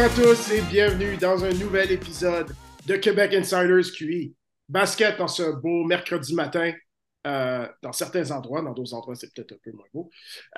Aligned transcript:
Bonjour 0.00 0.12
à 0.12 0.34
tous 0.34 0.52
et 0.52 0.62
bienvenue 0.62 1.18
dans 1.18 1.44
un 1.44 1.52
nouvel 1.52 1.92
épisode 1.92 2.56
de 2.86 2.96
Québec 2.96 3.34
Insiders 3.34 3.92
QI. 3.94 4.34
Basket 4.66 5.18
dans 5.18 5.28
ce 5.28 5.42
beau 5.60 5.84
mercredi 5.84 6.34
matin, 6.34 6.72
euh, 7.26 7.68
dans 7.82 7.92
certains 7.92 8.30
endroits, 8.30 8.62
dans 8.62 8.72
d'autres 8.72 8.94
endroits 8.94 9.14
c'est 9.14 9.30
peut-être 9.30 9.52
un 9.52 9.58
peu 9.62 9.72
moins 9.72 9.84
beau. 9.92 10.08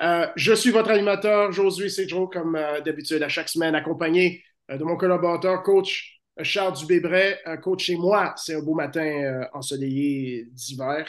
Euh, 0.01 0.27
je 0.37 0.53
suis 0.53 0.71
votre 0.71 0.91
animateur, 0.91 1.51
Josué 1.51 1.89
Cedro, 1.89 2.29
comme 2.29 2.55
euh, 2.55 2.79
d'habitude 2.79 3.21
à 3.21 3.27
chaque 3.27 3.49
semaine, 3.49 3.75
accompagné 3.75 4.41
de 4.69 4.81
mon 4.81 4.95
collaborateur, 4.95 5.61
coach 5.61 6.12
Charles 6.41 6.75
Dubébret, 6.77 7.39
coach 7.61 7.83
chez 7.85 7.95
moi. 7.95 8.33
C'est 8.37 8.55
un 8.55 8.61
beau 8.61 8.73
matin 8.73 9.47
ensoleillé 9.53 10.47
d'hiver 10.51 11.07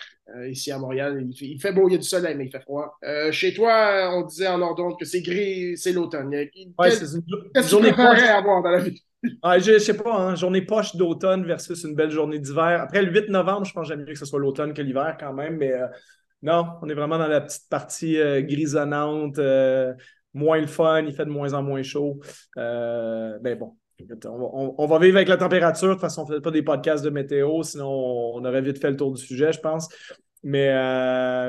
ici 0.48 0.70
à 0.70 0.78
Montréal. 0.78 1.27
Il 1.41 1.60
fait, 1.60 1.73
beau, 1.73 1.88
il 1.88 1.92
y 1.92 1.95
a 1.95 1.98
du 1.98 2.05
soleil, 2.05 2.34
mais 2.37 2.46
il 2.46 2.51
fait 2.51 2.60
froid. 2.60 2.98
chez 3.30 3.55
toi, 3.55 4.10
on 4.12 4.23
disait 4.23 4.48
en 4.48 4.60
ordre 4.60 4.96
que 4.98 5.06
c'est 5.06 5.23
gris, 5.23 5.77
c'est 5.79 5.92
l'automne. 5.92 6.29
Ouais, 6.29 6.91
c'est 6.91 7.06
une, 7.06 7.66
journée 7.66 7.91
à 7.91 8.37
avoir 8.37 8.62
dans 8.62 8.70
la 8.70 8.80
vie? 8.80 9.01
Ah, 9.42 9.59
je, 9.59 9.73
ne 9.73 9.79
sais 9.79 9.96
pas, 9.96 10.16
hein, 10.16 10.34
journée 10.34 10.62
poche 10.62 10.96
d'automne 10.96 11.45
versus 11.45 11.82
une 11.84 11.95
belle 11.95 12.10
journée 12.10 12.38
d'hiver. 12.38 12.82
Après 12.82 13.02
le 13.02 13.10
8 13.10 13.30
novembre, 13.30 13.65
je 13.65 13.73
pense 13.73 13.88
que 13.88 13.95
j'aime 13.95 14.04
mieux 14.04 14.12
que 14.12 14.18
ce 14.18 14.27
soit 14.27 14.38
l'automne 14.38 14.74
que 14.74 14.82
l'hiver 14.82 15.16
quand 15.18 15.32
même, 15.32 15.56
mais 15.56 15.73
euh, 15.73 15.87
non, 16.43 16.66
on 16.82 16.88
est 16.88 16.95
vraiment 16.95 17.18
dans 17.18 17.27
la 17.27 17.41
petite 17.41 17.68
partie 17.68 18.18
euh, 18.18 18.43
grisonnante, 18.43 19.38
euh, 19.38 19.95
moins 20.34 20.59
le 20.59 20.66
fun, 20.66 21.02
il 21.02 21.15
fait 21.15 21.24
de 21.24 21.30
moins 21.30 21.54
en 21.54 21.62
moins 21.62 21.82
chaud. 21.82 22.20
mais 22.56 23.38
ben 23.41 23.59
bon, 23.59 23.77
on, 24.27 24.87
va 24.87 24.98
vivre 24.98 25.16
avec 25.16 25.29
la 25.29 25.37
température. 25.37 25.89
De 25.89 25.93
toute 25.95 26.01
façon, 26.01 26.23
on 26.23 26.29
ne 26.29 26.35
fait 26.35 26.41
pas 26.41 26.51
des 26.51 26.63
podcasts 26.63 27.05
de 27.05 27.10
météo, 27.10 27.63
sinon 27.63 27.88
on 27.88 28.45
aurait 28.45 28.63
vite 28.63 28.80
fait 28.80 28.91
le 28.91 28.96
tour 28.96 29.13
du 29.13 29.23
sujet, 29.23 29.52
je 29.52 29.60
pense. 29.60 29.88
Mais 30.43 30.68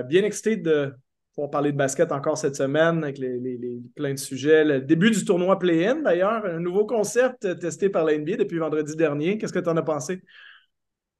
bien 0.04 0.24
excité 0.24 0.58
de, 0.58 0.94
pour 1.36 1.52
parler 1.52 1.72
de 1.72 1.78
basket 1.78 2.12
encore 2.12 2.38
cette 2.38 2.56
semaine 2.56 3.04
avec 3.04 3.18
les, 3.18 3.82
plein 3.96 4.14
de 4.14 4.20
sujets. 4.20 4.64
Le 4.64 4.80
début 4.82 5.12
du 5.12 5.24
tournoi 5.26 5.60
Play-In, 5.60 6.02
d'ailleurs, 6.02 6.46
un 6.46 6.60
nouveau 6.60 6.86
concept 6.86 7.60
testé 7.60 7.90
par 7.90 8.06
la 8.06 8.18
depuis 8.18 8.58
vendredi 8.58 8.96
dernier. 8.96 9.38
Qu'est-ce 9.38 9.54
que 9.54 9.60
tu 9.60 9.70
en 9.70 9.78
as 9.78 9.84
pensé? 9.84 10.22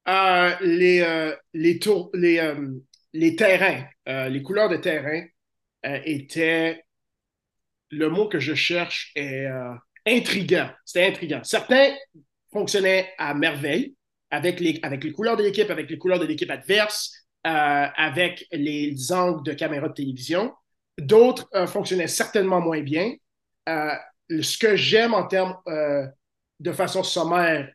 Euh, 0.08 0.52
euh, 0.62 1.36
les, 1.54 2.40
euh, 2.40 2.70
les 3.14 3.36
terrains, 3.36 3.86
les 4.06 4.42
couleurs 4.42 4.70
de 4.70 4.78
terrain 4.78 5.24
étaient, 5.84 6.84
le 7.90 8.10
mot 8.10 8.28
que 8.28 8.40
je 8.40 8.54
cherche 8.54 9.12
est 9.16 9.48
intriguant. 10.06 10.70
C'était 10.86 11.08
intriguant. 11.08 11.42
Certains 11.44 11.94
fonctionnaient 12.52 13.12
à 13.18 13.34
merveille 13.34 13.96
avec 14.32 14.60
les, 14.60 14.80
couleurs 15.14 15.38
de 15.38 15.44
l'équipe, 15.44 15.70
avec 15.70 15.90
les 15.90 15.98
couleurs 15.98 16.20
de 16.20 16.26
l'équipe 16.26 16.50
adverse, 16.50 17.12
euh, 17.46 17.50
avec 17.96 18.48
les 18.52 19.12
angles 19.12 19.44
de 19.44 19.54
caméra 19.54 19.88
de 19.88 19.94
télévision. 19.94 20.54
D'autres 20.98 21.48
euh, 21.54 21.68
fonctionnaient 21.68 22.08
certainement 22.08 22.62
moins 22.62 22.82
bien. 22.82 23.14
Euh, 23.70 23.94
ce 24.42 24.58
que 24.58 24.76
j'aime 24.76 25.14
en 25.14 25.28
termes 25.28 25.56
de 26.60 26.72
façon 26.72 27.04
sommaire 27.04 27.72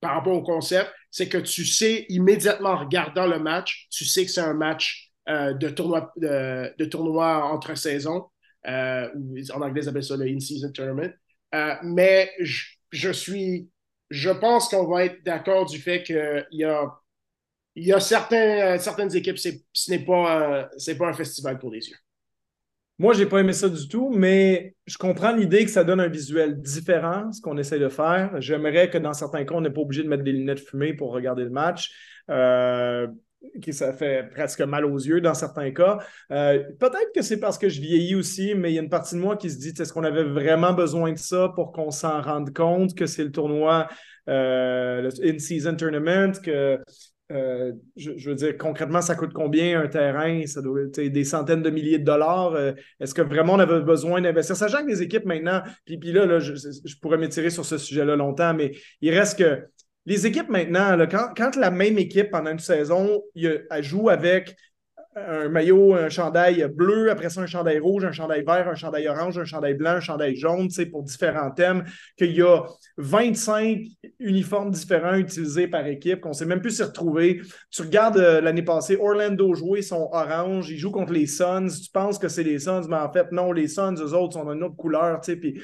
par 0.00 0.14
rapport 0.14 0.34
au 0.34 0.42
concept, 0.42 0.90
c'est 1.10 1.28
que 1.28 1.38
tu 1.38 1.64
sais 1.64 2.06
immédiatement 2.08 2.70
en 2.70 2.78
regardant 2.78 3.26
le 3.26 3.40
match, 3.40 3.88
tu 3.90 4.04
sais 4.04 4.24
que 4.24 4.30
c'est 4.30 4.40
un 4.40 4.54
match 4.54 5.10
de, 5.26 5.68
tournoi, 5.70 6.12
de, 6.16 6.84
tournoi 6.84 7.44
entre 7.52 7.76
saisons. 7.76 8.26
en 8.64 9.60
anglais, 9.60 9.82
ils 9.82 9.88
appellent 9.88 10.04
ça 10.04 10.16
le 10.16 10.26
in-season 10.26 10.70
tournament. 10.70 11.12
Mais 11.52 12.30
je, 12.40 12.64
je 12.90 13.10
suis, 13.10 13.68
je 14.10 14.30
pense 14.30 14.68
qu'on 14.68 14.86
va 14.86 15.04
être 15.04 15.22
d'accord 15.24 15.66
du 15.66 15.78
fait 15.78 16.02
qu'il 16.02 16.46
y 16.52 16.64
a 16.64 17.00
il 17.76 17.86
y 17.86 17.92
a 17.92 18.00
certains, 18.00 18.74
euh, 18.74 18.78
certaines 18.78 19.14
équipes, 19.14 19.38
ce 19.38 19.90
n'est 19.90 20.04
pas, 20.04 20.68
euh, 20.68 20.94
pas 20.98 21.08
un 21.08 21.12
festival 21.12 21.58
pour 21.58 21.70
les 21.70 21.88
yeux. 21.88 21.96
Moi, 22.98 23.14
je 23.14 23.20
n'ai 23.20 23.26
pas 23.26 23.40
aimé 23.40 23.54
ça 23.54 23.68
du 23.68 23.88
tout, 23.88 24.10
mais 24.10 24.74
je 24.86 24.98
comprends 24.98 25.34
l'idée 25.34 25.64
que 25.64 25.70
ça 25.70 25.84
donne 25.84 26.00
un 26.00 26.08
visuel 26.08 26.60
différent, 26.60 27.32
ce 27.32 27.40
qu'on 27.40 27.56
essaie 27.56 27.78
de 27.78 27.88
faire. 27.88 28.38
J'aimerais 28.42 28.90
que 28.90 28.98
dans 28.98 29.14
certains 29.14 29.44
cas, 29.44 29.54
on 29.54 29.62
n'est 29.62 29.70
pas 29.70 29.80
obligé 29.80 30.02
de 30.02 30.08
mettre 30.08 30.24
des 30.24 30.32
lunettes 30.32 30.60
fumées 30.60 30.92
pour 30.92 31.12
regarder 31.12 31.44
le 31.44 31.50
match. 31.50 31.90
Euh, 32.28 33.06
ça 33.70 33.92
fait 33.92 34.28
presque 34.30 34.60
mal 34.60 34.84
aux 34.84 34.98
yeux 34.98 35.20
dans 35.20 35.34
certains 35.34 35.70
cas. 35.70 35.98
Peut-être 36.28 37.12
que 37.14 37.22
c'est 37.22 37.38
parce 37.38 37.58
que 37.58 37.68
je 37.68 37.80
vieillis 37.80 38.14
aussi, 38.14 38.54
mais 38.54 38.70
il 38.70 38.74
y 38.74 38.78
a 38.78 38.82
une 38.82 38.90
partie 38.90 39.14
de 39.14 39.20
moi 39.20 39.36
qui 39.36 39.50
se 39.50 39.58
dit 39.58 39.72
est-ce 39.78 39.92
qu'on 39.92 40.04
avait 40.04 40.24
vraiment 40.24 40.72
besoin 40.72 41.12
de 41.12 41.18
ça 41.18 41.52
pour 41.54 41.72
qu'on 41.72 41.90
s'en 41.90 42.20
rende 42.20 42.52
compte 42.52 42.94
que 42.94 43.06
c'est 43.06 43.24
le 43.24 43.32
tournoi, 43.32 43.88
le 44.26 45.08
in-season 45.22 45.76
tournament, 45.76 46.32
que 46.42 46.78
euh, 47.30 47.72
je, 47.96 48.28
veux 48.28 48.34
dire, 48.34 48.56
concrètement, 48.58 49.00
ça 49.00 49.14
coûte 49.14 49.32
combien 49.32 49.80
un 49.80 49.86
terrain? 49.86 50.44
Ça 50.46 50.62
doit 50.62 50.82
être 50.82 51.00
des 51.00 51.24
centaines 51.24 51.62
de 51.62 51.70
milliers 51.70 51.98
de 51.98 52.04
dollars. 52.04 52.54
Euh, 52.54 52.72
est-ce 52.98 53.14
que 53.14 53.22
vraiment 53.22 53.54
on 53.54 53.58
avait 53.60 53.80
besoin 53.80 54.20
d'investir? 54.20 54.56
Sachant 54.56 54.82
que 54.82 54.88
les 54.88 55.02
équipes 55.02 55.26
maintenant, 55.26 55.62
puis, 55.84 55.98
puis 55.98 56.12
là, 56.12 56.40
je, 56.40 56.52
pourrais 57.00 57.18
m'étirer 57.18 57.50
sur 57.50 57.64
ce 57.64 57.78
sujet-là 57.78 58.16
longtemps, 58.16 58.52
mais 58.54 58.72
il 59.00 59.16
reste 59.16 59.38
que 59.38 59.64
les 60.10 60.26
équipes 60.26 60.48
maintenant, 60.48 60.98
quand, 61.08 61.54
la 61.54 61.70
même 61.70 61.96
équipe 61.96 62.32
pendant 62.32 62.50
une 62.50 62.58
saison 62.58 63.22
elle 63.36 63.84
joue 63.84 64.08
avec 64.08 64.56
un 65.14 65.48
maillot, 65.48 65.94
un 65.94 66.08
chandail 66.08 66.66
bleu, 66.72 67.10
après 67.10 67.30
ça 67.30 67.40
un 67.40 67.46
chandail 67.46 67.78
rouge, 67.78 68.04
un 68.04 68.12
chandail 68.12 68.44
vert, 68.44 68.68
un 68.68 68.74
chandail 68.74 69.08
orange, 69.08 69.38
un 69.38 69.44
chandail 69.44 69.74
blanc, 69.74 69.92
un 69.92 70.00
chandail 70.00 70.36
jaune, 70.36 70.68
pour 70.90 71.02
différents 71.02 71.50
thèmes, 71.50 71.84
qu'il 72.16 72.32
y 72.32 72.42
a 72.42 72.62
25 72.96 73.82
uniformes 74.18 74.70
différents 74.70 75.14
utilisés 75.14 75.68
par 75.68 75.86
équipe, 75.86 76.20
qu'on 76.20 76.30
ne 76.30 76.34
sait 76.34 76.46
même 76.46 76.60
plus 76.60 76.76
s'y 76.76 76.82
retrouver. 76.82 77.40
Tu 77.70 77.82
regardes 77.82 78.18
euh, 78.18 78.40
l'année 78.40 78.62
passée, 78.62 78.96
Orlando 78.96 79.54
jouer 79.54 79.82
son 79.82 80.08
orange, 80.12 80.70
ils 80.70 80.78
jouent 80.78 80.92
contre 80.92 81.12
les 81.12 81.26
Suns, 81.26 81.68
tu 81.68 81.90
penses 81.90 82.18
que 82.18 82.28
c'est 82.28 82.44
les 82.44 82.60
Suns, 82.60 82.86
mais 82.88 82.96
en 82.96 83.12
fait, 83.12 83.32
non, 83.32 83.52
les 83.52 83.68
Suns, 83.68 83.94
eux 83.94 84.14
autres, 84.14 84.34
sont 84.34 84.50
d'une 84.50 84.62
autre 84.62 84.76
couleur, 84.76 85.20
puis 85.20 85.60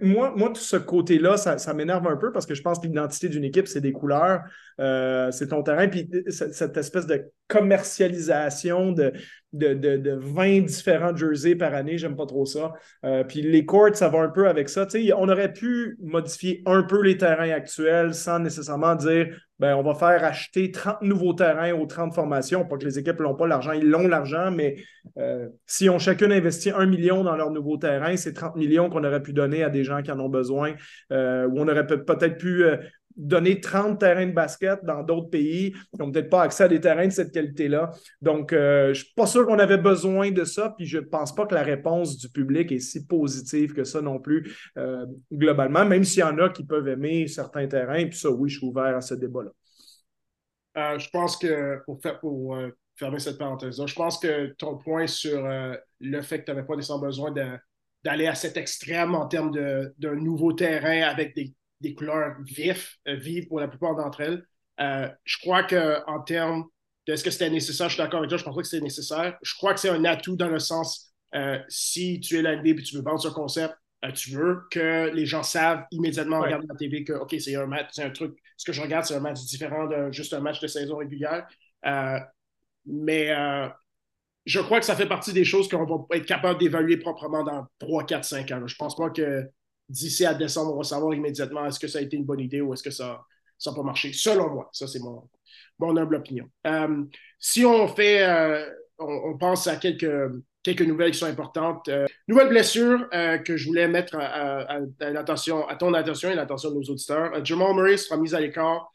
moi, 0.00 0.32
tout 0.54 0.60
ce 0.60 0.76
côté-là, 0.76 1.36
ça, 1.36 1.74
m'énerve 1.74 2.06
un 2.06 2.16
peu 2.16 2.32
parce 2.32 2.46
que 2.46 2.54
je 2.54 2.62
pense 2.62 2.78
que 2.78 2.86
l'identité 2.86 3.28
d'une 3.28 3.44
équipe, 3.44 3.68
c'est 3.68 3.80
des 3.80 3.92
couleurs, 3.92 4.42
euh, 4.80 5.30
c'est 5.30 5.48
ton 5.48 5.62
terrain. 5.62 5.88
Puis 5.88 6.08
cette 6.28 6.76
espèce 6.76 7.06
de 7.06 7.30
commercialisation 7.48 8.92
de, 8.92 9.12
de, 9.52 9.74
de, 9.74 10.12
20 10.12 10.62
différents 10.62 11.14
jerseys 11.14 11.54
par 11.54 11.74
année, 11.74 11.98
j'aime 11.98 12.16
pas 12.16 12.26
trop 12.26 12.46
ça. 12.46 12.72
Euh, 13.04 13.24
puis 13.24 13.42
les 13.42 13.64
courts, 13.64 13.94
ça 13.94 14.08
va 14.08 14.20
un 14.20 14.28
peu 14.28 14.48
avec 14.48 14.68
ça. 14.68 14.86
on 15.16 15.28
aurait 15.28 15.52
pu 15.52 15.96
modifier 16.00 16.62
un 16.66 16.82
peu 16.82 17.02
les 17.02 17.16
terrains 17.16 17.50
actuels 17.50 18.14
sans 18.14 18.38
nécessairement 18.38 18.94
dire 18.94 19.28
ben, 19.58 19.74
on 19.74 19.82
va 19.82 19.94
faire 19.94 20.24
acheter 20.24 20.70
30 20.70 21.02
nouveaux 21.02 21.32
terrains 21.32 21.72
aux 21.72 21.86
30 21.86 22.14
formations. 22.14 22.64
Pas 22.64 22.76
que 22.76 22.84
les 22.84 22.98
équipes 22.98 23.20
n'ont 23.20 23.34
pas 23.34 23.46
l'argent, 23.46 23.72
ils 23.72 23.88
l'ont 23.88 24.06
l'argent, 24.06 24.50
mais 24.50 24.76
euh, 25.18 25.48
si 25.66 25.88
on 25.88 25.98
chacun 25.98 26.30
investi 26.30 26.70
un 26.70 26.86
million 26.86 27.24
dans 27.24 27.36
leur 27.36 27.50
nouveau 27.50 27.76
terrain, 27.76 28.16
c'est 28.16 28.34
30 28.34 28.56
millions 28.56 28.88
qu'on 28.88 29.02
aurait 29.04 29.22
pu 29.22 29.32
donner 29.32 29.64
à 29.64 29.70
des 29.70 29.84
gens 29.84 30.02
qui 30.02 30.12
en 30.12 30.20
ont 30.20 30.28
besoin, 30.28 30.74
euh, 31.12 31.48
on 31.54 31.66
aurait 31.68 31.86
peut-être 31.86 32.38
pu 32.38 32.64
euh, 32.64 32.76
donner 33.18 33.60
30 33.60 33.98
terrains 33.98 34.26
de 34.26 34.32
basket 34.32 34.84
dans 34.84 35.02
d'autres 35.02 35.28
pays 35.28 35.72
qui 35.72 35.98
n'ont 35.98 36.10
peut-être 36.10 36.30
pas 36.30 36.42
accès 36.42 36.64
à 36.64 36.68
des 36.68 36.80
terrains 36.80 37.08
de 37.08 37.12
cette 37.12 37.32
qualité-là. 37.32 37.90
Donc, 38.22 38.52
euh, 38.52 38.94
je 38.94 39.00
ne 39.00 39.04
suis 39.04 39.14
pas 39.14 39.26
sûr 39.26 39.44
qu'on 39.44 39.58
avait 39.58 39.76
besoin 39.76 40.30
de 40.30 40.44
ça, 40.44 40.72
puis 40.76 40.86
je 40.86 40.98
ne 40.98 41.04
pense 41.04 41.34
pas 41.34 41.44
que 41.44 41.54
la 41.54 41.64
réponse 41.64 42.16
du 42.16 42.28
public 42.28 42.70
est 42.70 42.78
si 42.78 43.06
positive 43.06 43.74
que 43.74 43.82
ça 43.82 44.00
non 44.00 44.20
plus, 44.20 44.56
euh, 44.78 45.04
globalement, 45.32 45.84
même 45.84 46.04
s'il 46.04 46.20
y 46.20 46.22
en 46.22 46.38
a 46.38 46.48
qui 46.48 46.64
peuvent 46.64 46.86
aimer 46.86 47.26
certains 47.26 47.66
terrains, 47.66 48.06
puis 48.06 48.18
ça, 48.18 48.30
oui, 48.30 48.48
je 48.48 48.58
suis 48.58 48.66
ouvert 48.66 48.96
à 48.96 49.00
ce 49.00 49.14
débat-là. 49.14 49.50
Euh, 50.76 50.98
je 50.98 51.10
pense 51.10 51.36
que, 51.36 51.82
pour, 51.84 52.00
faire, 52.00 52.20
pour 52.20 52.56
fermer 52.94 53.18
cette 53.18 53.38
parenthèse-là, 53.38 53.86
je 53.86 53.94
pense 53.94 54.18
que 54.18 54.54
ton 54.58 54.78
point 54.78 55.08
sur 55.08 55.44
le 56.00 56.22
fait 56.22 56.40
que 56.40 56.44
tu 56.44 56.50
n'avais 56.52 56.64
pas 56.64 56.76
nécessairement 56.76 57.06
besoin 57.06 57.34
d'aller 58.04 58.28
à 58.28 58.36
cet 58.36 58.56
extrême 58.56 59.16
en 59.16 59.26
termes 59.26 59.50
d'un 59.50 60.14
nouveau 60.14 60.52
terrain 60.52 61.02
avec 61.02 61.34
des 61.34 61.52
des 61.80 61.94
couleurs 61.94 62.36
vives, 62.42 62.88
euh, 63.06 63.14
vives 63.14 63.46
pour 63.48 63.60
la 63.60 63.68
plupart 63.68 63.94
d'entre 63.96 64.20
elles. 64.20 64.44
Euh, 64.80 65.08
je 65.24 65.38
crois 65.38 65.62
qu'en 65.64 66.20
termes 66.22 66.64
de 67.06 67.12
est-ce 67.12 67.24
que 67.24 67.30
c'était 67.30 67.50
nécessaire, 67.50 67.88
je 67.88 67.94
suis 67.94 68.02
d'accord 68.02 68.18
avec 68.18 68.28
toi, 68.28 68.38
je 68.38 68.44
pense 68.44 68.54
pas 68.54 68.62
que 68.62 68.68
c'est 68.68 68.80
nécessaire. 68.80 69.36
Je 69.42 69.54
crois 69.54 69.74
que 69.74 69.80
c'est 69.80 69.88
un 69.88 70.04
atout 70.04 70.36
dans 70.36 70.48
le 70.48 70.58
sens, 70.58 71.12
euh, 71.34 71.58
si 71.68 72.20
tu 72.20 72.36
es 72.38 72.42
la 72.42 72.54
et 72.54 72.74
tu 72.76 72.96
veux 72.96 73.02
vendre 73.02 73.20
ce 73.20 73.28
concept, 73.28 73.74
tu 74.14 74.30
veux 74.30 74.60
que 74.70 75.10
les 75.12 75.26
gens 75.26 75.42
savent 75.42 75.84
immédiatement 75.90 76.36
en 76.36 76.42
regardant 76.42 76.66
la 76.68 76.76
TV 76.76 77.02
que, 77.02 77.14
OK, 77.14 77.34
c'est 77.40 77.56
un 77.56 77.66
match, 77.66 77.88
c'est 77.92 78.04
un 78.04 78.10
truc, 78.10 78.38
ce 78.56 78.64
que 78.64 78.72
je 78.72 78.80
regarde, 78.80 79.04
c'est 79.04 79.16
un 79.16 79.20
match 79.20 79.40
différent 79.40 79.86
de 79.86 80.12
juste 80.12 80.32
un 80.34 80.40
match 80.40 80.60
de 80.60 80.68
saison 80.68 80.98
régulière. 80.98 81.48
mais 82.86 83.32
je 84.48 84.60
crois 84.60 84.80
que 84.80 84.86
ça 84.86 84.96
fait 84.96 85.06
partie 85.06 85.32
des 85.32 85.44
choses 85.44 85.68
qu'on 85.68 85.84
va 85.84 86.16
être 86.16 86.24
capable 86.24 86.58
d'évaluer 86.58 86.96
proprement 86.96 87.44
dans 87.44 87.66
3, 87.80 88.04
4, 88.06 88.24
5 88.24 88.50
ans. 88.52 88.66
Je 88.66 88.76
pense 88.76 88.96
pas 88.96 89.10
que 89.10 89.46
d'ici 89.88 90.26
à 90.26 90.34
décembre, 90.34 90.74
on 90.74 90.78
va 90.78 90.84
savoir 90.84 91.14
immédiatement 91.14 91.66
est-ce 91.66 91.80
que 91.80 91.88
ça 91.88 91.98
a 91.98 92.02
été 92.02 92.16
une 92.16 92.24
bonne 92.24 92.40
idée 92.40 92.60
ou 92.60 92.74
est-ce 92.74 92.82
que 92.82 92.90
ça 92.90 93.24
n'a 93.66 93.72
pas 93.72 93.82
marché, 93.82 94.12
selon 94.12 94.50
moi. 94.50 94.68
Ça, 94.72 94.86
c'est 94.86 95.00
mon, 95.00 95.28
humble 95.80 96.16
opinion. 96.16 96.46
Euh, 96.66 97.04
si 97.38 97.64
on 97.64 97.88
fait, 97.88 98.22
euh, 98.22 98.68
on, 98.98 99.36
pense 99.38 99.66
à 99.66 99.76
quelques, 99.76 100.04
nouvelles 100.80 101.12
qui 101.12 101.18
sont 101.18 101.26
importantes. 101.26 101.88
Euh, 101.88 102.06
nouvelle 102.26 102.48
blessure 102.48 103.08
que 103.44 103.56
je 103.56 103.66
voulais 103.66 103.88
mettre 103.88 104.16
à, 104.18 104.80
ton 104.98 105.14
attention 105.94 106.30
et 106.30 106.34
l'attention 106.34 106.70
de 106.70 106.74
nos 106.74 106.82
auditeurs. 106.82 107.44
Jamal 107.44 107.74
Murray 107.74 107.96
sera 107.96 108.18
mis 108.18 108.34
à 108.34 108.40
l'écart 108.40 108.90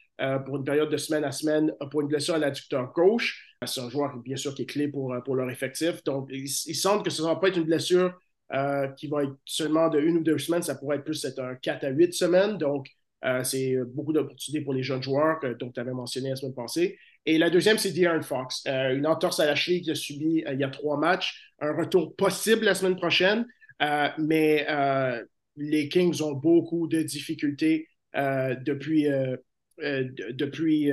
pour 0.45 0.57
une 0.57 0.63
période 0.63 0.89
de 0.89 0.97
semaine 0.97 1.23
à 1.23 1.31
semaine 1.31 1.73
pour 1.89 2.01
une 2.01 2.07
blessure 2.07 2.35
à 2.35 2.37
l'adducteur 2.37 2.93
gauche. 2.93 3.55
C'est 3.65 3.81
un 3.81 3.89
joueur, 3.89 4.15
bien 4.17 4.35
sûr, 4.35 4.53
qui 4.53 4.63
est 4.63 4.65
clé 4.67 4.87
pour, 4.89 5.15
pour 5.25 5.35
leur 5.35 5.49
effectif. 5.49 6.03
Donc, 6.03 6.27
il, 6.29 6.43
il 6.43 6.75
semble 6.75 7.01
que 7.01 7.09
ce 7.09 7.21
ne 7.23 7.27
va 7.27 7.37
pas 7.37 7.47
être 7.47 7.57
une 7.57 7.63
blessure 7.63 8.13
qui 8.97 9.07
va 9.07 9.23
être 9.23 9.35
seulement 9.45 9.89
de 9.89 9.99
une 9.99 10.17
ou 10.17 10.23
deux 10.23 10.37
semaines. 10.37 10.63
Ça 10.63 10.75
pourrait 10.75 10.97
être 10.97 11.05
plus 11.05 11.25
être 11.25 11.39
un 11.39 11.55
4 11.55 11.85
à 11.85 11.89
8 11.89 12.13
semaines. 12.13 12.57
Donc, 12.57 12.87
c'est 13.43 13.77
beaucoup 13.87 14.13
d'opportunités 14.13 14.63
pour 14.63 14.73
les 14.73 14.83
jeunes 14.83 15.01
joueurs, 15.01 15.39
dont 15.59 15.71
tu 15.71 15.79
avais 15.79 15.93
mentionné 15.93 16.29
la 16.29 16.35
semaine 16.35 16.53
passée. 16.53 16.97
Et 17.25 17.37
la 17.37 17.49
deuxième, 17.49 17.77
c'est 17.77 17.91
De'Aaron 17.91 18.21
Fox, 18.21 18.63
une 18.65 19.07
entorse 19.07 19.39
à 19.39 19.45
la 19.45 19.55
cheville 19.55 19.81
qu'il 19.81 19.91
a 19.91 19.95
subi 19.95 20.43
il 20.45 20.59
y 20.59 20.63
a 20.63 20.69
trois 20.69 20.97
matchs. 20.97 21.53
Un 21.59 21.73
retour 21.73 22.15
possible 22.15 22.65
la 22.65 22.75
semaine 22.75 22.97
prochaine, 22.97 23.45
mais 24.17 24.67
les 25.55 25.87
Kings 25.87 26.21
ont 26.21 26.33
beaucoup 26.33 26.87
de 26.87 27.01
difficultés 27.01 27.87
depuis, 28.13 29.07
depuis, 29.79 30.91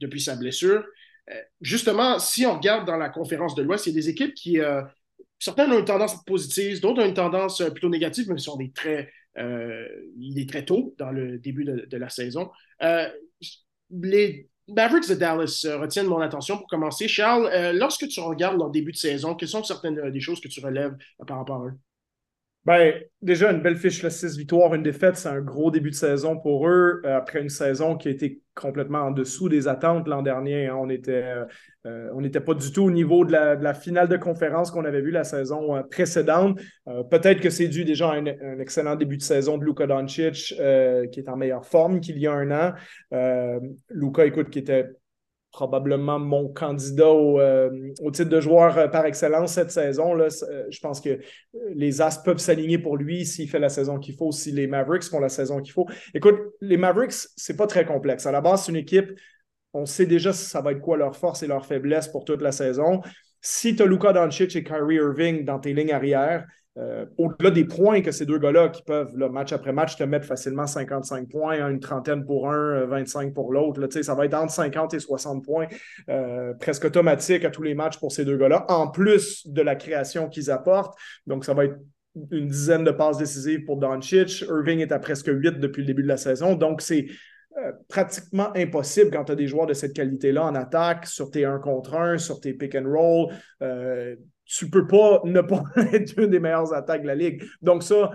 depuis 0.00 0.20
sa 0.20 0.36
blessure. 0.36 0.84
Justement, 1.60 2.18
si 2.18 2.44
on 2.44 2.56
regarde 2.56 2.86
dans 2.86 2.96
la 2.96 3.08
conférence 3.08 3.54
de 3.54 3.62
l'Ouest, 3.62 3.86
il 3.86 3.90
y 3.90 3.96
a 3.96 4.00
des 4.00 4.08
équipes 4.10 4.34
qui, 4.34 4.60
certaines 5.38 5.72
ont 5.72 5.78
une 5.78 5.84
tendance 5.84 6.22
positive, 6.24 6.80
d'autres 6.80 7.02
ont 7.02 7.06
une 7.06 7.14
tendance 7.14 7.62
plutôt 7.72 7.88
négative, 7.88 8.26
mais 8.28 8.38
sont 8.38 8.56
des 8.56 8.70
très, 8.70 9.10
il 9.36 10.38
est 10.38 10.48
très 10.48 10.64
tôt 10.64 10.94
dans 10.98 11.10
le 11.10 11.38
début 11.38 11.64
de, 11.64 11.96
la 11.96 12.08
saison. 12.08 12.50
les 13.90 14.48
Mavericks 14.68 15.08
de 15.08 15.14
Dallas 15.14 15.66
retiennent 15.80 16.08
mon 16.08 16.20
attention 16.20 16.58
pour 16.58 16.66
commencer. 16.66 17.08
Charles, 17.08 17.72
lorsque 17.74 18.06
tu 18.08 18.20
regardes 18.20 18.58
leur 18.58 18.70
début 18.70 18.92
de 18.92 18.96
saison, 18.96 19.34
quelles 19.34 19.48
sont 19.48 19.64
certaines 19.64 20.10
des 20.10 20.20
choses 20.20 20.40
que 20.40 20.48
tu 20.48 20.60
relèves 20.60 20.96
par 21.26 21.38
rapport 21.38 21.62
à 21.62 21.66
eux? 21.68 21.78
Ben, 22.68 22.92
déjà, 23.22 23.50
une 23.50 23.62
belle 23.62 23.78
fiche, 23.78 24.02
là, 24.02 24.10
6 24.10 24.36
victoires, 24.36 24.74
une 24.74 24.82
défaite, 24.82 25.16
c'est 25.16 25.30
un 25.30 25.40
gros 25.40 25.70
début 25.70 25.88
de 25.88 25.94
saison 25.94 26.36
pour 26.36 26.68
eux. 26.68 27.00
Euh, 27.06 27.16
après 27.16 27.40
une 27.40 27.48
saison 27.48 27.96
qui 27.96 28.08
a 28.08 28.10
été 28.10 28.42
complètement 28.54 28.98
en 28.98 29.10
dessous 29.10 29.48
des 29.48 29.68
attentes 29.68 30.06
l'an 30.06 30.20
dernier. 30.20 30.66
Hein. 30.66 30.76
on 30.78 30.90
était, 30.90 31.24
euh, 31.86 32.20
n'était 32.20 32.42
pas 32.42 32.52
du 32.52 32.70
tout 32.70 32.82
au 32.82 32.90
niveau 32.90 33.24
de 33.24 33.32
la, 33.32 33.72
finale 33.72 34.06
de 34.06 34.18
conférence 34.18 34.70
qu'on 34.70 34.84
avait 34.84 35.00
vu 35.00 35.10
la 35.10 35.24
saison 35.24 35.76
euh, 35.76 35.82
précédente. 35.82 36.60
Peut-être 37.10 37.40
que 37.40 37.48
c'est 37.48 37.68
dû 37.68 37.86
déjà 37.86 38.10
à 38.10 38.16
un, 38.16 38.26
un, 38.26 38.58
excellent 38.58 38.96
début 38.96 39.16
de 39.16 39.22
saison 39.22 39.56
de 39.56 39.64
Luka 39.64 39.86
Doncic, 39.86 40.54
qui 41.10 41.20
est 41.20 41.28
en 41.30 41.38
meilleure 41.38 41.64
forme 41.64 42.00
qu'il 42.00 42.18
y 42.18 42.26
a 42.26 42.32
un 42.32 42.50
an. 42.50 43.60
Luka, 43.88 44.26
écoute, 44.26 44.50
qui 44.50 44.58
était 44.58 44.90
probablement 45.58 46.20
mon 46.20 46.46
candidat 46.52 47.08
au, 47.08 47.40
euh, 47.40 47.68
titre 48.12 48.28
de 48.28 48.40
joueur 48.40 48.78
euh, 48.78 48.86
par 48.86 49.06
excellence 49.06 49.54
cette 49.54 49.72
saison. 49.72 50.14
Là, 50.14 50.28
euh, 50.48 50.66
je 50.70 50.78
pense 50.78 51.00
que 51.00 51.18
les 51.74 52.00
As 52.00 52.22
peuvent 52.22 52.38
s'aligner 52.38 52.78
pour 52.78 52.96
lui 52.96 53.26
s'il 53.26 53.50
fait 53.50 53.58
la 53.58 53.68
saison 53.68 53.98
qu'il 53.98 54.14
faut, 54.14 54.30
si 54.30 54.52
les 54.52 54.68
Mavericks 54.68 55.10
font 55.10 55.18
la 55.18 55.28
saison 55.28 55.60
qu'il 55.60 55.72
faut. 55.72 55.88
Écoute, 56.14 56.36
les 56.60 56.76
Mavericks, 56.76 57.26
c'est 57.36 57.56
pas 57.56 57.66
très 57.66 57.84
complexe. 57.84 58.24
À 58.24 58.30
la 58.30 58.40
base, 58.40 58.66
c'est 58.66 58.70
une 58.70 58.76
équipe, 58.76 59.10
on 59.72 59.84
sait 59.84 60.06
déjà 60.06 60.32
ça 60.32 60.60
va 60.60 60.70
être 60.70 60.80
quoi 60.80 60.96
leur 60.96 61.16
force 61.16 61.42
et 61.42 61.48
leur 61.48 61.66
faiblesse 61.66 62.06
pour 62.06 62.24
toute 62.24 62.40
la 62.40 62.52
saison. 62.52 63.00
Si 63.40 63.74
tu 63.74 63.82
as 63.82 63.86
Luka 63.86 64.12
Doncic 64.12 64.54
et 64.54 64.62
Kyrie 64.62 64.94
Irving 64.94 65.44
dans 65.44 65.58
tes 65.58 65.74
lignes 65.74 65.92
arrière, 65.92 66.46
euh, 66.78 67.06
au-delà 67.16 67.50
des 67.50 67.64
points 67.64 68.02
que 68.02 68.12
ces 68.12 68.24
deux 68.24 68.38
gars-là 68.38 68.68
qui 68.68 68.82
peuvent, 68.82 69.16
match 69.16 69.52
après 69.52 69.72
match, 69.72 69.96
te 69.96 70.04
mettre 70.04 70.26
facilement 70.26 70.66
55 70.66 71.28
points, 71.28 71.60
hein, 71.60 71.70
une 71.70 71.80
trentaine 71.80 72.24
pour 72.24 72.48
un, 72.50 72.86
25 72.86 73.28
euh, 73.28 73.32
pour 73.32 73.52
l'autre. 73.52 73.84
Ça 74.02 74.14
va 74.14 74.26
être 74.26 74.34
entre 74.34 74.52
50 74.52 74.94
et 74.94 75.00
60 75.00 75.44
points 75.44 75.66
euh, 76.08 76.54
presque 76.54 76.84
automatique 76.84 77.44
à 77.44 77.50
tous 77.50 77.62
les 77.62 77.74
matchs 77.74 77.98
pour 77.98 78.12
ces 78.12 78.24
deux 78.24 78.36
gars-là, 78.36 78.64
en 78.68 78.88
plus 78.88 79.46
de 79.48 79.60
la 79.60 79.74
création 79.74 80.28
qu'ils 80.28 80.50
apportent. 80.50 80.96
Donc, 81.26 81.44
ça 81.44 81.52
va 81.52 81.64
être 81.64 81.78
une 82.30 82.46
dizaine 82.46 82.84
de 82.84 82.92
passes 82.92 83.18
décisives 83.18 83.64
pour 83.64 83.78
Doncic. 83.78 84.42
Irving 84.42 84.78
est 84.78 84.92
à 84.92 85.00
presque 85.00 85.30
8 85.32 85.58
depuis 85.58 85.80
le 85.80 85.86
début 85.86 86.02
de 86.02 86.08
la 86.08 86.16
saison. 86.16 86.54
Donc, 86.54 86.80
c'est 86.80 87.06
pratiquement 87.88 88.54
impossible 88.54 89.10
quand 89.10 89.24
tu 89.24 89.32
as 89.32 89.34
des 89.34 89.48
joueurs 89.48 89.66
de 89.66 89.74
cette 89.74 89.92
qualité-là 89.92 90.44
en 90.44 90.54
attaque, 90.54 91.06
sur 91.06 91.28
tes 91.28 91.44
1 91.44 91.58
contre 91.58 91.96
1, 91.96 92.18
sur 92.18 92.38
tes 92.38 92.54
pick 92.54 92.76
and 92.76 92.86
roll 92.86 93.32
tu 94.48 94.68
peux 94.68 94.86
pas 94.86 95.20
ne 95.24 95.40
pas 95.40 95.62
être 95.92 96.18
une 96.18 96.30
des 96.30 96.40
meilleures 96.40 96.72
attaques 96.72 97.02
de 97.02 97.06
la 97.06 97.14
ligue. 97.14 97.44
Donc 97.62 97.82
ça, 97.82 98.10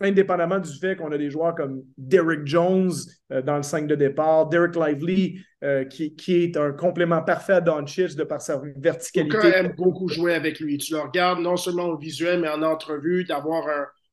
indépendamment 0.00 0.58
du 0.58 0.72
fait 0.72 0.96
qu'on 0.96 1.12
a 1.12 1.18
des 1.18 1.30
joueurs 1.30 1.54
comme 1.54 1.82
Derrick 1.96 2.46
Jones 2.46 2.90
euh, 3.30 3.42
dans 3.42 3.56
le 3.56 3.62
5 3.62 3.86
de 3.86 3.94
départ, 3.94 4.48
Derek 4.48 4.74
Lively, 4.74 5.40
euh, 5.62 5.84
qui, 5.84 6.14
est 6.28 6.56
un 6.56 6.72
complément 6.72 7.22
parfait 7.22 7.54
à 7.54 7.60
Doncic 7.60 8.16
de 8.16 8.24
par 8.24 8.40
sa 8.40 8.60
verticalité. 8.76 9.36
quand 9.36 9.48
aime 9.48 9.74
beaucoup 9.76 10.08
jouer 10.08 10.34
avec 10.34 10.58
lui. 10.58 10.78
Tu 10.78 10.94
le 10.94 11.00
regardes 11.00 11.40
non 11.40 11.56
seulement 11.56 11.84
au 11.84 11.96
visuel, 11.96 12.40
mais 12.40 12.48
en 12.48 12.62
entrevue, 12.62 13.24
d'avoir 13.24 13.64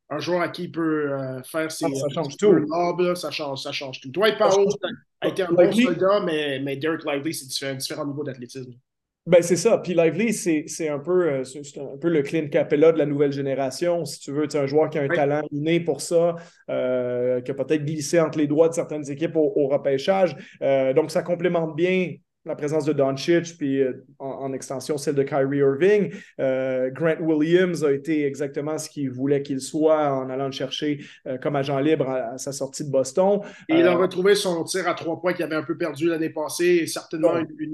un, 0.09 0.19
joueur 0.19 0.41
à 0.41 0.49
qui 0.49 0.65
il 0.65 0.71
peut 0.71 1.11
euh, 1.11 1.41
faire 1.43 1.71
ses... 1.71 1.85
Ah, 1.85 1.95
ça 1.95 2.09
change 2.09 2.37
tout. 2.37 3.15
ça, 3.15 3.31
change, 3.31 3.61
ça 3.63 3.71
change 3.71 4.01
tout. 4.01 4.09
Dwight 4.09 4.37
Powell 4.37 4.67
a 5.21 5.29
été 5.29 5.41
un 5.43 5.51
bon 5.51 5.71
soldat, 5.71 6.19
mais, 6.23 6.59
mais 6.59 6.75
Derek 6.75 7.01
Lively, 7.05 7.33
c'est 7.33 7.69
un 7.69 7.75
différent 7.75 8.05
niveau 8.05 8.23
d'athlétisme. 8.23 8.73
Ben, 9.27 9.43
c'est 9.43 9.55
ça. 9.55 9.77
Puis 9.77 9.93
Lively, 9.93 10.33
c'est 10.33 10.89
un, 10.89 10.97
peu, 10.97 11.29
euh, 11.29 11.43
un 11.77 11.97
peu 11.97 12.09
le 12.09 12.23
Clint 12.23 12.47
Capella 12.49 12.91
de 12.91 12.97
la 12.97 13.05
nouvelle 13.05 13.31
génération. 13.31 14.03
Si 14.03 14.19
tu 14.19 14.31
veux, 14.31 14.47
tu 14.47 14.57
un 14.57 14.65
joueur 14.65 14.89
qui 14.89 14.97
a 14.97 15.03
un 15.03 15.07
talent 15.07 15.41
inné 15.51 15.79
pour 15.79 16.01
ça, 16.01 16.35
euh, 16.71 17.39
qui 17.41 17.51
a 17.51 17.53
peut-être 17.53 17.85
glissé 17.85 18.19
entre 18.19 18.39
les 18.39 18.47
doigts 18.47 18.69
de 18.69 18.73
certaines 18.73 19.09
équipes 19.11 19.35
au, 19.35 19.67
repêchage. 19.67 20.35
Euh, 20.63 20.93
donc, 20.93 21.11
ça 21.11 21.21
complémente 21.21 21.75
bien 21.75 22.15
la 22.45 22.55
présence 22.55 22.85
de 22.85 22.93
Doncic, 22.93 23.57
puis 23.57 23.81
euh, 23.81 24.03
en, 24.17 24.51
extension 24.53 24.97
celle 24.97 25.15
de 25.15 25.23
Kyrie 25.23 25.59
Irving. 25.59 26.11
Euh, 26.39 26.89
Grant 26.89 27.19
Williams 27.19 27.83
a 27.83 27.91
été 27.91 28.25
exactement 28.25 28.77
ce 28.77 28.89
qu'il 28.89 29.11
voulait 29.11 29.43
qu'il 29.43 29.61
soit 29.61 30.11
en 30.11 30.29
allant 30.29 30.47
le 30.47 30.51
chercher 30.51 31.05
euh, 31.27 31.37
comme 31.37 31.55
agent 31.55 31.77
libre 31.79 32.09
à, 32.09 32.37
sa 32.37 32.51
sortie 32.51 32.83
de 32.83 32.91
Boston. 32.91 33.41
Et 33.69 33.79
il 33.79 33.87
a 33.87 33.95
retrouvé 33.95 34.33
son 34.33 34.63
tir 34.63 34.87
à 34.87 34.95
trois 34.95 35.19
points 35.21 35.33
qu'il 35.33 35.45
avait 35.45 35.55
un 35.55 35.63
peu 35.63 35.77
perdu 35.77 36.07
l'année 36.07 36.31
passée 36.31 36.79
et 36.81 36.87
certainement 36.87 37.33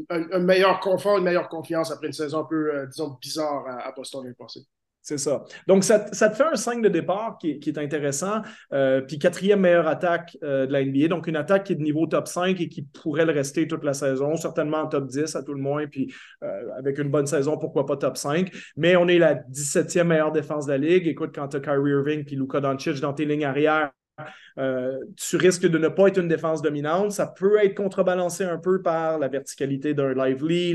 un, 0.09 0.39
meilleur 0.39 0.79
confort, 0.81 1.17
une 1.17 1.23
meilleure 1.23 1.47
confiance 1.47 1.91
après 1.91 2.07
une 2.07 2.13
saison 2.13 2.39
un 2.39 2.43
peu, 2.43 2.85
disons, 2.87 3.17
bizarre 3.21 3.65
à, 3.67 3.87
à 3.87 3.91
Boston 3.93 4.23
l'année 4.23 4.35
passée. 4.37 4.61
C'est 5.01 5.17
ça. 5.17 5.45
Donc, 5.67 5.85
ça, 5.85 5.99
te 5.99 6.35
fait 6.35 6.43
un 6.43 6.57
5 6.57 6.81
de 6.81 6.89
départ 6.89 7.37
qui, 7.39 7.51
est 7.65 7.77
intéressant. 7.77 8.41
Euh, 8.73 8.99
puis 8.99 9.17
quatrième 9.17 9.61
meilleure 9.61 9.87
attaque 9.87 10.37
euh, 10.43 10.67
de 10.67 10.73
la 10.73 10.83
NBA. 10.83 11.07
Donc, 11.07 11.27
une 11.27 11.37
attaque 11.37 11.63
qui 11.63 11.73
est 11.73 11.75
de 11.77 11.81
niveau 11.81 12.07
top 12.07 12.27
5 12.27 12.59
et 12.59 12.67
qui 12.67 12.81
pourrait 12.81 13.25
le 13.25 13.31
rester 13.31 13.67
toute 13.69 13.85
la 13.85 13.93
saison, 13.93 14.35
certainement 14.35 14.79
en 14.79 14.87
top 14.87 15.07
10 15.07 15.33
à 15.37 15.43
tout 15.43 15.53
le 15.53 15.61
moins. 15.61 15.87
Puis 15.87 16.13
euh, 16.43 16.47
avec 16.77 16.99
une 16.99 17.09
bonne 17.09 17.25
saison, 17.25 17.57
pourquoi 17.57 17.85
pas 17.85 17.95
top 17.95 18.17
5. 18.17 18.51
Mais 18.75 18.97
on 18.97 19.07
est 19.07 19.17
la 19.17 19.35
17e 19.35 20.03
meilleure 20.03 20.33
défense 20.33 20.65
de 20.65 20.73
la 20.73 20.77
Ligue. 20.77 21.07
Écoute, 21.07 21.31
quand 21.33 21.47
tu 21.47 21.55
as 21.55 21.59
Kyrie 21.61 21.91
Irving 21.91 22.25
puis 22.25 22.35
Luka 22.35 22.59
Doncic 22.59 22.99
dans 22.99 23.13
tes 23.13 23.23
lignes 23.23 23.45
arrière, 23.45 23.91
euh, 24.57 24.99
tu 25.15 25.37
risques 25.37 25.67
de 25.67 25.77
ne 25.77 25.87
pas 25.87 26.07
être 26.07 26.19
une 26.19 26.27
défense 26.27 26.61
dominante. 26.61 27.11
Ça 27.11 27.27
peut 27.27 27.57
être 27.63 27.75
contrebalancé 27.75 28.43
un 28.43 28.57
peu 28.57 28.81
par 28.81 29.19
la 29.19 29.27
verticalité 29.27 29.93
d'un 29.93 30.13
Lively, 30.13 30.73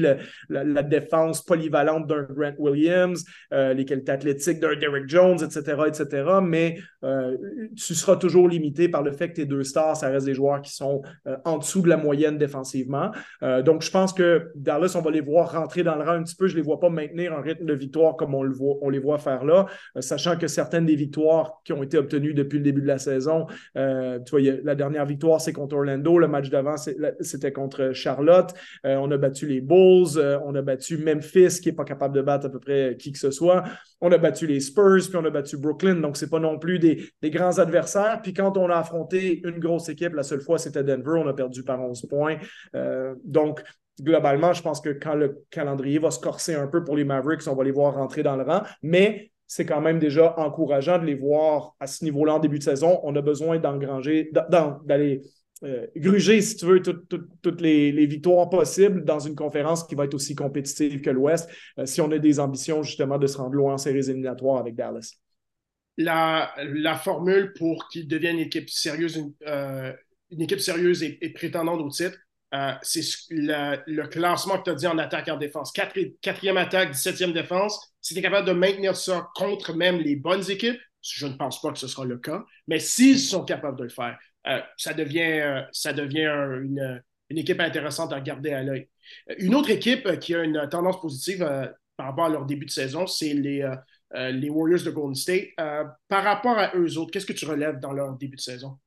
la, 0.48 0.82
défense 0.82 1.44
polyvalente 1.44 2.06
d'un 2.06 2.22
Grant 2.22 2.54
Williams, 2.58 3.24
euh, 3.52 3.72
les 3.72 3.84
qualités 3.84 4.12
athlétiques 4.12 4.60
d'un 4.60 4.76
Derrick 4.76 5.08
Jones, 5.08 5.38
etc., 5.42 5.82
etc. 5.86 6.24
Mais 6.42 6.78
euh, 7.04 7.36
tu 7.76 7.94
seras 7.94 8.16
toujours 8.16 8.48
limité 8.48 8.88
par 8.88 9.02
le 9.02 9.12
fait 9.12 9.30
que 9.30 9.34
tes 9.34 9.46
deux 9.46 9.64
stars, 9.64 9.96
ça 9.96 10.08
reste 10.08 10.26
des 10.26 10.34
joueurs 10.34 10.60
qui 10.62 10.72
sont 10.72 11.02
en 11.44 11.58
dessous 11.58 11.82
de 11.82 11.88
la 11.88 11.96
moyenne 11.96 12.38
défensivement. 12.38 13.10
donc, 13.64 13.82
je 13.82 13.90
pense 13.90 14.12
que 14.12 14.50
Dallas, 14.54 14.92
on 14.96 15.00
va 15.00 15.10
les 15.10 15.20
voir 15.20 15.52
rentrer 15.52 15.82
dans 15.82 15.96
le 15.96 16.02
rang 16.02 16.12
un 16.12 16.22
petit 16.22 16.36
peu. 16.36 16.46
Je 16.46 16.54
ne 16.54 16.58
les 16.58 16.62
vois 16.62 16.80
pas 16.80 16.90
maintenir 16.90 17.32
un 17.32 17.40
rythme 17.40 17.64
de 17.64 17.74
victoire 17.74 18.16
comme 18.16 18.34
on, 18.34 18.42
le 18.42 18.52
voit, 18.52 18.76
on 18.82 18.90
les 18.90 18.98
voit 18.98 19.18
faire 19.18 19.44
là, 19.44 19.66
sachant 20.00 20.36
que 20.36 20.46
certaines 20.46 20.86
des 20.86 20.96
victoires 20.96 21.60
qui 21.64 21.72
ont 21.72 21.82
été 21.82 21.98
obtenues 21.98 22.34
depuis 22.34 22.58
le 22.58 22.64
début 22.64 22.82
de 22.82 22.86
la 22.86 22.98
saison 22.98 23.46
euh, 23.76 24.18
tu 24.20 24.30
vois, 24.30 24.40
la 24.62 24.74
dernière 24.74 25.06
victoire, 25.06 25.40
c'est 25.40 25.52
contre 25.52 25.76
Orlando. 25.76 26.18
Le 26.18 26.28
match 26.28 26.50
d'avant, 26.50 26.76
c'était 27.20 27.52
contre 27.52 27.92
Charlotte. 27.92 28.52
Euh, 28.86 28.96
on 28.96 29.10
a 29.10 29.16
battu 29.16 29.46
les 29.46 29.60
Bulls. 29.60 30.16
Euh, 30.16 30.38
on 30.44 30.54
a 30.54 30.62
battu 30.62 30.98
Memphis, 30.98 31.60
qui 31.60 31.68
n'est 31.68 31.74
pas 31.74 31.84
capable 31.84 32.14
de 32.14 32.22
battre 32.22 32.46
à 32.46 32.48
peu 32.50 32.58
près 32.58 32.96
qui 32.98 33.12
que 33.12 33.18
ce 33.18 33.30
soit. 33.30 33.64
On 34.00 34.10
a 34.12 34.18
battu 34.18 34.46
les 34.46 34.60
Spurs, 34.60 35.08
puis 35.08 35.16
on 35.16 35.24
a 35.24 35.30
battu 35.30 35.56
Brooklyn. 35.56 35.96
Donc, 35.96 36.16
ce 36.16 36.24
n'est 36.24 36.30
pas 36.30 36.40
non 36.40 36.58
plus 36.58 36.78
des, 36.78 37.12
grands 37.24 37.58
adversaires. 37.58 38.20
Puis 38.22 38.34
quand 38.34 38.56
on 38.56 38.68
a 38.68 38.76
affronté 38.76 39.40
une 39.44 39.58
grosse 39.58 39.88
équipe, 39.88 40.14
la 40.14 40.22
seule 40.22 40.40
fois, 40.40 40.58
c'était 40.58 40.84
Denver. 40.84 41.20
On 41.24 41.28
a 41.28 41.34
perdu 41.34 41.62
par 41.62 41.80
11 41.80 42.06
points. 42.08 42.36
donc, 43.24 43.62
globalement, 44.00 44.52
je 44.52 44.62
pense 44.62 44.80
que 44.80 44.90
quand 44.90 45.14
le 45.14 45.44
calendrier 45.50 45.98
va 45.98 46.10
se 46.10 46.18
corser 46.18 46.54
un 46.54 46.66
peu 46.66 46.82
pour 46.82 46.96
les 46.96 47.04
Mavericks, 47.04 47.46
on 47.46 47.54
va 47.54 47.64
les 47.64 47.70
voir 47.70 47.94
rentrer 47.94 48.22
dans 48.22 48.36
le 48.36 48.42
rang. 48.42 48.62
Mais 48.82 49.31
c'est 49.54 49.66
quand 49.66 49.82
même 49.82 49.98
déjà 49.98 50.34
encourageant 50.38 50.98
de 50.98 51.04
les 51.04 51.14
voir 51.14 51.76
à 51.78 51.86
ce 51.86 52.02
niveau-là 52.04 52.36
en 52.36 52.38
début 52.38 52.58
de 52.58 52.62
saison. 52.62 53.00
On 53.02 53.14
a 53.16 53.20
besoin 53.20 53.58
d'engranger, 53.58 54.30
d'aller 54.32 55.20
euh, 55.62 55.86
gruger, 55.94 56.40
si 56.40 56.56
tu 56.56 56.64
veux, 56.64 56.80
toutes 56.80 57.60
les, 57.60 58.06
victoires 58.06 58.48
possibles 58.48 59.04
dans 59.04 59.18
une 59.18 59.34
conférence 59.34 59.84
qui 59.84 59.94
va 59.94 60.06
être 60.06 60.14
aussi 60.14 60.34
compétitive 60.34 61.02
que 61.02 61.10
l'Ouest, 61.10 61.50
euh, 61.78 61.84
si 61.84 62.00
on 62.00 62.10
a 62.12 62.18
des 62.18 62.40
ambitions 62.40 62.82
justement 62.82 63.18
de 63.18 63.26
se 63.26 63.36
rendre 63.36 63.52
loin 63.52 63.74
en 63.74 63.78
séries 63.78 64.08
éliminatoires 64.08 64.58
avec 64.58 64.74
Dallas. 64.74 65.16
La, 65.98 66.50
formule 67.04 67.52
pour 67.52 67.88
qu'ils 67.88 68.08
deviennent 68.08 68.38
une 68.38 68.46
équipe 68.46 68.70
sérieuse, 68.70 69.16
une, 69.16 69.34
euh, 69.46 69.92
équipe 70.30 70.60
sérieuse 70.60 71.02
et, 71.02 71.18
et 71.20 71.30
prétendante 71.30 71.82
au 71.82 71.90
titre, 71.90 72.16
euh, 72.54 72.72
c'est 72.82 73.02
le, 73.30 74.06
classement 74.08 74.58
que 74.58 74.64
tu 74.64 74.70
as 74.70 74.74
dit 74.74 74.86
en 74.86 74.98
attaque 74.98 75.28
et 75.28 75.30
en 75.30 75.38
défense. 75.38 75.72
quatrième 75.72 76.58
attaque, 76.58 76.92
17e 76.92 77.32
défense. 77.32 77.94
Si 78.00 78.12
tu 78.12 78.20
es 78.20 78.22
capable 78.22 78.46
de 78.46 78.52
maintenir 78.52 78.94
ça 78.94 79.30
contre 79.34 79.74
même 79.74 79.98
les 79.98 80.16
bonnes 80.16 80.48
équipes, 80.50 80.78
je 81.00 81.26
ne 81.26 81.34
pense 81.34 81.60
pas 81.62 81.72
que 81.72 81.78
ce 81.78 81.88
sera 81.88 82.04
le 82.04 82.18
cas, 82.18 82.44
mais 82.68 82.78
s'ils 82.78 83.18
sont 83.18 83.44
capables 83.44 83.78
de 83.78 83.84
le 83.84 83.88
faire, 83.88 84.18
euh, 84.46 84.60
ça 84.76 84.92
devient, 84.92 85.64
euh, 86.20 86.62
une, 86.62 87.38
équipe 87.38 87.60
intéressante 87.60 88.12
à 88.12 88.16
regarder 88.16 88.52
à 88.52 88.62
l'œil. 88.62 88.88
Une 89.38 89.54
autre 89.54 89.70
équipe 89.70 90.18
qui 90.18 90.34
a 90.34 90.44
une 90.44 90.68
tendance 90.70 91.00
positive 91.00 91.38
par 91.96 92.06
rapport 92.06 92.26
à 92.26 92.28
leur 92.28 92.44
début 92.44 92.66
de 92.66 92.70
saison, 92.70 93.06
c'est 93.06 93.32
les, 93.32 93.66
les 94.14 94.50
Warriors 94.50 94.82
de 94.82 94.90
Golden 94.90 95.14
State. 95.14 95.48
par 95.56 96.24
rapport 96.24 96.58
à 96.58 96.76
eux 96.76 96.98
autres, 96.98 97.10
qu'est-ce 97.10 97.24
que 97.24 97.32
tu 97.32 97.46
relèves 97.46 97.80
dans 97.80 97.92
leur 97.92 98.12
début 98.12 98.36
de 98.36 98.42
saison? 98.42 98.78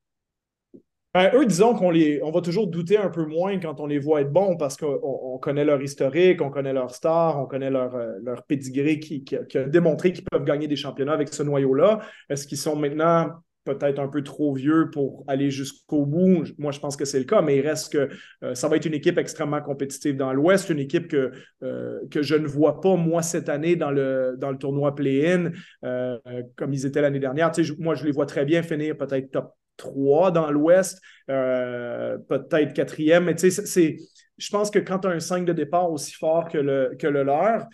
Ben, 1.16 1.30
eux, 1.32 1.46
disons 1.46 1.72
qu'on 1.72 1.88
les, 1.88 2.20
on 2.22 2.30
va 2.30 2.42
toujours 2.42 2.66
douter 2.66 2.98
un 2.98 3.08
peu 3.08 3.24
moins 3.24 3.58
quand 3.58 3.80
on 3.80 3.86
les 3.86 3.98
voit 3.98 4.20
être 4.20 4.30
bons 4.30 4.54
parce 4.58 4.76
qu'on 4.76 5.38
connaît 5.40 5.64
leur 5.64 5.80
historique, 5.80 6.42
on 6.42 6.50
connaît 6.50 6.74
leur 6.74 6.90
star, 6.90 7.40
on 7.40 7.46
connaît 7.46 7.70
leur, 7.70 7.96
leur 8.22 8.42
pedigree 8.42 9.00
qui, 9.00 9.24
qui, 9.24 9.34
a 9.56 9.64
démontré 9.64 10.12
qu'ils 10.12 10.26
peuvent 10.30 10.44
gagner 10.44 10.68
des 10.68 10.76
championnats 10.76 11.14
avec 11.14 11.32
ce 11.32 11.42
noyau-là. 11.42 12.00
Est-ce 12.28 12.46
qu'ils 12.46 12.58
sont 12.58 12.76
maintenant 12.76 13.30
peut-être 13.64 13.98
un 13.98 14.08
peu 14.08 14.22
trop 14.22 14.52
vieux 14.52 14.90
pour 14.92 15.24
aller 15.26 15.50
jusqu'au 15.50 16.04
bout? 16.04 16.44
Moi, 16.58 16.70
je 16.70 16.80
pense 16.80 16.98
que 16.98 17.06
c'est 17.06 17.18
le 17.18 17.24
cas, 17.24 17.40
mais 17.40 17.56
il 17.56 17.66
reste 17.66 17.94
que 17.94 18.10
euh, 18.42 18.54
ça 18.54 18.68
va 18.68 18.76
être 18.76 18.84
une 18.84 18.92
équipe 18.92 19.16
extrêmement 19.16 19.62
compétitive 19.62 20.18
dans 20.18 20.34
l'Ouest, 20.34 20.68
une 20.68 20.80
équipe 20.80 21.08
que, 21.08 21.32
euh, 21.62 21.98
que 22.10 22.20
je 22.20 22.34
ne 22.34 22.46
vois 22.46 22.82
pas, 22.82 22.94
moi, 22.94 23.22
cette 23.22 23.48
année, 23.48 23.74
dans 23.74 23.90
le, 23.90 24.34
dans 24.36 24.50
le 24.50 24.58
tournoi 24.58 24.94
play-in, 24.94 25.50
euh, 25.82 26.18
comme 26.56 26.74
ils 26.74 26.84
étaient 26.84 27.00
l'année 27.00 27.20
dernière. 27.20 27.52
moi, 27.78 27.94
je 27.94 28.04
les 28.04 28.12
vois 28.12 28.26
très 28.26 28.44
bien 28.44 28.62
finir 28.62 28.98
peut-être 28.98 29.30
top 29.30 29.54
3 29.76 30.30
dans 30.30 30.50
l'Ouest, 30.50 31.00
peut-être 31.26 32.72
quatrième, 32.72 33.24
mais 33.24 33.34
tu 33.34 33.50
sais, 33.50 33.66
c'est 33.66 33.96
je 34.38 34.50
pense 34.50 34.70
que 34.70 34.78
quand 34.78 34.98
tu 34.98 35.08
as 35.08 35.12
un 35.12 35.20
5 35.20 35.46
de 35.46 35.54
départ 35.54 35.90
aussi 35.90 36.12
fort 36.12 36.48
que 36.48 36.58
le, 36.58 36.94
que 36.98 37.06
le 37.06 37.22
leur, 37.22 37.66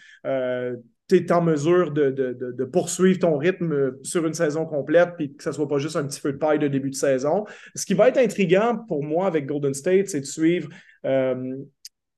tu 1.09 1.17
es 1.25 1.33
en 1.33 1.43
mesure 1.43 1.91
de, 1.93 2.65
poursuivre 2.65 3.19
ton 3.19 3.37
rythme 3.37 3.97
sur 4.03 4.27
une 4.27 4.35
saison 4.35 4.65
complète, 4.65 5.11
puis 5.17 5.35
que 5.35 5.43
ce 5.43 5.51
ne 5.51 5.55
soit 5.55 5.69
pas 5.69 5.79
juste 5.79 5.97
un 5.97 6.05
petit 6.05 6.21
feu 6.21 6.33
de 6.33 6.39
paille 6.39 6.59
de 6.59 6.69
début 6.69 6.91
de 6.91 6.95
saison. 6.95 7.45
Ce 7.75 7.85
qui 7.85 7.95
va 7.95 8.09
être 8.09 8.19
intriguant 8.19 8.79
pour 8.89 9.03
moi 9.03 9.27
avec 9.27 9.47
Golden 9.47 9.75
State, 9.75 10.09
c'est 10.09 10.21
de 10.21 10.27
suivre. 10.27 10.69
Euh, 11.05 11.57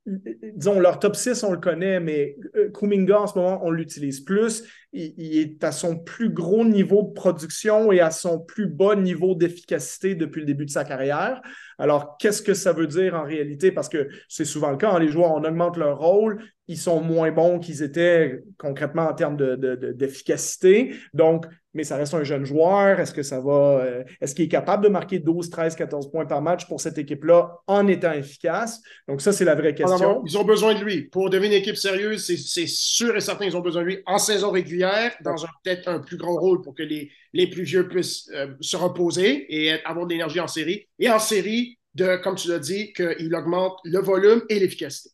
disons, 0.07 0.81
leur 0.81 0.99
top 0.99 1.17
6, 1.17 1.43
on 1.45 1.53
le 1.53 1.59
connaît, 1.59 1.99
mais 1.99 2.37
euh, 2.57 2.71
Kuminga, 2.71 3.21
en 3.21 3.27
ce 3.27 3.39
moment, 3.39 3.61
on 3.65 3.71
l'utilise 3.71 4.21
plus. 4.21 4.65
Il, 4.95 5.39
est 5.39 5.65
à 5.65 5.73
son 5.73 5.99
plus 5.99 6.31
gros 6.31 6.65
niveau 6.65 7.03
de 7.03 7.13
production 7.13 7.91
et 7.91 8.01
à 8.01 8.11
son 8.11 8.39
plus 8.39 8.67
bas 8.67 8.95
niveau 8.95 9.35
d'efficacité 9.35 10.15
depuis 10.15 10.41
le 10.41 10.47
début 10.47 10.65
de 10.65 10.71
sa 10.71 10.85
carrière. 10.85 11.43
Alors, 11.79 12.17
qu'est-ce 12.19 12.43
que 12.43 12.55
ça 12.55 12.73
veut 12.73 12.87
dire 12.87 13.15
en 13.15 13.25
réalité? 13.25 13.73
Parce 13.73 13.89
que 13.89 14.09
c'est 14.29 14.45
souvent 14.45 14.71
le 14.71 14.77
cas, 14.77 14.93
hein, 14.93 15.01
les 15.01 15.09
joueurs, 15.09 15.33
on 15.33 15.43
augmente 15.43 15.77
leur 15.77 15.99
rôle, 15.99 16.43
ils 16.69 16.79
sont 16.79 17.01
moins 17.01 17.31
bons 17.31 17.59
qu'ils 17.59 17.83
étaient 17.83 18.43
concrètement 18.57 19.09
en 19.09 19.15
termes 19.15 19.37
d'efficacité. 19.37 20.95
Donc, 21.13 21.47
mais 21.75 21.83
ça 21.83 21.97
reste 21.97 22.15
un 22.15 22.23
jeune 22.23 22.45
joueur. 22.45 23.01
Est-ce 23.01 23.13
que 23.13 23.23
ça 23.23 23.41
va. 23.41 23.81
Euh, 23.81 24.05
est-ce 24.21 24.35
qu'il 24.35 24.45
est 24.45 24.49
capable 24.49 24.85
de 24.85 24.89
marquer 24.89 25.19
12, 25.19 25.51
13, 25.51 25.75
14 25.75 26.11
points 26.11 26.25
par 26.25 26.41
match 26.41 26.67
pour 26.67 26.81
cette 26.81 26.97
équipe-là 26.97 27.59
en 27.67 27.87
étant 27.89 28.13
efficace? 28.13 28.81
Donc, 29.09 29.21
ça, 29.21 29.33
c'est 29.33 29.45
la 29.45 29.57
vraie 29.57 29.75
question. 29.75 30.23
ils 30.25 30.39
ont 30.39 30.45
besoin 30.45 30.75
de 30.75 30.85
lui. 30.85 31.03
Pour 31.03 31.29
devenir 31.29 31.51
une 31.53 31.59
équipe 31.59 31.77
sérieuse, 31.77 32.25
c'est 32.25 32.67
sûr 32.67 33.15
et 33.17 33.21
certain 33.21 33.45
ils 33.45 33.57
ont 33.57 33.61
besoin 33.61 33.83
de 33.83 33.89
lui 33.89 33.99
en 34.07 34.19
saison 34.19 34.51
régulière, 34.51 34.84
dans 35.23 35.35
peut-être 35.63 35.89
un 35.89 36.01
plus 36.01 36.17
grand 36.17 36.37
rôle 36.37 36.63
pour 36.63 36.75
que 36.75 36.83
les, 36.83 37.11
les 37.33 37.49
plus 37.49 37.63
vieux 37.63 37.89
puissent 37.89 38.31
euh, 38.35 38.55
se 38.61 38.77
reposer 38.77 39.47
et 39.49 39.85
avoir 39.85 40.07
de 40.07 40.13
l'énergie 40.13 40.41
en 40.41 40.47
série. 40.47 40.89
Et 40.99 41.11
en 41.11 41.19
série, 41.19 41.79
de, 41.95 42.17
comme 42.17 42.37
tu 42.37 42.49
l'as 42.49 42.59
dit, 42.59 42.93
qu'il 42.93 43.35
augmente 43.35 43.79
le 43.85 43.99
volume 44.01 44.43
et 44.49 44.59
l'efficacité. 44.59 45.11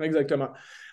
Exactement. 0.00 0.48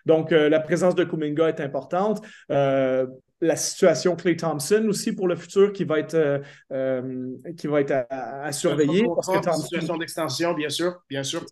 Donc, 0.06 0.32
euh, 0.32 0.50
la 0.50 0.60
présence 0.60 0.96
de 0.96 1.04
Kuminga 1.04 1.50
est 1.50 1.60
importante. 1.60 2.22
Euh, 2.52 3.06
la 3.40 3.56
situation 3.56 4.16
Clay 4.16 4.36
Thompson 4.36 4.86
aussi 4.90 5.14
pour 5.14 5.28
le 5.28 5.36
futur 5.36 5.72
qui 5.72 5.84
va 5.84 6.00
être, 6.00 6.42
qui 7.56 7.68
va 7.68 7.82
être 7.82 8.08
à, 8.10 8.52
surveiller. 8.52 9.06
Parce 9.14 9.28
que 9.28 9.62
situation 9.62 9.98
d'extension, 9.98 10.54
bien 10.54 10.70
sûr, 10.70 10.96
bien 11.08 11.22
sûr 11.22 11.46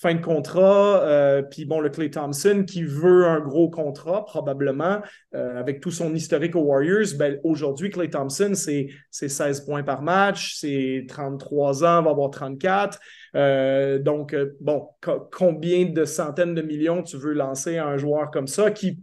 fin 0.00 0.14
de 0.14 0.20
contrat. 0.20 1.02
Euh, 1.02 1.42
puis 1.42 1.64
bon, 1.64 1.80
le 1.80 1.88
Clay 1.88 2.10
Thompson 2.10 2.64
qui 2.66 2.82
veut 2.82 3.24
un 3.26 3.40
gros 3.40 3.70
contrat, 3.70 4.24
probablement, 4.24 5.00
euh, 5.34 5.58
avec 5.58 5.80
tout 5.80 5.90
son 5.90 6.14
historique 6.14 6.54
aux 6.54 6.60
Warriors. 6.60 7.16
Ben, 7.18 7.40
Aujourd'hui, 7.44 7.90
Clay 7.90 8.10
Thompson, 8.10 8.52
c'est 8.54 8.88
16 9.10 9.64
points 9.64 9.82
par 9.82 10.02
match, 10.02 10.54
c'est 10.56 11.06
33 11.08 11.84
ans, 11.84 12.02
va 12.02 12.10
avoir 12.10 12.30
34. 12.30 12.98
Euh, 13.34 13.98
donc, 13.98 14.36
bon, 14.60 14.88
combien 15.32 15.86
de 15.86 16.04
centaines 16.04 16.54
de 16.54 16.62
millions 16.62 17.02
tu 17.02 17.16
veux 17.16 17.32
lancer 17.32 17.78
à 17.78 17.86
un 17.86 17.96
joueur 17.96 18.30
comme 18.30 18.46
ça 18.46 18.70
qui 18.70 18.98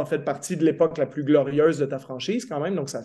a 0.00 0.04
fait 0.04 0.18
partie 0.18 0.56
de 0.56 0.64
l'époque 0.64 0.98
la 0.98 1.06
plus 1.06 1.24
glorieuse 1.24 1.78
de 1.78 1.86
ta 1.86 1.98
franchise 1.98 2.44
quand 2.44 2.60
même. 2.60 2.74
Donc, 2.74 2.88
ça, 2.88 3.02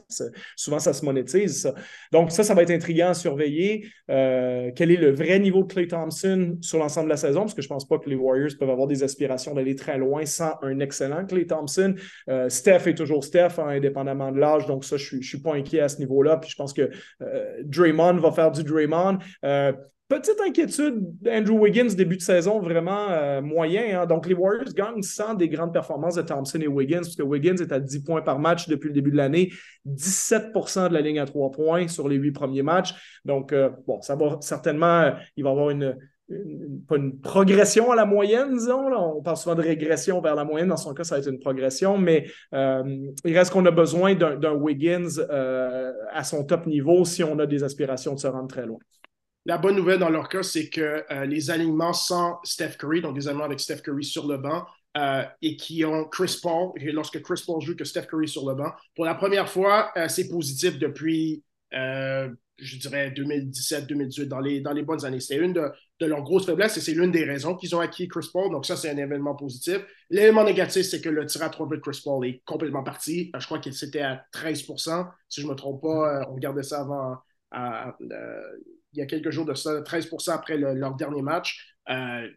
souvent, 0.56 0.80
ça 0.80 0.94
se 0.94 1.06
monétise. 1.06 1.72
Donc, 2.12 2.32
ça, 2.32 2.44
ça 2.44 2.54
va 2.54 2.64
être 2.64 2.72
intriguant 2.72 3.10
à 3.10 3.14
surveiller. 3.14 3.88
Euh, 4.10 4.72
quel 4.76 4.92
est 4.92 4.98
le 4.98 5.12
vrai 5.12 5.40
niveau 5.40 5.64
de 5.64 5.72
Clay 5.72 5.88
Thompson 5.88 6.58
sur 6.62 6.80
l'ensemble 6.80 7.08
de 7.08 7.12
la 7.12 7.18
saison? 7.18 7.42
Parce 7.42 7.54
que 7.54 7.62
je 7.62 7.68
ne 7.68 7.74
pense 7.74 7.88
pas 7.88 7.98
que 7.98 8.10
les 8.10 8.16
Warriors 8.16 8.52
peuvent 8.60 8.70
avoir 8.70 8.88
des 8.88 9.04
aspirations 9.04 9.54
d'aller 9.54 9.76
très 9.76 9.98
loin 9.98 10.26
sans 10.26 10.54
un 10.62 10.80
excellent 10.80 11.26
Clay 11.26 11.46
Thompson. 11.46 11.96
Euh, 12.30 12.50
Steph 12.50 12.88
est 12.88 12.96
toujours 12.96 13.24
Steph, 13.24 13.60
hein, 13.60 13.68
indépendamment 13.68 14.32
de 14.32 14.40
l'âge. 14.40 14.66
Donc, 14.66 14.84
ça, 14.84 14.98
je 14.98 15.16
ne 15.16 15.22
suis, 15.22 15.40
pas 15.42 15.56
inquiet 15.56 15.82
à 15.82 15.90
ce 15.90 16.00
niveau-là. 16.00 16.38
Puis, 16.38 16.50
je 16.50 16.56
pense 16.56 16.74
que 16.74 16.90
euh, 17.22 17.62
Draymond 17.64 18.18
va 18.18 18.32
faire 18.32 18.52
du 18.52 18.64
Draymond. 18.64 19.18
Petite 20.12 20.42
inquiétude, 20.46 21.06
Andrew 21.26 21.58
Wiggins, 21.58 21.96
début 21.96 22.18
de 22.18 22.22
saison 22.22 22.60
vraiment 22.60 23.08
euh, 23.12 23.42
moyen. 23.42 24.02
Hein. 24.02 24.06
Donc, 24.06 24.28
les 24.28 24.34
Warriors 24.34 24.74
gagnent 24.76 25.02
sans 25.02 25.36
des 25.36 25.48
grandes 25.48 25.72
performances 25.72 26.16
de 26.16 26.22
Thompson 26.22 26.60
et 26.60 26.68
Wiggins, 26.68 27.00
parce 27.00 27.16
que 27.16 27.24
Wiggins 27.24 27.56
est 27.56 27.72
à 27.72 27.80
10 27.80 28.04
points 28.04 28.22
par 28.22 28.38
match 28.38 28.68
depuis 28.68 28.90
le 28.90 28.94
début 28.94 29.12
de 29.12 29.16
l'année, 29.16 29.54
17% 29.88 30.90
de 30.90 30.94
la 30.94 31.00
ligne 31.00 31.20
à 31.20 31.26
3 31.26 31.52
points 31.52 31.88
sur 31.88 32.10
les 32.10 32.18
8 32.18 32.32
premiers 32.34 32.62
matchs. 32.62 32.94
Donc, 33.24 33.54
euh, 33.54 33.70
bon, 33.88 34.02
ça 34.02 34.18
va 34.18 34.38
certainement, 34.42 35.00
euh, 35.00 35.12
il 35.38 35.46
va 35.46 35.52
y 35.52 35.54
avoir 35.54 35.70
une, 35.70 35.96
progression 37.24 37.92
à 37.92 37.96
la 37.96 38.06
moyenne, 38.06 38.52
disons. 38.52 38.92
On 38.94 39.22
parle 39.22 39.38
souvent 39.38 39.56
de 39.56 39.62
régression 39.62 40.20
vers 40.20 40.36
la 40.36 40.44
moyenne. 40.44 40.68
Dans 40.68 40.78
son 40.78 40.94
cas, 40.94 41.06
ça 41.06 41.16
va 41.16 41.22
être 41.22 41.30
une 41.30 41.40
progression, 41.40 41.98
mais 41.98 42.26
il 42.54 43.38
reste 43.38 43.52
qu'on 43.52 43.66
a 43.66 43.72
besoin 43.72 44.16
d'un 44.16 44.54
Wiggins 44.54 45.20
à 45.30 46.24
son 46.24 46.46
top 46.46 46.68
niveau 46.68 47.04
si 47.04 47.22
on 47.22 47.38
a 47.40 47.46
des 47.46 47.66
aspirations 47.66 48.14
de 48.14 48.20
se 48.20 48.28
rendre 48.28 48.48
très 48.48 48.66
loin. 48.66 48.80
La 49.46 49.58
bonne 49.58 49.76
nouvelle 49.76 49.98
dans 49.98 50.10
leur 50.10 50.30
cas, 50.30 50.44
c'est 50.44 50.70
que 50.70 51.04
euh, 51.12 51.26
les 51.26 51.50
alignements 51.50 51.94
sans 51.94 52.40
Steph 52.44 52.78
Curry, 52.78 53.02
donc 53.02 53.16
des 53.16 53.28
alignements 53.28 53.46
avec 53.46 53.60
Steph 53.60 53.78
Curry 53.78 54.04
sur 54.04 54.28
le 54.28 54.38
banc, 54.38 54.66
euh, 54.98 55.24
et 55.42 55.56
qui 55.58 55.84
ont 55.84 56.06
Chris 56.06 56.38
Paul, 56.42 56.74
et 56.76 56.92
lorsque 56.92 57.22
Chris 57.22 57.42
Paul 57.46 57.60
joue 57.60 57.76
que 57.76 57.84
Steph 57.84 58.04
Curry 58.04 58.28
sur 58.28 58.48
le 58.48 58.54
banc, 58.54 58.72
pour 58.96 59.06
la 59.06 59.16
première 59.16 59.50
fois, 59.50 59.92
euh, 59.98 60.08
c'est 60.10 60.30
positif 60.30 60.78
depuis, 60.78 61.44
je 61.72 62.78
dirais, 62.78 63.10
2017-2018, 63.10 64.26
dans 64.26 64.40
les, 64.40 64.62
dans 64.62 64.74
les 64.74 64.84
bonnes 64.84 65.04
années. 65.06 65.20
C'est 65.20 65.38
une 65.38 65.54
de, 65.54 65.72
leurs 66.06 66.22
grosses 66.22 66.46
faiblesses 66.46 66.78
et 66.78 66.82
c'est 66.82 66.94
l'une 66.94 67.12
des 67.12 67.24
raisons 67.24 67.56
qu'ils 67.56 67.76
ont 67.76 67.80
acquis 67.80 68.08
Chris 68.08 68.30
Paul. 68.32 68.52
Donc, 68.52 68.68
ça, 68.68 68.76
c'est 68.76 68.92
un 68.92 68.98
événement 68.98 69.36
positif. 69.36 69.80
L'élément 70.12 70.44
négatif, 70.44 70.84
c'est 70.84 71.02
que 71.02 71.10
le 71.10 71.26
tir 71.26 71.42
à 71.42 71.50
trois 71.50 71.68
de 71.68 71.78
Chris 71.78 72.00
Paul 72.04 72.28
est 72.28 72.44
complètement 72.46 72.84
parti. 72.84 73.32
Je 73.36 73.46
crois 73.46 73.58
qu'il 73.58 73.74
c'était 73.74 74.02
à 74.02 74.24
13% 74.34 75.08
si 75.30 75.42
je 75.42 75.48
ne 75.48 75.52
me 75.52 75.56
trompe 75.56 75.82
pas. 75.82 76.28
on 76.30 76.36
regardait 76.36 76.62
ça 76.62 76.82
avant 76.82 77.18
il 78.94 79.00
y 79.00 79.02
a 79.02 79.06
quelques 79.06 79.32
jours 79.32 79.46
de 79.46 79.54
ça, 79.54 79.82
13% 79.82 80.32
après 80.32 80.58
leur 80.58 80.96
dernier 80.96 81.22
match. 81.22 81.76
Euh, 81.90 82.28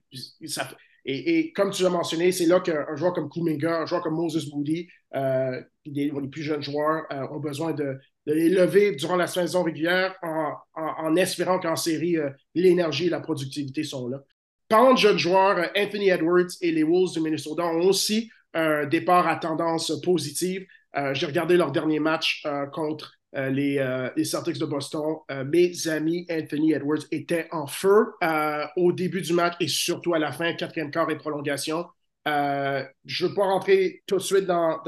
et, 1.06 1.52
comme 1.52 1.70
tu 1.70 1.82
l'as 1.82 1.90
mentionné, 1.90 2.32
c'est 2.32 2.46
là 2.46 2.60
qu'un 2.60 2.96
joueur 2.96 3.12
comme 3.12 3.28
Kuminga, 3.28 3.82
un 3.82 3.86
joueur 3.86 4.02
comme 4.02 4.14
Moses 4.14 4.50
Moody, 4.52 4.88
euh, 5.14 5.60
les, 5.84 6.10
plus 6.30 6.42
jeunes 6.42 6.62
joueurs 6.62 7.04
euh, 7.12 7.26
ont 7.30 7.40
besoin 7.40 7.72
de, 7.72 7.98
les 8.26 8.48
lever 8.48 8.92
durant 8.92 9.16
la 9.16 9.26
saison 9.26 9.62
régulière 9.62 10.14
en, 10.22 11.16
espérant 11.16 11.58
qu'en 11.58 11.76
série, 11.76 12.16
l'énergie 12.54 13.08
et 13.08 13.10
la 13.10 13.20
productivité 13.20 13.82
sont 13.84 14.08
là. 14.08 14.22
Parlant 14.66 14.94
de 14.94 14.98
jeunes 14.98 15.18
joueurs, 15.18 15.68
Anthony 15.76 16.08
Edwards 16.08 16.48
et 16.62 16.72
les 16.72 16.84
Wolves 16.84 17.12
du 17.12 17.20
Minnesota 17.20 17.66
ont 17.66 17.82
aussi 17.82 18.30
un 18.54 18.86
départ 18.86 19.28
à 19.28 19.36
tendance 19.36 20.00
positive. 20.00 20.66
J'ai 21.12 21.26
regardé 21.26 21.58
leur 21.58 21.70
dernier 21.70 22.00
match 22.00 22.46
contre 22.72 23.12
euh, 23.36 23.50
euh, 23.50 24.10
les, 24.16 24.24
Celtics 24.24 24.58
de 24.58 24.64
Boston, 24.64 25.16
euh, 25.30 25.44
mes 25.44 25.88
amis 25.88 26.26
Anthony 26.30 26.72
Edwards 26.72 27.02
étaient 27.10 27.48
en 27.50 27.66
feu 27.66 28.12
au 28.76 28.92
début 28.92 29.22
du 29.22 29.32
match 29.32 29.54
et 29.60 29.68
surtout 29.68 30.14
à 30.14 30.18
la 30.18 30.30
fin, 30.30 30.52
quatrième 30.54 30.90
quart 30.90 31.10
et 31.10 31.16
prolongation. 31.16 31.86
je 32.26 32.30
ne 32.30 33.28
veux 33.28 33.34
pas 33.34 33.44
rentrer 33.44 34.02
tout 34.06 34.16
de 34.16 34.22
suite 34.22 34.46
dans, 34.46 34.80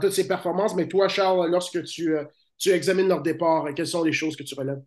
toutes 0.00 0.12
ces 0.12 0.26
performances, 0.26 0.74
mais 0.74 0.88
toi, 0.88 1.08
Charles, 1.08 1.50
lorsque 1.50 1.82
tu, 1.84 2.16
tu 2.58 2.70
examines 2.70 3.08
leur 3.08 3.22
départ, 3.22 3.66
quelles 3.74 3.86
sont 3.86 4.02
les 4.02 4.12
choses 4.12 4.36
que 4.36 4.42
tu 4.42 4.54
relèves? 4.54 4.82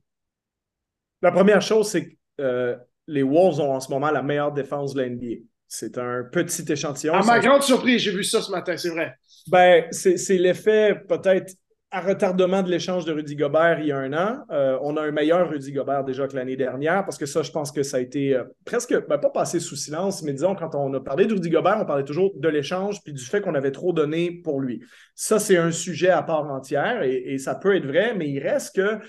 La 1.21 1.31
première 1.31 1.61
chose, 1.61 1.87
c'est 1.87 2.17
que 2.37 2.77
les 3.07 3.23
Wolves 3.23 3.59
ont 3.59 3.73
en 3.73 3.79
ce 3.79 3.89
moment 3.89 4.11
la 4.11 4.21
meilleure 4.21 4.51
défense 4.51 4.93
de 4.93 5.01
l'NBA. 5.01 5.45
C'est 5.67 5.97
un 5.97 6.23
petit 6.31 6.71
échantillon. 6.71 7.13
À 7.13 7.23
ma 7.23 7.39
grande 7.39 7.63
surprise, 7.63 8.01
j'ai 8.01 8.11
vu 8.11 8.23
ça 8.23 8.41
ce 8.41 8.51
matin, 8.51 8.77
c'est 8.77 8.89
vrai. 8.89 9.15
Ben, 9.47 9.85
c'est 9.91 10.37
l'effet 10.37 10.95
peut-être 11.07 11.53
à 11.95 12.01
retardement 12.01 12.61
de 12.61 12.69
l'échange 12.69 13.05
de 13.05 13.13
Rudy 13.13 13.37
Gobert 13.37 13.79
il 13.79 13.87
y 13.87 13.91
a 13.93 13.97
un 13.97 14.11
an. 14.11 14.43
Euh, 14.51 14.77
on 14.81 14.97
a 14.97 15.01
un 15.01 15.11
meilleur 15.11 15.49
Rudy 15.49 15.71
Gobert 15.71 16.03
déjà 16.03 16.27
que 16.27 16.35
l'année 16.35 16.57
dernière 16.57 17.05
parce 17.05 17.17
que 17.17 17.25
ça, 17.25 17.41
je 17.41 17.51
pense 17.51 17.71
que 17.71 17.83
ça 17.83 17.97
a 17.97 17.99
été 18.01 18.35
euh, 18.35 18.43
presque, 18.65 18.93
ben, 19.07 19.17
pas 19.17 19.29
passé 19.29 19.61
sous 19.61 19.77
silence, 19.77 20.21
mais 20.21 20.33
disons, 20.33 20.55
quand 20.55 20.75
on 20.75 20.93
a 20.93 20.99
parlé 20.99 21.25
de 21.25 21.33
Rudy 21.33 21.49
Gobert, 21.49 21.77
on 21.79 21.85
parlait 21.85 22.03
toujours 22.03 22.33
de 22.35 22.49
l'échange 22.49 23.01
puis 23.01 23.13
du 23.13 23.23
fait 23.23 23.39
qu'on 23.39 23.55
avait 23.55 23.71
trop 23.71 23.93
donné 23.93 24.29
pour 24.43 24.59
lui. 24.59 24.81
Ça, 25.15 25.39
c'est 25.39 25.55
un 25.55 25.71
sujet 25.71 26.09
à 26.09 26.21
part 26.21 26.51
entière 26.51 27.01
et, 27.03 27.37
ça 27.37 27.55
peut 27.55 27.73
être 27.77 27.85
vrai, 27.85 28.13
mais 28.13 28.29
il 28.29 28.39
reste 28.39 28.75
que 28.75 28.99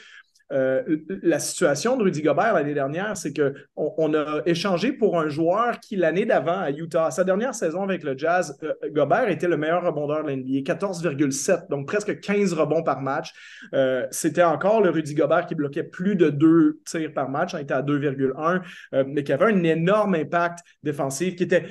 euh, 0.52 0.82
la 1.22 1.40
situation 1.40 1.96
de 1.96 2.04
Rudy 2.04 2.22
Gobert 2.22 2.54
l'année 2.54 2.74
dernière, 2.74 3.16
c'est 3.16 3.32
qu'on 3.32 3.94
on 3.98 4.14
a 4.14 4.42
échangé 4.46 4.92
pour 4.92 5.18
un 5.18 5.28
joueur 5.28 5.80
qui, 5.80 5.96
l'année 5.96 6.24
d'avant 6.24 6.60
à 6.60 6.70
Utah, 6.70 7.10
sa 7.10 7.24
dernière 7.24 7.54
saison 7.54 7.82
avec 7.82 8.04
le 8.04 8.16
Jazz, 8.16 8.56
euh, 8.62 8.72
Gobert 8.90 9.28
était 9.28 9.48
le 9.48 9.56
meilleur 9.56 9.84
rebondeur 9.84 10.22
de 10.22 10.30
l'NBA, 10.30 10.62
14,7, 10.62 11.68
donc 11.68 11.88
presque 11.88 12.20
15 12.20 12.52
rebonds 12.52 12.84
par 12.84 13.00
match. 13.00 13.32
Euh, 13.74 14.06
c'était 14.12 14.44
encore 14.44 14.80
le 14.80 14.90
Rudy 14.90 15.14
Gobert 15.14 15.46
qui 15.46 15.56
bloquait 15.56 15.82
plus 15.82 16.14
de 16.14 16.30
deux 16.30 16.78
tirs 16.84 17.12
par 17.12 17.28
match, 17.28 17.54
il 17.54 17.60
était 17.60 17.74
à 17.74 17.82
2,1, 17.82 18.62
mais 19.06 19.24
qui 19.24 19.32
avait 19.32 19.46
un 19.46 19.62
énorme 19.64 20.14
impact 20.14 20.60
défensif, 20.82 21.34
qui 21.34 21.42
était 21.42 21.64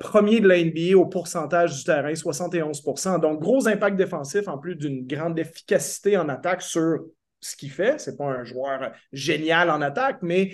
premier 0.00 0.40
de 0.40 0.48
l'NBA 0.48 0.96
au 0.96 1.06
pourcentage 1.06 1.76
du 1.76 1.84
terrain, 1.84 2.12
71% 2.12 3.20
Donc, 3.20 3.40
gros 3.40 3.68
impact 3.68 3.96
défensif 3.96 4.48
en 4.48 4.58
plus 4.58 4.76
d'une 4.76 5.06
grande 5.06 5.38
efficacité 5.38 6.16
en 6.16 6.28
attaque 6.28 6.62
sur 6.62 7.00
ce 7.44 7.56
qu'il 7.56 7.70
fait. 7.70 8.00
Ce 8.00 8.10
n'est 8.10 8.16
pas 8.16 8.26
un 8.26 8.44
joueur 8.44 8.92
génial 9.12 9.70
en 9.70 9.80
attaque, 9.82 10.18
mais 10.22 10.52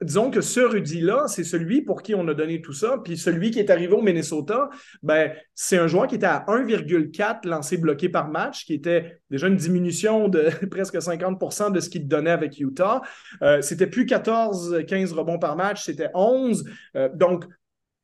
disons 0.00 0.30
que 0.30 0.40
ce 0.40 0.60
Rudy-là, 0.60 1.24
c'est 1.26 1.44
celui 1.44 1.82
pour 1.82 2.02
qui 2.02 2.14
on 2.14 2.26
a 2.28 2.34
donné 2.34 2.60
tout 2.60 2.72
ça. 2.72 2.98
Puis 3.02 3.18
celui 3.18 3.50
qui 3.50 3.58
est 3.58 3.70
arrivé 3.70 3.92
au 3.92 4.02
Minnesota, 4.02 4.70
ben, 5.02 5.32
c'est 5.54 5.78
un 5.78 5.88
joueur 5.88 6.06
qui 6.06 6.14
était 6.14 6.26
à 6.26 6.44
1,4 6.46 7.46
lancés 7.48 7.78
bloqués 7.78 8.08
par 8.08 8.28
match, 8.28 8.64
qui 8.64 8.74
était 8.74 9.20
déjà 9.30 9.48
une 9.48 9.56
diminution 9.56 10.28
de 10.28 10.50
presque 10.70 10.94
50% 10.94 11.72
de 11.72 11.80
ce 11.80 11.90
qu'il 11.90 12.06
donnait 12.06 12.30
avec 12.30 12.58
Utah. 12.60 13.02
Euh, 13.42 13.60
c'était 13.60 13.88
plus 13.88 14.06
14, 14.06 14.84
15 14.86 15.12
rebonds 15.12 15.38
par 15.38 15.56
match, 15.56 15.84
c'était 15.84 16.10
11. 16.14 16.64
Euh, 16.96 17.08
donc, 17.14 17.44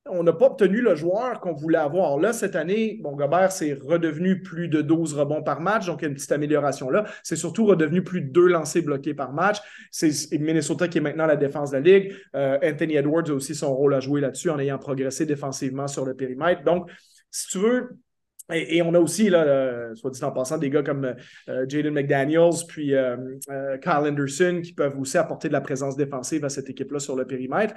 on 0.07 0.23
n'a 0.23 0.33
pas 0.35 0.47
obtenu 0.47 0.83
le 0.83 0.95
joueur 0.95 1.41
qu'on 1.41 1.55
voulait 1.55 1.79
avoir. 1.79 2.19
Là, 2.19 2.33
cette 2.33 2.57
année, 2.57 2.99
bon, 3.03 3.13
Gobert, 3.13 3.53
c'est 3.53 3.73
redevenu 3.73 4.43
plus 4.43 4.69
de 4.69 4.83
12 4.83 5.15
rebonds 5.15 5.43
par 5.43 5.61
match, 5.61 5.87
donc 5.87 6.01
il 6.01 6.05
y 6.05 6.07
a 6.07 6.09
une 6.09 6.15
petite 6.15 6.33
amélioration 6.33 6.91
là. 6.91 7.05
C'est 7.23 7.37
surtout 7.37 7.65
redevenu 7.65 8.03
plus 8.03 8.21
de 8.21 8.31
deux 8.31 8.49
lancés 8.49 8.83
bloqués 8.83 9.15
par 9.15 9.33
match. 9.33 9.59
C'est 9.91 10.39
Minnesota 10.39 10.89
qui 10.89 10.99
est 10.99 11.01
maintenant 11.01 11.27
la 11.27 11.37
défense 11.37 11.71
de 11.71 11.77
la 11.77 11.81
Ligue. 11.81 12.15
Euh, 12.37 12.59
Anthony 12.63 12.97
Edwards 12.97 13.31
a 13.31 13.33
aussi 13.33 13.55
son 13.55 13.75
rôle 13.75 13.95
à 13.95 14.01
jouer 14.01 14.21
là-dessus 14.21 14.51
en 14.51 14.59
ayant 14.59 14.79
progressé 14.79 15.25
défensivement 15.25 15.87
sur 15.87 16.05
le 16.05 16.15
périmètre. 16.15 16.63
Donc, 16.65 16.91
si 17.31 17.49
tu 17.49 17.59
veux, 17.59 17.97
et, 18.53 18.83
on 18.83 18.93
a 18.93 19.01
aussi, 19.01 19.31
là, 19.31 19.95
soit 19.95 20.11
dit 20.11 20.23
en 20.23 20.31
passant, 20.31 20.59
des 20.59 20.69
gars 20.69 20.83
comme 20.83 21.15
euh, 21.49 21.65
Jaden 21.67 21.95
McDaniels, 21.95 22.67
puis 22.69 22.95
euh, 22.95 23.17
Kyle 23.81 24.07
Anderson 24.07 24.61
qui 24.63 24.75
peuvent 24.75 24.99
aussi 25.01 25.17
apporter 25.17 25.49
de 25.49 25.55
la 25.55 25.63
présence 25.63 25.97
défensive 25.97 26.45
à 26.45 26.51
cette 26.51 26.69
équipe-là 26.69 26.99
sur 26.99 27.17
le 27.17 27.27
périmètre. 27.27 27.75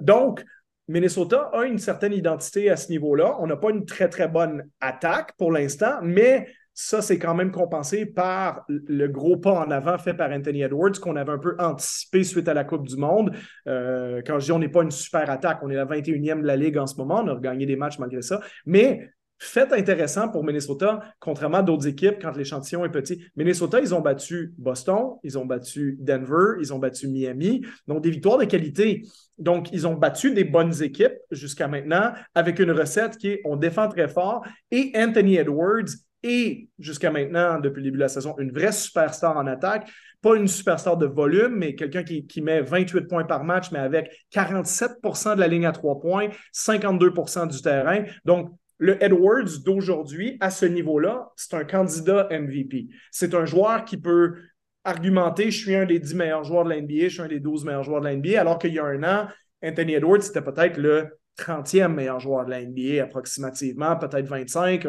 donc, 0.00 0.42
Minnesota 0.88 1.50
a 1.52 1.64
une 1.64 1.78
certaine 1.78 2.12
identité 2.12 2.70
à 2.70 2.76
ce 2.76 2.90
niveau-là. 2.90 3.36
On 3.40 3.46
n'a 3.46 3.56
pas 3.56 3.70
une 3.70 3.84
très, 3.84 4.08
très 4.08 4.28
bonne 4.28 4.68
attaque 4.80 5.32
pour 5.36 5.52
l'instant, 5.52 5.98
mais 6.02 6.48
ça, 6.74 7.02
c'est 7.02 7.18
quand 7.18 7.34
même 7.34 7.50
compensé 7.50 8.06
par 8.06 8.64
le 8.68 9.06
gros 9.06 9.36
pas 9.36 9.52
en 9.52 9.70
avant 9.70 9.98
fait 9.98 10.14
par 10.14 10.30
Anthony 10.30 10.62
Edwards 10.62 10.98
qu'on 11.00 11.16
avait 11.16 11.32
un 11.32 11.38
peu 11.38 11.54
anticipé 11.58 12.24
suite 12.24 12.48
à 12.48 12.54
la 12.54 12.64
Coupe 12.64 12.88
du 12.88 12.96
Monde. 12.96 13.36
Euh, 13.68 14.22
quand 14.26 14.38
je 14.38 14.46
dis 14.46 14.52
on 14.52 14.58
n'est 14.58 14.70
pas 14.70 14.82
une 14.82 14.90
super 14.90 15.28
attaque, 15.28 15.58
on 15.62 15.68
est 15.68 15.74
la 15.74 15.84
21e 15.84 16.40
de 16.40 16.46
la 16.46 16.56
Ligue 16.56 16.78
en 16.78 16.86
ce 16.86 16.96
moment, 16.96 17.22
on 17.24 17.28
a 17.28 17.38
gagné 17.38 17.66
des 17.66 17.76
matchs 17.76 17.98
malgré 17.98 18.22
ça, 18.22 18.40
mais 18.64 19.10
fait 19.42 19.72
intéressant 19.72 20.28
pour 20.28 20.44
Minnesota, 20.44 21.00
contrairement 21.18 21.58
à 21.58 21.62
d'autres 21.62 21.88
équipes 21.88 22.16
quand 22.20 22.36
l'échantillon 22.36 22.84
est 22.84 22.90
petit. 22.90 23.24
Minnesota, 23.36 23.80
ils 23.80 23.94
ont 23.94 24.00
battu 24.00 24.54
Boston, 24.56 25.16
ils 25.24 25.36
ont 25.38 25.44
battu 25.44 25.96
Denver, 26.00 26.58
ils 26.60 26.72
ont 26.72 26.78
battu 26.78 27.08
Miami, 27.08 27.64
donc 27.88 28.02
des 28.02 28.10
victoires 28.10 28.38
de 28.38 28.44
qualité. 28.44 29.02
Donc, 29.38 29.72
ils 29.72 29.86
ont 29.86 29.94
battu 29.94 30.32
des 30.32 30.44
bonnes 30.44 30.82
équipes 30.82 31.14
jusqu'à 31.30 31.66
maintenant 31.66 32.12
avec 32.34 32.60
une 32.60 32.70
recette 32.70 33.16
qui 33.16 33.28
est 33.28 33.40
on 33.44 33.56
défend 33.56 33.88
très 33.88 34.08
fort 34.08 34.44
et 34.70 34.92
Anthony 34.94 35.36
Edwards 35.36 35.90
est 36.22 36.68
jusqu'à 36.78 37.10
maintenant, 37.10 37.58
depuis 37.58 37.80
le 37.80 37.84
début 37.84 37.96
de 37.96 38.02
la 38.02 38.08
saison, 38.08 38.36
une 38.38 38.52
vraie 38.52 38.72
superstar 38.72 39.36
en 39.36 39.46
attaque. 39.46 39.90
Pas 40.20 40.36
une 40.36 40.46
superstar 40.46 40.96
de 40.96 41.06
volume, 41.06 41.56
mais 41.56 41.74
quelqu'un 41.74 42.04
qui, 42.04 42.26
qui, 42.28 42.42
met 42.42 42.60
28 42.60 43.08
points 43.08 43.24
par 43.24 43.42
match, 43.42 43.72
mais 43.72 43.80
avec 43.80 44.08
47% 44.32 45.34
de 45.34 45.40
la 45.40 45.48
ligne 45.48 45.66
à 45.66 45.72
trois 45.72 45.98
points, 45.98 46.28
52% 46.54 47.48
du 47.48 47.60
terrain. 47.60 48.04
Donc, 48.24 48.52
le 48.82 49.02
Edwards 49.02 49.62
d'aujourd'hui, 49.64 50.36
à 50.40 50.50
ce 50.50 50.66
niveau-là, 50.66 51.30
c'est 51.36 51.54
un 51.54 51.62
candidat 51.62 52.26
MVP. 52.32 52.88
C'est 53.12 53.32
un 53.32 53.44
joueur 53.44 53.84
qui 53.84 53.96
peut 53.96 54.34
argumenter 54.82 55.52
je 55.52 55.62
suis 55.62 55.76
un 55.76 55.86
des 55.86 56.00
10 56.00 56.16
meilleurs 56.16 56.42
joueurs 56.42 56.64
de 56.64 56.70
l'NBA, 56.70 57.04
je 57.04 57.08
suis 57.08 57.22
un 57.22 57.28
des 57.28 57.38
12 57.38 57.64
meilleurs 57.64 57.84
joueurs 57.84 58.00
de 58.00 58.08
l'NBA, 58.08 58.40
alors 58.40 58.58
qu'il 58.58 58.74
y 58.74 58.80
a 58.80 58.84
un 58.84 59.04
an, 59.04 59.28
Anthony 59.64 59.94
Edwards, 59.94 60.22
c'était 60.22 60.42
peut-être 60.42 60.78
le 60.78 61.16
30e 61.38 61.94
meilleur 61.94 62.18
joueur 62.18 62.44
de 62.44 62.50
la 62.50 62.60
NBA 62.60 63.04
approximativement, 63.04 63.94
peut-être 63.94 64.26
25. 64.26 64.84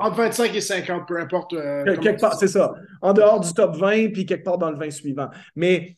Entre 0.00 0.16
25 0.16 0.52
et 0.56 0.60
50, 0.60 1.06
peu 1.06 1.20
importe. 1.20 1.52
Euh, 1.52 1.96
quelque 1.98 2.20
part, 2.20 2.36
c'est 2.36 2.48
ça. 2.48 2.74
En 3.00 3.12
dehors 3.12 3.38
du 3.38 3.54
top 3.54 3.76
20, 3.76 4.12
puis 4.12 4.26
quelque 4.26 4.44
part 4.44 4.58
dans 4.58 4.72
le 4.72 4.76
20 4.76 4.90
suivant. 4.90 5.28
Mais 5.54 5.94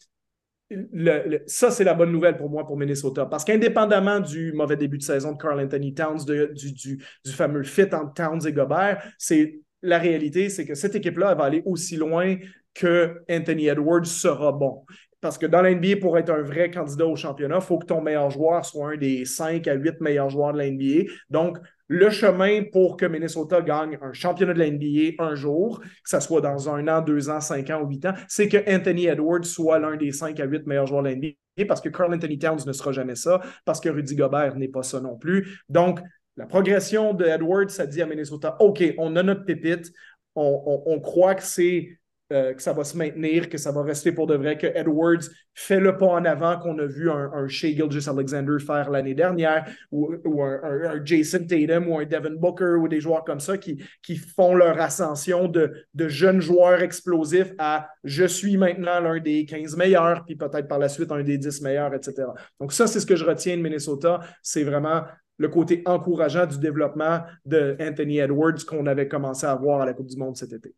ça, 1.46 1.70
c'est 1.70 1.85
la 1.85 1.94
bonne 1.94 2.12
nouvelle 2.12 2.37
pour 2.37 2.50
moi 2.50 2.66
pour 2.66 2.76
Minnesota. 2.76 3.26
Parce 3.26 3.44
qu'indépendamment 3.44 4.20
du 4.20 4.52
mauvais 4.52 4.76
début 4.76 4.98
de 4.98 5.02
saison 5.02 5.33
de 5.33 5.38
Carl 5.38 5.59
Anthony 5.61 5.94
Towns, 5.94 6.24
du, 6.24 6.72
du, 6.72 7.02
fameux 7.33 7.62
fit 7.62 7.92
entre 7.94 8.12
Towns 8.14 8.46
et 8.46 8.52
Gobert, 8.52 9.02
c'est 9.18 9.61
la 9.83 9.98
réalité, 9.98 10.48
c'est 10.48 10.66
que 10.66 10.74
cette 10.74 10.94
équipe-là 10.94 11.35
va 11.35 11.44
aller 11.44 11.62
aussi 11.64 11.96
loin 11.96 12.37
que 12.74 13.22
Anthony 13.31 13.68
Edwards 13.68 14.07
sera 14.07 14.52
bon. 14.52 14.85
Parce 15.20 15.37
que 15.37 15.46
dans 15.46 15.62
l'NBA, 15.62 15.96
pour 16.00 16.16
être 16.16 16.31
un 16.31 16.42
vrai 16.42 16.70
candidat 16.70 17.07
au 17.07 17.16
championnat, 17.16 17.57
il 17.57 17.62
faut 17.62 17.78
que 17.78 17.87
ton 17.87 18.00
meilleur 18.00 18.31
joueur 18.31 18.64
soit 18.64 18.92
un 18.92 18.96
des 18.96 19.24
5 19.24 19.66
à 19.66 19.74
8 19.74 20.00
meilleurs 20.00 20.31
joueurs 20.31 20.52
de 20.52 20.61
l'NBA. 20.62 21.11
Donc, 21.28 21.59
le 21.88 22.11
chemin 22.11 22.62
pour 22.70 22.96
que 22.96 23.07
Minnesota 23.07 23.62
gagne 23.62 23.98
un 24.00 24.12
championnat 24.12 24.52
de 24.52 24.59
la 24.59 24.70
NBA 24.70 25.22
un 25.22 25.35
jour, 25.35 25.81
que 25.81 25.88
ce 26.04 26.20
soit 26.20 26.40
dans 26.40 26.68
un 26.68 26.87
an, 26.87 27.00
deux 27.00 27.31
ans, 27.31 27.40
cinq 27.40 27.70
ans 27.70 27.83
ou 27.83 27.88
huit 27.88 28.04
ans, 28.04 28.12
c'est 28.28 28.48
que 28.48 28.59
Anthony 28.70 29.07
Edwards 29.07 29.44
soit 29.44 29.78
l'un 29.78 29.96
des 29.96 30.12
cinq 30.12 30.38
à 30.38 30.44
huit 30.44 30.66
meilleurs 30.66 30.87
joueurs 30.87 31.02
de 31.02 31.09
la 31.09 31.16
NBA 31.16 31.64
parce 31.66 31.81
que 31.81 31.88
Carl 31.88 32.14
Anthony 32.14 32.38
Towns 32.38 32.61
ne 32.66 32.72
sera 32.72 32.92
jamais 32.92 33.16
ça, 33.16 33.40
parce 33.64 33.81
que 33.81 33.88
Rudy 33.88 34.14
Gobert 34.14 34.54
n'est 34.57 34.68
pas 34.68 34.85
ça 34.85 35.00
non 35.00 35.16
plus. 35.16 35.61
Donc, 35.68 36.00
la 36.37 36.46
progression 36.46 37.14
de 37.14 37.24
Edwards, 37.24 37.70
ça 37.70 37.87
dit 37.87 38.00
à 38.00 38.07
Minnesota, 38.07 38.57
OK, 38.61 38.85
on 38.98 39.16
a 39.16 39.24
notre 39.24 39.44
pépite, 39.44 39.90
on 40.37 41.00
croit 41.00 41.35
que 41.35 41.42
c'est 41.42 41.98
euh, 42.31 42.53
que 42.53 42.61
ça 42.61 42.75
va 42.75 42.85
se 42.85 42.95
maintenir, 42.97 43.49
que 43.49 43.57
ça 43.57 43.73
va 43.73 43.83
rester 43.83 44.12
pour 44.12 44.27
de 44.27 44.35
vrai, 44.35 44.59
que 44.59 44.67
Edwards 44.67 45.25
fait 45.55 45.81
le 45.81 45.97
pas 45.97 46.09
en 46.09 46.27
avant 46.27 46.59
qu'on 46.59 46.79
a 46.79 46.85
vu 46.85 47.11
un, 47.11 47.49
Shea 47.49 47.69
Gilgis 47.69 48.07
Alexander 48.07 48.59
faire 48.59 48.91
l'année 48.91 49.14
dernière, 49.14 49.67
ou, 49.91 50.43
un, 50.43 51.05
Jason 51.05 51.47
Tatum, 51.47 51.88
ou 51.88 51.99
un 51.99 52.05
Devin 52.05 52.35
Booker, 52.37 52.77
ou 52.81 52.87
des 52.87 53.01
joueurs 53.01 53.25
comme 53.25 53.41
ça 53.41 53.57
qui, 53.57 53.83
qui 54.03 54.17
font 54.17 54.55
leur 54.55 54.79
ascension 54.79 55.49
de, 55.49 55.73
de 55.95 56.09
jeunes 56.09 56.41
joueurs 56.41 56.83
explosifs 56.83 57.53
à 57.59 57.88
je 58.05 58.27
suis 58.27 58.59
maintenant 58.59 59.01
l'un 59.01 59.21
des 59.21 59.47
15 59.47 59.77
meilleurs, 59.77 60.25
puis 60.27 60.37
peut-être 60.37 60.69
par 60.69 60.79
la 60.79 60.91
suite 60.91 61.11
un 61.11 61.23
des 61.23 61.38
10 61.38 61.62
meilleurs, 61.62 61.95
etc. 61.95 62.29
Donc 62.61 62.75
ça, 62.75 62.87
c'est 62.87 63.01
ce 63.01 63.07
que 63.07 63.17
je 63.17 63.25
retiens 63.25 63.57
de 63.57 63.62
Minnesota. 63.62 64.21
C'est 64.43 64.64
vraiment 64.64 65.03
le 65.38 65.49
côté 65.49 65.83
encourageant 65.87 66.47
du 66.47 66.59
développement 66.59 67.23
de 67.47 67.77
Anthony 67.81 68.19
Edwards 68.19 68.64
qu'on 68.67 68.87
avait 68.87 69.09
commencé 69.09 69.47
à 69.47 69.55
voir 69.55 69.81
à 69.81 69.87
la 69.87 69.95
Coupe 69.95 70.09
du 70.09 70.17
Monde 70.17 70.37
cet 70.37 70.53
été 70.53 70.75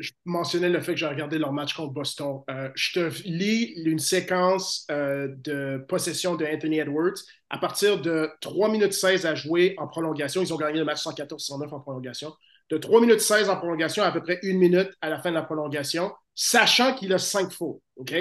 je 0.00 0.12
mentionnais 0.24 0.68
le 0.68 0.80
fait 0.80 0.92
que 0.92 0.98
j'ai 0.98 1.06
regardé 1.06 1.38
leur 1.38 1.52
match 1.52 1.74
contre 1.74 1.92
Boston. 1.92 2.40
Euh, 2.50 2.70
je 2.74 2.92
te 2.92 3.28
lis 3.28 3.74
une 3.84 3.98
séquence 3.98 4.86
euh, 4.90 5.28
de 5.38 5.84
possession 5.88 6.34
de 6.34 6.46
Anthony 6.46 6.78
Edwards. 6.78 7.18
À 7.50 7.58
partir 7.58 8.00
de 8.00 8.30
3 8.40 8.70
minutes 8.70 8.94
16 8.94 9.26
à 9.26 9.34
jouer 9.34 9.74
en 9.78 9.86
prolongation, 9.86 10.42
ils 10.42 10.52
ont 10.52 10.56
gagné 10.56 10.78
le 10.78 10.84
match 10.84 11.02
114-109 11.04 11.74
en 11.74 11.80
prolongation. 11.80 12.34
De 12.70 12.78
3 12.78 13.00
minutes 13.00 13.20
16 13.20 13.50
en 13.50 13.56
prolongation 13.56 14.02
à, 14.02 14.10
peu 14.10 14.22
près 14.22 14.38
une 14.42 14.58
minute 14.58 14.90
à 15.00 15.10
la 15.10 15.20
fin 15.20 15.30
de 15.30 15.34
la 15.34 15.42
prolongation, 15.42 16.12
sachant 16.34 16.94
qu'il 16.94 17.12
a 17.12 17.18
5 17.18 17.52
faux. 17.52 17.82
OK? 17.96 18.14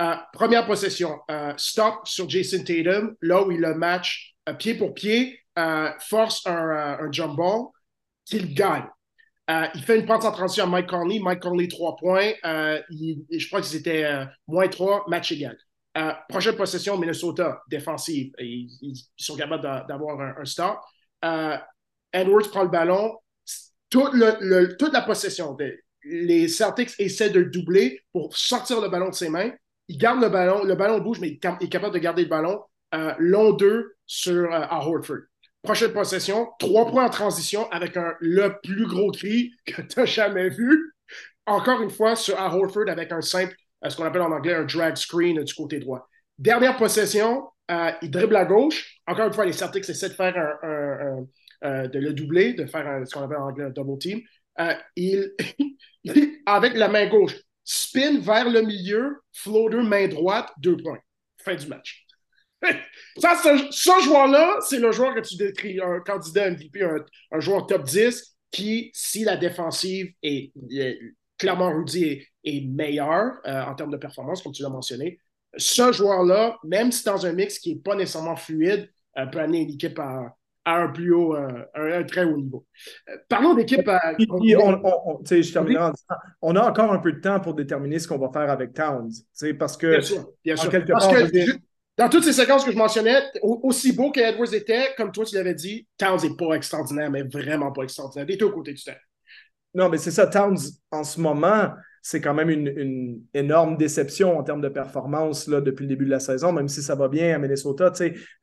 Euh, 0.00 0.14
première 0.32 0.66
possession, 0.66 1.18
stop 1.58 2.06
sur 2.06 2.28
Jason 2.28 2.64
Tatum, 2.64 3.16
là 3.20 3.42
où 3.42 3.50
il 3.50 3.60
le 3.60 3.74
match 3.74 4.34
pied 4.58 4.74
pour 4.74 4.94
pied, 4.94 5.38
force 6.00 6.46
un, 6.46 6.98
un 7.00 7.12
jump 7.12 7.36
ball, 7.36 7.66
qu'il 8.24 8.54
gagne. 8.54 8.86
Euh, 9.50 9.66
il 9.74 9.82
fait 9.82 9.98
une 9.98 10.06
passe 10.06 10.24
en 10.24 10.32
transition 10.32 10.64
à 10.64 10.66
Mike 10.68 10.88
Conley. 10.88 11.18
Mike 11.18 11.40
Conley, 11.40 11.66
trois 11.66 11.96
points. 11.96 12.32
Euh, 12.44 12.80
je 12.90 13.46
crois 13.48 13.60
qu'ils 13.60 13.76
étaient 13.76 14.04
euh, 14.04 14.24
moins 14.46 14.68
trois, 14.68 15.04
match 15.08 15.32
égal. 15.32 15.56
prochaine 16.28 16.56
possession, 16.56 16.96
Minnesota, 16.98 17.62
défensive. 17.68 18.32
Ils, 18.38 18.94
sont 19.16 19.36
capables 19.36 19.62
d'avoir 19.88 20.20
un, 20.20 20.44
start. 20.44 20.82
Edwards 22.12 22.50
prend 22.50 22.62
le 22.62 22.68
ballon. 22.68 23.16
toute 23.90 24.92
la 24.92 25.02
possession, 25.02 25.56
les 26.04 26.48
Celtics 26.48 26.92
essaient 26.98 27.30
de 27.30 27.42
doubler 27.42 28.00
pour 28.12 28.36
sortir 28.36 28.80
le 28.80 28.88
ballon 28.88 29.08
de 29.08 29.14
ses 29.14 29.28
mains. 29.28 29.50
Il 29.88 29.98
garde 29.98 30.20
le 30.22 30.28
ballon, 30.28 30.62
le 30.62 30.76
ballon 30.76 31.00
bouge, 31.00 31.18
mais 31.18 31.28
il 31.28 31.34
est 31.60 31.68
capable 31.68 31.94
de 31.94 31.98
garder 31.98 32.22
le 32.22 32.28
ballon 32.28 32.62
long 33.18 33.52
2 33.52 33.96
sur, 34.06 34.52
à 34.52 34.86
Horford. 34.86 35.29
Prochaine 35.62 35.92
possession, 35.92 36.48
trois 36.58 36.86
points 36.86 37.04
en 37.06 37.10
transition 37.10 37.70
avec 37.70 37.96
un, 37.96 38.14
le 38.20 38.58
plus 38.62 38.86
gros 38.86 39.10
cri 39.10 39.52
que 39.66 39.82
tu 39.88 40.00
as 40.00 40.06
jamais 40.06 40.48
vu. 40.48 40.94
Encore 41.46 41.82
une 41.82 41.90
fois, 41.90 42.16
sur 42.16 42.38
à 42.40 42.54
Horford 42.54 42.88
avec 42.88 43.12
un 43.12 43.20
simple, 43.20 43.54
euh, 43.84 43.90
ce 43.90 43.96
qu'on 43.96 44.04
appelle 44.04 44.22
en 44.22 44.32
anglais 44.32 44.54
un 44.54 44.64
drag 44.64 44.96
screen 44.96 45.42
du 45.42 45.54
côté 45.54 45.78
droit. 45.78 46.08
Dernière 46.38 46.76
possession, 46.76 47.44
euh, 47.70 47.90
il 48.00 48.10
dribble 48.10 48.36
à 48.36 48.46
gauche. 48.46 49.00
Encore 49.06 49.26
une 49.26 49.32
fois, 49.34 49.44
les 49.44 49.52
Celtics 49.52 49.88
essaient 49.88 50.08
de 50.08 50.14
faire 50.14 50.34
un, 50.62 51.26
euh, 51.64 51.88
de 51.88 51.98
le 51.98 52.14
doubler, 52.14 52.54
de 52.54 52.64
faire 52.64 53.02
ce 53.06 53.12
qu'on 53.12 53.22
appelle 53.22 53.36
en 53.36 53.48
anglais 53.48 53.64
un 53.64 53.70
double 53.70 53.98
team. 53.98 54.20
il, 54.96 55.30
avec 56.46 56.74
la 56.74 56.88
main 56.88 57.06
gauche, 57.06 57.34
spin 57.64 58.20
vers 58.20 58.48
le 58.48 58.62
milieu, 58.62 59.20
floater, 59.32 59.82
main 59.82 60.08
droite, 60.08 60.50
deux 60.58 60.78
points. 60.78 61.00
Fin 61.36 61.54
du 61.54 61.66
match. 61.66 62.06
Ça, 63.16 63.34
ce, 63.36 64.04
joueur-là, 64.04 64.58
c'est 64.60 64.78
le 64.78 64.92
joueur 64.92 65.14
que 65.14 65.20
tu 65.20 65.36
décris, 65.36 65.80
un 65.80 66.00
candidat 66.00 66.50
MVP, 66.50 66.82
un, 67.32 67.40
joueur 67.40 67.66
top 67.66 67.84
10 67.84 68.36
qui, 68.50 68.90
si 68.94 69.24
la 69.24 69.36
défensive 69.36 70.12
est, 70.22 70.52
clairement 71.38 71.70
Rudy 71.72 72.22
est, 72.44 72.66
meilleur 72.68 73.32
euh, 73.46 73.62
en 73.62 73.74
termes 73.74 73.90
de 73.90 73.96
performance, 73.96 74.42
comme 74.42 74.52
tu 74.52 74.62
l'as 74.62 74.68
mentionné, 74.68 75.18
ce 75.56 75.92
joueur-là, 75.92 76.56
même 76.64 76.92
si 76.92 77.04
dans 77.04 77.26
un 77.26 77.32
mix 77.32 77.58
qui 77.58 77.74
n'est 77.74 77.80
pas 77.80 77.94
nécessairement 77.94 78.36
fluide, 78.36 78.90
euh, 79.18 79.26
peut 79.26 79.40
amener 79.40 79.62
une 79.62 79.70
équipe 79.70 79.98
à, 79.98 80.36
un 80.66 80.88
plus 80.88 81.12
haut, 81.12 81.34
euh, 81.34 81.64
un, 81.74 82.04
très 82.04 82.24
haut 82.24 82.36
niveau. 82.36 82.64
parlons 83.28 83.54
d'équipe. 83.54 83.88
on, 86.42 86.56
a 86.56 86.70
encore 86.70 86.92
un 86.92 86.98
peu 86.98 87.12
de 87.12 87.20
temps 87.20 87.40
pour 87.40 87.54
déterminer 87.54 87.98
ce 87.98 88.06
qu'on 88.06 88.18
va 88.18 88.30
faire 88.30 88.48
avec 88.50 88.72
Towns. 88.74 89.10
Parce 89.58 89.76
que, 89.76 89.90
bien 89.90 90.00
sûr, 90.00 90.30
bien 90.44 90.56
sûr. 90.56 90.70
Parce 90.70 91.08
que, 91.08 91.58
dans 92.00 92.08
toutes 92.08 92.24
ces 92.24 92.32
séquences 92.32 92.64
que 92.64 92.72
je 92.72 92.78
mentionnais, 92.78 93.20
aussi 93.42 93.92
beau 93.92 94.10
que 94.10 94.20
Edwards 94.20 94.54
était, 94.54 94.94
comme 94.96 95.12
toi 95.12 95.26
tu 95.26 95.34
l'avais 95.34 95.52
dit, 95.52 95.86
Towns 95.98 96.20
n'est 96.22 96.34
pas 96.34 96.54
extraordinaire, 96.54 97.10
mais 97.10 97.24
vraiment 97.24 97.72
pas 97.72 97.82
extraordinaire. 97.82 98.24
Il 98.26 98.36
était 98.36 98.44
au 98.44 98.52
côté 98.52 98.72
du 98.72 98.82
terrain. 98.82 98.96
Non, 99.74 99.90
mais 99.90 99.98
c'est 99.98 100.10
ça, 100.10 100.26
Towns, 100.26 100.56
en 100.90 101.04
ce 101.04 101.20
moment, 101.20 101.74
c'est 102.00 102.22
quand 102.22 102.32
même 102.32 102.48
une, 102.48 103.20
énorme 103.34 103.76
déception 103.76 104.38
en 104.38 104.42
termes 104.42 104.62
de 104.62 104.70
performance 104.70 105.46
là, 105.46 105.60
depuis 105.60 105.82
le 105.82 105.88
début 105.88 106.06
de 106.06 106.10
la 106.10 106.20
saison, 106.20 106.52
même 106.52 106.68
si 106.68 106.82
ça 106.82 106.94
va 106.94 107.08
bien 107.08 107.34
à 107.34 107.38
Minnesota. 107.38 107.92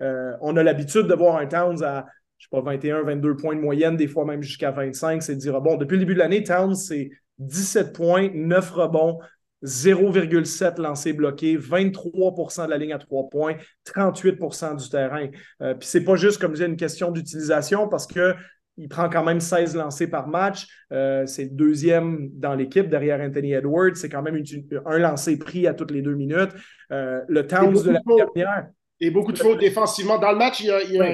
Euh, 0.04 0.32
on 0.42 0.56
a 0.56 0.62
l'habitude 0.62 1.08
de 1.08 1.16
voir 1.16 1.38
un 1.38 1.48
Towns 1.48 1.84
à 1.84 2.06
je 2.38 2.46
sais 2.46 2.50
pas, 2.52 2.62
21, 2.62 3.02
22 3.02 3.38
points 3.38 3.56
de 3.56 3.62
moyenne, 3.62 3.98
des 3.98 4.08
fois 4.08 4.24
même 4.24 4.44
jusqu'à 4.44 4.70
25. 4.70 5.24
C'est 5.24 5.36
dire, 5.36 5.60
bon, 5.62 5.78
depuis 5.78 5.96
le 5.96 6.02
début 6.02 6.14
de 6.14 6.20
l'année, 6.20 6.44
Towns, 6.44 6.76
c'est 6.76 7.10
17 7.40 7.92
points, 7.92 8.30
9 8.32 8.72
rebonds, 8.72 9.18
0,7 9.64 10.80
lancés 10.80 11.14
bloqués, 11.14 11.58
23% 11.58 12.66
de 12.66 12.70
la 12.70 12.78
ligne 12.78 12.94
à 12.94 13.00
3 13.00 13.30
points, 13.30 13.56
38% 13.86 14.76
du 14.82 14.90
terrain. 14.90 15.28
Euh, 15.62 15.74
Puis 15.74 15.88
c'est 15.88 16.04
pas 16.04 16.16
juste, 16.16 16.40
comme 16.40 16.52
je 16.52 16.58
disais, 16.58 16.68
une 16.68 16.78
question 16.78 17.12
d'utilisation 17.12 17.88
parce 17.88 18.08
que 18.08 18.36
il 18.78 18.88
prend 18.88 19.10
quand 19.10 19.24
même 19.24 19.40
16 19.40 19.76
lancés 19.76 20.08
par 20.08 20.28
match. 20.28 20.68
Euh, 20.94 21.26
c'est 21.26 21.46
le 21.46 21.50
deuxième 21.50 22.30
dans 22.34 22.54
l'équipe 22.54 22.88
derrière 22.88 23.20
Anthony 23.20 23.54
Edwards. 23.54 23.96
C'est 23.96 24.10
quand 24.10 24.22
même 24.22 24.42
un 24.86 24.98
lancé 25.00 25.38
pris 25.40 25.66
à 25.68 25.74
toutes 25.74 25.92
les 25.92 26.02
deux 26.02 26.14
minutes. 26.14 26.52
Euh, 26.92 27.22
le 27.28 27.46
Towns 27.48 27.74
de 27.74 27.92
la 27.92 28.02
dernière. 28.06 28.68
Et 29.00 29.12
beaucoup 29.12 29.32
de 29.32 29.38
fautes 29.38 29.60
défensivement. 29.60 30.18
Dans 30.18 30.32
le 30.32 30.38
match, 30.38 30.60
il 30.60 30.68
y 30.68 30.72
a, 30.72 30.82
il 30.82 30.92
y 30.92 31.00
a, 31.00 31.12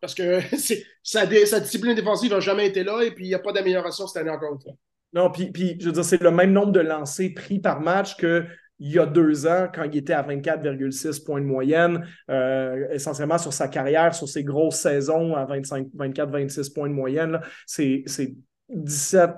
parce 0.00 0.14
que 0.14 0.40
sa, 1.02 1.26
sa, 1.46 1.60
discipline 1.60 1.94
défensive 1.94 2.30
n'a 2.30 2.40
jamais 2.40 2.66
été 2.66 2.82
là 2.82 3.02
et 3.02 3.10
puis 3.10 3.24
il 3.24 3.28
n'y 3.28 3.34
a 3.34 3.38
pas 3.38 3.52
d'amélioration 3.52 4.06
cette 4.06 4.22
année 4.22 4.30
encore 4.30 4.54
une 4.54 4.60
fois. 4.60 4.72
Non, 5.16 5.30
puis, 5.30 5.50
puis 5.50 5.78
je 5.80 5.86
veux 5.86 5.92
dire, 5.92 6.04
c'est 6.04 6.20
le 6.20 6.30
même 6.30 6.52
nombre 6.52 6.72
de 6.72 6.80
lancers 6.80 7.32
pris 7.34 7.58
par 7.58 7.80
match 7.80 8.16
qu'il 8.16 8.46
y 8.80 8.98
a 8.98 9.06
deux 9.06 9.46
ans, 9.46 9.66
quand 9.74 9.84
il 9.84 9.96
était 9.96 10.12
à 10.12 10.22
24,6 10.22 11.24
points 11.24 11.40
de 11.40 11.46
moyenne, 11.46 12.06
euh, 12.30 12.86
essentiellement 12.90 13.38
sur 13.38 13.54
sa 13.54 13.68
carrière, 13.68 14.14
sur 14.14 14.28
ses 14.28 14.44
grosses 14.44 14.76
saisons 14.76 15.34
à 15.34 15.46
25, 15.46 15.86
24, 15.94 16.30
26 16.30 16.68
points 16.68 16.90
de 16.90 16.94
moyenne, 16.94 17.40
c'est 17.64 18.04
17 18.68 19.30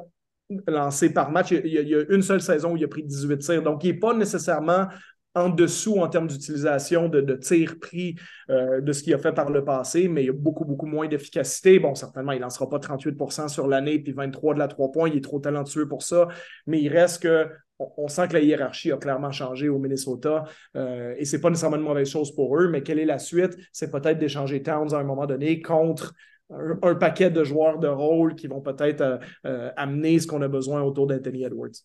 lancés 0.66 1.12
par 1.12 1.30
match. 1.30 1.52
Il 1.52 1.66
y, 1.68 1.78
a, 1.78 1.82
il 1.82 1.88
y, 1.88 1.94
a, 1.94 2.02
une 2.08 2.22
seule 2.22 2.40
saison 2.40 2.72
où 2.72 2.76
il 2.76 2.82
a 2.82 2.88
pris 2.88 3.04
18 3.04 3.38
tirs. 3.38 3.62
Donc, 3.62 3.84
il 3.84 3.92
n'est 3.92 4.00
pas 4.00 4.14
nécessairement 4.14 4.88
en 5.34 5.48
dessous 5.48 5.98
en 5.98 6.08
termes 6.08 6.26
d'utilisation 6.26 7.08
de, 7.08 7.34
tirs 7.34 7.78
pris 7.80 8.16
euh, 8.50 8.80
de 8.80 8.92
ce 8.92 9.02
qu'il 9.02 9.14
a 9.14 9.18
fait 9.18 9.32
par 9.32 9.50
le 9.50 9.64
passé, 9.64 10.08
mais 10.08 10.22
il 10.22 10.26
y 10.26 10.30
a 10.30 10.32
beaucoup, 10.32 10.64
beaucoup 10.64 10.86
moins 10.86 11.06
d'efficacité. 11.06 11.78
Bon, 11.78 11.94
certainement, 11.94 12.32
il 12.32 12.38
ne 12.38 12.42
lancera 12.42 12.68
pas 12.68 12.78
38% 12.78 13.48
sur 13.48 13.68
l'année, 13.68 13.98
puis 13.98 14.12
23 14.12 14.54
de 14.54 14.58
la 14.58 14.68
3 14.68 14.90
points, 14.90 15.08
il 15.08 15.16
est 15.16 15.24
trop 15.24 15.38
talentueux 15.38 15.86
pour 15.86 16.02
ça, 16.02 16.28
mais 16.66 16.80
il 16.80 16.88
reste 16.88 17.22
que 17.22 17.48
on, 17.78 18.08
sent 18.08 18.28
que 18.28 18.32
la 18.32 18.40
hiérarchie 18.40 18.90
a 18.90 18.96
clairement 18.96 19.30
changé 19.30 19.68
au 19.68 19.78
Minnesota 19.78 20.44
euh, 20.76 21.14
et 21.16 21.24
ce 21.24 21.36
n'est 21.36 21.40
pas 21.40 21.48
nécessairement 21.48 21.76
une 21.76 21.82
mauvaise 21.82 22.08
chose 22.08 22.34
pour 22.34 22.58
eux, 22.58 22.68
mais 22.68 22.82
quelle 22.82 22.98
est 22.98 23.04
la 23.04 23.20
suite? 23.20 23.56
C'est 23.72 23.90
peut-être 23.90 24.18
d'échanger 24.18 24.62
Towns 24.62 24.92
à 24.94 24.98
un 24.98 25.04
moment 25.04 25.26
donné 25.26 25.62
contre 25.62 26.12
un, 26.50 26.94
paquet 26.94 27.30
de 27.30 27.44
joueurs 27.44 27.78
de 27.78 27.86
rôle 27.86 28.34
qui 28.34 28.48
vont 28.48 28.60
peut-être 28.60 29.20
euh, 29.46 29.70
amener 29.76 30.18
ce 30.18 30.26
qu'on 30.26 30.42
a 30.42 30.48
besoin 30.48 30.82
autour 30.82 31.06
d'Anthony 31.06 31.44
Edwards. 31.44 31.84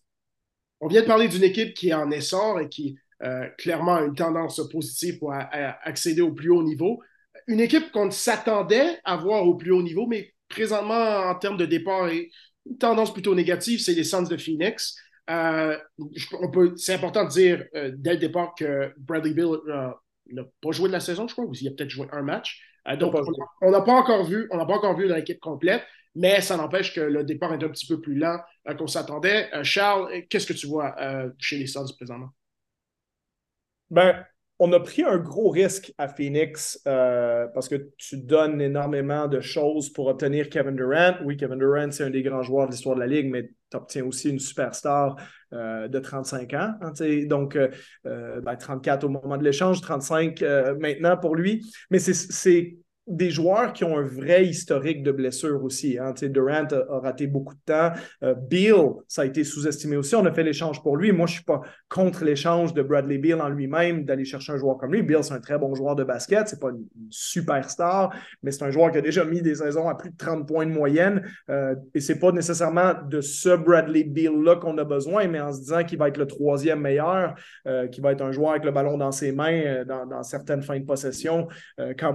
On 0.80 0.88
vient 0.88 1.02
de 1.02 1.06
parler 1.06 1.28
d'une 1.28 1.44
équipe 1.44 1.74
qui 1.74 1.90
est 1.90 1.94
en 1.94 2.10
essor 2.10 2.60
et 2.60 2.68
qui 2.68 2.98
euh, 3.22 3.48
clairement 3.58 3.98
une 3.98 4.14
tendance 4.14 4.60
positive 4.70 5.18
pour 5.18 5.32
accéder 5.32 6.20
au 6.20 6.32
plus 6.32 6.50
haut 6.50 6.62
niveau. 6.62 7.00
Une 7.46 7.60
équipe 7.60 7.90
qu'on 7.92 8.10
s'attendait 8.10 8.98
à 9.04 9.16
voir 9.16 9.46
au 9.46 9.54
plus 9.54 9.70
haut 9.70 9.82
niveau, 9.82 10.06
mais 10.06 10.32
présentement, 10.48 11.28
en 11.28 11.34
termes 11.36 11.56
de 11.56 11.66
départ, 11.66 12.08
une 12.08 12.78
tendance 12.78 13.12
plutôt 13.12 13.34
négative, 13.34 13.80
c'est 13.80 13.94
les 13.94 14.04
Suns 14.04 14.22
de 14.22 14.36
Phoenix. 14.36 14.96
Euh, 15.30 15.78
c'est 16.76 16.94
important 16.94 17.24
de 17.24 17.30
dire 17.30 17.64
euh, 17.74 17.92
dès 17.94 18.14
le 18.14 18.18
départ 18.18 18.54
que 18.58 18.92
Bradley 18.98 19.32
Bill 19.32 19.56
n'a 19.66 20.44
pas 20.60 20.70
joué 20.72 20.88
de 20.88 20.92
la 20.92 21.00
saison, 21.00 21.28
je 21.28 21.32
crois, 21.32 21.44
ou 21.44 21.52
il 21.54 21.68
a 21.68 21.70
peut-être 21.70 21.90
joué 21.90 22.06
un 22.12 22.22
match. 22.22 22.60
donc, 22.98 23.14
on 23.62 23.70
n'a 23.70 23.80
pas 23.80 23.94
encore 23.94 24.24
vu, 24.24 24.48
on 24.50 24.56
n'a 24.56 24.66
pas 24.66 24.74
encore 24.74 24.96
vu 24.96 25.06
l'équipe 25.08 25.40
complète, 25.40 25.82
mais 26.14 26.40
ça 26.40 26.56
n'empêche 26.56 26.94
que 26.94 27.00
le 27.00 27.24
départ 27.24 27.52
est 27.54 27.62
un 27.64 27.68
petit 27.68 27.86
peu 27.86 28.00
plus 28.00 28.16
lent 28.16 28.38
qu'on 28.76 28.86
s'attendait. 28.86 29.48
Charles, 29.62 30.24
qu'est-ce 30.28 30.46
que 30.46 30.52
tu 30.52 30.66
vois 30.66 30.94
chez 31.38 31.58
les 31.58 31.66
Suns 31.66 31.86
présentement? 31.96 32.30
Ben, 33.94 34.24
on 34.58 34.72
a 34.72 34.80
pris 34.80 35.04
un 35.04 35.18
gros 35.18 35.50
risque 35.50 35.92
à 35.98 36.08
Phoenix 36.08 36.80
euh, 36.88 37.46
parce 37.54 37.68
que 37.68 37.90
tu 37.96 38.16
donnes 38.16 38.60
énormément 38.60 39.28
de 39.28 39.40
choses 39.40 39.92
pour 39.92 40.08
obtenir 40.08 40.48
Kevin 40.48 40.74
Durant. 40.74 41.14
Oui, 41.24 41.36
Kevin 41.36 41.58
Durant, 41.58 41.92
c'est 41.92 42.02
un 42.02 42.10
des 42.10 42.22
grands 42.22 42.42
joueurs 42.42 42.66
de 42.66 42.72
l'histoire 42.72 42.96
de 42.96 43.00
la 43.00 43.06
Ligue, 43.06 43.30
mais 43.30 43.52
tu 43.70 43.76
obtiens 43.76 44.04
aussi 44.04 44.30
une 44.30 44.40
superstar 44.40 45.14
euh, 45.52 45.86
de 45.86 45.98
35 46.00 46.54
ans. 46.54 46.74
Hein, 46.80 46.92
donc, 47.26 47.56
34 47.56 48.06
euh, 48.06 48.40
ben, 48.40 48.98
au 49.04 49.08
moment 49.08 49.36
de 49.36 49.44
l'échange, 49.44 49.80
35 49.80 50.42
maintenant 50.80 51.16
pour 51.16 51.36
lui. 51.36 51.64
Mais 51.92 52.00
c'est 52.00 52.76
des 53.06 53.30
joueurs 53.30 53.72
qui 53.72 53.84
ont 53.84 53.98
un 53.98 54.06
vrai 54.06 54.46
historique 54.46 55.02
de 55.02 55.12
blessure 55.12 55.62
aussi. 55.62 55.98
Hein. 55.98 56.14
Durant 56.22 56.66
a, 56.72 56.98
raté 57.00 57.26
beaucoup 57.26 57.54
de 57.54 57.60
temps. 57.66 57.92
Euh, 58.22 58.34
Beal, 58.34 58.94
ça 59.08 59.22
a 59.22 59.24
été 59.26 59.44
sous-estimé 59.44 59.96
aussi. 59.96 60.14
On 60.14 60.24
a 60.24 60.32
fait 60.32 60.42
l'échange 60.42 60.82
pour 60.82 60.96
lui. 60.96 61.12
Moi, 61.12 61.26
je 61.26 61.32
ne 61.32 61.36
suis 61.36 61.44
pas 61.44 61.60
contre 61.88 62.24
l'échange 62.24 62.72
de 62.72 62.82
Bradley 62.82 63.18
Beal 63.18 63.42
en 63.42 63.48
lui-même, 63.50 64.04
d'aller 64.04 64.24
chercher 64.24 64.52
un 64.52 64.56
joueur 64.56 64.78
comme 64.78 64.92
lui. 64.92 65.02
Beal, 65.02 65.22
c'est 65.22 65.34
un 65.34 65.40
très 65.40 65.58
bon 65.58 65.74
joueur 65.74 65.96
de 65.96 66.04
basket. 66.04 66.48
Ce 66.48 66.54
n'est 66.54 66.60
pas 66.60 66.70
une, 66.70 66.86
superstar, 67.10 68.14
mais 68.42 68.50
c'est 68.50 68.64
un 68.64 68.70
joueur 68.70 68.90
qui 68.90 68.98
a 68.98 69.02
déjà 69.02 69.24
mis 69.24 69.42
des 69.42 69.56
saisons 69.56 69.88
à 69.88 69.94
plus 69.94 70.10
de 70.10 70.16
30 70.16 70.48
points 70.48 70.66
de 70.66 70.72
moyenne. 70.72 71.22
Euh, 71.50 71.74
et 71.94 72.00
ce 72.00 72.12
n'est 72.12 72.18
pas 72.18 72.32
nécessairement 72.32 72.92
de 73.06 73.20
ce 73.20 73.54
Bradley 73.54 74.04
Beal-là 74.04 74.56
qu'on 74.56 74.78
a 74.78 74.84
besoin, 74.84 75.28
mais 75.28 75.40
en 75.40 75.52
se 75.52 75.60
disant 75.60 75.84
qu'il 75.84 75.98
va 75.98 76.08
être 76.08 76.16
le 76.16 76.26
troisième 76.26 76.80
meilleur, 76.80 77.34
euh, 77.66 77.86
qu'il 77.88 78.02
va 78.02 78.12
être 78.12 78.22
un 78.22 78.32
joueur 78.32 78.52
avec 78.52 78.64
le 78.64 78.70
ballon 78.70 78.96
dans 78.96 79.12
ses 79.12 79.32
mains 79.32 79.84
dans, 79.84 80.22
certaines 80.22 80.62
fins 80.62 80.78
de 80.78 80.84
possession, 80.84 81.48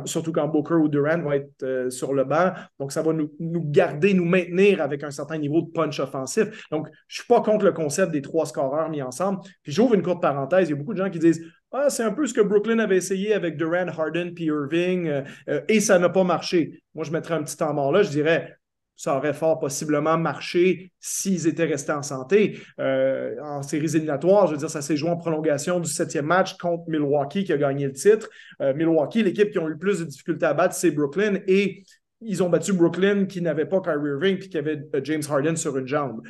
surtout 0.06 0.32
quand 0.32 0.48
Booker 0.48 0.79
ou 0.80 0.88
Durant 0.88 1.22
va 1.22 1.38
être 1.38 1.64
euh, 1.64 1.90
sur 1.90 2.14
le 2.14 2.24
banc. 2.24 2.52
Donc, 2.80 2.92
ça 2.92 3.02
va 3.02 3.14
nous, 3.14 3.30
garder, 3.40 4.14
nous 4.14 4.26
maintenir 4.26 4.82
avec 4.82 5.04
un 5.04 5.12
certain 5.12 5.38
niveau 5.38 5.62
de 5.62 5.70
punch 5.72 6.00
offensif. 6.00 6.68
Donc, 6.72 6.88
je 7.08 7.20
ne 7.20 7.24
suis 7.24 7.28
pas 7.28 7.42
contre 7.42 7.66
le 7.66 7.72
concept 7.72 8.12
des 8.12 8.22
trois 8.22 8.46
scoreurs 8.46 8.90
mis 8.90 9.02
ensemble. 9.02 9.40
Puis, 9.64 9.72
j'ouvre 9.72 9.94
une 9.94 10.04
courte 10.04 10.22
parenthèse. 10.22 10.70
Il 10.70 10.72
y 10.72 10.74
a 10.74 10.78
beaucoup 10.78 10.94
de 10.94 11.04
gens 11.04 11.10
qui 11.10 11.20
disent 11.20 11.42
ah, 11.72 11.90
c'est 11.90 12.04
un 12.04 12.12
peu 12.12 12.26
ce 12.26 12.34
que 12.34 12.42
Brooklyn 12.42 12.80
avait 12.80 12.98
essayé 12.98 13.34
avec 13.34 13.56
Durant, 13.56 13.88
Harden 13.88 14.34
puis 14.34 14.46
Irving 14.46 15.08
euh, 15.08 15.22
euh, 15.50 15.62
et 15.68 15.80
ça 15.80 16.00
n'a 16.00 16.10
pas 16.10 16.24
marché. 16.24 16.82
Moi, 16.96 17.06
je 17.06 17.12
mettrais 17.12 17.36
un 17.36 17.44
petit 17.44 17.58
temps 17.58 17.74
mort 17.74 17.92
là. 17.92 18.02
Je 18.02 18.10
dirais 18.10 18.59
ça 19.00 19.16
aurait 19.16 19.34
fort 19.34 19.60
possiblement 19.60 20.18
marché 20.18 20.92
s'ils 21.00 21.48
étaient 21.48 21.64
restés 21.64 21.94
en 21.94 22.02
santé. 22.04 22.60
Euh, 22.82 23.34
en 23.42 23.64
séries 23.64 23.96
éliminatoires, 23.96 24.48
je 24.48 24.52
veux 24.52 24.58
dire, 24.58 24.70
ça 24.70 24.82
s'est 24.82 24.98
joué 24.98 25.10
en 25.10 25.16
prolongation 25.16 25.80
du 25.80 25.90
septième 25.90 26.26
match 26.26 26.58
contre 26.58 26.84
Milwaukee 26.90 27.46
qui 27.46 27.54
a 27.54 27.58
gagné 27.58 27.86
le 27.86 27.94
titre. 27.94 28.30
Euh, 28.62 28.74
Milwaukee, 28.74 29.24
l'équipe 29.24 29.52
qui 29.52 29.58
a 29.58 29.62
eu 29.62 29.70
le 29.70 29.78
plus 29.78 30.00
de 30.02 30.04
difficultés 30.04 30.46
à 30.46 30.54
battre, 30.54 30.76
c'est 30.76 30.92
Brooklyn. 30.92 31.40
Et 31.48 31.86
ils 32.20 32.44
ont 32.44 32.50
battu 32.50 32.74
Brooklyn 32.74 33.24
qui 33.24 33.42
n'avait 33.42 33.68
pas 33.68 33.80
Kyrie 33.80 34.10
Irving 34.10 34.38
puis 34.38 34.50
qui 34.50 34.58
avait 34.58 34.82
euh, 34.94 35.00
James 35.02 35.24
Harden 35.30 35.56
sur 35.56 35.78
une 35.78 35.88
jambe. 35.88 36.22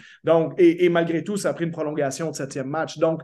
Et 0.60 0.90
malgré 0.90 1.24
tout, 1.24 1.38
ça 1.38 1.50
a 1.50 1.54
pris 1.54 1.66
une 1.66 1.72
prolongation 1.72 2.30
de 2.30 2.36
septième 2.36 2.68
match. 2.68 3.00
Donc, 3.00 3.24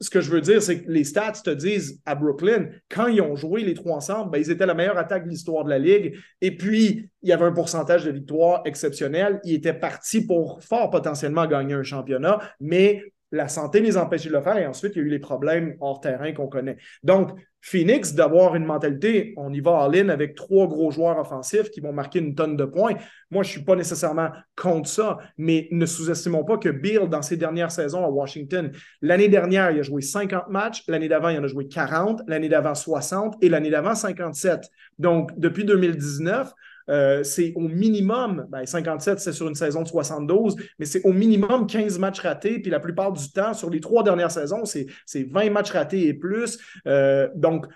ce 0.00 0.10
que 0.10 0.20
je 0.20 0.30
veux 0.30 0.40
dire, 0.40 0.60
c'est 0.62 0.82
que 0.82 0.90
les 0.90 1.04
stats 1.04 1.32
te 1.32 1.50
disent 1.50 2.00
à 2.04 2.14
Brooklyn, 2.14 2.68
quand 2.90 3.06
ils 3.06 3.20
ont 3.20 3.36
joué 3.36 3.62
les 3.62 3.74
trois 3.74 3.96
ensemble, 3.96 4.32
ben, 4.32 4.38
ils 4.38 4.50
étaient 4.50 4.66
la 4.66 4.74
meilleure 4.74 4.98
attaque 4.98 5.24
de 5.24 5.30
l'histoire 5.30 5.64
de 5.64 5.70
la 5.70 5.78
Ligue. 5.78 6.16
Et 6.40 6.56
puis, 6.56 7.08
il 7.22 7.28
y 7.28 7.32
avait 7.32 7.44
un 7.44 7.52
pourcentage 7.52 8.04
de 8.04 8.10
victoire 8.10 8.62
exceptionnel. 8.64 9.40
Ils 9.44 9.54
étaient 9.54 9.74
partis 9.74 10.26
pour 10.26 10.62
fort 10.62 10.90
potentiellement 10.90 11.46
gagner 11.46 11.74
un 11.74 11.82
championnat, 11.82 12.40
mais 12.60 13.02
la 13.34 13.48
santé 13.48 13.80
les 13.80 13.96
empêchait 13.96 14.28
de 14.28 14.34
le 14.34 14.40
faire 14.40 14.56
et 14.56 14.66
ensuite, 14.66 14.92
il 14.94 14.98
y 14.98 15.02
a 15.02 15.04
eu 15.04 15.10
les 15.10 15.18
problèmes 15.18 15.76
hors 15.80 16.00
terrain 16.00 16.32
qu'on 16.32 16.46
connaît. 16.46 16.76
Donc, 17.02 17.32
Phoenix, 17.60 18.12
d'avoir 18.12 18.54
une 18.54 18.64
mentalité, 18.64 19.32
on 19.38 19.52
y 19.52 19.60
va 19.60 19.70
en 19.72 19.88
ligne 19.88 20.10
avec 20.10 20.34
trois 20.34 20.66
gros 20.68 20.90
joueurs 20.90 21.18
offensifs 21.18 21.70
qui 21.70 21.80
vont 21.80 21.92
marquer 21.92 22.18
une 22.18 22.34
tonne 22.34 22.56
de 22.56 22.64
points. 22.64 22.94
Moi, 23.30 23.42
je 23.42 23.48
ne 23.48 23.52
suis 23.52 23.64
pas 23.64 23.74
nécessairement 23.74 24.28
contre 24.54 24.88
ça, 24.88 25.18
mais 25.38 25.68
ne 25.70 25.86
sous-estimons 25.86 26.44
pas 26.44 26.58
que 26.58 26.68
Bill, 26.68 27.08
dans 27.08 27.22
ses 27.22 27.38
dernières 27.38 27.70
saisons 27.70 28.04
à 28.04 28.08
Washington, 28.08 28.70
l'année 29.00 29.28
dernière, 29.28 29.70
il 29.70 29.80
a 29.80 29.82
joué 29.82 30.02
50 30.02 30.48
matchs, 30.50 30.84
l'année 30.88 31.08
d'avant, 31.08 31.30
il 31.30 31.38
en 31.38 31.44
a 31.44 31.46
joué 31.46 31.66
40, 31.66 32.22
l'année 32.28 32.50
d'avant 32.50 32.74
60 32.74 33.36
et 33.40 33.48
l'année 33.48 33.70
d'avant 33.70 33.94
57. 33.94 34.60
Donc, 34.98 35.30
depuis 35.38 35.64
2019, 35.64 36.52
euh, 36.88 37.22
c'est 37.22 37.52
au 37.56 37.60
minimum, 37.60 38.46
ben 38.50 38.64
57, 38.66 39.20
c'est 39.20 39.32
sur 39.32 39.48
une 39.48 39.54
saison 39.54 39.82
de 39.82 39.88
72, 39.88 40.56
mais 40.78 40.86
c'est 40.86 41.02
au 41.04 41.12
minimum 41.12 41.66
15 41.66 41.98
matchs 41.98 42.20
ratés. 42.20 42.58
Puis 42.58 42.70
la 42.70 42.80
plupart 42.80 43.12
du 43.12 43.30
temps, 43.30 43.54
sur 43.54 43.70
les 43.70 43.80
trois 43.80 44.02
dernières 44.02 44.30
saisons, 44.30 44.64
c'est 44.64 44.86
20 45.14 45.50
matchs 45.50 45.70
ratés 45.70 46.06
et 46.08 46.14
plus. 46.14 46.58
Euh, 46.86 47.28
donc, 47.34 47.66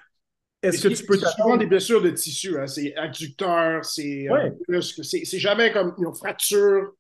est-ce 0.63 0.83
que 0.83 0.89
tu 0.89 1.05
peux 1.07 1.17
C'est 1.17 1.31
souvent 1.41 1.57
des 1.57 1.67
blessures 1.67 2.03
de 2.03 2.11
tissu. 2.11 2.59
Hein? 2.59 2.67
C'est 2.67 2.95
adducteur, 2.97 3.85
c'est 3.85 4.27
euh, 4.29 4.81
c'est 4.81 5.39
jamais 5.39 5.71
comme 5.71 5.95
une 5.99 6.15
fracture 6.15 6.93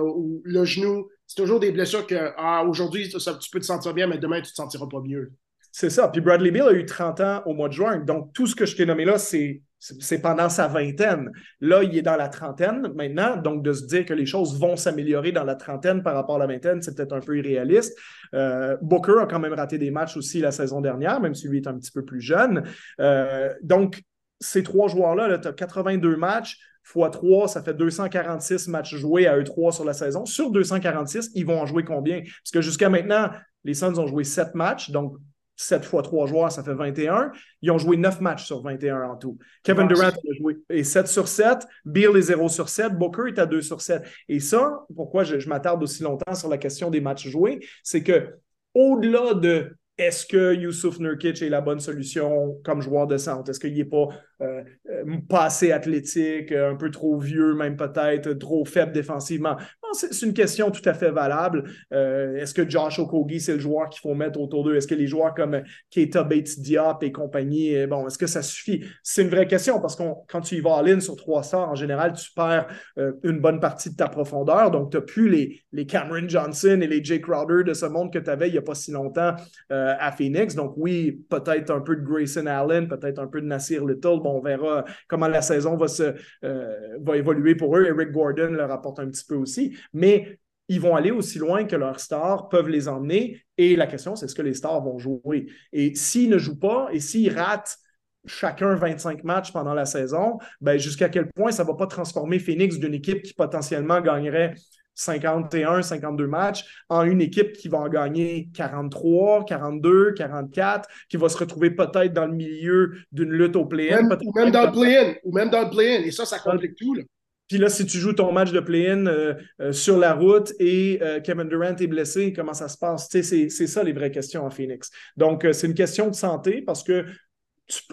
ou 0.00 0.40
le 0.44 0.64
genou. 0.64 1.08
C'est 1.26 1.42
toujours 1.42 1.60
des 1.60 1.72
blessures 1.72 2.06
que 2.06 2.32
ah, 2.36 2.64
aujourd'hui, 2.64 3.08
tu 3.08 3.50
peux 3.52 3.60
te 3.60 3.64
sentir 3.64 3.94
bien, 3.94 4.06
mais 4.06 4.18
demain, 4.18 4.36
tu 4.36 4.46
ne 4.46 4.50
te 4.50 4.54
sentiras 4.54 4.86
pas 4.86 5.00
mieux. 5.00 5.32
C'est 5.72 5.90
ça. 5.90 6.08
Puis 6.08 6.20
Bradley 6.20 6.50
Bill 6.50 6.62
a 6.62 6.72
eu 6.72 6.84
30 6.84 7.20
ans 7.20 7.42
au 7.46 7.54
mois 7.54 7.68
de 7.68 7.74
juin. 7.74 7.98
Donc, 7.98 8.32
tout 8.32 8.46
ce 8.46 8.56
que 8.56 8.66
je 8.66 8.76
t'ai 8.76 8.86
nommé 8.86 9.04
là, 9.04 9.18
c'est 9.18 9.62
c'est 9.80 10.20
pendant 10.20 10.48
sa 10.48 10.68
vingtaine. 10.68 11.30
Là, 11.60 11.82
il 11.82 11.96
est 11.96 12.02
dans 12.02 12.16
la 12.16 12.28
trentaine 12.28 12.92
maintenant, 12.94 13.36
donc 13.36 13.64
de 13.64 13.72
se 13.72 13.86
dire 13.86 14.04
que 14.04 14.12
les 14.12 14.26
choses 14.26 14.60
vont 14.60 14.76
s'améliorer 14.76 15.32
dans 15.32 15.44
la 15.44 15.54
trentaine 15.54 16.02
par 16.02 16.14
rapport 16.14 16.36
à 16.36 16.40
la 16.40 16.46
vingtaine, 16.46 16.82
c'est 16.82 16.94
peut-être 16.94 17.14
un 17.14 17.20
peu 17.20 17.38
irréaliste. 17.38 17.98
Euh, 18.34 18.76
Booker 18.82 19.22
a 19.22 19.26
quand 19.26 19.40
même 19.40 19.54
raté 19.54 19.78
des 19.78 19.90
matchs 19.90 20.16
aussi 20.16 20.40
la 20.40 20.52
saison 20.52 20.80
dernière, 20.80 21.20
même 21.20 21.34
si 21.34 21.48
lui 21.48 21.58
est 21.58 21.66
un 21.66 21.78
petit 21.78 21.90
peu 21.90 22.04
plus 22.04 22.20
jeune. 22.20 22.62
Euh, 23.00 23.52
donc, 23.62 24.02
ces 24.38 24.62
trois 24.62 24.88
joueurs-là, 24.88 25.28
-là, 25.28 25.40
tu 25.40 25.48
as 25.48 25.52
82 25.52 26.16
matchs 26.16 26.58
fois 26.82 27.10
3, 27.10 27.48
ça 27.48 27.62
fait 27.62 27.74
246 27.74 28.68
matchs 28.68 28.96
joués 28.96 29.26
à 29.26 29.36
eux 29.36 29.44
trois 29.44 29.72
sur 29.72 29.84
la 29.84 29.92
saison. 29.92 30.24
Sur 30.24 30.50
246, 30.50 31.30
ils 31.34 31.46
vont 31.46 31.60
en 31.60 31.66
jouer 31.66 31.84
combien? 31.84 32.20
Parce 32.20 32.50
que 32.52 32.60
jusqu'à 32.60 32.88
maintenant, 32.88 33.30
les 33.64 33.74
Suns 33.74 33.98
ont 33.98 34.06
joué 34.06 34.24
7 34.24 34.54
matchs, 34.54 34.90
donc 34.90 35.16
7 35.60 35.84
fois 35.84 36.02
3 36.02 36.26
joueurs, 36.26 36.50
ça 36.50 36.64
fait 36.64 36.74
21. 36.74 37.32
Ils 37.60 37.70
ont 37.70 37.78
joué 37.78 37.96
9 37.98 38.20
matchs 38.20 38.46
sur 38.46 38.62
21 38.62 39.02
en 39.02 39.16
tout. 39.16 39.38
Kevin 39.62 39.86
Durant 39.88 40.08
a 40.08 40.34
joué 40.38 40.56
7 40.82 41.06
sur 41.06 41.28
7, 41.28 41.66
Bill 41.84 42.16
est 42.16 42.22
0 42.22 42.48
sur 42.48 42.68
7, 42.68 42.94
Booker 42.94 43.28
est 43.28 43.38
à 43.38 43.46
2 43.46 43.60
sur 43.60 43.82
7. 43.82 44.02
Et 44.28 44.40
ça, 44.40 44.86
pourquoi 44.94 45.24
je, 45.24 45.38
je 45.38 45.48
m'attarde 45.48 45.82
aussi 45.82 46.02
longtemps 46.02 46.34
sur 46.34 46.48
la 46.48 46.56
question 46.56 46.90
des 46.90 47.02
matchs 47.02 47.28
joués, 47.28 47.60
c'est 47.82 48.02
que 48.02 48.36
au-delà 48.74 49.34
de 49.34 49.76
est-ce 50.00 50.24
que 50.24 50.54
Yusuf 50.54 50.98
Nurkic 50.98 51.42
est 51.42 51.50
la 51.50 51.60
bonne 51.60 51.78
solution 51.78 52.58
comme 52.64 52.80
joueur 52.80 53.06
de 53.06 53.18
centre? 53.18 53.50
Est-ce 53.50 53.60
qu'il 53.60 53.74
n'est 53.74 53.84
pas, 53.84 54.08
euh, 54.40 54.62
euh, 54.88 55.18
pas 55.28 55.44
assez 55.44 55.72
athlétique, 55.72 56.52
un 56.52 56.74
peu 56.74 56.90
trop 56.90 57.18
vieux, 57.18 57.54
même 57.54 57.76
peut-être, 57.76 58.32
trop 58.32 58.64
faible 58.64 58.92
défensivement? 58.92 59.58
C'est 59.92 60.26
une 60.26 60.32
question 60.32 60.70
tout 60.70 60.86
à 60.88 60.94
fait 60.94 61.10
valable. 61.10 61.64
Euh, 61.92 62.36
est-ce 62.36 62.54
que 62.54 62.68
Josh 62.68 62.98
Okogie, 62.98 63.40
c'est 63.40 63.54
le 63.54 63.60
joueur 63.60 63.88
qu'il 63.88 64.00
faut 64.00 64.14
mettre 64.14 64.40
autour 64.40 64.64
d'eux? 64.64 64.76
Est-ce 64.76 64.86
que 64.86 64.94
les 64.94 65.06
joueurs 65.06 65.34
comme 65.34 65.62
Keita 65.90 66.22
Bates 66.22 66.58
Diop 66.58 67.02
et 67.02 67.12
compagnie, 67.12 67.76
euh, 67.76 67.86
bon, 67.86 68.06
est-ce 68.06 68.18
que 68.18 68.26
ça 68.26 68.42
suffit? 68.42 68.84
C'est 69.02 69.22
une 69.22 69.28
vraie 69.28 69.46
question 69.46 69.80
parce 69.80 69.96
que 69.96 70.02
quand 70.28 70.40
tu 70.40 70.56
y 70.56 70.60
vas 70.60 70.70
en 70.70 70.82
ligne 70.82 71.00
sur 71.00 71.16
trois 71.16 71.42
stars, 71.42 71.68
en 71.68 71.74
général, 71.74 72.12
tu 72.12 72.30
perds 72.34 72.66
euh, 72.98 73.12
une 73.22 73.40
bonne 73.40 73.60
partie 73.60 73.90
de 73.90 73.96
ta 73.96 74.08
profondeur. 74.08 74.70
Donc, 74.70 74.90
tu 74.90 74.96
n'as 74.96 75.02
plus 75.02 75.28
les, 75.28 75.60
les 75.72 75.86
Cameron 75.86 76.28
Johnson 76.28 76.80
et 76.82 76.86
les 76.86 77.02
Jake 77.02 77.22
Crowder 77.22 77.64
de 77.64 77.74
ce 77.74 77.86
monde 77.86 78.12
que 78.12 78.18
tu 78.18 78.30
avais 78.30 78.48
il 78.48 78.52
n'y 78.52 78.58
a 78.58 78.62
pas 78.62 78.74
si 78.74 78.92
longtemps 78.92 79.34
à 79.70 80.12
Phoenix. 80.12 80.54
Donc, 80.54 80.74
oui, 80.76 81.24
peut-être 81.28 81.70
un 81.70 81.80
peu 81.80 81.96
de 81.96 82.02
Grayson 82.02 82.46
Allen, 82.46 82.88
peut-être 82.88 83.18
un 83.18 83.26
peu 83.26 83.40
de 83.40 83.46
Nasir 83.46 83.84
Little. 83.84 84.20
Bon, 84.22 84.38
on 84.38 84.40
verra 84.40 84.84
comment 85.08 85.28
la 85.28 85.42
saison 85.42 85.76
va, 85.76 85.88
se, 85.88 86.14
va 86.42 87.16
évoluer 87.16 87.54
pour 87.54 87.76
eux. 87.76 87.86
Eric 87.86 88.10
Gordon 88.10 88.50
le 88.50 88.64
rapporte 88.64 88.98
un 89.00 89.08
petit 89.08 89.24
peu 89.24 89.36
aussi 89.36 89.76
mais 89.92 90.38
ils 90.68 90.80
vont 90.80 90.94
aller 90.94 91.10
aussi 91.10 91.38
loin 91.38 91.64
que 91.64 91.74
leurs 91.74 91.98
stars 91.98 92.48
peuvent 92.48 92.68
les 92.68 92.86
emmener. 92.86 93.42
Et 93.58 93.74
la 93.74 93.88
question, 93.88 94.14
c'est 94.14 94.26
est-ce 94.26 94.36
que 94.36 94.42
les 94.42 94.54
stars 94.54 94.80
vont 94.82 94.98
jouer? 94.98 95.46
Et 95.72 95.96
s'ils 95.96 96.30
ne 96.30 96.38
jouent 96.38 96.60
pas 96.60 96.88
et 96.92 97.00
s'ils 97.00 97.36
ratent 97.36 97.76
chacun 98.24 98.76
25 98.76 99.24
matchs 99.24 99.52
pendant 99.52 99.74
la 99.74 99.84
saison, 99.84 100.38
ben 100.60 100.78
jusqu'à 100.78 101.08
quel 101.08 101.28
point 101.32 101.50
ça 101.50 101.64
ne 101.64 101.68
va 101.68 101.74
pas 101.74 101.88
transformer 101.88 102.38
Phoenix 102.38 102.78
d'une 102.78 102.94
équipe 102.94 103.22
qui 103.22 103.34
potentiellement 103.34 104.00
gagnerait 104.00 104.54
51, 104.94 105.82
52 105.82 106.26
matchs 106.26 106.64
en 106.88 107.02
une 107.02 107.20
équipe 107.20 107.52
qui 107.52 107.68
va 107.68 107.78
en 107.78 107.88
gagner 107.88 108.50
43, 108.54 109.44
42, 109.46 110.12
44, 110.12 110.88
qui 111.08 111.16
va 111.16 111.28
se 111.28 111.38
retrouver 111.38 111.70
peut-être 111.70 112.12
dans 112.12 112.26
le 112.26 112.34
milieu 112.34 112.92
d'une 113.10 113.30
lutte 113.30 113.56
au 113.56 113.64
play-in. 113.64 114.04
Ou 114.04 114.32
même 114.34 114.50
dans 114.50 114.66
le 114.66 114.72
play-in. 114.72 115.14
Ou 115.24 115.32
même 115.32 115.50
dans 115.50 115.62
le 115.62 115.70
play-in. 115.70 116.02
Et 116.02 116.10
ça, 116.10 116.26
ça 116.26 116.38
complique 116.38 116.76
tout. 116.76 116.94
Là. 116.94 117.02
Puis 117.50 117.58
là, 117.58 117.68
si 117.68 117.84
tu 117.84 117.98
joues 117.98 118.12
ton 118.12 118.30
match 118.30 118.52
de 118.52 118.60
play-in 118.60 119.06
euh, 119.06 119.34
euh, 119.60 119.72
sur 119.72 119.98
la 119.98 120.14
route 120.14 120.52
et 120.60 121.00
euh, 121.02 121.18
Kevin 121.20 121.48
Durant 121.48 121.74
est 121.74 121.86
blessé, 121.88 122.32
comment 122.32 122.54
ça 122.54 122.68
se 122.68 122.78
passe? 122.78 123.08
C'est 123.10 123.48
ça 123.48 123.82
les 123.82 123.92
vraies 123.92 124.12
questions 124.12 124.46
en 124.46 124.50
Phoenix. 124.50 124.88
Donc, 125.16 125.44
c'est 125.52 125.66
une 125.66 125.74
question 125.74 126.06
de 126.06 126.14
santé 126.14 126.62
parce 126.62 126.84
que 126.84 127.04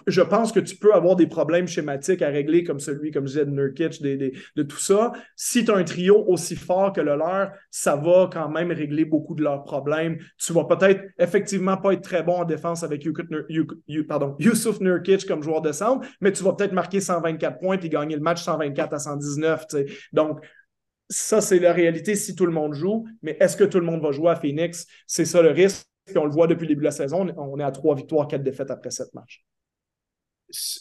je 0.06 0.22
pense 0.22 0.52
que 0.52 0.60
tu 0.60 0.76
peux 0.76 0.94
avoir 0.94 1.16
des 1.16 1.26
problèmes 1.26 1.68
schématiques 1.68 2.22
à 2.22 2.28
régler 2.28 2.64
comme 2.64 2.80
celui, 2.80 3.10
comme 3.10 3.26
je 3.26 3.32
disais, 3.32 3.46
de 3.46 3.50
Nurkic, 3.50 4.02
de 4.02 4.62
tout 4.62 4.78
ça. 4.78 5.12
Si 5.36 5.64
tu 5.64 5.70
as 5.70 5.76
un 5.76 5.84
trio 5.84 6.24
aussi 6.26 6.56
fort 6.56 6.92
que 6.92 7.00
le 7.00 7.16
leur, 7.16 7.50
ça 7.70 7.96
va 7.96 8.28
quand 8.32 8.48
même 8.48 8.72
régler 8.72 9.04
beaucoup 9.04 9.34
de 9.34 9.42
leurs 9.42 9.64
problèmes. 9.64 10.18
Tu 10.38 10.52
vas 10.52 10.64
peut-être 10.64 11.02
effectivement 11.18 11.76
pas 11.76 11.92
être 11.92 12.02
très 12.02 12.22
bon 12.22 12.40
en 12.40 12.44
défense 12.44 12.82
avec 12.82 13.04
Yusuf 13.04 14.80
Nurkic 14.80 15.26
comme 15.26 15.42
joueur 15.42 15.62
de 15.62 15.72
centre, 15.72 16.06
mais 16.20 16.32
tu 16.32 16.42
vas 16.42 16.52
peut-être 16.52 16.72
marquer 16.72 17.00
124 17.00 17.58
points 17.58 17.78
et 17.78 17.88
gagner 17.88 18.16
le 18.16 18.22
match 18.22 18.42
124 18.42 18.94
à 18.94 18.98
119. 18.98 19.66
Donc, 20.12 20.40
ça, 21.10 21.40
c'est 21.40 21.58
la 21.58 21.72
réalité 21.72 22.14
si 22.14 22.34
tout 22.34 22.46
le 22.46 22.52
monde 22.52 22.74
joue. 22.74 23.06
Mais 23.22 23.36
est-ce 23.40 23.56
que 23.56 23.64
tout 23.64 23.80
le 23.80 23.86
monde 23.86 24.02
va 24.02 24.12
jouer 24.12 24.30
à 24.30 24.36
Phoenix? 24.36 24.86
C'est 25.06 25.24
ça 25.24 25.40
le 25.40 25.50
risque. 25.50 25.86
on 26.14 26.24
le 26.24 26.30
voit 26.30 26.46
depuis 26.46 26.64
le 26.64 26.68
début 26.68 26.80
de 26.80 26.84
la 26.84 26.90
saison. 26.90 27.26
On 27.36 27.58
est 27.58 27.64
à 27.64 27.70
trois 27.70 27.94
victoires, 27.94 28.28
quatre 28.28 28.42
défaites 28.42 28.70
après 28.70 28.90
sept 28.90 29.12
matchs 29.14 29.44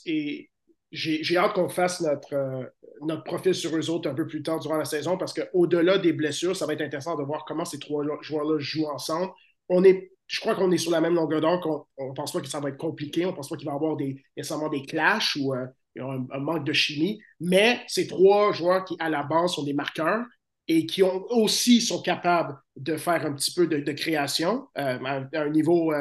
et 0.06 0.50
j'ai 0.92 1.38
hâte 1.38 1.54
qu'on 1.54 1.70
fasse 1.70 2.02
notre, 2.02 2.34
euh, 2.34 2.64
notre 3.02 3.24
profil 3.24 3.54
sur 3.54 3.76
eux 3.76 3.90
autres 3.90 4.10
un 4.10 4.14
peu 4.14 4.26
plus 4.26 4.42
tard 4.42 4.60
durant 4.60 4.78
la 4.78 4.86
saison 4.86 5.18
parce 5.18 5.34
qu'au-delà 5.34 5.98
des 5.98 6.14
blessures, 6.14 6.56
ça 6.56 6.66
va 6.66 6.74
être 6.74 6.82
intéressant 6.82 7.16
de 7.16 7.24
voir 7.24 7.46
comment 7.46 7.66
ces 7.66 7.80
trois 7.80 8.06
joueurs-là 8.22 8.60
jouent 8.60 8.88
ensemble. 8.88 9.32
On 9.70 9.84
est, 9.84 10.12
je 10.28 10.40
crois 10.40 10.56
qu'on 10.56 10.72
est 10.72 10.78
sur 10.78 10.92
la 10.92 11.02
même 11.02 11.16
longueur 11.16 11.42
d'onde. 11.42 11.60
On 11.98 12.10
ne 12.10 12.14
pense 12.14 12.32
pas 12.32 12.40
que 12.40 12.48
ça 12.48 12.60
va 12.60 12.70
être 12.70 12.78
compliqué. 12.78 13.26
On 13.26 13.32
ne 13.32 13.36
pense 13.36 13.50
pas 13.50 13.58
qu'il 13.58 13.66
va 13.66 13.74
y 13.74 13.76
avoir 13.76 13.98
des, 13.98 14.24
nécessairement 14.38 14.70
des 14.70 14.86
clashs 14.86 15.36
ou 15.36 15.54
euh, 15.54 15.66
un, 16.00 16.40
manque 16.40 16.66
de 16.66 16.74
chimie. 16.74 17.20
Mais 17.42 17.82
ces 17.88 18.08
trois 18.08 18.54
joueurs 18.54 18.86
qui, 18.86 18.96
à 19.00 19.10
la 19.10 19.24
base, 19.24 19.52
sont 19.52 19.64
des 19.64 19.74
marqueurs 19.74 20.24
et 20.70 20.86
qui 20.86 21.04
ont 21.04 21.26
aussi 21.30 21.82
sont 21.82 22.02
capables 22.02 22.58
de 22.78 22.96
faire 22.98 23.26
un 23.26 23.34
petit 23.34 23.54
peu 23.54 23.68
de, 23.68 23.92
création 23.92 24.68
euh, 24.78 25.00
à, 25.04 25.24
un 25.34 25.50
niveau, 25.50 25.94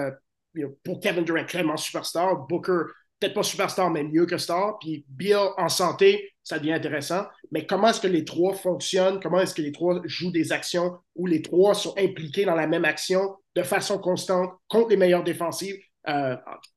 pour 0.84 1.00
Kevin 1.00 1.24
Durant, 1.24 1.44
clairement 1.44 1.76
superstar. 1.76 2.46
Booker, 2.46 2.84
peut-être 3.18 3.34
pas 3.34 3.42
superstar, 3.42 3.90
mais 3.90 4.04
mieux 4.04 4.26
que 4.26 4.38
star. 4.38 4.78
Puis 4.78 5.04
Bill 5.08 5.38
en 5.56 5.68
santé, 5.68 6.32
ça 6.42 6.58
devient 6.58 6.72
intéressant. 6.74 7.24
Mais 7.50 7.66
comment 7.66 7.88
est-ce 7.88 8.00
que 8.00 8.06
les 8.06 8.24
trois 8.24 8.54
fonctionnent? 8.54 9.20
Comment 9.20 9.40
est-ce 9.40 9.54
que 9.54 9.62
les 9.62 9.72
trois 9.72 10.00
jouent 10.04 10.30
des 10.30 10.52
actions 10.52 10.98
où 11.14 11.26
les 11.26 11.42
trois 11.42 11.74
sont 11.74 11.94
impliqués 11.98 12.44
dans 12.44 12.54
la 12.54 12.66
même 12.66 12.84
action 12.84 13.36
de 13.54 13.62
façon 13.62 13.98
constante 13.98 14.50
contre 14.68 14.90
les 14.90 14.96
meilleures 14.96 15.24
défensives? 15.24 15.76
Euh, 16.08 16.36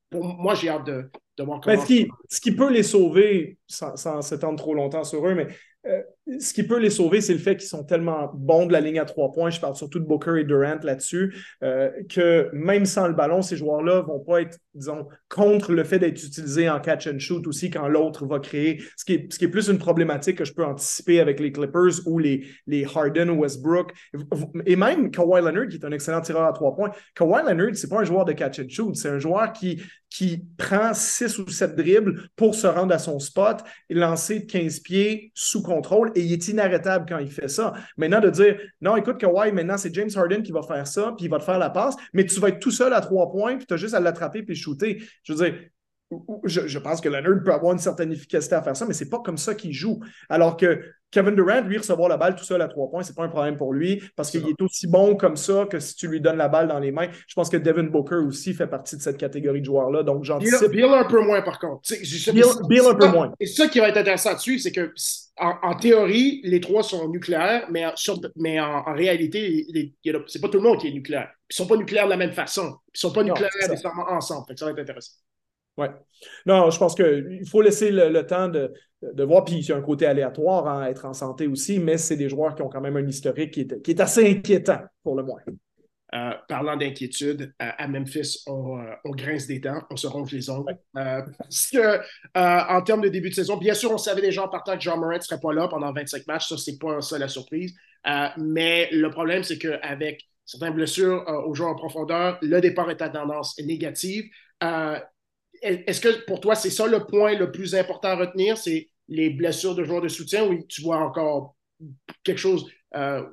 pour 0.10 0.24
moi, 0.24 0.56
j'ai 0.56 0.70
hâte 0.70 0.86
de, 0.88 1.12
de 1.38 1.44
voir 1.44 1.62
comment. 1.62 1.80
ce, 1.80 1.86
qui, 1.86 2.08
ce 2.30 2.42
qui 2.42 2.56
peut 2.56 2.72
les 2.72 2.84
sauver, 2.84 3.60
sans, 3.68 3.96
sans 3.96 4.22
s'étendre 4.22 4.58
trop 4.58 4.74
longtemps 4.74 5.04
sur 5.04 5.28
eux, 5.28 5.36
mais 5.36 5.48
euh, 5.86 6.02
ce 6.38 6.54
qui 6.54 6.64
peut 6.64 6.80
les 6.80 6.90
sauver, 6.90 7.22
c'est 7.22 7.34
le 7.34 7.40
fait 7.40 7.58
qu'ils 7.58 7.68
sont 7.68 7.84
tellement 7.84 8.30
bons 8.34 8.66
de 8.66 8.74
la 8.74 8.82
ligne 8.82 9.00
à 9.00 9.06
trois 9.06 9.32
points. 9.32 9.50
Je 9.50 9.60
parle 9.60 9.76
surtout 9.76 10.00
de 10.00 10.06
Booker 10.06 10.40
et 10.40 10.44
Durant 10.44 10.80
là-dessus, 10.84 11.36
euh, 11.64 11.90
que 12.10 12.50
même 12.54 12.86
sans 12.86 13.08
le 13.08 13.14
ballon, 13.14 13.42
ces 13.42 13.58
joueurs-là 13.58 14.02
vont 14.02 14.20
pas 14.20 14.42
être, 14.42 14.58
disons, 14.74 15.08
contre 15.28 15.72
le 15.72 15.84
fait 15.84 16.00
d'être 16.00 16.24
utilisés 16.24 16.70
en 16.70 16.80
catch 16.80 17.08
and 17.08 17.20
shoot 17.20 17.48
aussi 17.48 17.70
quand 17.70 17.88
l'autre 17.88 18.26
va 18.26 18.40
créer. 18.40 18.82
Ce 18.98 19.06
qui, 19.06 19.14
est, 19.14 19.48
plus 19.48 19.70
une 19.70 19.80
problématique 19.80 20.38
que 20.38 20.46
je 20.46 20.54
peux 20.54 20.66
anticiper 20.66 21.20
avec 21.20 21.40
les 21.40 21.52
Clippers 21.52 22.06
ou 22.06 22.20
les, 22.20 22.46
les 22.68 22.86
Harden 22.86 23.30
ou 23.30 23.42
Westbrook. 23.42 23.94
Et 24.66 24.76
même 24.76 25.12
Kawhi 25.12 25.42
Leonard, 25.42 25.68
qui 25.68 25.78
est 25.78 25.86
un 25.86 25.92
excellent 25.92 26.22
tireur 26.22 26.44
à 26.44 26.54
trois 26.54 26.76
points. 26.76 26.92
Kawhi 27.16 27.42
Leonard, 27.48 27.76
c'est 27.76 27.90
pas 27.90 28.02
un 28.02 28.06
joueur 28.06 28.26
de 28.26 28.34
catch 28.34 28.60
and 28.60 28.70
shoot, 28.70 28.96
c'est 28.96 29.10
un 29.10 29.20
joueur 29.20 29.52
qui, 29.54 29.82
qui 30.10 30.46
prend 30.58 30.94
six 30.94 31.38
ou 31.40 31.48
sept 31.50 31.76
dribbles 31.76 32.30
pour 32.36 32.56
se 32.56 32.68
rendre 32.68 32.94
à 32.94 33.00
son 33.00 33.20
spot 33.20 33.64
et 33.90 33.94
lancer 33.94 34.40
de 34.40 34.46
15 34.46 34.80
pieds 34.80 35.32
sous 35.34 35.62
contrôle 35.62 36.12
et 36.20 36.24
il 36.24 36.34
est 36.34 36.48
inarrêtable 36.50 37.06
quand 37.08 37.20
il 37.20 37.32
fait 37.32 37.48
ça. 37.48 37.74
Maintenant, 37.98 38.20
de 38.20 38.30
dire 38.30 38.60
non, 38.82 38.96
écoute, 38.98 39.18
Kawhi, 39.18 39.52
maintenant 39.52 39.78
c'est 39.78 39.94
James 39.94 40.10
Harden 40.14 40.42
qui 40.42 40.52
va 40.52 40.62
faire 40.64 40.86
ça, 40.86 41.14
puis 41.16 41.26
il 41.26 41.30
va 41.30 41.40
te 41.40 41.44
faire 41.44 41.60
la 41.60 41.70
passe, 41.70 41.96
mais 42.14 42.26
tu 42.26 42.40
vas 42.40 42.50
être 42.50 42.60
tout 42.60 42.72
seul 42.72 42.94
à 42.94 43.02
trois 43.02 43.32
points, 43.32 43.58
puis 43.58 43.66
tu 43.66 43.74
as 43.74 43.78
juste 43.78 43.94
à 43.94 44.00
l'attraper 44.00 44.44
puis 44.44 44.56
shooter. 44.56 45.02
Je 45.24 45.34
veux 45.34 45.46
dire, 45.46 45.60
je, 46.46 46.80
pense 46.80 47.02
que 47.02 47.10
Leonard 47.10 47.44
peut 47.44 47.54
avoir 47.54 47.74
une 47.74 47.80
certaine 47.80 48.12
efficacité 48.12 48.56
à 48.56 48.64
faire 48.64 48.76
ça, 48.76 48.86
mais 48.86 48.94
c'est 48.94 49.10
pas 49.10 49.20
comme 49.20 49.38
ça 49.38 49.54
qu'il 49.54 49.74
joue. 49.74 50.00
Alors 50.28 50.58
que 50.58 50.82
Kevin 51.12 51.36
Durant, 51.36 51.62
lui, 51.62 51.78
recevoir 51.78 52.10
la 52.10 52.18
balle 52.18 52.36
tout 52.36 52.44
seul 52.44 52.62
à 52.62 52.68
trois 52.68 52.90
points, 52.90 53.04
c'est 53.04 53.16
pas 53.16 53.24
un 53.24 53.30
problème 53.30 53.58
pour 53.58 53.74
lui 53.74 54.02
parce 54.16 54.30
qu'il 54.30 54.48
est 54.48 54.62
aussi 54.62 54.88
bon 54.88 55.16
comme 55.16 55.36
ça 55.36 55.66
que 55.70 55.80
si 55.80 55.96
tu 55.96 56.08
lui 56.08 56.22
donnes 56.22 56.38
la 56.38 56.48
balle 56.48 56.68
dans 56.68 56.80
les 56.80 56.92
mains. 56.92 57.08
Je 57.28 57.34
pense 57.34 57.50
que 57.50 57.58
Devin 57.58 57.84
Booker 57.84 58.16
aussi 58.16 58.54
fait 58.54 58.68
partie 58.68 58.96
de 58.96 59.02
cette 59.02 59.18
catégorie 59.18 59.62
de 59.62 59.66
joueurs-là. 59.66 60.04
Donc, 60.04 60.24
j'anticipe. 60.24 60.70
Bill, 60.70 60.86
Bill, 60.86 60.94
un 60.94 61.06
peu 61.06 61.22
moins, 61.22 61.42
par 61.42 61.60
contre. 61.60 61.82
Bill, 62.68 62.82
un 62.86 62.96
peu 62.96 63.08
moins. 63.08 63.34
Et 63.40 63.46
ça 63.46 63.68
qui 63.68 63.80
va 63.80 63.90
être 63.90 63.98
intéressant 63.98 64.34
dessus, 64.34 64.60
c'est 64.60 64.72
que 64.72 64.94
en, 65.40 65.76
théorie, 65.76 66.42
les 66.44 66.60
trois 66.60 66.84
sont 66.84 67.08
nucléaires, 67.10 67.68
mais, 67.72 67.86
mais 68.36 68.60
en, 68.60 68.94
réalité, 68.94 69.66
c'est 70.28 70.42
pas 70.42 70.50
tout 70.50 70.58
le 70.58 70.64
monde 70.64 70.80
qui 70.80 70.88
est 70.88 70.92
nucléaire. 70.92 71.32
Ils 71.50 71.56
sont 71.56 71.68
pas 71.68 71.78
nucléaires 71.78 72.06
de 72.06 72.12
la 72.12 72.18
même 72.18 72.34
façon. 72.34 72.78
Ils 72.94 73.00
sont 73.00 73.14
pas 73.14 73.24
nucléaires 73.24 73.50
nécessairement 73.62 74.10
ensemble. 74.10 74.46
ça 74.56 74.66
va 74.66 74.72
être 74.72 74.80
intéressant. 74.80 75.14
Ouais. 75.78 75.90
Non, 76.46 76.70
je 76.70 76.78
pense 76.78 76.94
qu'il 76.94 77.48
faut 77.50 77.62
laisser 77.62 77.90
le, 77.90 78.26
temps 78.26 78.50
de, 78.50 78.74
de, 79.02 79.24
voir. 79.24 79.46
Puis 79.46 79.56
il 79.56 79.66
y 79.68 79.72
a 79.72 79.78
un 79.78 79.82
côté 79.82 80.06
aléatoire 80.06 80.68
à 80.68 80.84
hein, 80.84 80.88
être 80.88 81.06
en 81.06 81.14
santé 81.14 81.48
aussi, 81.48 81.80
mais 81.80 81.98
c'est 81.98 82.18
des 82.18 82.30
joueurs 82.30 82.56
qui 82.56 82.62
ont 82.62 82.70
quand 82.70 82.82
même 82.82 82.98
un 82.98 83.08
historique 83.08 83.52
qui 83.52 83.62
est, 83.62 83.82
qui 83.82 83.92
est 83.92 84.02
assez 84.02 84.30
inquiétant 84.30 84.80
pour 85.04 85.16
le 85.16 85.24
moins. 85.24 85.40
Euh, 86.16 86.32
parlant 86.48 86.76
d'inquiétude, 86.76 87.54
euh, 87.62 87.70
à 87.78 87.88
Memphis, 87.88 88.42
on, 88.48 88.80
euh, 88.80 88.94
on, 89.06 89.12
grince 89.12 89.46
des 89.46 89.60
dents, 89.60 89.84
on 89.92 89.96
se 89.96 90.08
ronge 90.08 90.32
les 90.32 90.50
ongles. 90.50 90.76
parce 90.94 91.70
que, 91.72 92.00
en 92.34 92.82
termes 92.82 93.02
de 93.02 93.10
début 93.10 93.30
de 93.30 93.36
saison, 93.36 93.58
bien 93.58 93.76
sûr, 93.76 93.92
on 93.92 94.00
savait 94.00 94.22
déjà 94.22 94.44
en 94.44 94.48
partant 94.48 94.74
que 94.74 94.82
John 94.82 95.00
Morant 95.00 95.18
ne 95.18 95.22
serait 95.22 95.40
pas 95.40 95.54
là 95.54 95.68
pendant 95.68 95.94
25 95.94 96.26
matchs. 96.26 96.50
Ça, 96.50 96.58
c'est 96.58 96.80
pas 96.80 97.02
ça 97.02 97.20
la 97.20 97.28
surprise. 97.28 97.76
mais 98.38 98.90
le 98.92 99.10
problème, 99.12 99.44
c'est 99.44 99.60
qu'avec 99.60 100.24
certaines 100.46 100.74
blessures 100.74 101.24
aux 101.46 101.54
joueurs 101.54 101.70
en 101.70 101.76
profondeur, 101.76 102.40
le 102.42 102.60
départ 102.60 102.90
est 102.90 103.04
à 103.04 103.10
tendance 103.10 103.60
négative. 103.60 104.26
Est-ce 105.62 106.02
que 106.02 106.26
pour 106.26 106.40
toi, 106.40 106.56
c'est 106.56 106.70
ça 106.70 106.88
le 106.88 107.06
point 107.06 107.38
le 107.38 107.52
plus 107.52 107.76
important 107.76 108.10
à 108.10 108.16
retenir? 108.16 108.58
C'est 108.58 108.90
les 109.08 109.30
blessures 109.30 109.76
de 109.76 109.84
joueurs 109.84 110.02
de 110.02 110.08
soutien 110.08 110.46
ou 110.46 110.64
tu 110.68 110.82
vois 110.82 110.98
encore 110.98 111.56
quelque 112.24 112.40
chose 112.40 112.70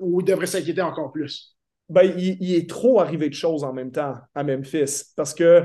où 0.00 0.20
il 0.20 0.24
devrait 0.24 0.46
s'inquiéter 0.46 0.82
encore 0.82 1.12
plus? 1.12 1.56
ben, 1.88 2.12
il, 2.18 2.54
est 2.54 2.68
trop 2.68 3.00
arrivé 3.00 3.28
de 3.28 3.34
choses 3.34 3.64
en 3.64 3.72
même 3.72 3.92
temps 3.92 4.16
à 4.34 4.42
Memphis 4.42 5.12
parce 5.16 5.34
que 5.34 5.64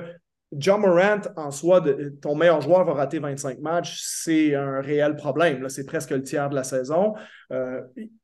John 0.54 0.82
Morant, 0.82 1.22
en 1.38 1.50
soi, 1.50 1.82
ton 2.22 2.36
meilleur 2.36 2.60
joueur 2.60 2.84
va 2.84 2.94
rater 2.94 3.20
25 3.20 3.60
matchs, 3.60 4.02
c'est 4.04 4.54
un 4.54 4.82
réel 4.82 5.16
problème. 5.16 5.70
C'est 5.70 5.86
presque 5.86 6.10
le 6.10 6.24
tiers 6.24 6.50
de 6.50 6.56
la 6.56 6.66
saison. 6.66 7.14
Euh, 7.54 7.80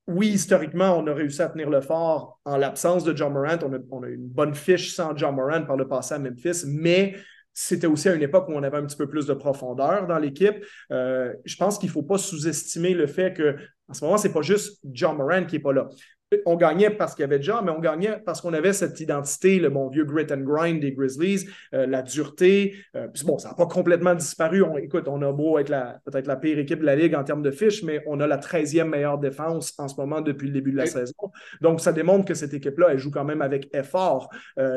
oui, 0.08 0.28
historiquement, 0.32 0.98
on 0.98 1.08
a 1.08 1.14
réussi 1.14 1.42
à 1.42 1.48
tenir 1.48 1.70
le 1.70 1.80
fort 1.80 2.42
en 2.44 2.58
l'absence 2.58 3.06
de 3.06 3.16
John 3.16 3.32
Morant. 3.32 3.60
On 3.64 3.74
a, 3.74 3.78
on 3.92 4.04
a, 4.04 4.10
une 4.10 4.28
bonne 4.28 4.56
fiche 4.56 4.94
sans 4.94 5.16
John 5.16 5.36
Morant 5.36 5.64
par 5.64 5.78
le 5.78 5.88
passé 5.88 6.16
à 6.16 6.20
Memphis, 6.20 6.66
mais 6.68 7.16
c'était 7.60 7.88
aussi 7.88 8.08
à 8.08 8.14
une 8.14 8.22
époque 8.22 8.48
où 8.50 8.52
on 8.54 8.62
avait 8.62 8.78
un 8.78 8.86
petit 8.86 8.96
peu 8.96 9.10
plus 9.10 9.26
de 9.26 9.34
profondeur 9.34 10.06
dans 10.06 10.20
l'équipe. 10.20 10.64
Euh, 10.92 11.34
je 11.44 11.56
pense 11.56 11.80
qu'il 11.80 11.90
ne 11.90 11.92
faut 11.92 12.04
pas 12.04 12.20
sous-estimer 12.20 12.94
le 12.94 13.08
fait 13.08 13.34
que 13.34 13.56
en 13.90 13.94
ce 13.94 14.06
moment, 14.06 14.18
ce 14.18 14.28
n'est 14.28 14.34
pas 14.34 14.44
juste 14.44 14.80
John 14.92 15.18
Morant 15.18 15.44
qui 15.46 15.56
n'est 15.56 15.62
pas 15.62 15.74
là 15.74 15.88
on 16.46 16.56
gagnait 16.56 16.90
parce 16.90 17.16
qu'il 17.16 17.22
y 17.22 17.24
avait 17.24 17.42
John, 17.42 17.64
mais 17.64 17.72
on 17.72 17.80
gagnait 17.80 18.22
parce 18.26 18.42
qu'on 18.42 18.52
avait 18.54 18.74
cette 18.74 19.00
identité, 19.00 19.60
le 19.60 19.70
bon 19.70 19.88
vieux 19.88 20.04
grit 20.04 20.26
and 20.30 20.42
grind 20.42 20.82
des 20.82 20.92
Grizzlies, 20.92 21.48
euh, 21.74 21.86
la 21.86 22.02
dureté. 22.02 22.76
Euh, 22.96 23.08
bon, 23.24 23.38
ça 23.38 23.50
n'a 23.50 23.56
pas 23.56 23.66
complètement 23.66 24.14
disparu. 24.14 24.62
On, 24.62 24.78
écoute, 24.78 25.08
on 25.08 25.22
a 25.22 25.32
beau 25.32 25.58
être 25.58 25.72
peut-être 26.06 26.28
la 26.28 26.36
pire 26.36 26.60
équipe 26.60 26.80
de 26.80 26.86
la 26.86 26.98
Ligue 26.98 27.16
en 27.16 27.24
termes 27.24 27.44
de 27.44 27.52
fiches, 27.52 27.82
mais 27.84 28.04
on 28.08 28.20
a 28.20 28.28
la 28.28 28.38
13e 28.38 28.90
meilleure 28.90 29.20
défense 29.20 29.74
en 29.78 29.88
ce 29.88 29.96
moment 29.96 30.20
depuis 30.20 30.48
le 30.48 30.54
début 30.54 30.74
de 30.74 30.78
la 30.78 30.86
saison. 30.86 31.14
Donc, 31.62 31.80
ça 31.80 31.94
démontre 31.94 32.26
que 32.26 32.34
cette 32.34 32.54
équipe-là, 32.54 32.88
elle 32.92 32.98
joue 32.98 33.12
quand 33.12 33.26
même 33.26 33.42
avec 33.42 33.74
effort. 33.74 34.30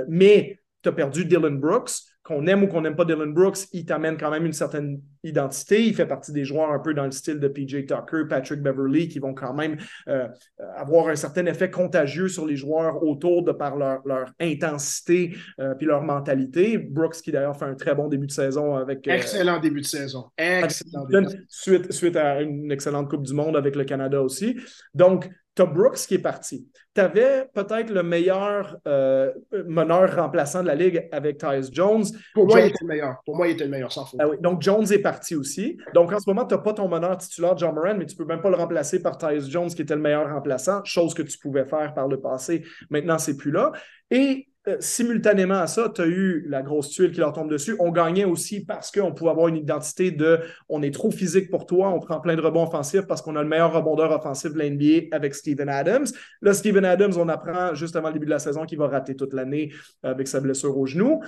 Mais 0.09 0.61
tu 0.83 0.89
as 0.89 0.93
perdu 0.93 1.25
Dylan 1.25 1.59
Brooks, 1.59 1.91
qu'on 2.31 2.47
aime 2.47 2.63
ou 2.63 2.69
qu'on 2.69 2.83
n'aime 2.83 2.95
pas 2.95 3.05
Dylan 3.05 3.33
Brooks, 3.33 3.59
il 3.73 3.85
t'amène 3.85 4.17
quand 4.17 4.31
même 4.31 4.47
une 4.47 4.53
certaine 4.53 5.01
identité. 5.25 5.85
Il 5.85 5.95
fait 5.95 6.07
partie 6.07 6.31
des 6.31 6.45
joueurs 6.45 6.71
un 6.71 6.79
peu 6.79 6.95
dans 6.95 7.05
le 7.05 7.11
style 7.11 7.41
de 7.41 7.49
PJ 7.49 7.87
Tucker, 7.87 8.29
Patrick 8.29 8.63
Beverly, 8.63 9.09
qui 9.09 9.19
vont 9.19 9.35
quand 9.35 9.53
même 9.53 9.77
euh, 10.09 10.29
avoir 10.77 11.09
un 11.09 11.17
certain 11.17 11.45
effet 11.47 11.71
contagieux 11.71 12.29
sur 12.29 12.47
les 12.47 12.55
joueurs 12.55 13.03
autour 13.03 13.43
de 13.43 13.51
par 13.51 13.77
leur, 13.77 14.33
intensité 14.41 15.35
euh, 15.59 15.75
puis 15.75 15.87
leur 15.89 16.03
mentalité. 16.03 16.79
Brooks, 16.79 17.17
qui 17.17 17.33
d'ailleurs 17.33 17.57
fait 17.57 17.65
un 17.65 17.75
très 17.75 17.97
bon 17.97 18.07
début 18.07 18.29
de 18.29 18.33
saison 18.33 18.77
avec. 18.77 19.09
Euh, 19.09 19.13
excellent 19.13 19.59
début 19.59 19.81
de 19.81 19.87
saison. 19.87 20.27
Excellent. 20.39 21.09
Suite, 21.49 21.93
suite 21.93 22.15
à 22.15 22.43
une 22.43 22.71
excellente 22.71 23.11
Coupe 23.11 23.25
du 23.25 23.35
Monde 23.35 23.57
avec 23.57 23.75
le 23.75 23.83
Canada 23.83 24.23
aussi. 24.23 24.57
Donc, 24.95 25.29
tu 25.55 25.65
Brooks 25.65 26.07
qui 26.07 26.15
est 26.15 26.19
parti. 26.19 26.69
Tu 26.95 27.01
avais 27.01 27.47
peut-être 27.55 27.91
le 27.91 28.03
meilleur 28.03 28.79
euh, 28.87 29.33
meneur 29.67 30.17
remplaçant 30.17 30.63
de 30.63 30.67
la 30.67 30.75
Ligue 30.75 31.09
avec 31.13 31.39
Tyus 31.39 31.73
Jones. 31.73 32.05
Pour 32.35 32.47
moi, 32.47 32.61
il 32.61 32.67
était 32.69 32.79
le 32.81 32.87
meilleur. 32.87 33.17
Pour 33.25 33.37
moi, 33.37 33.49
il 33.49 33.53
était 33.53 33.65
le 33.65 33.71
meilleur, 33.71 33.93
sans 33.93 34.05
faute. 34.05 34.21
Ah 34.23 34.27
Donc, 34.41 34.63
Jones 34.63 34.87
est 34.91 34.99
parti 34.99 35.37
aussi. 35.37 35.79
Donc, 35.95 36.13
en 36.13 36.19
ce 36.19 36.29
moment, 36.29 36.45
tu 36.45 36.55
n'as 36.55 36.61
pas 36.61 36.73
ton 36.73 36.89
meneur 36.89 37.17
titulaire, 37.19 37.57
John 37.57 37.75
Moran, 37.75 37.95
mais 37.97 38.07
tu 38.07 38.15
ne 38.15 38.19
peux 38.19 38.25
même 38.25 38.41
pas 38.41 38.51
le 38.51 38.57
remplacer 38.57 39.03
par 39.03 39.19
Tyus 39.19 39.49
Jones, 39.49 39.69
qui 39.69 39.83
était 39.83 39.95
le 39.95 40.01
meilleur 40.01 40.33
remplaçant, 40.33 40.83
chose 40.85 41.15
que 41.15 41.23
tu 41.23 41.39
pouvais 41.39 41.65
faire 41.65 41.95
par 41.95 42.09
le 42.09 42.21
passé. 42.21 42.65
Maintenant, 42.91 43.19
c'est 43.19 43.37
plus 43.37 43.53
là. 43.53 43.73
Et 44.11 44.50
euh, 44.69 44.77
simultanément 44.81 45.55
à 45.55 45.67
ça, 45.67 45.91
tu 45.95 46.03
as 46.03 46.07
eu 46.07 46.45
la 46.47 46.61
grosse 46.61 46.91
tuile 46.91 47.13
qui 47.13 47.21
leur 47.21 47.33
tombe 47.33 47.51
dessus. 47.51 47.77
On 47.79 47.91
gagnait 47.91 48.27
aussi 48.27 48.63
parce 48.63 48.91
qu'on 48.91 49.13
pouvait 49.13 49.31
avoir 49.31 49.49
une 49.49 49.57
identité 49.57 50.11
de 50.11 50.41
on 50.69 50.83
est 50.83 50.93
trop 50.93 51.11
physique 51.11 51.51
pour 51.51 51.65
toi, 51.65 51.89
on 51.89 51.99
prend 51.99 52.21
plein 52.21 52.37
de 52.37 52.43
rebonds 52.43 52.65
offensifs 52.65 53.07
parce 53.07 53.23
qu'on 53.23 53.37
a 53.37 53.43
le 53.43 53.49
meilleur 53.49 53.73
rebondeur 53.73 54.13
offensif 54.13 54.53
de 54.53 54.59
l'NBA 54.59 55.17
avec 55.17 55.35
Steven 55.35 55.71
Adams. 55.71 56.07
Là, 56.43 56.53
Steven 56.53 56.85
Adams, 56.85 57.15
on 57.17 57.29
apprend 57.31 57.75
juste 57.75 57.97
avant 57.97 58.09
le 58.09 58.15
début 58.15 58.27
de 58.27 58.33
la 58.33 58.39
saison 58.39 58.67
qu'il 58.67 58.77
va 58.77 58.89
rater 58.89 59.17
toute 59.17 59.33
l'année 59.33 59.73
avec 60.03 60.29
sa 60.29 60.41
blessure 60.41 60.77
au 60.77 60.85
genou. 60.85 61.23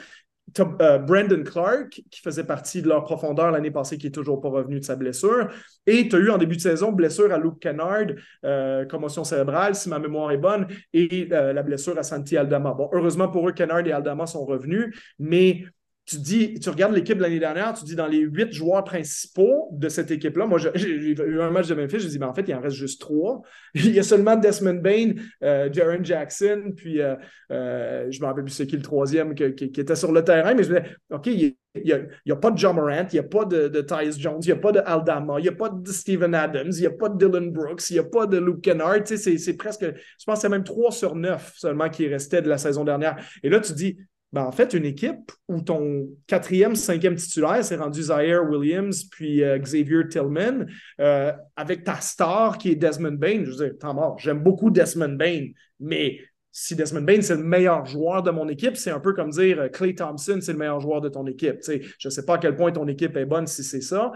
Euh, 0.60 0.98
Brandon 0.98 1.42
Clark, 1.44 2.02
qui 2.10 2.20
faisait 2.20 2.44
partie 2.44 2.82
de 2.82 2.88
leur 2.88 3.04
profondeur 3.04 3.50
l'année 3.50 3.70
passée, 3.70 3.96
qui 3.96 4.06
n'est 4.06 4.12
toujours 4.12 4.40
pas 4.40 4.48
revenu 4.48 4.80
de 4.80 4.84
sa 4.84 4.96
blessure. 4.96 5.48
Et 5.86 6.08
tu 6.08 6.16
as 6.16 6.18
eu 6.18 6.30
en 6.30 6.38
début 6.38 6.56
de 6.56 6.60
saison 6.60 6.92
blessure 6.92 7.32
à 7.32 7.38
Luke 7.38 7.58
Kennard, 7.60 8.06
euh, 8.44 8.84
commotion 8.84 9.24
cérébrale, 9.24 9.74
si 9.74 9.88
ma 9.88 9.98
mémoire 9.98 10.30
est 10.32 10.38
bonne, 10.38 10.66
et 10.92 11.28
euh, 11.32 11.52
la 11.52 11.62
blessure 11.62 11.98
à 11.98 12.02
Santi 12.02 12.36
Aldama. 12.36 12.74
Bon, 12.74 12.90
heureusement 12.92 13.28
pour 13.28 13.48
eux, 13.48 13.52
Kennard 13.52 13.86
et 13.86 13.92
Aldama 13.92 14.26
sont 14.26 14.44
revenus, 14.44 14.94
mais 15.18 15.64
tu 16.04 16.16
dis, 16.16 16.54
tu 16.58 16.68
regardes 16.68 16.94
l'équipe 16.94 17.16
de 17.16 17.22
l'année 17.22 17.38
dernière, 17.38 17.74
tu 17.74 17.84
dis 17.84 17.94
dans 17.94 18.08
les 18.08 18.18
huit 18.18 18.52
joueurs 18.52 18.82
principaux 18.82 19.68
de 19.72 19.88
cette 19.88 20.10
équipe-là, 20.10 20.46
moi 20.46 20.58
j'ai 20.58 20.88
eu 20.88 21.40
un 21.40 21.50
match 21.50 21.68
de 21.68 21.74
Memphis, 21.74 22.00
je 22.00 22.08
dis, 22.08 22.18
mais 22.18 22.26
en 22.26 22.34
fait, 22.34 22.44
il 22.48 22.54
en 22.54 22.60
reste 22.60 22.76
juste 22.76 23.00
trois. 23.00 23.42
il 23.74 23.92
y 23.92 24.00
a 24.00 24.02
seulement 24.02 24.34
Desmond 24.36 24.80
Bain, 24.80 25.12
euh, 25.44 25.68
Jaron 25.72 26.02
Jackson, 26.02 26.72
puis 26.76 27.00
euh, 27.00 27.14
euh, 27.52 28.08
je 28.10 28.20
me 28.20 28.26
rappelle 28.26 28.44
plus 28.44 28.52
c'est 28.52 28.66
qui 28.66 28.76
le 28.76 28.82
troisième 28.82 29.34
qui, 29.34 29.44
était 29.44 29.94
sur 29.94 30.10
le 30.10 30.24
terrain, 30.24 30.54
mais 30.54 30.64
je 30.64 30.72
me 30.72 30.80
disais, 30.80 30.96
OK, 31.10 31.26
il 31.26 31.54
n'y 31.76 31.92
a, 32.32 32.36
pas 32.36 32.50
de 32.50 32.58
John 32.58 32.74
Morant, 32.74 33.06
il 33.12 33.14
n'y 33.14 33.18
a 33.20 33.22
pas 33.22 33.44
de, 33.44 33.80
Tyus 33.80 34.18
Jones, 34.18 34.40
il 34.42 34.46
n'y 34.46 34.52
a 34.52 34.56
pas 34.56 34.72
de 34.72 34.80
Aldama, 34.84 35.38
il 35.38 35.42
n'y 35.42 35.48
a 35.48 35.52
pas 35.52 35.68
de 35.68 35.90
Steven 35.90 36.34
Adams, 36.34 36.72
il 36.72 36.80
n'y 36.80 36.86
a 36.86 36.90
pas 36.90 37.08
de 37.10 37.16
Dylan 37.16 37.50
Brooks, 37.52 37.90
il 37.90 37.94
n'y 37.94 37.98
a 38.00 38.04
pas 38.04 38.26
de 38.26 38.38
Luke 38.38 38.60
Kennard. 38.60 39.06
C'est 39.06 39.56
presque, 39.56 39.84
je 39.84 40.24
pense 40.26 40.36
que 40.38 40.42
c'est 40.42 40.48
même 40.48 40.64
3 40.64 40.90
sur 40.90 41.14
9 41.14 41.54
seulement 41.56 41.88
qui 41.88 42.08
restait 42.08 42.42
de 42.42 42.48
la 42.48 42.58
saison 42.58 42.84
dernière. 42.84 43.16
Et 43.42 43.48
là, 43.48 43.60
tu 43.60 43.72
dis, 43.72 43.96
ben, 44.32 44.44
en 44.44 44.52
fait, 44.52 44.72
une 44.72 44.86
équipe 44.86 45.30
où 45.48 45.60
ton 45.60 46.08
quatrième, 46.26 46.74
cinquième 46.74 47.16
titulaire 47.16 47.62
s'est 47.62 47.76
rendu 47.76 48.02
Zaire 48.02 48.48
Williams 48.48 49.04
puis 49.04 49.44
euh, 49.44 49.58
Xavier 49.58 50.08
Tillman, 50.08 50.66
euh, 51.00 51.32
avec 51.54 51.84
ta 51.84 52.00
star 52.00 52.56
qui 52.56 52.70
est 52.70 52.76
Desmond 52.76 53.12
Bain, 53.12 53.44
je 53.44 53.50
veux 53.50 53.56
dire, 53.56 53.78
tant 53.78 53.92
mort, 53.92 54.18
j'aime 54.18 54.42
beaucoup 54.42 54.70
Desmond 54.70 55.16
Bain, 55.16 55.48
mais 55.80 56.18
si 56.50 56.74
Desmond 56.74 57.02
Bain, 57.02 57.20
c'est 57.20 57.36
le 57.36 57.42
meilleur 57.42 57.84
joueur 57.84 58.22
de 58.22 58.30
mon 58.30 58.48
équipe, 58.48 58.76
c'est 58.76 58.90
un 58.90 59.00
peu 59.00 59.12
comme 59.12 59.30
dire 59.30 59.70
Clay 59.70 59.90
euh, 59.90 59.94
Thompson, 59.94 60.38
c'est 60.40 60.52
le 60.52 60.58
meilleur 60.58 60.80
joueur 60.80 61.02
de 61.02 61.10
ton 61.10 61.26
équipe. 61.26 61.56
je 61.66 62.08
ne 62.08 62.10
sais 62.10 62.24
pas 62.24 62.34
à 62.34 62.38
quel 62.38 62.56
point 62.56 62.72
ton 62.72 62.88
équipe 62.88 63.16
est 63.16 63.26
bonne 63.26 63.46
si 63.46 63.62
c'est 63.62 63.80
ça. 63.82 64.12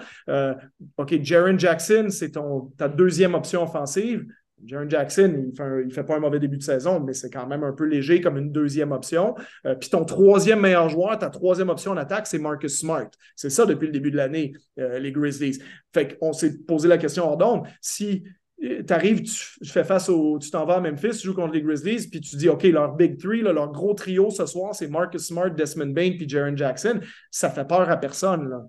OK, 0.97 1.23
Jaron 1.23 1.59
Jackson, 1.59 2.09
c'est 2.11 2.33
ta 2.79 2.89
deuxième 2.89 3.35
option 3.35 3.63
offensive. 3.63 4.27
Jaron 4.67 4.89
Jackson, 4.89 5.51
il 5.59 5.87
ne 5.87 5.91
fait, 5.91 6.05
pas 6.05 6.17
un 6.17 6.21
mauvais 6.21 6.39
début 6.39 6.57
de 6.57 6.63
saison, 6.63 7.01
mais 7.01 7.15
c'est 7.15 7.31
quand 7.31 7.47
même 7.47 7.65
un 7.65 7.73
peu 7.73 7.85
léger 7.85 8.21
comme 8.21 8.37
une 8.37 8.51
deuxième 8.51 8.93
option. 8.93 9.35
Euh, 9.65 9.75
puis 9.75 9.89
ton 9.89 10.05
troisième 10.05 10.61
meilleur 10.61 10.89
joueur, 10.89 11.19
ta 11.19 11.31
troisième 11.31 11.69
option 11.69 11.93
en 11.93 11.97
attaque, 11.97 12.27
c'est 12.27 12.39
Marcus 12.39 12.81
Smart. 12.81 13.09
C'est 13.35 13.51
ça 13.51 13.65
depuis 13.67 13.87
le 13.87 13.93
début 13.93 14.11
de 14.11 14.17
l'année, 14.17 14.53
euh, 14.79 14.99
les 14.99 15.13
Grizzlies. 15.13 15.63
Fait 15.95 16.17
qu'on 16.19 16.33
s'est 16.33 16.59
posé 16.59 16.89
la 16.89 16.99
question 16.99 17.25
hors 17.25 17.37
d'onde. 17.37 17.67
Si 17.81 18.25
euh, 18.65 18.83
tu 18.87 18.93
arrives, 18.93 19.23
tu 19.23 19.65
fais 19.65 19.85
face 19.85 20.09
au. 20.09 20.39
Tu 20.39 20.51
t'en 20.51 20.65
vas 20.65 20.77
à 20.77 20.81
Memphis, 20.81 21.19
tu 21.19 21.27
joues 21.27 21.35
contre 21.35 21.53
les 21.53 21.63
Grizzlies, 21.63 22.09
puis 22.09 22.21
tu 22.21 22.37
dis 22.37 22.49
OK, 22.49 22.63
leur 22.65 22.95
Big 22.95 23.19
Three, 23.19 23.43
leur 23.43 23.71
gros 23.71 23.93
trio 23.95 24.31
ce 24.31 24.47
soir, 24.47 24.75
c'est 24.75 24.89
Marcus 24.89 25.27
Smart, 25.27 25.51
Desmond 25.51 25.93
Bain, 25.93 26.13
puis 26.17 26.29
Jaron 26.29 26.57
Jackson. 26.57 27.01
Ça 27.31 27.51
fait 27.51 27.67
peur 27.67 27.89
à 27.91 27.97
personne. 27.99 28.49
Là, 28.49 28.67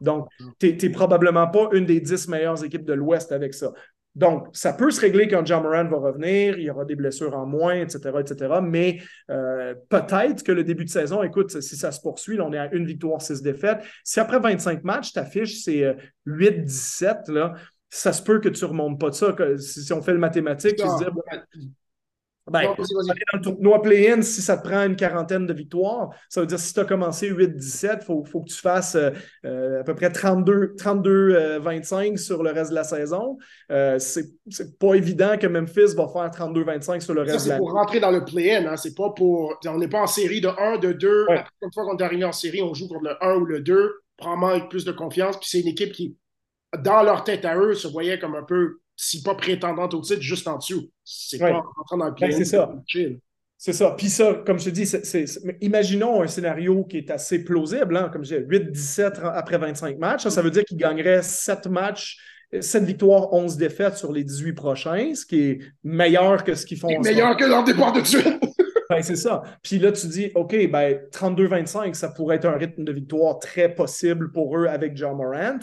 Donc, 0.00 0.28
tu 0.58 0.76
n'es 0.76 0.90
probablement 0.90 1.46
pas 1.46 1.68
une 1.72 1.86
des 1.86 2.00
dix 2.00 2.26
meilleures 2.28 2.64
équipes 2.64 2.84
de 2.84 2.94
l'Ouest 2.94 3.30
avec 3.30 3.54
ça. 3.54 3.72
Donc, 4.18 4.48
ça 4.52 4.72
peut 4.72 4.90
se 4.90 5.00
régler 5.00 5.28
quand 5.28 5.46
John 5.46 5.62
Moran 5.62 5.84
va 5.84 5.96
revenir, 5.96 6.58
il 6.58 6.64
y 6.64 6.70
aura 6.70 6.84
des 6.84 6.96
blessures 6.96 7.36
en 7.36 7.46
moins, 7.46 7.76
etc., 7.76 8.10
etc. 8.18 8.54
Mais 8.60 8.98
euh, 9.30 9.76
peut-être 9.88 10.42
que 10.42 10.50
le 10.50 10.64
début 10.64 10.84
de 10.84 10.90
saison, 10.90 11.22
écoute, 11.22 11.60
si 11.60 11.76
ça 11.76 11.92
se 11.92 12.00
poursuit, 12.00 12.36
là, 12.36 12.44
on 12.44 12.52
est 12.52 12.58
à 12.58 12.68
une 12.74 12.84
victoire, 12.84 13.22
six 13.22 13.40
défaites. 13.42 13.78
Si 14.02 14.18
après 14.18 14.40
25 14.40 14.82
matchs, 14.82 15.12
ta 15.12 15.24
fiche, 15.24 15.62
c'est 15.62 15.96
8-17, 16.26 17.30
euh, 17.30 17.32
là, 17.32 17.54
ça 17.90 18.12
se 18.12 18.20
peut 18.20 18.40
que 18.40 18.48
tu 18.48 18.64
ne 18.64 18.70
remontes 18.70 18.98
pas 18.98 19.10
de 19.10 19.14
ça. 19.14 19.36
si, 19.56 19.92
on 19.92 20.02
fait 20.02 20.14
le 20.14 20.18
mathématique, 20.18 20.74
tu 20.74 20.82
te 20.82 20.98
dis, 20.98 21.70
ben, 22.50 22.62
dans 22.62 22.74
le 23.34 23.40
tournoi 23.40 23.82
play-in, 23.82 24.22
si 24.22 24.40
ça 24.40 24.56
te 24.56 24.66
prend 24.66 24.84
une 24.84 24.96
quarantaine 24.96 25.46
de 25.46 25.52
victoires, 25.52 26.10
ça 26.28 26.40
veut 26.40 26.46
dire 26.46 26.58
si 26.58 26.72
tu 26.72 26.80
as 26.80 26.84
commencé 26.84 27.30
8-17, 27.30 27.98
il 28.00 28.04
faut, 28.04 28.24
faut, 28.24 28.40
que 28.40 28.48
tu 28.48 28.56
fasses 28.56 28.94
euh, 28.94 29.10
euh, 29.44 29.80
à 29.80 29.84
peu 29.84 29.94
près 29.94 30.08
32-25 30.08 30.76
32, 30.76 32.16
sur 32.16 32.42
le 32.42 32.50
reste 32.50 32.70
de 32.70 32.74
la 32.74 32.84
saison. 32.84 33.38
Euh, 33.70 33.98
c'est 33.98 34.78
pas 34.78 34.94
évident 34.94 35.36
que 35.38 35.46
Memphis 35.46 35.94
va 35.94 36.08
faire 36.08 36.30
32-25 36.30 37.00
sur 37.00 37.14
le 37.14 37.22
reste 37.22 37.44
de 37.44 37.50
la 37.50 37.56
C'est 37.56 37.58
pour 37.58 37.72
rentrer 37.72 38.00
dans 38.00 38.10
le 38.10 38.24
play-in, 38.24 38.66
hein, 38.66 38.76
c'est 38.76 38.94
pas 38.94 39.10
pour. 39.10 39.58
On 39.66 39.78
n'est 39.78 39.88
pas 39.88 40.00
en 40.00 40.06
série 40.06 40.40
de 40.40 40.48
1, 40.48 40.78
de 40.78 40.92
2. 40.92 41.26
Une 41.62 41.72
fois 41.72 41.84
qu'on 41.84 41.96
est 41.96 42.02
arrivé 42.02 42.24
en 42.24 42.32
série, 42.32 42.62
on 42.62 42.74
joue 42.74 42.88
contre 42.88 43.04
le 43.04 43.24
1 43.24 43.34
ou 43.36 43.44
le 43.44 43.60
2, 43.60 43.92
probablement 44.16 44.48
avec 44.48 44.68
plus 44.68 44.84
de 44.84 44.92
confiance. 44.92 45.36
Puis 45.38 45.48
c'est 45.50 45.60
une 45.60 45.68
équipe 45.68 45.92
qui, 45.92 46.16
dans 46.78 47.02
leur 47.02 47.24
tête 47.24 47.44
à 47.44 47.56
eux, 47.56 47.74
se 47.74 47.88
voyait 47.88 48.18
comme 48.18 48.34
un 48.34 48.42
peu 48.42 48.78
si 49.00 49.22
pas 49.22 49.36
prétendante 49.36 49.94
au 49.94 50.00
titre, 50.00 50.20
juste 50.20 50.48
en 50.48 50.58
dessous. 50.58 50.90
C'est 51.04 51.38
pas 51.38 51.52
en 51.52 51.84
train 51.86 51.96
dans 51.96 52.06
le 52.06 52.14
ben, 52.20 52.32
C'est 52.32 52.44
ça. 52.44 52.74
C'est 53.56 53.72
ça. 53.72 53.94
Puis 53.96 54.08
ça, 54.08 54.42
comme 54.46 54.58
je 54.58 54.66
te 54.66 54.70
dis, 54.70 54.86
c'est, 54.86 55.24
imaginons 55.60 56.22
un 56.22 56.26
scénario 56.26 56.84
qui 56.84 56.98
est 56.98 57.10
assez 57.10 57.42
plausible, 57.42 57.96
hein, 57.96 58.08
comme 58.12 58.24
je 58.24 58.36
dis, 58.36 58.44
8-17 58.44 59.20
après 59.20 59.58
25 59.58 59.98
matchs. 59.98 60.24
Ça, 60.24 60.30
ça 60.30 60.42
veut 60.42 60.50
dire 60.50 60.64
qu'il 60.64 60.76
gagnerait 60.76 61.22
7 61.22 61.66
matchs 61.66 62.18
7 62.60 62.84
victoires, 62.84 63.32
11 63.32 63.56
défaites 63.56 63.96
sur 63.96 64.10
les 64.10 64.24
18 64.24 64.54
prochains, 64.54 65.14
ce 65.14 65.26
qui 65.26 65.40
est 65.40 65.58
meilleur 65.84 66.44
que 66.44 66.54
ce 66.54 66.64
qu'ils 66.64 66.78
font. 66.78 66.88
Meilleur 67.00 67.36
que 67.36 67.44
leur 67.44 67.62
départ 67.62 67.92
de 67.92 68.02
suite. 68.02 68.26
ben, 68.90 69.02
c'est 69.02 69.16
ça. 69.16 69.42
Puis 69.62 69.78
là, 69.78 69.92
tu 69.92 70.06
dis, 70.06 70.32
OK, 70.34 70.56
ben, 70.70 70.98
32-25, 71.12 71.94
ça 71.94 72.08
pourrait 72.08 72.36
être 72.36 72.46
un 72.46 72.56
rythme 72.56 72.84
de 72.84 72.92
victoire 72.92 73.38
très 73.38 73.74
possible 73.74 74.32
pour 74.32 74.56
eux 74.56 74.66
avec 74.66 74.96
John 74.96 75.16
Morant. 75.16 75.58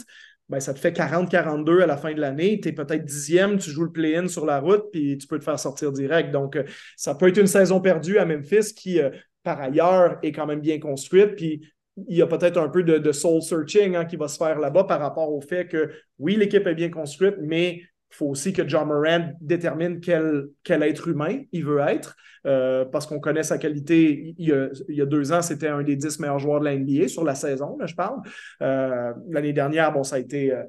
Ben, 0.49 0.59
ça 0.59 0.73
te 0.73 0.79
fait 0.79 0.91
40-42 0.91 1.81
à 1.81 1.87
la 1.87 1.97
fin 1.97 2.13
de 2.13 2.21
l'année. 2.21 2.59
Tu 2.59 2.69
es 2.69 2.71
peut-être 2.71 3.03
dixième, 3.03 3.57
tu 3.57 3.71
joues 3.71 3.85
le 3.85 3.91
play-in 3.91 4.27
sur 4.27 4.45
la 4.45 4.59
route, 4.59 4.85
puis 4.91 5.17
tu 5.17 5.25
peux 5.27 5.39
te 5.39 5.43
faire 5.43 5.59
sortir 5.59 5.91
direct. 5.91 6.31
Donc, 6.31 6.55
euh, 6.55 6.63
ça 6.95 7.15
peut 7.15 7.27
être 7.27 7.39
une 7.39 7.47
saison 7.47 7.81
perdue 7.81 8.19
à 8.19 8.25
Memphis 8.25 8.73
qui, 8.75 9.01
euh, 9.01 9.09
par 9.41 9.59
ailleurs, 9.59 10.19
est 10.21 10.31
quand 10.31 10.45
même 10.45 10.61
bien 10.61 10.79
construite. 10.79 11.35
Puis 11.35 11.61
il 12.07 12.17
y 12.17 12.21
a 12.21 12.27
peut-être 12.27 12.57
un 12.57 12.69
peu 12.69 12.83
de, 12.83 13.11
soul 13.11 13.41
searching 13.41 13.95
hein, 13.95 14.05
qui 14.05 14.17
va 14.17 14.27
se 14.27 14.37
faire 14.37 14.59
là-bas 14.59 14.83
par 14.83 14.99
rapport 14.99 15.33
au 15.33 15.41
fait 15.41 15.67
que 15.67 15.91
oui, 16.19 16.35
l'équipe 16.35 16.67
est 16.67 16.75
bien 16.75 16.89
construite, 16.89 17.35
mais 17.41 17.81
il 18.15 18.17
faut 18.17 18.27
aussi 18.27 18.53
que 18.53 18.65
John 18.65 18.87
Moran 18.87 19.33
détermine 19.41 19.99
quel, 19.99 20.47
quel 20.63 20.83
être 20.83 21.09
humain 21.09 21.41
il 21.51 21.65
veut 21.65 21.79
être, 21.79 22.15
euh, 22.45 22.85
parce 22.85 23.05
qu'on 23.07 23.19
connaît 23.19 23.43
sa 23.43 23.57
qualité. 23.57 24.33
Il 24.37 24.47
y, 24.87 25.01
a, 25.01 25.05
deux 25.05 25.33
ans, 25.33 25.41
c'était 25.41 25.67
un 25.67 25.83
des 25.83 25.97
dix 25.97 26.17
meilleurs 26.21 26.39
joueurs 26.39 26.61
de 26.61 26.65
la 26.65 26.77
NBA 26.77 27.09
sur 27.09 27.25
la 27.25 27.35
saison, 27.35 27.77
je 27.85 27.93
parle. 27.93 28.21
Euh, 28.61 29.11
l'année 29.29 29.51
dernière, 29.51 29.91
bon, 29.91 30.03
ça 30.03 30.15
a 30.15 30.19
été, 30.19 30.53
euh, 30.53 30.63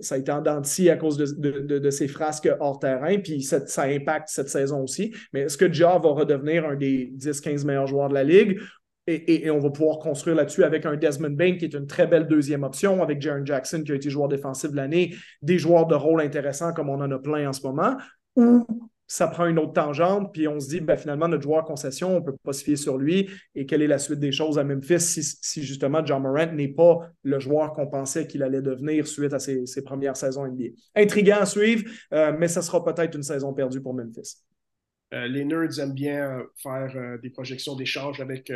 ça 0.00 0.14
a 0.14 0.18
été 0.18 0.30
en 0.30 0.40
denti 0.40 0.88
à 0.88 0.96
cause 0.96 1.16
de, 1.16 1.90
ses 1.90 2.06
frasques 2.06 2.48
hors 2.60 2.78
terrain, 2.78 3.18
puis 3.18 3.42
ça, 3.42 3.66
ça 3.66 3.82
impacte 3.82 4.28
cette 4.28 4.48
saison 4.48 4.80
aussi. 4.80 5.12
Mais 5.32 5.40
est-ce 5.40 5.56
que 5.56 5.72
Ja 5.72 5.98
va 5.98 6.10
redevenir 6.10 6.64
un 6.64 6.76
des 6.76 7.12
10-15 7.16 7.66
meilleurs 7.66 7.88
joueurs 7.88 8.08
de 8.08 8.14
la 8.14 8.24
Ligue? 8.24 8.60
Et, 9.06 9.50
on 9.50 9.58
va 9.58 9.70
pouvoir 9.70 9.98
construire 9.98 10.36
là-dessus 10.36 10.64
avec 10.64 10.86
un 10.86 10.96
Desmond 10.96 11.30
Bain 11.30 11.56
qui 11.56 11.66
est 11.66 11.74
une 11.74 11.86
très 11.86 12.06
belle 12.06 12.26
deuxième 12.26 12.62
option, 12.62 13.02
avec 13.02 13.20
Jaron 13.20 13.44
Jackson 13.44 13.82
qui 13.84 13.92
a 13.92 13.94
été 13.94 14.08
joueur 14.08 14.28
défensif 14.28 14.70
de 14.70 14.76
l'année, 14.76 15.14
des 15.42 15.58
joueurs 15.58 15.86
de 15.86 15.94
rôle 15.94 16.22
intéressants 16.22 16.72
comme 16.72 16.88
on 16.88 17.00
en 17.00 17.10
a 17.10 17.18
plein 17.18 17.48
en 17.48 17.52
ce 17.52 17.62
moment, 17.66 17.96
ou 18.36 18.66
ça 19.06 19.28
prend 19.28 19.46
une 19.46 19.58
autre 19.58 19.74
tangente, 19.74 20.32
puis 20.32 20.48
on 20.48 20.58
se 20.58 20.68
dit, 20.68 20.80
ben, 20.80 20.96
finalement, 20.96 21.28
notre 21.28 21.42
joueur 21.42 21.64
concession, 21.64 22.16
on 22.16 22.20
ne 22.20 22.24
peut 22.24 22.36
pas 22.42 22.54
se 22.54 22.64
fier 22.64 22.76
sur 22.76 22.96
lui. 22.96 23.28
Et 23.54 23.66
quelle 23.66 23.82
est 23.82 23.86
la 23.86 23.98
suite 23.98 24.18
des 24.18 24.32
choses 24.32 24.58
à 24.58 24.64
Memphis 24.64 25.00
si, 25.00 25.62
justement 25.62 26.04
John 26.04 26.22
Morant 26.22 26.52
n'est 26.52 26.68
pas 26.68 27.10
le 27.22 27.38
joueur 27.38 27.74
qu'on 27.74 27.86
pensait 27.86 28.26
qu'il 28.26 28.42
allait 28.42 28.62
devenir 28.62 29.06
suite 29.06 29.34
à 29.34 29.38
ses, 29.38 29.66
premières 29.84 30.16
saisons 30.16 30.46
NBA? 30.46 30.70
Intriguant 30.96 31.40
à 31.40 31.46
suivre, 31.46 31.84
euh, 32.12 32.34
mais 32.38 32.48
ça 32.48 32.62
sera 32.62 32.82
peut-être 32.82 33.14
une 33.14 33.22
saison 33.22 33.52
perdue 33.52 33.82
pour 33.82 33.94
Memphis. 33.94 34.42
Euh, 35.12 35.28
les 35.28 35.44
Nerds 35.44 35.78
aiment 35.78 35.92
bien 35.92 36.42
faire 36.56 36.92
euh, 36.96 37.18
des 37.18 37.30
projections 37.30 37.76
d'échange 37.76 38.20
avec 38.20 38.50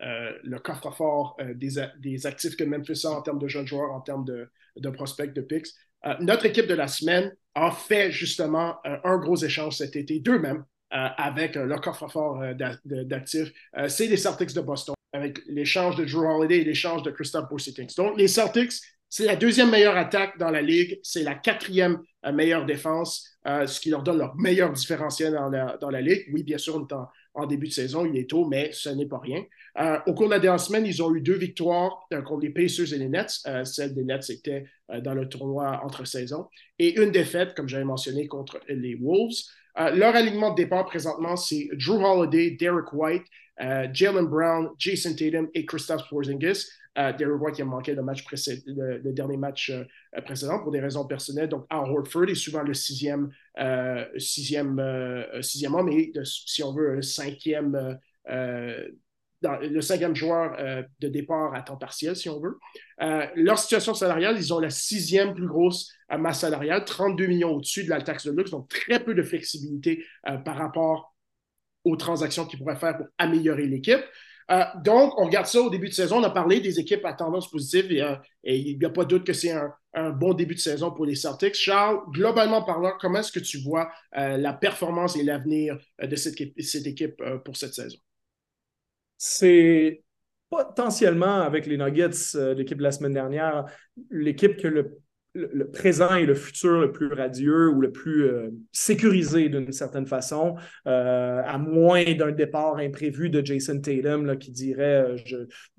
le 0.00 0.58
coffre-fort 0.58 1.36
euh, 1.40 1.54
des, 1.54 2.26
actifs 2.26 2.56
que 2.56 2.64
Memphis 2.64 3.06
a 3.06 3.10
en 3.10 3.22
termes 3.22 3.38
de 3.38 3.48
jeunes 3.48 3.66
joueurs, 3.66 3.92
en 3.92 4.00
termes 4.00 4.24
de, 4.24 4.90
prospects, 4.90 5.32
de 5.32 5.40
picks. 5.40 5.68
Euh, 6.06 6.14
notre 6.20 6.46
équipe 6.46 6.66
de 6.66 6.74
la 6.74 6.88
semaine 6.88 7.32
a 7.54 7.70
fait 7.70 8.10
justement 8.10 8.78
un 8.84 9.16
gros 9.18 9.36
échange 9.36 9.76
cet 9.76 9.94
été, 9.94 10.18
deux 10.18 10.40
même, 10.40 10.64
avec 10.90 11.54
le 11.54 11.76
coffre-fort 11.78 12.42
d'actifs. 12.56 13.52
C'est 13.86 14.08
les 14.08 14.16
Celtics 14.16 14.52
de 14.54 14.60
Boston, 14.60 14.96
avec 15.12 15.38
l'échange 15.46 15.94
de 15.94 16.04
Drew 16.04 16.26
Holiday 16.26 16.62
et 16.62 16.64
l'échange 16.64 17.04
de 17.04 17.12
Christophe 17.12 17.48
Porzingis. 17.48 17.94
Donc, 17.96 18.18
les 18.18 18.26
Celtics, 18.26 18.72
c'est 19.08 19.24
la 19.24 19.36
deuxième 19.36 19.70
meilleure 19.70 19.96
attaque 19.96 20.36
dans 20.36 20.50
la 20.50 20.62
ligue, 20.62 20.98
c'est 21.04 21.22
la 21.22 21.36
quatrième 21.36 22.00
meilleure 22.32 22.66
défense, 22.66 23.38
ce 23.46 23.78
qui 23.78 23.90
leur 23.90 24.02
donne 24.02 24.18
leur 24.18 24.34
meilleur 24.34 24.72
différentiel 24.72 25.34
dans 25.34 25.48
la, 25.48 25.76
dans 25.80 25.90
la 25.90 26.00
ligue. 26.00 26.24
Oui, 26.32 26.42
bien 26.42 26.58
sûr, 26.58 26.74
on 26.74 26.84
est 26.84 26.92
en, 26.92 27.08
en 27.34 27.46
début 27.46 27.68
de 27.68 27.72
saison. 27.72 28.06
Il 28.06 28.16
est 28.16 28.30
tôt, 28.30 28.46
mais 28.46 28.70
ce 28.72 28.88
n'est 28.88 29.06
pas 29.06 29.18
rien. 29.18 29.44
Euh, 29.78 29.98
au 30.06 30.14
cours 30.14 30.26
de 30.26 30.32
la 30.32 30.38
dernière 30.38 30.60
semaine, 30.60 30.86
ils 30.86 31.02
ont 31.02 31.14
eu 31.14 31.20
deux 31.20 31.36
victoires 31.36 32.06
euh, 32.12 32.22
contre 32.22 32.42
les 32.42 32.50
Pacers 32.50 32.92
et 32.92 32.98
les 32.98 33.08
Nets. 33.08 33.40
Euh, 33.46 33.64
celle 33.64 33.94
des 33.94 34.04
Nets 34.04 34.30
était 34.30 34.64
dans 35.02 35.14
le 35.14 35.28
tournoi 35.28 35.80
entre 35.82 36.06
saisons. 36.06 36.46
Et 36.78 37.00
une 37.00 37.10
défaite, 37.10 37.54
comme 37.54 37.68
j'avais 37.68 37.84
mentionné, 37.84 38.26
contre 38.26 38.60
les 38.68 38.94
Wolves. 38.96 39.34
leur 39.76 40.14
alignement 40.14 40.50
de 40.50 40.56
départ 40.56 40.84
présentement, 40.84 41.36
c'est 41.36 41.68
Drew 41.72 42.04
Holiday, 42.04 42.50
Derek 42.50 42.92
White, 42.92 43.24
Jalen 43.58 44.26
Brown, 44.26 44.68
Jason 44.78 45.14
Tatum 45.14 45.48
et 45.54 45.64
Christophe 45.64 46.02
Porzingis. 46.10 46.66
Derek 46.96 47.40
White 47.40 47.56
qui 47.56 47.62
a 47.62 47.64
manqué 47.64 47.94
le, 47.94 48.02
le, 48.02 48.98
le 48.98 49.12
dernier 49.12 49.36
match 49.36 49.72
précédent 50.24 50.60
pour 50.62 50.70
des 50.70 50.80
raisons 50.80 51.06
personnelles. 51.06 51.48
Donc, 51.48 51.66
Al 51.68 51.90
Horford 51.90 52.28
est 52.28 52.34
souvent 52.34 52.62
le 52.62 52.74
sixième, 52.74 53.30
sixième, 54.16 54.80
sixième 55.40 55.74
homme 55.74 55.88
et, 55.88 56.12
si 56.24 56.62
on 56.62 56.72
veut, 56.72 56.98
un 56.98 57.02
cinquième 57.02 57.98
le 59.60 59.80
cinquième 59.80 60.14
joueur 60.14 60.56
euh, 60.58 60.82
de 61.00 61.08
départ 61.08 61.54
à 61.54 61.62
temps 61.62 61.76
partiel, 61.76 62.16
si 62.16 62.28
on 62.28 62.40
veut. 62.40 62.58
Euh, 63.02 63.26
leur 63.34 63.58
situation 63.58 63.94
salariale, 63.94 64.36
ils 64.38 64.52
ont 64.52 64.58
la 64.58 64.70
sixième 64.70 65.34
plus 65.34 65.46
grosse 65.46 65.92
euh, 66.12 66.18
masse 66.18 66.40
salariale, 66.40 66.84
32 66.84 67.26
millions 67.26 67.50
au-dessus 67.50 67.84
de 67.84 67.90
la 67.90 68.00
taxe 68.00 68.26
de 68.26 68.32
luxe, 68.32 68.50
donc 68.50 68.68
très 68.68 69.02
peu 69.02 69.14
de 69.14 69.22
flexibilité 69.22 70.04
par 70.44 70.56
rapport 70.56 71.14
aux 71.84 71.96
transactions 71.96 72.46
qu'ils 72.46 72.58
pourraient 72.58 72.76
faire 72.76 72.96
pour 72.96 73.06
améliorer 73.18 73.66
l'équipe. 73.66 74.00
Donc, 74.82 75.18
on 75.18 75.24
regarde 75.24 75.46
ça 75.46 75.60
au 75.60 75.70
début 75.70 75.88
de 75.88 75.94
saison. 75.94 76.18
On 76.18 76.22
a 76.24 76.30
parlé 76.30 76.60
des 76.60 76.78
équipes 76.78 77.04
à 77.04 77.12
tendance 77.12 77.50
positive 77.50 77.92
et, 78.44 78.56
il 78.56 78.78
n'y 78.78 78.84
a 78.84 78.90
pas 78.90 79.04
de 79.04 79.08
doute 79.08 79.26
que 79.26 79.32
c'est 79.32 79.52
un, 79.52 80.10
bon 80.10 80.34
début 80.34 80.54
de 80.54 80.60
saison 80.60 80.90
pour 80.90 81.06
les 81.06 81.14
Celtics. 81.14 81.54
Charles, 81.54 82.00
globalement 82.10 82.62
parlant, 82.62 82.92
comment 83.00 83.20
est-ce 83.20 83.32
que 83.32 83.40
tu 83.40 83.58
vois 83.62 83.90
la 84.12 84.52
performance 84.52 85.16
et 85.16 85.22
l'avenir 85.22 85.78
de 86.02 86.16
cette 86.16 86.86
équipe 86.86 87.22
pour 87.44 87.56
cette 87.56 87.74
saison? 87.74 87.98
c'est 89.24 90.04
potentiellement 90.50 91.40
avec 91.40 91.66
les 91.66 91.78
Nuggets, 91.78 92.36
euh, 92.36 92.54
l'équipe 92.54 92.78
de 92.78 92.82
la 92.82 92.92
semaine 92.92 93.14
dernière, 93.14 93.64
l'équipe 94.10 94.56
que 94.56 94.68
le, 94.68 95.00
présent 95.72 96.14
et 96.14 96.26
le 96.26 96.34
futur 96.34 96.80
le 96.80 96.92
plus 96.92 97.12
radieux 97.12 97.68
ou 97.68 97.80
le 97.80 97.90
plus 97.90 98.24
euh, 98.24 98.50
sécurisé 98.72 99.48
d'une 99.48 99.72
certaine 99.72 100.06
façon, 100.06 100.54
euh, 100.86 101.42
à 101.44 101.58
moins 101.58 102.04
d'un 102.14 102.32
départ 102.32 102.76
imprévu 102.76 103.30
de 103.30 103.44
Jason 103.44 103.80
Tatum 103.80 104.38
qui 104.38 104.50
dirait 104.50 105.16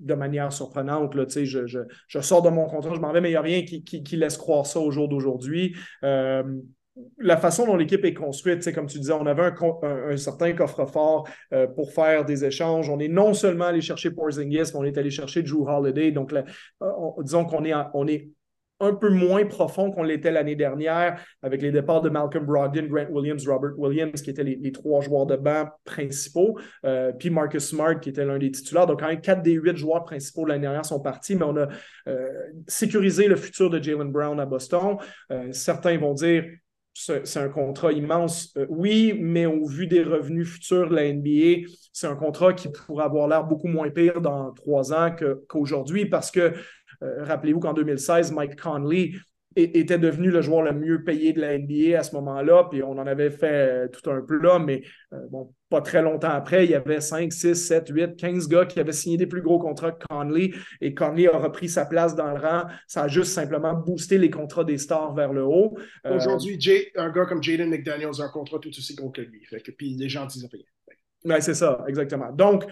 de 0.00 0.14
manière 0.14 0.52
surprenante, 0.52 1.14
là, 1.14 1.24
je, 1.28 1.66
je, 1.66 1.80
je, 2.08 2.20
sors 2.20 2.42
de 2.42 2.50
mon 2.50 2.66
contrat, 2.66 2.94
je 2.94 3.00
m'en 3.00 3.12
vais, 3.12 3.20
mais 3.20 3.28
il 3.28 3.32
n'y 3.32 3.36
a 3.36 3.42
rien 3.42 3.62
qui, 3.64 3.82
qui, 3.82 4.16
laisse 4.16 4.36
croire 4.36 4.66
ça 4.66 4.80
au 4.80 4.90
jour 4.90 5.08
d'aujourd'hui 5.08 5.74
la 7.18 7.36
façon 7.36 7.66
dont 7.66 7.76
l'équipe 7.76 8.04
est 8.04 8.14
construite, 8.14 8.72
comme 8.74 8.86
tu 8.86 8.98
disais, 8.98 9.12
on 9.12 9.26
avait 9.26 9.52
un, 9.72 10.16
certain 10.16 10.52
coffre-fort 10.52 11.28
euh, 11.52 11.66
pour 11.66 11.92
faire 11.92 12.24
des 12.24 12.44
échanges. 12.44 12.88
On 12.88 12.98
est 12.98 13.08
non 13.08 13.34
seulement 13.34 13.66
allé 13.66 13.80
chercher 13.80 14.10
Porzingis, 14.10 14.72
mais 14.72 14.76
on 14.76 14.84
est 14.84 14.96
allé 14.96 15.10
chercher 15.10 15.42
Drew 15.42 15.68
Holiday. 15.68 16.10
Donc, 16.10 16.32
euh, 16.32 16.42
disons 17.22 17.44
qu'on 17.44 17.64
est, 17.64 17.74
on 17.92 18.06
est 18.06 18.30
un 18.80 18.94
peu 18.94 19.10
moins 19.10 19.44
profond 19.44 19.90
qu'on 19.90 20.02
l'était 20.02 20.30
l'année 20.30 20.56
dernière 20.56 21.20
avec 21.42 21.62
les 21.62 21.72
départs 21.72 22.02
de 22.02 22.10
Malcolm 22.10 22.44
Brogdon, 22.44 22.86
Grant 22.86 23.08
Williams, 23.10 23.46
Robert 23.48 23.78
Williams, 23.78 24.20
qui 24.20 24.30
étaient 24.30 24.44
les, 24.44 24.72
trois 24.72 25.00
joueurs 25.00 25.26
de 25.26 25.36
banc 25.36 25.66
principaux, 25.84 26.58
euh, 26.84 27.12
puis 27.12 27.30
Marcus 27.30 27.68
Smart, 27.68 27.98
qui 27.98 28.10
était 28.10 28.24
l'un 28.24 28.38
des 28.38 28.50
titulaires. 28.50 28.86
Donc, 28.86 29.00
quand 29.00 29.08
même, 29.08 29.20
quatre 29.20 29.42
des 29.42 29.52
huit 29.52 29.76
joueurs 29.76 30.04
principaux 30.04 30.44
de 30.44 30.50
l'année 30.50 30.62
dernière 30.62 30.84
sont 30.84 31.00
partis, 31.00 31.36
mais 31.36 31.44
on 31.44 31.56
a 31.56 31.68
sécurisé 32.66 33.28
le 33.28 33.36
futur 33.36 33.70
de 33.70 33.82
Jalen 33.82 34.10
Brown 34.10 34.38
à 34.40 34.46
Boston. 34.46 34.96
certains 35.52 35.98
vont 35.98 36.14
dire 36.14 36.44
c'est 36.98 37.38
un 37.38 37.48
contrat 37.48 37.92
immense, 37.92 38.54
euh, 38.56 38.66
oui, 38.70 39.18
mais 39.20 39.44
au 39.44 39.66
vu 39.66 39.86
des 39.86 40.02
revenus 40.02 40.48
futurs 40.48 40.88
de 40.88 40.94
la 40.94 41.12
NBA, 41.12 41.68
c'est 41.92 42.06
un 42.06 42.16
contrat 42.16 42.54
qui 42.54 42.68
pourrait 42.68 43.04
avoir 43.04 43.28
l'air 43.28 43.44
beaucoup 43.44 43.68
moins 43.68 43.90
pire 43.90 44.20
dans 44.20 44.52
trois 44.52 44.94
ans 44.94 45.14
qu'aujourd'hui 45.48 46.06
parce 46.06 46.30
que, 46.30 46.40
euh, 46.40 46.52
rappelez-vous 47.00 47.60
qu'en 47.60 47.72
2016, 47.72 48.32
Mike 48.32 48.60
Conley 48.60 49.12
était 49.56 49.98
devenu 49.98 50.30
le 50.30 50.42
joueur 50.42 50.62
le 50.62 50.72
mieux 50.72 51.02
payé 51.02 51.32
de 51.32 51.40
la 51.40 51.58
NBA 51.58 51.98
à 51.98 52.02
ce 52.02 52.14
moment-là, 52.16 52.68
puis 52.70 52.82
on 52.82 52.92
en 52.92 53.06
avait 53.06 53.30
fait 53.30 53.46
euh, 53.46 53.88
tout 53.88 54.10
un 54.10 54.20
plat, 54.20 54.58
mais 54.58 54.82
bon, 55.30 55.52
pas 55.70 55.80
très 55.80 56.02
longtemps 56.02 56.30
après, 56.30 56.66
il 56.66 56.70
y 56.70 56.74
avait 56.74 57.00
5, 57.00 57.32
6, 57.32 57.54
7, 57.54 57.88
8, 57.88 58.16
15 58.16 58.48
gars 58.48 58.66
qui 58.66 58.78
avaient 58.78 58.92
signé 58.92 59.16
des 59.16 59.26
plus 59.26 59.40
gros 59.40 59.58
contrats 59.58 59.92
que 59.92 60.04
Conley 60.08 60.50
et 60.82 60.94
Conley 60.94 61.26
a 61.26 61.38
repris 61.38 61.70
sa 61.70 61.86
place 61.86 62.14
dans 62.14 62.30
le 62.30 62.38
rang. 62.38 62.64
Ça 62.86 63.04
a 63.04 63.08
juste 63.08 63.32
simplement 63.32 63.72
boosté 63.72 64.18
les 64.18 64.30
contrats 64.30 64.64
des 64.64 64.78
stars 64.78 65.14
vers 65.14 65.32
le 65.32 65.42
haut. 65.42 65.76
Euh, 66.06 66.16
Aujourd'hui, 66.16 66.58
un 66.96 67.10
gars 67.10 67.24
comme 67.24 67.42
Jaden 67.42 67.70
McDaniels 67.70 68.20
a 68.20 68.24
un 68.24 68.28
contrat 68.28 68.58
tout 68.58 68.68
aussi 68.68 68.94
gros 68.94 69.10
que 69.10 69.22
lui. 69.22 69.42
Fait 69.46 69.60
que, 69.60 69.70
puis 69.70 69.94
les 69.94 70.08
gens 70.08 70.26
disent 70.26 70.48
rien. 70.52 70.64
Ben, 71.24 71.40
c'est 71.40 71.54
ça, 71.54 71.82
exactement. 71.88 72.30
Donc, 72.30 72.64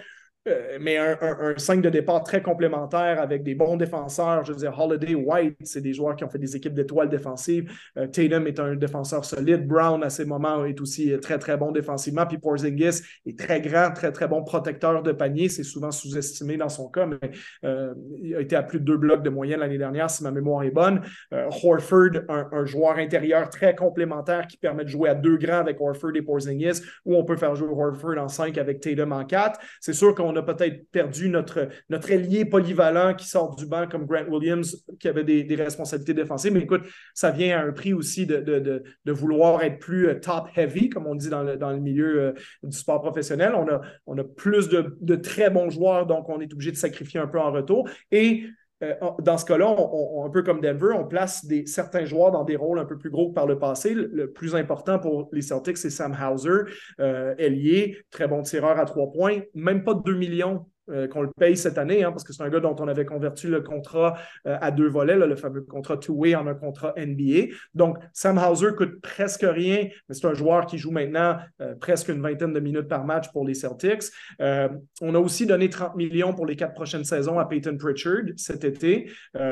euh, 0.46 0.78
mais 0.80 0.98
un, 0.98 1.16
un, 1.20 1.54
5 1.56 1.80
de 1.80 1.88
départ 1.88 2.22
très 2.22 2.42
complémentaire 2.42 3.20
avec 3.20 3.42
des 3.42 3.54
bons 3.54 3.76
défenseurs. 3.76 4.44
Je 4.44 4.52
veux 4.52 4.58
dire, 4.58 4.78
Holiday, 4.78 5.14
White, 5.14 5.56
c'est 5.62 5.80
des 5.80 5.94
joueurs 5.94 6.16
qui 6.16 6.24
ont 6.24 6.28
fait 6.28 6.38
des 6.38 6.54
équipes 6.54 6.74
d'étoiles 6.74 7.08
défensives. 7.08 7.72
Euh, 7.96 8.06
Tatum 8.06 8.46
est 8.46 8.60
un 8.60 8.74
défenseur 8.74 9.24
solide. 9.24 9.66
Brown, 9.66 10.02
à 10.02 10.10
ces 10.10 10.26
moments, 10.26 10.64
est 10.64 10.80
aussi 10.80 11.18
très, 11.20 11.38
très 11.38 11.56
bon 11.56 11.72
défensivement. 11.72 12.26
Puis 12.26 12.38
Porzingis 12.38 13.02
est 13.26 13.38
très 13.38 13.60
grand, 13.60 13.92
très, 13.92 14.12
très 14.12 14.28
bon 14.28 14.44
protecteur 14.44 15.02
de 15.02 15.12
panier. 15.12 15.48
C'est 15.48 15.62
souvent 15.62 15.90
sous-estimé 15.90 16.56
dans 16.58 16.68
son 16.68 16.88
cas, 16.88 17.06
mais 17.06 17.30
euh, 17.64 17.94
il 18.22 18.36
a 18.36 18.40
été 18.40 18.54
à 18.56 18.62
plus 18.62 18.80
de 18.80 18.84
deux 18.84 18.98
blocs 18.98 19.22
de 19.22 19.30
moyenne 19.30 19.60
l'année 19.60 19.78
dernière, 19.78 20.10
si 20.10 20.22
ma 20.22 20.30
mémoire 20.30 20.62
est 20.64 20.70
bonne. 20.70 21.00
Horford, 21.32 22.22
un, 22.28 22.48
un, 22.52 22.64
joueur 22.64 22.96
intérieur 22.96 23.48
très 23.48 23.74
complémentaire 23.74 24.46
qui 24.46 24.56
permet 24.56 24.84
de 24.84 24.88
jouer 24.88 25.08
à 25.08 25.14
deux 25.14 25.36
grands 25.36 25.58
avec 25.58 25.80
Horford 25.80 26.12
et 26.14 26.22
Porzingis, 26.22 26.82
ou 27.04 27.16
on 27.16 27.24
peut 27.24 27.36
faire 27.36 27.54
jouer 27.54 27.68
Horford 27.70 28.18
en 28.18 28.28
5 28.28 28.58
avec 28.58 28.80
Tatum 28.80 29.12
en 29.12 29.24
4. 29.24 29.58
C'est 29.80 29.92
sûr 29.92 30.14
qu'on 30.14 30.33
on 30.34 30.36
a 30.38 30.42
peut-être 30.42 30.90
perdu 30.90 31.28
notre, 31.28 31.68
notre 31.88 32.08
polyvalent 32.44 33.14
qui 33.14 33.26
sort 33.26 33.54
du 33.56 33.66
banc 33.66 33.86
comme 33.88 34.06
Grant 34.06 34.26
Williams, 34.28 34.84
qui 34.98 35.08
avait 35.08 35.24
des, 35.24 35.54
responsabilités 35.54 36.14
défensives. 36.14 36.52
Mais 36.52 36.60
écoute, 36.60 36.82
ça 37.14 37.30
vient 37.30 37.58
à 37.58 37.62
un 37.62 37.72
prix 37.72 37.94
aussi 37.94 38.26
de, 38.26 38.40
de, 38.40 39.12
vouloir 39.12 39.62
être 39.62 39.78
plus 39.78 40.08
euh, 40.08 40.14
top-heavy, 40.14 40.88
comme 40.88 41.06
on 41.06 41.14
dit 41.14 41.28
dans 41.28 41.42
le, 41.42 41.56
dans 41.56 41.70
le 41.70 41.78
milieu 41.78 42.20
euh, 42.20 42.32
du 42.62 42.76
sport 42.76 43.00
professionnel. 43.00 43.52
On 43.54 43.68
a, 43.68 43.80
on 44.06 44.18
a 44.18 44.24
plus 44.24 44.68
de, 44.68 45.14
très 45.16 45.50
bons 45.50 45.70
joueurs, 45.70 46.06
donc 46.06 46.28
on 46.28 46.40
est 46.40 46.52
obligé 46.52 46.72
de 46.72 46.76
sacrifier 46.76 47.20
un 47.20 47.28
peu 47.28 47.38
en 47.38 47.52
retour. 47.52 47.88
Et 48.10 48.44
euh, 48.82 48.94
dans 49.20 49.38
ce 49.38 49.44
cas-là, 49.44 49.76
un 50.24 50.30
peu 50.30 50.42
comme 50.42 50.60
Denver, 50.60 50.94
on 50.98 51.04
place 51.04 51.44
des, 51.44 51.66
certains 51.66 52.04
joueurs 52.04 52.32
dans 52.32 52.44
des 52.44 52.56
rôles 52.56 52.78
un 52.78 52.84
peu 52.84 52.98
plus 52.98 53.10
gros 53.10 53.28
que 53.28 53.34
par 53.34 53.46
le 53.46 53.58
passé. 53.58 53.94
Le, 53.94 54.32
plus 54.32 54.54
important 54.56 54.98
pour 54.98 55.28
les 55.32 55.42
Celtics, 55.42 55.76
c'est 55.76 55.90
Sam 55.90 56.16
Hauser, 56.20 56.70
euh, 57.00 57.34
ailier, 57.38 57.98
très 58.10 58.26
bon 58.26 58.42
tireur 58.42 58.78
à 58.78 58.84
trois 58.84 59.10
points, 59.12 59.40
même 59.54 59.84
pas 59.84 59.94
de 59.94 60.02
2 60.02 60.14
millions 60.14 60.66
euh, 60.90 61.08
qu'on 61.08 61.22
le 61.22 61.30
paye 61.38 61.56
cette 61.56 61.78
année, 61.78 62.04
hein, 62.04 62.10
parce 62.10 62.24
que 62.24 62.34
c'est 62.34 62.42
un 62.42 62.50
gars 62.50 62.60
dont 62.60 62.76
on 62.78 62.88
avait 62.88 63.06
converti 63.06 63.46
le 63.46 63.62
contrat 63.62 64.18
euh, 64.46 64.58
à 64.60 64.70
deux 64.70 64.88
volets, 64.88 65.16
le 65.16 65.34
fameux 65.34 65.62
contrat 65.62 65.96
two-way 65.96 66.34
en 66.34 66.46
un 66.46 66.54
contrat 66.54 66.92
NBA. 66.96 67.54
Donc, 67.74 67.96
Sam 68.12 68.36
Hauser 68.36 68.74
coûte 68.76 69.00
presque 69.00 69.46
rien, 69.48 69.88
mais 70.08 70.14
c'est 70.14 70.26
un 70.26 70.34
joueur 70.34 70.66
qui 70.66 70.76
joue 70.76 70.90
maintenant 70.90 71.38
euh, 71.62 71.74
presque 71.74 72.08
une 72.08 72.20
vingtaine 72.20 72.52
de 72.52 72.60
minutes 72.60 72.88
par 72.88 73.06
match 73.06 73.32
pour 73.32 73.46
les 73.46 73.54
Celtics. 73.54 74.04
on 74.38 75.14
a 75.14 75.18
aussi 75.18 75.46
donné 75.46 75.70
30 75.70 75.96
millions 75.96 76.34
pour 76.34 76.44
les 76.44 76.56
quatre 76.56 76.74
prochaines 76.74 77.04
saisons 77.04 77.38
à 77.38 77.46
Peyton 77.46 77.76
Pritchard 77.78 78.24
cet 78.36 78.64
été. 78.64 79.10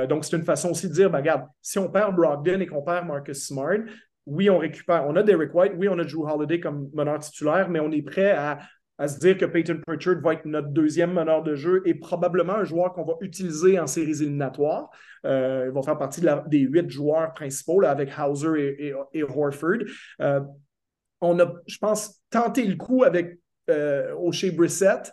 donc, 0.09 0.24
c'est 0.24 0.37
une 0.37 0.45
façon 0.45 0.70
aussi 0.70 0.89
de 0.89 0.95
dire, 0.95 1.11
ben, 1.11 1.18
regarde, 1.18 1.45
si 1.62 1.78
on 1.78 1.89
perd 1.89 2.14
Brogdon 2.14 2.61
et 2.61 2.66
qu'on 2.66 2.83
perd 2.83 3.07
Marcus 3.07 3.47
Smart, 3.47 3.78
oui, 4.26 4.51
on 4.51 4.59
récupère, 4.59 5.07
on 5.07 5.16
a 5.16 5.22
Derek 5.22 5.53
White, 5.55 5.72
oui, 5.76 5.89
on 5.89 5.99
a 5.99 6.05
Drew 6.05 6.28
Holiday 6.28 6.61
comme 6.61 6.91
meneur 6.95 7.18
titulaire, 7.18 7.68
mais 7.68 7.80
on 7.80 7.91
est 7.91 8.03
prêt 8.03 8.30
à 8.30 8.59
à 9.03 9.09
se 9.09 9.18
dire 9.18 9.36
que 9.36 9.44
Peyton 9.44 9.80
Pritchard 9.84 10.20
va 10.20 10.34
être 10.34 10.44
notre 10.44 10.68
deuxième 10.68 11.12
meneur 11.12 11.42
de 11.42 11.57
jeu 11.57 11.82
et 11.84 11.92
probablement 11.92 12.55
un 12.55 12.64
joueur 12.64 12.92
qu'on 12.92 13.03
va 13.03 13.14
utiliser 13.20 13.76
en 13.80 13.88
séries 13.88 14.22
éliminatoires. 14.22 14.90
Euh, 15.26 15.64
il 15.66 15.72
va 15.72 15.82
faire 15.82 15.98
partie 15.98 16.20
des 16.46 16.61
huit 16.61 16.88
joueurs 16.88 17.34
principaux 17.34 17.82
avec 17.82 18.11
Hauser 18.16 18.94
et, 19.12 19.22
Horford. 19.24 19.78
Euh, 20.20 20.40
on 21.20 21.36
a, 21.40 21.53
je 21.66 21.78
pense, 21.78 22.22
tenté 22.30 22.64
le 22.64 22.76
coup 22.76 23.03
avec 23.03 23.40
euh, 23.70 24.14
O'Shea 24.14 24.53
Brissett 24.53 25.12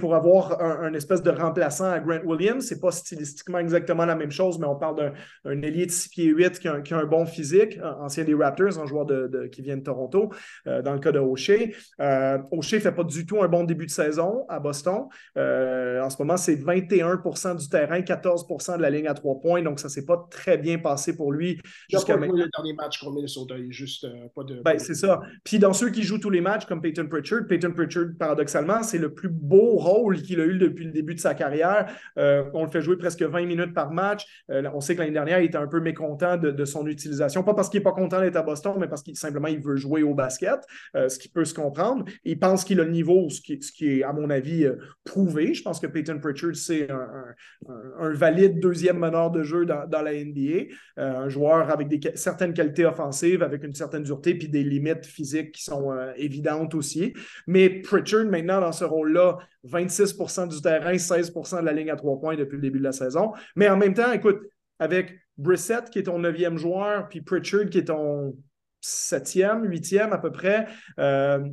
pour 0.00 0.14
avoir 0.14 0.60
un, 0.60 0.92
espèce 0.94 1.22
de 1.22 1.30
remplaçant 1.30 1.90
à 1.90 2.00
Grant 2.00 2.24
Williams, 2.24 2.64
c'est 2.66 2.80
pas 2.80 2.90
stylistiquement 2.90 3.58
exactement 3.58 4.04
la 4.04 4.16
même 4.16 4.30
chose, 4.30 4.58
mais 4.58 4.66
on 4.66 4.76
parle 4.76 5.12
d'un 5.44 5.62
ailier 5.62 5.86
de 5.86 5.90
6 5.90 6.08
pieds 6.08 6.26
8 6.26 6.58
qui 6.58 6.68
a, 6.68 6.98
un 6.98 7.04
bon 7.04 7.26
physique, 7.26 7.78
ancien 8.00 8.24
des 8.24 8.34
Raptors, 8.34 8.78
un 8.78 8.86
joueur 8.86 9.06
de, 9.06 9.48
qui 9.52 9.62
vient 9.62 9.76
de 9.76 9.82
Toronto, 9.82 10.32
euh, 10.66 10.82
dans 10.82 10.94
le 10.94 10.98
cas 10.98 11.12
de 11.12 11.18
O'Shea. 11.18 11.74
Euh, 12.00 12.38
O'Shea 12.50 12.76
ne 12.76 12.80
fait 12.80 12.92
pas 12.92 13.04
du 13.04 13.26
tout 13.26 13.42
un 13.42 13.48
bon 13.48 13.64
début 13.64 13.86
de 13.86 13.90
saison 13.90 14.44
à 14.48 14.60
Boston. 14.60 15.04
Euh, 15.36 16.00
en 16.02 16.10
ce 16.10 16.16
moment, 16.18 16.36
c'est 16.36 16.56
21% 16.56 17.56
du 17.56 17.68
terrain, 17.68 18.00
14% 18.00 18.78
de 18.78 18.82
la 18.82 18.90
ligne 18.90 19.06
à 19.06 19.14
trois 19.14 19.38
points, 19.40 19.62
donc 19.62 19.78
ça 19.78 19.88
ne 19.88 19.92
s'est 19.92 20.06
pas 20.06 20.26
très 20.30 20.58
bien 20.58 20.78
passé 20.78 21.16
pour 21.16 21.32
lui 21.32 21.60
jusqu'à 21.90 22.16
maintenant. 22.16 22.36
le 22.36 22.48
dernier 22.56 22.72
match 22.74 22.98
qu'on 23.00 23.12
met 23.12 23.26
sur 23.26 23.46
juste 23.68 24.06
pas 24.34 24.42
de. 24.42 24.62
Ben, 24.64 24.78
c'est 24.78 24.94
ça. 24.94 25.20
Puis 25.44 25.58
dans 25.58 25.72
ceux 25.72 25.90
qui 25.90 26.02
jouent 26.02 26.18
tous 26.18 26.30
les 26.30 26.40
matchs, 26.40 26.66
comme 26.66 26.80
Peyton 26.80 27.06
Pritchard, 27.08 27.46
Peyton 27.48 27.72
Pritchard, 27.72 28.06
paradoxalement, 28.18 28.82
c'est 28.82 28.98
le 28.98 29.12
plus 29.12 29.28
beau 29.28 29.65
rôle 29.74 30.22
qu'il 30.22 30.40
a 30.40 30.44
eu 30.44 30.58
depuis 30.58 30.84
le 30.84 30.92
début 30.92 31.14
de 31.14 31.20
sa 31.20 31.34
carrière. 31.34 31.86
Euh, 32.18 32.44
on 32.54 32.64
le 32.64 32.70
fait 32.70 32.80
jouer 32.80 32.96
presque 32.96 33.22
20 33.22 33.46
minutes 33.46 33.74
par 33.74 33.90
match. 33.90 34.26
Euh, 34.50 34.62
on 34.74 34.80
sait 34.80 34.94
que 34.94 35.00
l'année 35.00 35.12
dernière, 35.12 35.40
il 35.40 35.46
était 35.46 35.58
un 35.58 35.66
peu 35.66 35.80
mécontent 35.80 36.36
de, 36.36 36.64
son 36.64 36.86
utilisation. 36.86 37.42
Pas 37.42 37.54
parce 37.54 37.68
qu'il 37.68 37.80
n'est 37.80 37.84
pas 37.84 37.92
content 37.92 38.20
d'être 38.20 38.36
à 38.36 38.42
Boston, 38.42 38.74
mais 38.78 38.88
parce 38.88 39.02
qu'il 39.02 39.16
simplement 39.16 39.48
il 39.48 39.60
veut 39.60 39.76
jouer 39.76 40.02
au 40.02 40.14
basket, 40.14 40.60
euh, 40.96 41.08
ce 41.08 41.18
qui 41.18 41.28
peut 41.28 41.44
se 41.44 41.54
comprendre. 41.54 42.04
Il 42.24 42.38
pense 42.38 42.64
qu'il 42.64 42.80
a 42.80 42.84
le 42.84 42.90
niveau, 42.90 43.28
ce 43.30 43.40
qui, 43.40 44.00
est, 44.00 44.02
à 44.02 44.12
mon 44.12 44.30
avis, 44.30 44.66
prouvé. 45.04 45.54
Je 45.54 45.62
pense 45.62 45.78
que 45.78 45.86
Peyton 45.86 46.18
Pritchard, 46.18 46.56
c'est 46.56 46.88
un, 46.90 48.12
valide 48.12 48.60
deuxième 48.60 48.98
meneur 48.98 49.30
de 49.30 49.42
jeu 49.42 49.66
dans, 49.66 50.02
la 50.02 50.12
NBA. 50.12 50.72
un 50.96 51.28
joueur 51.28 51.70
avec 51.70 52.08
certaines 52.14 52.54
qualités 52.54 52.84
offensives, 52.84 53.42
avec 53.42 53.62
une 53.64 53.74
certaine 53.74 54.02
dureté, 54.02 54.34
puis 54.34 54.48
des 54.48 54.64
limites 54.64 55.06
physiques 55.06 55.52
qui 55.52 55.62
sont 55.62 55.94
évidentes 56.16 56.74
aussi. 56.74 57.12
Mais 57.46 57.70
Pritchard, 57.70 58.26
maintenant, 58.26 58.60
dans 58.60 58.72
ce 58.72 58.84
rôle-là, 58.84 59.38
26% 59.66 60.48
du 60.48 60.60
terrain, 60.60 60.92
16% 60.92 61.60
de 61.60 61.66
la 61.66 61.72
ligne 61.72 61.90
à 61.90 61.96
trois 61.96 62.18
points 62.18 62.36
depuis 62.36 62.56
le 62.56 62.62
début 62.62 62.78
de 62.78 62.84
la 62.84 62.92
saison. 62.92 63.32
Mais 63.54 63.68
en 63.68 63.76
même 63.76 63.94
temps, 63.94 64.12
écoute, 64.12 64.40
avec 64.78 65.14
Brissett 65.38 65.90
qui 65.90 65.98
est 65.98 66.04
ton 66.04 66.18
neuvième 66.18 66.58
joueur, 66.58 67.08
puis 67.08 67.20
Pritchard 67.20 67.66
qui 67.70 67.78
est 67.78 67.84
ton 67.84 68.36
septième, 68.80 69.64
huitième 69.64 70.12
à 70.12 70.18
peu 70.18 70.30
près, 70.30 70.66
euh, 70.98 71.44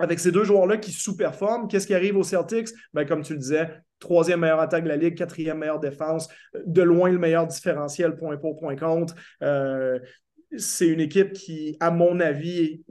avec 0.00 0.18
ces 0.18 0.32
deux 0.32 0.44
joueurs-là 0.44 0.78
qui 0.78 0.90
sous-performent, 0.90 1.68
qu'est-ce 1.68 1.86
qui 1.86 1.94
arrive 1.94 2.16
aux 2.16 2.24
Celtics? 2.24 2.68
Ben, 2.92 3.04
comme 3.04 3.22
tu 3.22 3.34
le 3.34 3.38
disais, 3.38 3.70
troisième 4.00 4.40
meilleure 4.40 4.60
attaque 4.60 4.84
de 4.84 4.88
la 4.88 4.96
Ligue, 4.96 5.16
quatrième 5.16 5.58
meilleure 5.58 5.78
défense, 5.78 6.28
de 6.66 6.82
loin 6.82 7.10
le 7.10 7.18
meilleur 7.18 7.46
différentiel 7.46 8.16
point 8.16 8.36
pour, 8.36 8.58
point 8.58 8.76
contre. 8.76 9.14
Euh, 9.42 9.98
c'est 10.58 10.86
une 10.86 11.00
équipe 11.00 11.32
qui, 11.32 11.76
à 11.80 11.90
mon 11.90 12.20
avis, 12.20 12.82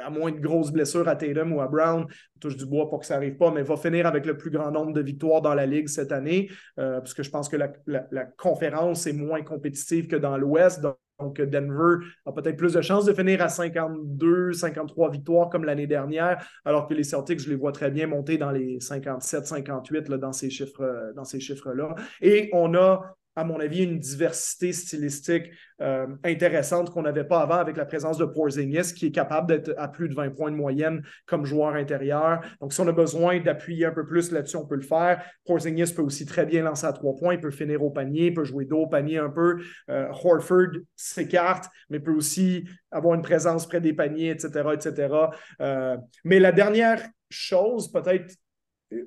à 0.00 0.10
moins 0.10 0.30
de 0.30 0.40
grosses 0.40 0.72
blessures 0.72 1.08
à 1.08 1.16
Tatum 1.16 1.52
ou 1.52 1.60
à 1.60 1.68
Brown, 1.68 2.06
touche 2.40 2.56
du 2.56 2.66
bois 2.66 2.88
pour 2.88 3.00
que 3.00 3.06
ça 3.06 3.14
n'arrive 3.14 3.36
pas, 3.36 3.50
mais 3.50 3.62
va 3.62 3.76
finir 3.76 4.06
avec 4.06 4.26
le 4.26 4.36
plus 4.36 4.50
grand 4.50 4.70
nombre 4.70 4.92
de 4.92 5.00
victoires 5.00 5.42
dans 5.42 5.54
la 5.54 5.66
Ligue 5.66 5.88
cette 5.88 6.12
année, 6.12 6.50
euh, 6.78 7.00
puisque 7.00 7.22
je 7.22 7.30
pense 7.30 7.48
que 7.48 7.56
la, 7.56 8.24
conférence 8.36 9.06
est 9.06 9.12
moins 9.12 9.42
compétitive 9.42 10.06
que 10.06 10.16
dans 10.16 10.36
l'Ouest. 10.36 10.84
Donc, 11.20 11.40
Denver 11.40 12.04
a 12.26 12.32
peut-être 12.32 12.56
plus 12.56 12.72
de 12.72 12.80
chances 12.80 13.04
de 13.04 13.12
finir 13.12 13.40
à 13.40 13.48
52, 13.48 14.52
53 14.52 15.10
victoires 15.10 15.48
comme 15.48 15.64
l'année 15.64 15.86
dernière, 15.86 16.44
alors 16.64 16.88
que 16.88 16.94
les 16.94 17.04
Celtics, 17.04 17.40
je 17.40 17.48
les 17.48 17.54
vois 17.54 17.72
très 17.72 17.90
bien 17.90 18.08
monter 18.08 18.36
dans 18.36 18.50
les 18.50 18.80
57, 18.80 19.46
58 19.46 20.10
dans 20.10 20.32
ces 20.32 20.50
chiffres, 20.50 21.12
dans 21.14 21.24
ces 21.24 21.38
chiffres-là. 21.38 21.94
Et 22.20 22.50
on 22.52 22.74
a 22.74 23.16
à 23.36 23.44
mon 23.44 23.58
avis, 23.60 23.82
une 23.82 23.98
diversité 23.98 24.72
stylistique 24.72 25.50
euh, 25.80 26.06
intéressante 26.24 26.90
qu'on 26.90 27.02
n'avait 27.02 27.24
pas 27.24 27.40
avant 27.40 27.56
avec 27.56 27.76
la 27.76 27.84
présence 27.84 28.16
de 28.16 28.24
Porzingis, 28.24 28.94
qui 28.94 29.06
est 29.06 29.10
capable 29.10 29.48
d'être 29.48 29.74
à 29.76 29.88
plus 29.88 30.08
de 30.08 30.14
20 30.14 30.30
points 30.30 30.50
de 30.50 30.56
moyenne 30.56 31.02
comme 31.26 31.44
joueur 31.44 31.74
intérieur. 31.74 32.40
Donc, 32.60 32.72
si 32.72 32.80
on 32.80 32.86
a 32.86 32.92
besoin 32.92 33.40
d'appuyer 33.40 33.86
un 33.86 33.90
peu 33.90 34.06
plus 34.06 34.30
là-dessus, 34.30 34.56
on 34.56 34.66
peut 34.66 34.76
le 34.76 34.82
faire. 34.82 35.24
Porzingis 35.44 35.92
peut 35.92 36.02
aussi 36.02 36.26
très 36.26 36.46
bien 36.46 36.62
lancer 36.62 36.86
à 36.86 36.92
trois 36.92 37.16
points, 37.16 37.34
il 37.34 37.40
peut 37.40 37.50
finir 37.50 37.82
au 37.82 37.90
panier, 37.90 38.26
il 38.26 38.34
peut 38.34 38.44
jouer 38.44 38.66
dos 38.66 38.82
au 38.82 38.86
panier 38.86 39.18
un 39.18 39.30
peu. 39.30 39.60
Euh, 39.90 40.08
Horford 40.10 40.78
s'écarte, 40.94 41.66
mais 41.90 41.98
peut 41.98 42.14
aussi 42.14 42.68
avoir 42.92 43.14
une 43.14 43.22
présence 43.22 43.66
près 43.66 43.80
des 43.80 43.92
paniers, 43.92 44.30
etc., 44.30 44.70
etc. 44.74 45.14
Euh, 45.60 45.96
mais 46.22 46.38
la 46.38 46.52
dernière 46.52 47.02
chose, 47.30 47.90
peut-être 47.90 48.32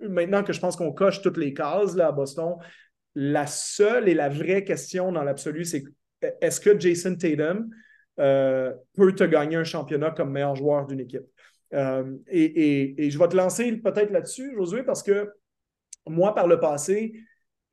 maintenant 0.10 0.44
que 0.44 0.54
je 0.54 0.60
pense 0.60 0.76
qu'on 0.76 0.92
coche 0.92 1.22
toutes 1.22 1.38
les 1.38 1.54
cases 1.54 1.96
là, 1.96 2.08
à 2.08 2.12
Boston, 2.12 2.56
la 3.20 3.48
seule 3.48 4.08
et 4.08 4.14
la 4.14 4.30
vraie 4.30 4.64
question 4.64 5.12
dans 5.12 5.24
l'absolu, 5.24 5.66
c'est 5.66 5.84
est-ce 6.40 6.62
que 6.62 6.80
Jason 6.80 7.16
Tatum 7.16 7.68
euh, 8.20 8.72
peut 8.94 9.16
te 9.16 9.24
gagner 9.24 9.56
un 9.56 9.64
championnat 9.64 10.12
comme 10.12 10.32
meilleur 10.32 10.56
joueur 10.56 10.86
d'une 10.86 11.00
équipe? 11.00 11.26
Euh, 11.74 12.16
et, 12.28 13.10
je 13.10 13.18
vais 13.18 13.28
te 13.28 13.36
lancer 13.36 13.72
peut-être 13.78 14.12
là-dessus, 14.12 14.54
Josué, 14.56 14.84
parce 14.84 15.02
que 15.02 15.32
moi, 16.06 16.36
par 16.36 16.46
le 16.46 16.60
passé, 16.60 17.20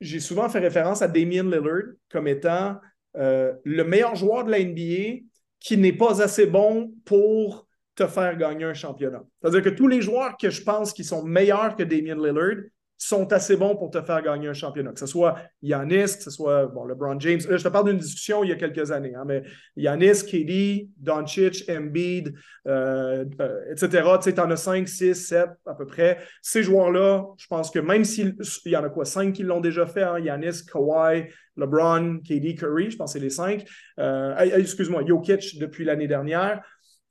j'ai 0.01 0.19
souvent 0.19 0.49
fait 0.49 0.57
référence 0.57 1.03
à 1.03 1.07
Damien 1.07 1.43
Lillard 1.43 1.93
comme 2.09 2.27
étant 2.27 2.79
euh, 3.15 3.53
le 3.63 3.83
meilleur 3.83 4.15
joueur 4.15 4.45
de 4.45 4.51
la 4.51 4.59
NBA 4.59 5.25
qui 5.59 5.77
n'est 5.77 5.93
pas 5.93 6.23
assez 6.23 6.47
bon 6.47 6.91
pour 7.05 7.67
te 7.93 8.07
faire 8.07 8.35
gagner 8.35 8.65
un 8.65 8.73
championnat. 8.73 9.23
C'est-à-dire 9.41 9.61
que 9.61 9.69
tous 9.69 9.87
les 9.87 10.01
joueurs 10.01 10.37
que 10.37 10.49
je 10.49 10.63
pense 10.63 10.91
qui 10.91 11.03
sont 11.03 11.23
meilleurs 11.23 11.75
que 11.75 11.83
Damien 11.83 12.15
Lillard 12.15 12.63
sont 12.97 13.31
assez 13.33 13.57
bons 13.57 13.75
pour 13.75 13.89
te 13.89 14.01
faire 14.01 14.21
gagner 14.21 14.47
un 14.47 14.53
championnat. 14.53 14.91
Que 14.91 14.99
ce 14.99 15.05
soit 15.05 15.37
Yanis, 15.61 16.17
que 16.17 16.23
ce 16.23 16.31
soit 16.31 16.71
LeBron 16.87 17.19
James. 17.19 17.41
je 17.41 17.61
te 17.61 17.67
parle 17.67 17.89
d'une 17.89 17.97
discussion 17.97 18.43
il 18.43 18.49
y 18.49 18.53
a 18.53 18.55
quelques 18.55 18.91
années, 18.91 19.13
hein, 19.15 19.23
mais 19.25 19.43
Yanis, 19.75 20.23
KD, 20.25 20.89
Doncic, 20.97 21.69
Embiid, 21.69 22.33
euh, 22.67 23.25
euh, 23.41 23.71
etc. 23.71 24.07
Tu 24.21 24.31
sais, 24.31 24.39
en 24.39 24.49
as 24.49 24.57
5, 24.57 24.87
6, 24.87 25.15
7 25.15 25.49
à 25.65 25.73
peu 25.73 25.85
près. 25.85 26.19
Ces 26.41 26.63
joueurs-là, 26.63 27.25
je 27.37 27.47
pense 27.47 27.69
que 27.69 27.79
même 27.79 28.05
s'il 28.05 28.35
y 28.65 28.77
en 28.77 28.83
a 28.83 28.89
quoi, 28.89 29.05
5 29.05 29.33
qui 29.33 29.43
l'ont 29.43 29.61
déjà 29.61 29.85
fait, 29.85 30.03
hein, 30.03 30.19
Yanis, 30.19 30.65
Kawhi, 30.65 31.25
LeBron, 31.57 32.19
KD, 32.19 32.55
Curry, 32.55 32.91
je 32.91 32.97
pense 32.97 33.13
que 33.13 33.19
c'est 33.19 33.23
les 33.23 33.29
5. 33.29 33.65
Euh, 33.99 34.37
excuse-moi, 34.37 35.03
Jokic 35.05 35.59
depuis 35.59 35.83
l'année 35.83 36.07
dernière. 36.07 36.61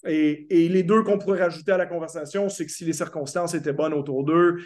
Et, 0.07 0.47
et, 0.51 0.69
les 0.69 0.83
deux 0.83 1.03
qu'on 1.03 1.17
pourrait 1.17 1.43
rajouter 1.43 1.73
à 1.73 1.79
la 1.79 1.87
conversation, 1.87 2.51
c'est 2.51 2.67
que 2.67 2.71
si 2.71 2.85
les 2.85 2.93
circonstances 2.93 3.55
étaient 3.55 3.73
bonnes 3.73 3.95
autour 3.95 4.23
d'eux, 4.23 4.59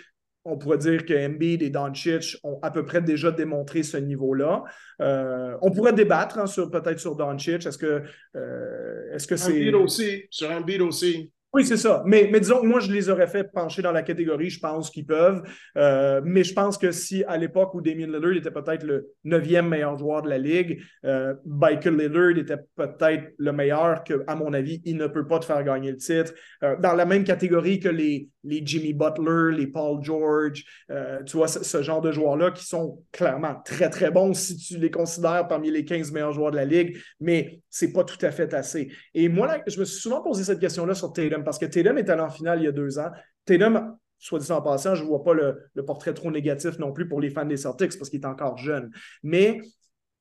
on 0.49 0.59
pourrait 0.59 0.79
dire 0.79 1.05
que 1.05 1.15
Embiid 1.15 1.63
et 1.63 1.71
Doncic 1.71 2.37
ont 2.43 2.59
à 2.63 2.71
peu 2.71 2.85
près 2.85 3.01
déjà 3.01 3.31
démontré 3.31 3.83
ce 3.83 3.97
niveau-là. 3.97 4.65
Euh, 5.01 5.57
on 5.63 5.71
pourrait 5.71 5.93
débattre 5.93 6.39
hein, 6.39 6.47
sur, 6.47 6.71
peut-être 6.71 6.99
sur 6.99 7.17
Doncic. 7.17 7.67
Est-ce 7.67 7.79
que 7.79 8.03
euh, 8.37 9.15
est-ce 9.15 9.27
que 9.27 9.37
c'est. 9.37 9.53
Embiid 9.53 9.75
aussi. 9.75 10.25
Sur 10.31 10.51
Embiid 10.51 10.81
aussi. 10.81 11.33
Oui, 11.55 11.65
c'est 11.65 11.79
ça. 11.79 12.03
Mais, 12.05 12.29
mais 12.31 12.41
disons 12.41 12.61
que 12.61 12.67
moi, 12.67 12.79
je 12.79 12.93
les 12.93 13.09
aurais 13.09 13.27
fait 13.27 13.45
pencher 13.45 13.81
dans 13.81 13.91
la 13.91 14.03
catégorie, 14.03 14.51
je 14.51 14.61
pense 14.61 14.91
qu'ils 14.91 15.07
peuvent. 15.07 15.43
Euh, 15.79 16.21
mais 16.23 16.45
je 16.45 16.53
pense 16.53 16.77
que 16.77 16.93
si 16.93 17.25
à 17.25 17.39
l'époque 17.39 17.73
où 17.75 17.81
Damien 17.81 18.07
Lillard 18.07 18.37
était 18.37 18.51
peut-être 18.51 18.85
le 18.85 19.09
neuvième 19.25 19.67
meilleur 19.67 19.97
joueur 19.97 20.21
de 20.21 20.29
la 20.29 20.37
Ligue, 20.37 20.83
euh, 21.07 21.35
Michael 21.47 21.97
Lillard 21.97 22.37
était 22.37 22.59
peut-être 22.77 23.33
le 23.39 23.53
meilleur, 23.53 24.05
que, 24.05 24.25
à 24.27 24.35
mon 24.35 24.53
avis, 24.53 24.83
il 24.85 24.99
ne 24.99 25.07
peut 25.07 25.27
pas 25.27 25.39
te 25.39 25.47
faire 25.47 25.65
gagner 25.65 25.91
le 25.91 25.97
titre. 25.97 26.35
Euh, 26.63 26.77
dans 26.81 26.93
la 26.93 27.07
même 27.07 27.25
catégorie 27.25 27.81
que 27.81 27.89
les, 27.89 28.29
les 28.49 28.63
Jimmy 28.65 28.93
Butler, 28.93 29.57
les 29.57 29.67
Paul 29.67 30.03
George, 30.03 30.65
euh, 30.91 31.23
tu 31.25 31.37
vois, 31.37 31.49
ce, 31.49 31.83
genre 31.83 32.01
de 32.01 32.11
joueurs-là 32.11 32.51
qui 32.51 32.65
sont 32.65 33.03
clairement 33.13 33.57
très, 33.65 33.91
très 33.91 34.11
bons 34.11 34.35
si 34.35 34.57
tu 34.57 34.79
les 34.79 34.91
considères 34.91 35.47
parmi 35.49 35.71
les 35.71 35.85
15 35.85 36.13
meilleurs 36.13 36.33
joueurs 36.33 36.51
de 36.51 36.57
la 36.57 36.65
Ligue, 36.65 36.99
mais 37.21 37.61
c'est 37.69 37.93
pas 37.93 38.05
tout 38.05 38.25
à 38.25 38.31
fait 38.31 38.53
assez. 38.55 38.91
Et 39.15 39.29
moi, 39.29 39.59
je 39.67 39.79
me 39.79 39.85
suis 39.85 40.01
souvent 40.01 40.23
posé 40.23 40.45
cette 40.45 40.61
question-là 40.61 40.95
sur 40.95 41.13
Tatum, 41.13 41.45
parce 41.45 41.59
que 41.59 41.67
Tatum 41.67 41.99
est 41.99 42.09
allé 42.09 42.23
en 42.23 42.31
finale 42.31 42.61
il 42.61 42.65
y 42.65 42.69
a 42.69 42.73
deux 42.73 42.99
ans. 42.99 43.11
Tatum, 43.45 43.97
soit 44.19 44.39
dit 44.39 44.51
en 44.51 44.63
passant, 44.63 44.95
je 44.95 45.03
ne 45.03 45.09
vois 45.09 45.23
pas 45.23 45.35
le, 45.35 45.71
portrait 45.87 46.15
trop 46.15 46.31
négatif 46.31 46.79
non 46.79 46.93
plus 46.93 47.09
pour 47.09 47.21
les 47.21 47.31
fans 47.31 47.45
des 47.45 47.57
Celtics 47.57 47.97
parce 47.99 48.11
qu'il 48.11 48.21
est 48.21 48.27
encore 48.27 48.59
jeune. 48.59 48.91
Mais 49.23 49.61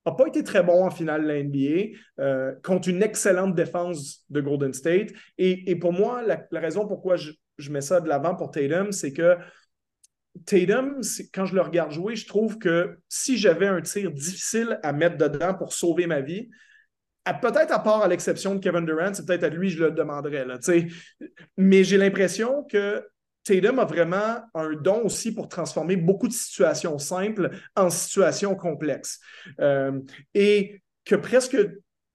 n'a 0.05 0.15
pas 0.15 0.27
été 0.27 0.43
très 0.43 0.63
bon 0.63 0.85
en 0.85 0.89
finale 0.89 1.23
de 1.23 1.27
la 1.27 1.43
NBA 1.43 1.97
euh, 2.19 2.53
contre 2.63 2.89
une 2.89 3.03
excellente 3.03 3.55
défense 3.55 4.25
de 4.29 4.41
Golden 4.41 4.73
State. 4.73 5.09
Et, 5.37 5.75
pour 5.75 5.93
moi, 5.93 6.23
la, 6.23 6.59
raison 6.59 6.87
pourquoi 6.87 7.17
je, 7.17 7.31
mets 7.69 7.81
ça 7.81 8.01
de 8.01 8.07
l'avant 8.07 8.35
pour 8.35 8.51
Tatum, 8.51 8.91
c'est 8.91 9.13
que 9.13 9.37
Tatum, 10.45 11.01
quand 11.33 11.45
je 11.45 11.55
le 11.55 11.61
regarde 11.61 11.91
jouer, 11.91 12.15
je 12.15 12.27
trouve 12.27 12.57
que 12.57 12.97
si 13.09 13.37
j'avais 13.37 13.67
un 13.67 13.81
tir 13.81 14.11
difficile 14.11 14.79
à 14.83 14.93
mettre 14.93 15.17
dedans 15.17 15.53
pour 15.53 15.73
sauver 15.73 16.07
ma 16.07 16.21
vie, 16.21 16.49
peut-être 17.41 17.71
à 17.71 17.79
part 17.79 18.03
à 18.03 18.07
l'exception 18.07 18.55
de 18.55 18.59
Kevin 18.59 18.85
Durant, 18.85 19.13
c'est 19.13 19.25
peut-être 19.25 19.43
à 19.43 19.49
lui 19.49 19.69
que 19.69 19.75
je 19.77 19.83
le 19.83 19.91
demanderais. 19.91 20.45
Mais 21.57 21.83
j'ai 21.83 21.97
l'impression 21.97 22.63
que 22.63 23.03
Tatum 23.43 23.79
a 23.79 23.85
vraiment 23.85 24.41
un 24.53 24.73
don 24.73 25.03
aussi 25.03 25.33
pour 25.33 25.47
transformer 25.47 25.95
beaucoup 25.95 26.27
de 26.27 26.33
situations 26.33 26.97
simples 26.99 27.49
en 27.75 27.89
situations 27.89 28.55
complexes. 28.55 29.19
Euh, 29.59 29.99
et 30.33 30.81
que 31.05 31.15
presque 31.15 31.57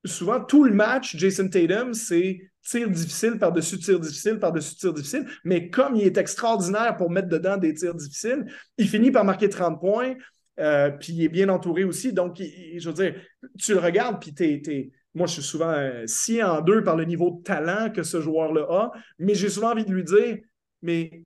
souvent, 0.04 0.40
tout 0.40 0.64
le 0.64 0.74
match, 0.74 1.16
Jason 1.16 1.48
Tatum, 1.48 1.94
c'est 1.94 2.40
tir 2.62 2.88
difficile 2.88 3.38
par-dessus 3.38 3.78
tir 3.78 4.00
difficile 4.00 4.38
par-dessus 4.38 4.76
tir 4.76 4.92
difficile. 4.92 5.26
Mais 5.44 5.70
comme 5.70 5.96
il 5.96 6.02
est 6.02 6.16
extraordinaire 6.16 6.96
pour 6.96 7.10
mettre 7.10 7.28
dedans 7.28 7.56
des 7.56 7.74
tirs 7.74 7.94
difficiles, 7.94 8.46
il 8.78 8.88
finit 8.88 9.10
par 9.10 9.24
marquer 9.24 9.48
30 9.48 9.80
points. 9.80 10.14
Euh, 10.60 10.90
puis 10.90 11.14
il 11.14 11.24
est 11.24 11.28
bien 11.28 11.48
entouré 11.48 11.82
aussi. 11.84 12.12
Donc, 12.12 12.36
je 12.38 12.88
veux 12.88 12.94
dire, 12.94 13.14
tu 13.58 13.72
le 13.72 13.80
regardes, 13.80 14.20
puis 14.20 14.92
moi, 15.14 15.26
je 15.26 15.34
suis 15.34 15.42
souvent 15.42 15.70
euh, 15.70 16.04
si 16.06 16.42
en 16.42 16.60
deux 16.60 16.82
par 16.82 16.96
le 16.96 17.04
niveau 17.04 17.38
de 17.38 17.42
talent 17.42 17.90
que 17.90 18.02
ce 18.02 18.20
joueur-là 18.20 18.66
a, 18.68 18.92
mais 19.18 19.34
j'ai 19.34 19.48
souvent 19.48 19.72
envie 19.72 19.84
de 19.84 19.92
lui 19.92 20.04
dire 20.04 20.38
mais 20.82 21.24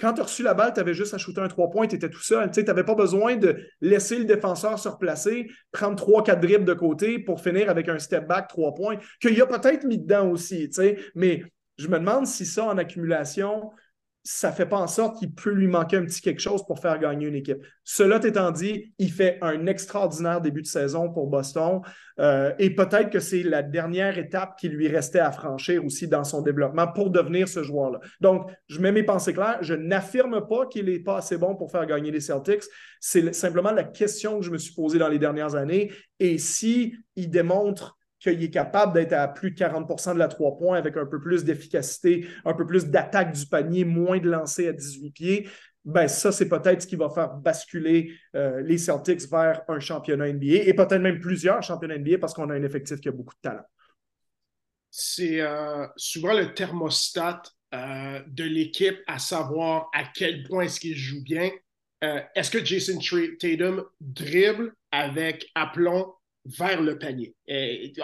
quand 0.00 0.14
tu 0.14 0.20
as 0.20 0.24
reçu 0.24 0.42
la 0.42 0.54
balle, 0.54 0.72
tu 0.72 0.80
avais 0.80 0.94
juste 0.94 1.12
à 1.14 1.18
shooter 1.18 1.40
un 1.40 1.48
trois 1.48 1.68
points, 1.68 1.86
tu 1.86 1.96
étais 1.96 2.08
tout 2.08 2.22
seul. 2.22 2.50
Tu 2.50 2.62
n'avais 2.62 2.84
pas 2.84 2.94
besoin 2.94 3.36
de 3.36 3.56
laisser 3.80 4.18
le 4.18 4.24
défenseur 4.24 4.78
se 4.78 4.88
replacer, 4.88 5.48
prendre 5.70 5.96
trois, 5.96 6.22
quatre 6.22 6.40
dribbles 6.40 6.64
de 6.64 6.74
côté 6.74 7.18
pour 7.18 7.40
finir 7.40 7.68
avec 7.68 7.88
un 7.88 7.98
step 7.98 8.26
back, 8.26 8.48
trois 8.48 8.74
points, 8.74 8.96
qu'il 9.20 9.40
a 9.40 9.46
peut-être 9.46 9.84
mis 9.84 9.98
dedans 9.98 10.30
aussi. 10.30 10.70
Mais 11.14 11.42
je 11.78 11.88
me 11.88 11.98
demande 11.98 12.26
si 12.26 12.46
ça, 12.46 12.64
en 12.64 12.78
accumulation, 12.78 13.70
ça 14.28 14.50
fait 14.50 14.66
pas 14.66 14.78
en 14.78 14.88
sorte 14.88 15.20
qu'il 15.20 15.32
peut 15.32 15.52
lui 15.52 15.68
manquer 15.68 15.98
un 15.98 16.04
petit 16.04 16.20
quelque 16.20 16.40
chose 16.40 16.66
pour 16.66 16.80
faire 16.80 16.98
gagner 16.98 17.28
une 17.28 17.36
équipe. 17.36 17.58
Cela 17.84 18.16
étant 18.24 18.50
dit, 18.50 18.92
il 18.98 19.12
fait 19.12 19.38
un 19.40 19.66
extraordinaire 19.66 20.40
début 20.40 20.62
de 20.62 20.66
saison 20.66 21.12
pour 21.12 21.28
Boston 21.28 21.80
euh, 22.18 22.52
et 22.58 22.74
peut-être 22.74 23.10
que 23.10 23.20
c'est 23.20 23.44
la 23.44 23.62
dernière 23.62 24.18
étape 24.18 24.58
qui 24.58 24.68
lui 24.68 24.88
restait 24.88 25.20
à 25.20 25.30
franchir 25.30 25.84
aussi 25.84 26.08
dans 26.08 26.24
son 26.24 26.42
développement 26.42 26.88
pour 26.88 27.10
devenir 27.10 27.46
ce 27.46 27.62
joueur-là. 27.62 28.00
Donc, 28.20 28.50
je 28.66 28.80
mets 28.80 28.90
mes 28.90 29.04
pensées 29.04 29.32
claires. 29.32 29.58
Je 29.60 29.74
n'affirme 29.74 30.44
pas 30.48 30.66
qu'il 30.66 30.86
n'est 30.86 30.98
pas 30.98 31.18
assez 31.18 31.38
bon 31.38 31.54
pour 31.54 31.70
faire 31.70 31.86
gagner 31.86 32.10
les 32.10 32.20
Celtics. 32.20 32.64
C'est 32.98 33.32
simplement 33.32 33.70
la 33.70 33.84
question 33.84 34.40
que 34.40 34.44
je 34.44 34.50
me 34.50 34.58
suis 34.58 34.74
posée 34.74 34.98
dans 34.98 35.08
les 35.08 35.20
dernières 35.20 35.54
années. 35.54 35.92
Et 36.18 36.38
si 36.38 36.96
démontre 37.16 37.95
qu'il 38.32 38.42
est 38.42 38.50
capable 38.50 38.92
d'être 38.92 39.12
à 39.12 39.28
plus 39.28 39.52
de 39.52 39.56
40% 39.56 40.14
de 40.14 40.18
la 40.18 40.28
3 40.28 40.56
points 40.56 40.78
avec 40.78 40.96
un 40.96 41.06
peu 41.06 41.20
plus 41.20 41.44
d'efficacité, 41.44 42.26
un 42.44 42.54
peu 42.54 42.66
plus 42.66 42.86
d'attaque 42.86 43.32
du 43.32 43.46
panier, 43.46 43.84
moins 43.84 44.18
de 44.18 44.28
lancer 44.28 44.68
à 44.68 44.72
18 44.72 45.10
pieds, 45.10 45.48
ben 45.86 46.08
ça, 46.08 46.32
c'est 46.32 46.48
peut-être 46.48 46.82
ce 46.82 46.86
qui 46.88 46.96
va 46.96 47.08
faire 47.08 47.34
basculer 47.34 48.12
euh, 48.34 48.60
les 48.60 48.76
Celtics 48.76 49.30
vers 49.30 49.62
un 49.68 49.78
championnat 49.78 50.32
NBA 50.32 50.64
et 50.66 50.74
peut-être 50.74 50.98
même 50.98 51.20
plusieurs 51.20 51.62
championnats 51.62 51.96
NBA 51.96 52.18
parce 52.18 52.34
qu'on 52.34 52.50
a 52.50 52.54
un 52.54 52.62
effectif 52.64 53.00
qui 53.00 53.08
a 53.08 53.12
beaucoup 53.12 53.34
de 53.34 53.40
talent. 53.40 53.64
C'est 54.90 55.40
euh, 55.40 55.86
souvent 55.96 56.32
le 56.34 56.54
thermostat 56.54 57.42
euh, 57.72 58.20
de 58.26 58.42
l'équipe 58.42 58.98
à 59.06 59.20
savoir 59.20 59.88
à 59.94 60.02
quel 60.12 60.42
point 60.42 60.64
est-ce 60.64 60.80
qu'il 60.80 60.96
joue 60.96 61.22
bien. 61.22 61.50
est-ce 62.00 62.50
que 62.50 62.64
Jason 62.64 62.98
Tatum 63.38 63.84
dribble 64.00 64.74
avec 64.90 65.50
aplomb 65.54 66.15
vers 66.58 66.80
le 66.80 66.98
panier. 66.98 67.34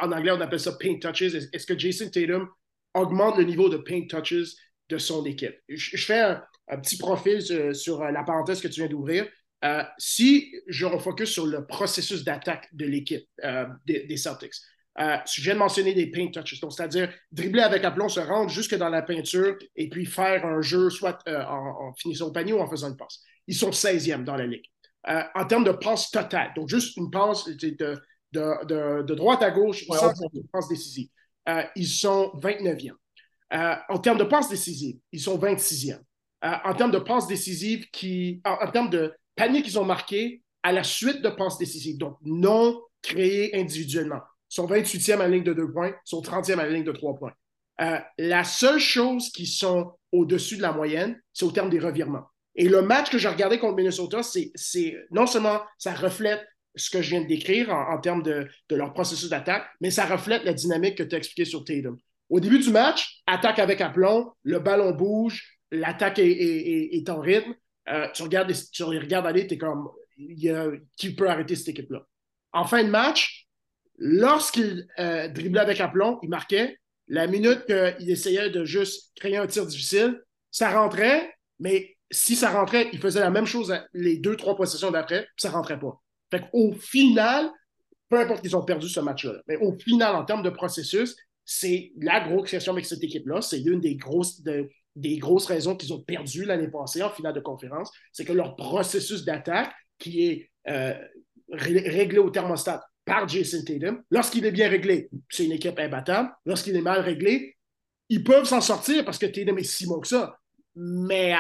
en 0.01 0.13
anglais, 0.13 0.33
on 0.33 0.41
appelle 0.41 0.61
ça 0.61 0.73
paint 0.73 0.99
touches. 0.99 1.23
Est-ce 1.53 1.67
que 1.67 1.79
Jason 1.79 2.09
Tatum 2.11 2.49
augmente 2.95 3.39
le 3.39 3.45
niveau 3.45 3.69
de 3.69 3.79
paint 3.79 4.07
touches 4.09 4.55
de 4.89 4.99
son 4.99 5.25
équipe? 5.25 5.55
Je, 5.69 5.97
fais 5.97 6.21
un, 6.21 6.79
petit 6.79 6.99
profil 6.99 7.41
sur, 7.75 8.05
la 8.05 8.25
parenthèse 8.25 8.61
que 8.61 8.69
tu 8.69 8.81
viens 8.81 8.89
d'ouvrir. 8.89 9.27
Euh, 9.65 9.83
si 9.97 10.53
je 10.67 10.87
refocus 10.87 11.31
sur 11.31 11.47
le 11.47 11.67
processus 11.67 12.25
d'attaque 12.25 12.69
de 12.73 12.85
l'équipe 12.85 13.29
euh, 13.45 13.67
des, 13.87 14.17
Celtics, 14.17 14.55
euh, 14.99 15.17
je 15.33 15.41
viens 15.41 15.55
de 15.55 15.61
mentionner 15.61 15.95
des 15.95 16.11
paint 16.11 16.29
touches, 16.33 16.59
c'est-à-dire 16.61 17.13
dribbler 17.31 17.63
avec 17.63 17.85
aplomb, 17.85 18.09
se 18.09 18.19
rendre 18.19 18.51
jusque 18.51 18.75
dans 18.75 18.89
la 18.89 19.03
peinture 19.03 19.57
et 19.77 19.89
puis 19.89 20.05
faire 20.05 20.45
un 20.45 20.61
jeu 20.63 20.91
soit 20.91 21.19
en, 21.29 21.95
finissant 21.95 22.27
au 22.27 22.33
panier 22.33 22.53
ou 22.53 22.59
en 22.59 22.69
faisant 22.69 22.89
une 22.91 22.97
passe. 22.97 23.21
Ils 23.47 23.55
sont 23.55 23.71
16e 23.71 24.25
dans 24.25 24.37
la 24.37 24.47
ligue. 24.47 24.67
en 25.07 25.47
termes 25.47 25.65
de 25.65 25.73
passe 25.73 26.11
totale, 26.11 26.53
donc 26.57 26.69
juste 26.69 26.97
une 26.97 27.11
passe 27.11 27.47
de, 27.47 28.03
de, 28.33 29.15
droite 29.15 29.43
à 29.43 29.51
gauche 29.51 29.87
sans 29.87 30.13
passe 30.53 30.69
décisive. 30.69 31.09
Euh, 31.49 31.63
ils 31.77 31.89
sont 31.89 32.33
29e. 32.37 32.93
Euh, 33.53 33.75
en 33.89 33.99
termes 33.99 34.19
de 34.19 34.25
passes 34.25 34.49
décisives, 34.49 34.99
ils 35.11 35.21
sont 35.21 35.39
26e. 35.39 35.99
Euh, 36.45 36.51
en 36.65 36.75
termes 36.75 36.91
de 36.91 36.99
passes 36.99 37.27
décisives, 37.27 37.89
qui, 37.91 38.41
en, 38.45 38.71
termes 38.71 38.91
de 38.91 39.13
paniers 39.37 39.63
qu'ils 39.63 39.79
ont 39.79 39.85
marqués 39.85 40.43
à 40.63 40.73
la 40.73 40.85
suite 40.85 41.23
de 41.23 41.29
passes 41.29 41.59
décisives, 41.59 41.99
donc 41.99 42.17
non 42.23 42.81
créées 43.03 43.59
individuellement, 43.59 44.21
ils 44.51 44.55
sont 44.55 44.67
28e 44.67 45.15
à 45.15 45.19
la 45.19 45.29
ligne 45.29 45.45
de 45.45 45.53
2 45.53 45.73
points, 45.73 45.89
ils 45.89 45.95
sont 46.05 46.23
30e 46.23 46.59
à 46.59 46.65
la 46.65 46.71
ligne 46.71 46.85
de 46.85 46.93
3 46.93 47.15
points. 47.17 47.35
la 48.19 48.45
seule 48.45 48.79
chose 48.79 49.31
qui 49.31 49.47
sont 49.47 49.93
au-dessus 50.13 50.57
de 50.57 50.63
la 50.63 50.73
moyenne, 50.73 51.21
c'est 51.33 51.45
au 51.45 51.51
terme 51.51 51.71
des 51.71 51.81
revirements. 51.81 52.27
Et 52.55 52.69
le 52.69 52.83
match 52.83 53.11
que 53.11 53.19
j'ai 53.19 53.29
regardé 53.29 53.59
contre 53.59 53.77
Minnesota, 53.77 54.23
c'est 54.23 54.97
non 55.11 55.27
seulement 55.27 55.61
ça 55.79 55.95
reflète 55.95 56.47
ce 56.75 56.91
que 56.91 57.03
je 57.03 57.11
viens 57.11 57.21
de 57.21 57.27
décrire 57.27 57.71
en, 57.71 57.99
termes 57.99 58.23
de, 58.23 58.49
leur 58.71 58.93
processus 58.93 59.29
d'attaque, 59.29 59.67
mais 59.81 59.91
ça 59.91 60.07
reflète 60.07 60.45
la 60.45 60.55
dynamique 60.55 60.97
que 60.97 61.03
tu 61.03 61.15
as 61.15 61.19
expliquée 61.19 61.45
sur 61.45 61.65
Tatum. 61.65 61.99
Au 62.31 62.41
début 62.41 62.59
du 62.59 62.71
match, 62.71 63.23
attaque 63.27 63.59
avec 63.59 63.81
aplomb, 63.81 64.33
le 64.43 64.59
ballon 64.59 64.93
bouge, 64.93 65.59
l'attaque 65.71 66.19
est, 66.19 67.09
en 67.11 67.21
rythme. 67.21 67.55
Euh, 67.89 68.09
tu, 68.15 68.23
regardes 68.23 68.53
tu 68.73 68.91
les 68.91 68.99
regardes 68.99 69.27
aller, 69.27 69.47
tu 69.47 69.55
es 69.55 69.59
comme 69.59 69.91
qui 70.97 71.15
peut 71.15 71.29
arrêter 71.29 71.57
cette 71.57 71.69
équipe-là? 71.69 72.07
En 72.53 72.65
fin 72.65 72.85
de 72.85 72.89
match, 72.89 73.49
lorsqu'il 73.99 74.87
euh, 74.99 75.29
driblait 75.29 75.61
avec 75.61 75.81
aplomb, 75.81 76.19
il 76.23 76.29
marquait. 76.29 76.79
La 77.09 77.27
minute 77.27 77.67
qu'il 77.67 78.11
essayait 78.11 78.51
de 78.51 78.65
juste 78.65 79.13
créer 79.17 79.37
un 79.37 79.47
tir 79.47 79.67
difficile, 79.67 80.23
ça 80.51 80.71
rentrait, 80.71 81.35
mais 81.59 81.97
si 82.11 82.37
ça 82.37 82.51
rentrait, 82.51 82.89
il 82.93 83.01
faisait 83.01 83.21
la 83.21 83.31
même 83.31 83.47
chose 83.47 83.75
les 83.93 84.19
deux, 84.19 84.37
trois 84.37 84.57
possessions 84.57 84.91
d'après, 84.91 85.23
puis 85.23 85.43
ça 85.43 85.51
rentrait 85.51 85.81
pas. 85.81 86.02
Fait 86.33 86.49
au 86.55 86.73
final, 86.73 87.51
peu 88.09 88.19
importe 88.19 88.41
qu'ils 88.41 88.57
ont 88.57 88.65
perdu 88.65 88.89
ce 88.89 89.01
match-là, 89.01 89.35
mais 89.47 89.57
au 89.59 89.79
final, 89.79 90.17
en 90.17 90.25
termes 90.25 90.43
de 90.43 90.49
processus, 90.49 91.15
c'est 91.45 91.93
la 92.01 92.27
grosse 92.27 92.51
question 92.51 92.73
avec 92.73 92.87
cette 92.87 93.05
équipe-là. 93.05 93.43
C'est 93.43 93.59
l'une 93.59 93.81
des 93.81 93.97
grosses, 93.97 94.43
des 94.97 95.19
grosses 95.19 95.45
raisons 95.45 95.77
qu'ils 95.77 95.93
ont 95.93 96.01
perdu 96.01 96.47
l'année 96.47 96.69
passée 96.69 97.03
en 97.03 97.11
finale 97.11 97.35
de 97.35 97.41
conférence. 97.41 97.91
C'est 98.13 98.25
que 98.25 98.33
leur 98.33 98.57
processus 98.57 99.27
d'attaque, 99.27 99.75
qui 99.99 100.27
est 100.27 100.51
euh, 100.69 100.95
réglé 101.51 102.19
au 102.19 102.31
thermostat 102.31 102.83
par 103.05 103.29
Jason 103.29 103.63
Tatum, 103.67 104.03
lorsqu'il 104.11 104.47
est 104.47 104.53
bien 104.53 104.71
réglé, 104.71 105.11
c'est 105.29 105.45
une 105.45 105.53
équipe 105.53 105.79
imbattable. 105.79 106.31
Lorsqu'il 106.47 106.77
est 106.77 106.83
mal 106.83 107.01
réglé, 107.01 107.59
ils 108.09 108.25
peuvent 108.25 108.47
s'en 108.47 108.63
sortir 108.63 109.05
parce 109.05 109.19
que 109.19 109.27
Tatum 109.27 109.59
est 109.59 109.65
si 109.65 109.87
bon 109.87 110.01
que 110.01 110.09
ça. 110.09 110.39
Mais 110.77 111.35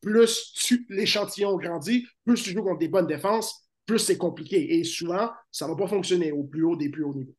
plus 0.00 0.86
l'échantillon 0.88 1.58
grandit, 1.58 2.06
plus 2.24 2.42
tu 2.42 2.52
joues 2.52 2.62
contre 2.62 2.78
des 2.78 2.88
bonnes 2.88 3.06
défenses, 3.06 3.69
plus 3.90 3.98
c'est 3.98 4.16
compliqué. 4.16 4.78
Et 4.78 4.84
souvent, 4.84 5.30
ça 5.50 5.66
ne 5.66 5.72
va 5.72 5.76
pas 5.76 5.88
fonctionner 5.88 6.30
au 6.30 6.44
plus 6.44 6.62
haut 6.62 6.76
des 6.76 6.88
plus 6.88 7.02
hauts 7.02 7.14
niveaux. 7.14 7.34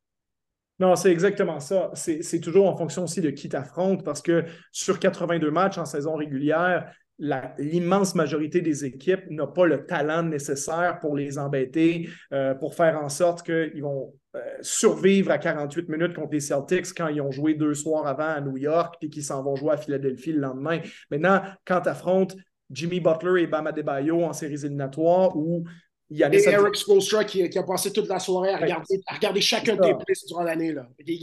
Non, 0.79 0.95
c'est 0.95 1.11
exactement 1.11 1.59
ça. 1.59 1.91
C'est 1.93 2.41
toujours 2.41 2.67
en 2.67 2.75
fonction 2.75 3.03
aussi 3.03 3.21
de 3.21 3.29
qui 3.29 3.47
t'affronte 3.47 4.03
parce 4.03 4.21
que 4.21 4.43
sur 4.71 4.99
82 4.99 5.49
matchs 5.49 5.77
en 5.77 5.85
saison 5.85 6.15
régulière, 6.15 6.91
l'immense 7.19 8.15
majorité 8.15 8.61
des 8.61 8.83
équipes 8.83 9.29
n'a 9.29 9.45
pas 9.45 9.65
le 9.65 9.85
talent 9.85 10.23
nécessaire 10.23 10.99
pour 10.99 11.15
les 11.15 11.37
embêter, 11.37 12.09
euh, 12.33 12.55
pour 12.55 12.73
faire 12.73 12.97
en 12.99 13.09
sorte 13.09 13.45
qu'ils 13.45 13.83
vont 13.83 14.11
euh, 14.35 14.39
survivre 14.61 15.29
à 15.29 15.37
48 15.37 15.87
minutes 15.87 16.15
contre 16.15 16.33
les 16.33 16.39
Celtics 16.39 16.93
quand 16.97 17.09
ils 17.09 17.21
ont 17.21 17.31
joué 17.31 17.53
deux 17.53 17.75
soirs 17.75 18.07
avant 18.07 18.27
à 18.27 18.41
New 18.41 18.57
York 18.57 18.95
et 19.01 19.09
qu'ils 19.09 19.23
s'en 19.23 19.43
vont 19.43 19.55
jouer 19.55 19.73
à 19.73 19.77
Philadelphie 19.77 20.33
le 20.33 20.39
lendemain. 20.39 20.79
Maintenant, 21.11 21.43
quand 21.63 21.81
tu 21.81 21.89
affrontes 21.89 22.35
Jimmy 22.71 22.99
Butler 22.99 23.43
et 23.43 23.47
Bam 23.47 23.67
Adebayo 23.67 24.23
en 24.23 24.33
séries 24.33 24.65
éliminatoires 24.65 25.37
ou 25.37 25.65
il 26.13 26.21
et 26.21 26.49
Eric 26.49 26.75
Spoelstra 26.75 27.23
qui, 27.23 27.49
qui, 27.49 27.57
a 27.57 27.63
passé 27.63 27.93
toute 27.93 28.09
la 28.09 28.19
soirée 28.19 28.49
à 28.49 28.57
regarder, 28.57 28.99
à 29.07 29.15
regarder 29.15 29.39
chacun 29.39 29.75
des 29.75 29.93
plays 29.93 30.13
durant 30.27 30.43
l'année. 30.43 30.75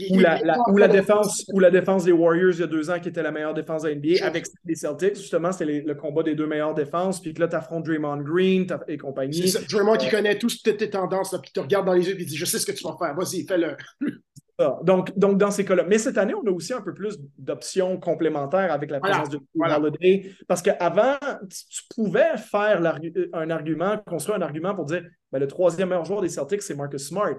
Ou, 0.09 0.19
la, 0.19 0.41
la, 0.41 0.87
défense, 0.87 1.45
ou 1.53 1.59
la 1.59 1.69
défense 1.69 2.05
des 2.05 2.11
Warriors 2.11 2.53
il 2.53 2.61
y 2.61 2.63
a 2.63 2.67
deux 2.67 2.89
ans 2.89 2.99
qui 2.99 3.09
était 3.09 3.21
la 3.21 3.31
meilleure 3.31 3.53
défense 3.53 3.83
de 3.83 3.93
NBA 3.93 4.25
avec 4.25 4.47
les 4.65 4.73
Celtics. 4.73 5.15
Justement, 5.15 5.51
c'était 5.51 5.83
le 5.85 5.93
combat 5.93 6.23
des 6.23 6.33
deux 6.33 6.47
meilleures 6.47 6.73
défenses. 6.73 7.21
Puis 7.21 7.35
que 7.35 7.39
là, 7.39 7.47
tu 7.47 7.55
affrontes 7.55 7.85
Draymond 7.85 8.23
Green 8.23 8.65
et 8.87 8.97
compagnie. 8.97 9.47
C'est 9.47 9.69
Draymond 9.69 9.97
qui 9.97 10.07
euh, 10.07 10.11
connaît 10.11 10.39
toutes 10.39 10.63
tes 10.63 10.89
tendances. 10.89 11.35
Puis 11.39 11.51
tu 11.53 11.59
regardes 11.59 11.85
dans 11.85 11.93
les 11.93 12.07
yeux 12.07 12.19
et 12.19 12.25
dit 12.25 12.35
Je 12.35 12.45
sais 12.45 12.57
ce 12.57 12.65
que 12.65 12.71
tu 12.71 12.83
vas 12.83 12.95
faire. 12.97 13.15
Vas-y, 13.15 13.45
fais-le. 13.45 13.77
Donc, 14.83 15.17
donc, 15.17 15.37
dans 15.37 15.51
ces 15.51 15.63
cas-là. 15.63 15.85
Mais 15.87 15.97
cette 15.97 16.17
année, 16.17 16.33
on 16.35 16.45
a 16.45 16.51
aussi 16.51 16.73
un 16.73 16.81
peu 16.81 16.93
plus 16.93 17.17
d'options 17.37 17.97
complémentaires 17.97 18.71
avec 18.73 18.91
la 18.91 18.99
présence 18.99 19.29
de 19.29 19.39
Holiday. 19.57 20.31
Parce 20.47 20.61
qu'avant, 20.61 21.15
tu 21.49 21.83
pouvais 21.95 22.35
faire 22.37 22.81
un 23.33 23.49
argument, 23.49 23.97
construire 24.05 24.37
un 24.37 24.41
argument 24.41 24.75
pour 24.75 24.85
dire 24.85 25.03
ben, 25.31 25.39
le 25.39 25.47
troisième 25.47 25.89
meilleur 25.89 26.05
joueur 26.05 26.21
des 26.21 26.29
Celtics, 26.29 26.61
c'est 26.61 26.75
Marcus 26.75 27.07
Smart. 27.07 27.35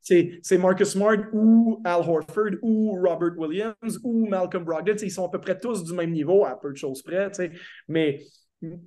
c'est 0.00 0.58
Marcus 0.58 0.90
Smart 0.90 1.18
ou 1.32 1.80
Al 1.84 2.00
Horford 2.08 2.56
ou 2.62 2.92
Robert 3.04 3.36
Williams 3.36 3.98
ou 4.04 4.28
Malcolm 4.28 4.64
Brogdon. 4.64 4.96
Ils 5.02 5.10
sont 5.10 5.26
à 5.26 5.30
peu 5.30 5.40
près 5.40 5.58
tous 5.58 5.82
du 5.82 5.92
même 5.92 6.12
niveau, 6.12 6.44
à 6.44 6.58
peu 6.60 6.70
de 6.70 6.76
choses 6.76 7.02
près. 7.02 7.30
Mais 7.88 8.20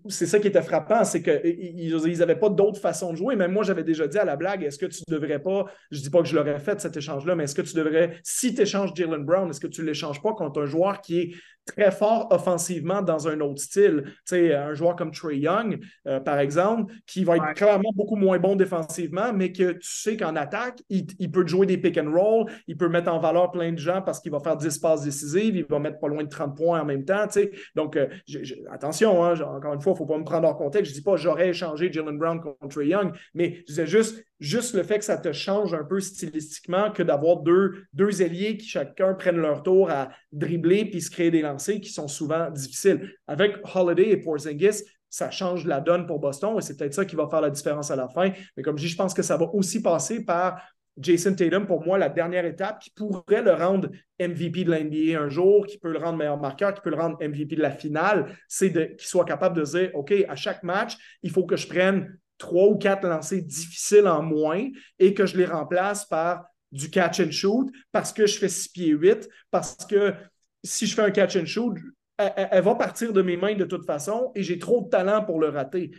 c'est 0.07 0.25
ça 0.25 0.39
qui 0.39 0.47
était 0.47 0.61
frappant, 0.61 1.03
c'est 1.03 1.21
qu'ils 1.21 2.17
n'avaient 2.17 2.39
pas 2.39 2.49
d'autre 2.49 2.79
façon 2.79 3.11
de 3.11 3.17
jouer. 3.17 3.35
Même 3.35 3.51
moi, 3.51 3.63
j'avais 3.63 3.83
déjà 3.83 4.07
dit 4.07 4.17
à 4.17 4.25
la 4.25 4.35
blague, 4.35 4.63
est-ce 4.63 4.77
que 4.77 4.85
tu 4.85 5.01
devrais 5.07 5.39
pas, 5.39 5.65
je 5.91 5.99
ne 5.99 6.03
dis 6.03 6.09
pas 6.09 6.21
que 6.21 6.27
je 6.27 6.35
l'aurais 6.35 6.59
fait 6.59 6.79
cet 6.79 6.95
échange-là, 6.95 7.35
mais 7.35 7.43
est-ce 7.43 7.55
que 7.55 7.61
tu 7.61 7.75
devrais, 7.75 8.17
si 8.23 8.53
tu 8.53 8.61
échanges 8.61 8.91
Jalen 8.95 9.25
Brown, 9.25 9.49
est-ce 9.49 9.59
que 9.59 9.67
tu 9.67 9.81
ne 9.81 9.87
l'échanges 9.87 10.21
pas 10.21 10.33
contre 10.33 10.61
un 10.61 10.65
joueur 10.65 11.01
qui 11.01 11.19
est 11.19 11.35
très 11.65 11.91
fort 11.91 12.27
offensivement 12.31 13.01
dans 13.01 13.27
un 13.27 13.39
autre 13.41 13.61
style. 13.61 14.03
Tu 14.05 14.11
sais, 14.25 14.53
un 14.53 14.73
joueur 14.73 14.95
comme 14.95 15.11
Trey 15.11 15.37
Young, 15.37 15.79
euh, 16.07 16.19
par 16.19 16.39
exemple, 16.39 16.93
qui 17.05 17.23
va 17.23 17.37
être 17.37 17.53
clairement 17.53 17.91
beaucoup 17.95 18.15
moins 18.15 18.39
bon 18.39 18.55
défensivement, 18.55 19.33
mais 19.33 19.51
que 19.51 19.73
tu 19.73 19.79
sais 19.81 20.15
qu'en 20.15 20.35
attaque, 20.35 20.81
il, 20.89 21.31
peut 21.31 21.45
jouer 21.45 21.65
des 21.65 21.77
pick 21.77 21.97
and 21.97 22.11
roll, 22.11 22.45
il 22.67 22.77
peut 22.77 22.87
mettre 22.87 23.11
en 23.11 23.19
valeur 23.19 23.51
plein 23.51 23.71
de 23.71 23.77
gens 23.77 24.01
parce 24.01 24.19
qu'il 24.19 24.31
va 24.31 24.39
faire 24.39 24.57
10 24.57 24.77
passes 24.77 25.03
décisives, 25.03 25.55
il 25.55 25.65
va 25.65 25.79
mettre 25.79 25.99
pas 25.99 26.07
loin 26.07 26.23
de 26.23 26.29
30 26.29 26.55
points 26.55 26.81
en 26.81 26.85
même 26.85 27.03
temps. 27.03 27.25
Tu 27.27 27.33
sais. 27.33 27.51
Donc, 27.75 27.97
euh, 27.97 28.07
attention, 28.71 29.23
hein, 29.23 29.33
encore 29.41 29.73
une 29.73 29.81
fois, 29.81 29.91
il 29.91 29.95
ne 29.95 29.97
faut 29.97 30.05
pas 30.05 30.17
me 30.17 30.23
prendre 30.23 30.47
hors 30.47 30.57
contexte. 30.57 30.91
Je 30.91 30.97
ne 30.97 30.99
dis 31.01 31.03
pas 31.03 31.15
j'aurais 31.15 31.49
échangé 31.49 31.91
Jalen 31.91 32.17
Brown 32.17 32.39
contre 32.39 32.67
Trey 32.67 32.87
Young, 32.87 33.11
mais 33.33 33.57
je 33.61 33.65
disais 33.65 33.87
juste, 33.87 34.23
juste 34.39 34.73
le 34.73 34.83
fait 34.83 34.99
que 34.99 35.05
ça 35.05 35.17
te 35.17 35.31
change 35.31 35.73
un 35.73 35.83
peu 35.83 35.99
stylistiquement 35.99 36.91
que 36.91 37.03
d'avoir 37.03 37.37
deux, 37.37 37.85
deux 37.93 38.21
ailiers 38.21 38.57
qui 38.57 38.67
chacun 38.67 39.13
prennent 39.13 39.37
leur 39.37 39.63
tour 39.63 39.89
à 39.89 40.09
dribbler 40.31 40.85
puis 40.85 41.01
se 41.01 41.09
créer 41.09 41.31
des 41.31 41.41
lancers 41.41 41.79
qui 41.79 41.89
sont 41.89 42.07
souvent 42.07 42.49
difficiles. 42.49 43.13
Avec 43.27 43.55
Holiday 43.73 44.09
et 44.11 44.17
Porzingis, 44.17 44.83
ça 45.09 45.31
change 45.31 45.65
la 45.65 45.79
donne 45.79 46.05
pour 46.05 46.19
Boston 46.19 46.57
et 46.57 46.61
c'est 46.61 46.75
peut-être 46.75 46.93
ça 46.93 47.05
qui 47.05 47.15
va 47.15 47.27
faire 47.29 47.41
la 47.41 47.49
différence 47.49 47.91
à 47.91 47.95
la 47.95 48.09
fin. 48.09 48.31
Mais 48.57 48.63
comme 48.63 48.77
je 48.77 48.83
dis, 48.83 48.89
je 48.89 48.97
pense 48.97 49.13
que 49.13 49.21
ça 49.21 49.37
va 49.37 49.45
aussi 49.53 49.81
passer 49.81 50.25
par 50.25 50.61
Jason 50.97 51.33
Tatum, 51.33 51.67
pour 51.67 51.85
moi, 51.85 51.97
la 51.97 52.09
dernière 52.09 52.45
étape 52.45 52.79
qui 52.79 52.89
pourrait 52.89 53.41
le 53.41 53.53
rendre 53.53 53.89
MVP 54.19 54.63
de 54.63 54.71
l'NBA 54.71 55.19
un 55.19 55.27
jour, 55.29 55.65
qui 55.65 55.77
peut 55.77 55.91
le 55.91 55.99
rendre 55.99 56.17
meilleur 56.17 56.39
marqueur, 56.39 56.73
qui 56.73 56.81
peut 56.81 56.89
le 56.89 56.95
rendre 56.95 57.17
MVP 57.21 57.55
de 57.55 57.61
la 57.61 57.71
finale, 57.71 58.33
c'est 58.47 58.71
qu'il 58.71 59.07
soit 59.07 59.25
capable 59.25 59.57
de 59.57 59.63
dire 59.63 59.91
OK, 59.93 60.13
à 60.27 60.35
chaque 60.35 60.63
match, 60.63 60.95
il 61.21 61.31
faut 61.31 61.45
que 61.45 61.57
je 61.57 61.67
prenne 61.67 62.17
trois 62.37 62.67
ou 62.67 62.77
quatre 62.77 63.07
lancers 63.07 63.41
difficiles 63.41 64.07
en 64.07 64.21
moins 64.21 64.67
et 64.99 65.13
que 65.13 65.25
je 65.25 65.37
les 65.37 65.45
remplace 65.45 66.05
par 66.05 66.45
du 66.71 66.89
catch 66.89 67.19
and 67.19 67.31
shoot 67.31 67.69
parce 67.91 68.11
que 68.11 68.27
je 68.27 68.37
fais 68.37 68.49
6 68.49 68.69
pieds 68.69 68.89
8, 68.89 69.29
parce 69.51 69.77
que 69.85 70.13
si 70.63 70.87
je 70.87 70.95
fais 70.95 71.03
un 71.03 71.11
catch 71.11 71.35
and 71.37 71.45
shoot, 71.45 71.77
elle, 72.17 72.63
va 72.63 72.75
partir 72.75 73.11
de 73.11 73.21
mes 73.21 73.35
mains 73.35 73.55
de 73.55 73.65
toute 73.65 73.85
façon 73.85 74.31
et 74.35 74.43
j'ai 74.43 74.57
trop 74.57 74.83
de 74.83 74.89
talent 74.89 75.23
pour 75.23 75.39
le 75.39 75.49
rater. 75.49 75.91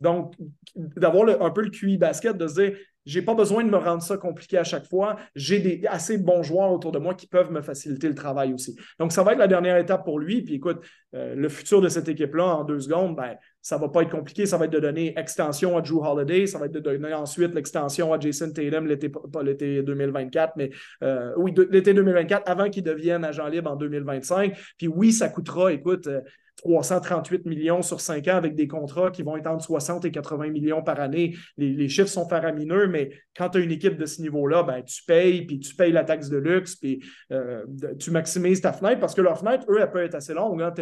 Donc, 0.00 0.34
d'avoir 0.76 1.28
un 1.42 1.50
peu 1.50 1.62
le 1.62 1.70
QI 1.70 1.98
basket, 1.98 2.36
de 2.36 2.46
se 2.46 2.54
dire 2.54 2.76
j'ai 3.08 3.22
pas 3.22 3.34
besoin 3.34 3.64
de 3.64 3.70
me 3.70 3.78
rendre 3.78 4.02
ça 4.02 4.18
compliqué 4.18 4.58
à 4.58 4.64
chaque 4.64 4.86
fois. 4.86 5.16
J'ai 5.34 5.60
des 5.60 5.86
assez 5.86 6.18
bons 6.18 6.42
joueurs 6.42 6.70
autour 6.70 6.92
de 6.92 6.98
moi 6.98 7.14
qui 7.14 7.26
peuvent 7.26 7.50
me 7.50 7.62
faciliter 7.62 8.06
le 8.06 8.14
travail 8.14 8.52
aussi. 8.52 8.76
Donc, 8.98 9.12
ça 9.12 9.22
va 9.22 9.32
être 9.32 9.38
la 9.38 9.48
dernière 9.48 9.78
étape 9.78 10.04
pour 10.04 10.18
lui. 10.18 10.42
Puis 10.42 10.56
écoute, 10.56 10.84
euh, 11.14 11.34
le 11.34 11.48
futur 11.48 11.80
de 11.80 11.88
cette 11.88 12.08
équipe-là 12.08 12.44
en 12.44 12.64
deux 12.64 12.80
secondes, 12.80 13.16
ben, 13.16 13.36
ça 13.62 13.76
va 13.76 13.88
pas 13.88 14.02
être 14.02 14.10
compliqué. 14.10 14.46
Ça 14.46 14.56
va 14.56 14.66
être 14.66 14.72
de 14.72 14.80
donner 14.80 15.18
extension 15.18 15.76
à 15.76 15.80
Drew 15.80 16.00
Holiday. 16.02 16.46
Ça 16.46 16.58
va 16.58 16.66
être 16.66 16.72
de 16.72 16.80
donner 16.80 17.12
ensuite 17.14 17.54
l'extension 17.54 18.12
à 18.12 18.20
Jason 18.20 18.50
Tatum 18.50 18.86
l'été 18.86 19.82
2024, 19.82 20.54
mais 20.56 20.70
euh, 21.02 21.32
oui, 21.36 21.54
l'été 21.70 21.94
2024 21.94 22.48
avant 22.48 22.70
qu'il 22.70 22.82
devienne 22.82 23.24
agent 23.24 23.46
libre 23.48 23.70
en 23.70 23.76
2025. 23.76 24.56
Puis 24.76 24.88
oui, 24.88 25.12
ça 25.12 25.28
coûtera, 25.28 25.72
écoute, 25.72 26.06
euh, 26.06 26.20
338 26.58 27.46
millions 27.46 27.82
sur 27.82 28.00
5 28.00 28.26
ans 28.28 28.36
avec 28.36 28.54
des 28.54 28.66
contrats 28.66 29.10
qui 29.10 29.22
vont 29.22 29.36
être 29.36 29.46
entre 29.46 29.64
60 29.64 30.04
et 30.04 30.10
80 30.10 30.50
millions 30.50 30.82
par 30.82 31.00
année. 31.00 31.36
Les, 31.56 31.88
chiffres 31.88 32.08
sont 32.08 32.28
faramineux, 32.28 32.86
mais 32.88 33.10
quand 33.36 33.50
tu 33.50 33.58
as 33.58 33.60
une 33.60 33.70
équipe 33.70 33.96
de 33.96 34.06
ce 34.06 34.20
niveau-là, 34.20 34.62
ben, 34.62 34.82
tu 34.82 35.04
payes, 35.04 35.46
puis 35.46 35.58
tu 35.60 35.74
payes 35.74 35.92
la 35.92 36.04
taxe 36.04 36.28
de 36.28 36.36
luxe, 36.36 36.76
puis 36.76 37.02
euh, 37.32 37.64
tu 37.98 38.10
maximises 38.10 38.60
ta 38.60 38.72
fenêtre 38.72 39.00
parce 39.00 39.14
que 39.14 39.20
leur 39.20 39.38
fenêtre, 39.38 39.64
eux, 39.70 39.78
elle 39.80 39.90
peut 39.90 40.02
être 40.02 40.16
assez 40.16 40.34
longue. 40.34 40.60
Hein. 40.62 40.72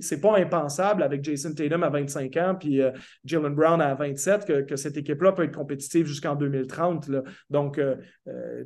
C'est 0.00 0.20
pas 0.20 0.36
impensable 0.38 1.02
avec 1.02 1.22
Jason 1.22 1.54
Tatum 1.54 1.82
à 1.82 1.90
25 1.90 2.36
ans, 2.38 2.56
puis 2.58 2.80
euh, 2.80 2.90
Jalen 3.24 3.54
Brown 3.54 3.80
à 3.80 3.94
27 3.94 4.66
que, 4.66 4.76
cette 4.76 4.96
équipe-là 4.96 5.32
peut 5.32 5.44
être 5.44 5.54
compétitive 5.54 6.06
jusqu'en 6.06 6.34
2030. 6.34 7.10
Donc, 7.50 7.78
euh, 7.78 7.96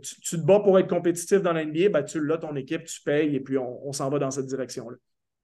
tu, 0.00 0.36
te 0.40 0.46
bats 0.46 0.60
pour 0.60 0.78
être 0.78 0.88
compétitif 0.88 1.42
dans 1.42 1.52
l'NBA, 1.52 1.88
ben, 1.90 2.02
tu 2.02 2.24
l'as, 2.24 2.38
ton 2.38 2.56
équipe, 2.56 2.84
tu 2.84 3.02
payes, 3.02 3.36
et 3.36 3.40
puis 3.40 3.58
on, 3.58 3.86
on 3.86 3.92
s'en 3.92 4.08
va 4.08 4.18
dans 4.18 4.30
cette 4.30 4.46
direction-là. 4.46 4.96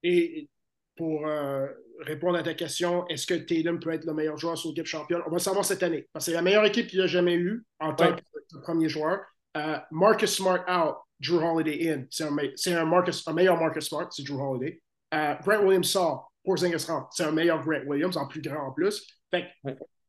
Et 0.03 0.49
pour 0.95 1.27
euh, 1.27 1.67
répondre 1.99 2.37
à 2.37 2.43
ta 2.43 2.53
question, 2.53 3.05
est-ce 3.07 3.27
que 3.27 3.33
Tatum 3.33 3.79
peut 3.79 3.91
être 3.91 4.05
le 4.05 4.13
meilleur 4.13 4.37
joueur 4.37 4.57
sur 4.57 4.69
l'équipe 4.69 4.85
championne? 4.85 5.21
On 5.25 5.29
va 5.29 5.37
le 5.37 5.41
savoir 5.41 5.65
cette 5.65 5.83
année. 5.83 6.07
Parce 6.13 6.25
que 6.25 6.31
c'est 6.31 6.35
la 6.35 6.41
meilleure 6.41 6.65
équipe 6.65 6.87
qu'il 6.87 7.01
a 7.01 7.07
jamais 7.07 7.35
eue 7.35 7.65
en 7.79 7.93
tant 7.93 8.15
que 8.15 8.57
premier 8.61 8.89
joueur. 8.89 9.19
Euh, 9.57 9.77
Marcus 9.91 10.35
Smart 10.35 10.63
out, 10.69 10.95
Drew 11.19 11.41
Holiday 11.41 11.91
in. 11.91 12.05
C'est 12.09 12.73
un, 12.73 12.85
Marcus, 12.85 13.27
un 13.27 13.33
meilleur 13.33 13.59
Marcus 13.59 13.87
Smart, 13.87 14.07
c'est 14.11 14.23
Drew 14.23 14.39
Holiday. 14.39 14.81
Euh, 15.13 15.35
Grant 15.43 15.63
Williams 15.63 15.89
sort, 15.89 16.31
Porzingis 16.43 16.85
rentre. 16.87 17.09
C'est 17.11 17.23
un 17.23 17.31
meilleur 17.31 17.61
Grant 17.61 17.83
Williams, 17.85 18.17
en 18.17 18.27
plus 18.27 18.41
grand 18.41 18.67
en 18.67 18.71
plus. 18.71 19.05
Fait 19.31 19.47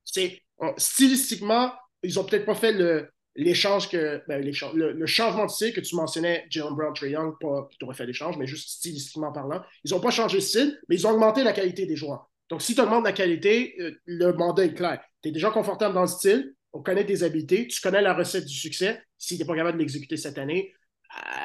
c'est, 0.05 0.41
stylistiquement, 0.77 1.73
ils 2.03 2.15
n'ont 2.15 2.25
peut-être 2.25 2.47
pas 2.47 2.55
fait 2.55 2.73
le, 2.73 3.09
l'échange 3.37 3.89
que 3.89 4.23
ben, 4.27 4.43
le, 4.43 5.07
changement 5.07 5.47
de 5.47 5.51
style 5.51 5.73
que 5.73 5.81
tu 5.81 5.95
mentionnais, 5.95 6.47
Jalen 6.51 6.75
Brown, 6.75 6.93
Trey 6.95 7.11
Young, 7.11 7.35
pas 7.41 7.69
qui 7.71 7.79
t'aurait 7.79 7.95
fait 7.95 8.07
l'échange, 8.07 8.37
mais 8.39 8.47
juste 8.47 8.69
stylistiquement 8.69 9.33
parlant, 9.33 9.63
ils 9.85 9.93
n'ont 9.93 10.01
pas 10.01 10.11
changé 10.11 10.39
de 10.39 10.43
style, 10.43 10.81
mais 10.89 10.97
ils 10.97 11.07
ont 11.07 11.11
augmenté 11.11 11.45
la 11.45 11.53
qualité 11.53 11.87
des 11.87 11.97
joueurs. 11.97 12.31
Donc, 12.49 12.63
si 12.63 12.75
tu 12.75 12.81
augmentes 12.81 13.05
la 13.05 13.13
qualité, 13.13 13.75
euh, 13.81 13.91
le 14.07 14.33
mandat 14.33 14.65
est 14.65 14.75
clair. 14.75 15.01
Tu 15.23 15.29
es 15.29 15.33
déjà 15.33 15.51
confortable 15.51 15.95
dans 15.95 16.03
le 16.03 16.07
style, 16.07 16.55
on 16.73 16.83
connaît 16.83 17.05
tes 17.05 17.23
habiletés, 17.23 17.67
tu 17.67 17.81
connais 17.81 18.03
la 18.03 18.15
recette 18.15 18.45
du 18.45 18.55
succès. 18.55 19.03
Si 19.19 19.37
tu 19.37 19.43
n'es 19.43 19.47
pas 19.47 19.57
capable 19.57 19.79
de 19.79 19.83
l'exécuter 19.83 20.17
cette 20.17 20.39
année, 20.39 20.73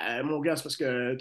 euh, 0.09 0.23
mon 0.23 0.39
gars, 0.39 0.55
c'est 0.55 0.63
parce 0.63 0.77
que 0.77 1.17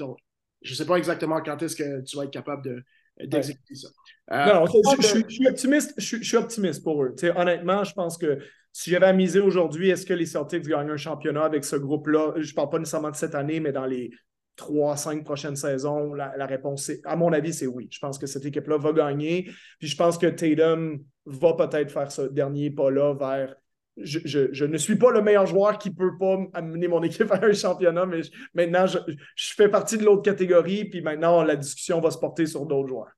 je 0.63 0.71
ne 0.73 0.77
sais 0.77 0.87
pas 0.87 0.97
exactement 0.97 1.41
quand 1.41 1.63
est-ce 1.63 1.77
que 1.77 2.03
tu 2.03 2.17
vas 2.17 2.25
être 2.25 2.33
capable 2.33 2.85
d'exécuter 3.19 3.75
ça. 3.75 3.89
Euh, 4.33 4.55
non, 4.55 4.67
je, 4.67 5.25
suis 5.29 5.49
optimiste, 5.49 5.95
je, 5.97 6.23
suis 6.23 6.37
optimiste 6.37 6.83
pour 6.85 7.03
eux. 7.03 7.15
honnêtement, 7.37 7.85
je 7.85 7.93
pense 7.95 8.17
que 8.17 8.39
si 8.73 8.91
j'avais 8.91 9.07
à 9.07 9.13
miser 9.13 9.41
aujourd'hui, 9.41 9.91
est-ce 9.91 10.07
que 10.07 10.15
les 10.15 10.27
Celtics 10.27 10.67
gagnent 10.67 10.91
un 10.91 10.97
championnat 10.97 11.45
avec 11.45 11.65
ce 11.65 11.77
groupe-là? 11.77 12.35
Je 12.37 12.51
ne 12.51 12.55
parle 12.55 12.71
pas 12.71 12.79
nécessairement 12.79 13.11
de 13.11 13.17
cette 13.17 13.35
année, 13.35 13.61
mais 13.61 13.73
dans 13.73 13.87
les 13.87 14.11
trois, 14.57 14.97
cinq 14.97 15.25
prochaines 15.25 15.57
saisons, 15.57 16.15
la, 16.15 16.47
réponse, 16.47 16.89
est, 16.91 17.01
à 17.05 17.17
mon 17.17 17.33
avis, 17.33 17.53
c'est 17.53 17.67
oui. 17.67 17.89
Je 17.91 17.99
pense 17.99 18.19
que 18.19 18.27
cette 18.27 18.45
équipe-là 18.45 18.77
va 18.79 18.93
gagner. 18.93 19.51
Puis 19.79 19.89
je 19.89 19.97
pense 19.97 20.19
que 20.19 20.27
Tatum 20.27 21.03
va 21.27 21.55
peut-être 21.55 21.91
faire 21.91 22.13
ce 22.13 22.23
dernier 22.23 22.71
pas-là 22.71 23.15
vers. 23.15 23.55
Je, 23.97 24.65
ne 24.65 24.79
suis 24.79 24.97
pas 24.97 25.11
le 25.11 25.21
meilleur 25.21 25.47
joueur 25.47 25.79
qui 25.79 25.91
ne 25.91 25.95
peut 25.95 26.17
pas 26.19 26.39
amener 26.55 26.89
mon 26.89 27.03
équipe 27.03 27.31
à 27.33 27.45
un 27.45 27.53
championnat, 27.53 28.07
mais 28.07 28.21
maintenant, 28.55 28.87
je, 28.87 28.99
fais 29.37 29.69
partie 29.69 29.99
de 29.99 30.05
l'autre 30.05 30.23
catégorie, 30.23 30.85
puis 30.85 31.01
maintenant, 31.01 31.43
la 31.43 31.57
discussion 31.57 32.01
va 32.01 32.11
se 32.11 32.19
porter 32.19 32.47
sur 32.47 32.67
d'autres 32.67 32.89
joueurs 32.89 33.11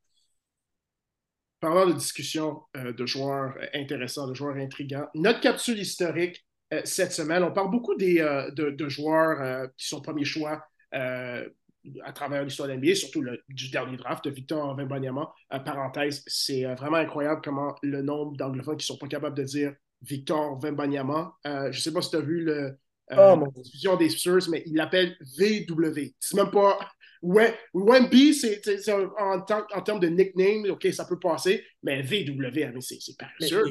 parlant 1.62 1.86
de 1.86 1.92
discussion 1.92 2.62
euh, 2.76 2.92
de 2.92 3.06
joueurs 3.06 3.54
euh, 3.56 3.66
intéressants, 3.72 4.26
de 4.26 4.34
joueurs 4.34 4.56
intrigants, 4.56 5.06
notre 5.14 5.40
capsule 5.40 5.78
historique 5.78 6.44
euh, 6.74 6.80
cette 6.84 7.12
semaine, 7.12 7.44
on 7.44 7.52
parle 7.52 7.70
beaucoup 7.70 7.94
des, 7.94 8.16
de, 8.56 8.88
joueurs 8.88 9.68
qui 9.76 9.86
sont 9.86 10.00
premiers 10.00 10.24
choix 10.24 10.64
à 10.92 12.12
travers 12.14 12.44
l'histoire 12.44 12.68
de 12.68 12.74
l'NBA, 12.74 12.94
surtout 12.94 13.22
le, 13.22 13.42
du 13.48 13.70
dernier 13.70 13.96
draft 13.96 14.24
de 14.24 14.30
Victor 14.30 14.76
Wembanyama. 14.76 15.32
parenthèse, 15.64 16.22
c'est 16.26 16.64
vraiment 16.74 16.96
incroyable 16.96 17.40
comment 17.44 17.74
le 17.82 18.02
nombre 18.02 18.36
d'anglophones 18.36 18.76
qui 18.76 18.84
ne 18.84 18.94
sont 18.94 18.98
pas 18.98 19.08
capables 19.08 19.36
de 19.36 19.42
dire 19.42 19.74
Victor 20.00 20.58
Wembanyama. 20.62 21.34
je 21.44 21.66
ne 21.66 21.72
sais 21.72 21.92
pas 21.92 22.00
si 22.00 22.10
tu 22.10 22.16
as 22.16 22.20
vu 22.20 22.42
le, 22.42 22.78
oh, 23.10 23.14
la 23.16 23.62
diffusion 23.62 23.96
des 23.96 24.08
Spurs, 24.08 24.48
mais 24.50 24.62
il 24.66 24.74
l'appelle 24.74 25.16
VW. 25.38 26.14
C'est 26.20 26.36
même 26.36 26.50
pas 26.50 26.78
Ouais, 27.22 27.56
Wemby, 27.72 28.34
c'est 28.34 28.92
en, 28.92 29.08
en, 29.16 29.82
termes 29.82 30.00
de 30.00 30.08
nickname, 30.08 30.68
OK, 30.72 30.88
ça 30.92 31.04
peut 31.04 31.20
passer, 31.20 31.64
mais 31.82 32.02
VW, 32.02 32.80
c'est 32.80 33.16
pas 33.16 33.28
sûr. 33.38 33.64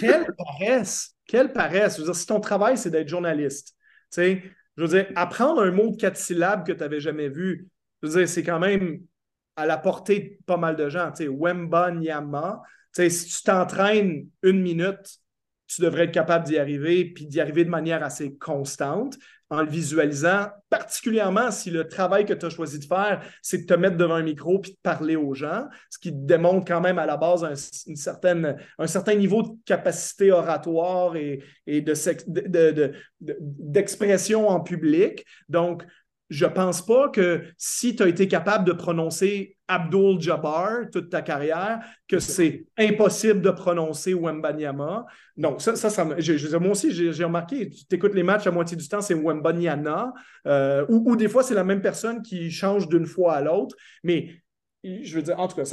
Quelle 0.00 0.26
paresse! 0.36 1.14
Quelle 1.26 1.52
paresse! 1.52 1.96
Je 1.96 2.00
veux 2.00 2.06
dire, 2.06 2.16
si 2.16 2.26
ton 2.26 2.40
travail, 2.40 2.78
c'est 2.78 2.90
d'être 2.90 3.08
journaliste, 3.08 3.76
tu 4.10 4.22
sais, 4.22 4.42
je 4.76 4.82
veux 4.82 4.88
dire, 4.88 5.06
apprendre 5.16 5.62
un 5.62 5.70
mot 5.70 5.90
de 5.90 5.96
quatre 5.96 6.16
syllabes 6.16 6.66
que 6.66 6.72
tu 6.72 6.78
n'avais 6.78 7.00
jamais 7.00 7.28
vu, 7.28 7.68
je 8.02 8.08
veux 8.08 8.18
dire, 8.18 8.28
c'est 8.28 8.42
quand 8.42 8.58
même 8.58 9.00
à 9.56 9.66
la 9.66 9.76
portée 9.76 10.20
de 10.20 10.44
pas 10.46 10.56
mal 10.56 10.74
de 10.74 10.88
gens. 10.88 11.10
Tu 11.12 11.24
sais, 11.24 11.28
Wemba, 11.28 11.90
Nyama, 11.90 12.62
tu 12.94 13.02
sais, 13.02 13.10
si 13.10 13.36
tu 13.36 13.42
t'entraînes 13.42 14.28
une 14.42 14.62
minute, 14.62 15.20
tu 15.66 15.82
devrais 15.82 16.04
être 16.04 16.12
capable 16.12 16.46
d'y 16.46 16.58
arriver, 16.58 17.04
puis 17.04 17.26
d'y 17.26 17.40
arriver 17.40 17.64
de 17.64 17.70
manière 17.70 18.02
assez 18.02 18.34
constante 18.36 19.16
en 19.54 19.62
le 19.62 19.70
visualisant, 19.70 20.48
particulièrement 20.68 21.50
si 21.50 21.70
le 21.70 21.88
travail 21.88 22.26
que 22.26 22.32
tu 22.32 22.46
as 22.46 22.50
choisi 22.50 22.78
de 22.78 22.84
faire, 22.84 23.22
c'est 23.42 23.58
de 23.58 23.66
te 23.66 23.74
mettre 23.74 23.96
devant 23.96 24.14
un 24.14 24.22
micro 24.22 24.58
puis 24.58 24.72
de 24.72 24.78
parler 24.82 25.16
aux 25.16 25.34
gens, 25.34 25.68
ce 25.90 25.98
qui 25.98 26.12
démontre 26.12 26.66
quand 26.66 26.80
même 26.80 26.98
à 26.98 27.06
la 27.06 27.16
base 27.16 27.44
un, 27.44 27.54
certain 27.96 29.14
niveau 29.14 29.42
de 29.42 29.50
capacité 29.64 30.32
oratoire 30.32 31.16
et, 31.16 31.42
d'expression 31.66 34.40
de, 34.40 34.46
de, 34.46 34.50
en 34.50 34.60
public. 34.60 35.24
Donc, 35.48 35.84
je 36.30 36.46
pense 36.46 36.84
pas 36.84 37.08
que 37.10 37.44
si 37.58 37.96
tu 37.96 38.02
as 38.02 38.08
été 38.08 38.28
capable 38.28 38.64
de 38.64 38.72
prononcer 38.72 39.56
Abdul 39.68 40.20
Jabbar 40.20 40.90
toute 40.92 41.10
ta 41.10 41.22
carrière, 41.22 41.80
que 42.08 42.18
c'est 42.18 42.66
impossible 42.78 43.40
de 43.40 43.50
prononcer 43.50 44.14
Wembanyama. 44.14 45.06
Non, 45.36 45.58
ça, 45.58 45.76
ça, 45.76 45.90
ça 45.90 46.06
je, 46.18 46.56
moi 46.56 46.72
aussi, 46.72 46.92
j'ai 46.92 47.24
remarqué, 47.24 47.70
tu 47.70 47.84
écoutes 47.90 48.14
les 48.14 48.22
matchs 48.22 48.46
à 48.46 48.50
moitié 48.50 48.76
du 48.76 48.86
temps, 48.88 49.00
c'est 49.00 49.14
Wembanyama, 49.14 50.12
euh, 50.46 50.84
ou, 50.88 51.16
des 51.16 51.28
fois, 51.28 51.42
c'est 51.42 51.54
la 51.54 51.64
même 51.64 51.80
personne 51.80 52.22
qui 52.22 52.50
change 52.50 52.88
d'une 52.88 53.06
fois 53.06 53.34
à 53.34 53.42
l'autre. 53.42 53.76
Mais 54.02 54.43
je 54.84 55.16
veux 55.16 55.22
dire, 55.22 55.38
en 55.40 55.48
tout 55.48 55.56
cas, 55.56 55.64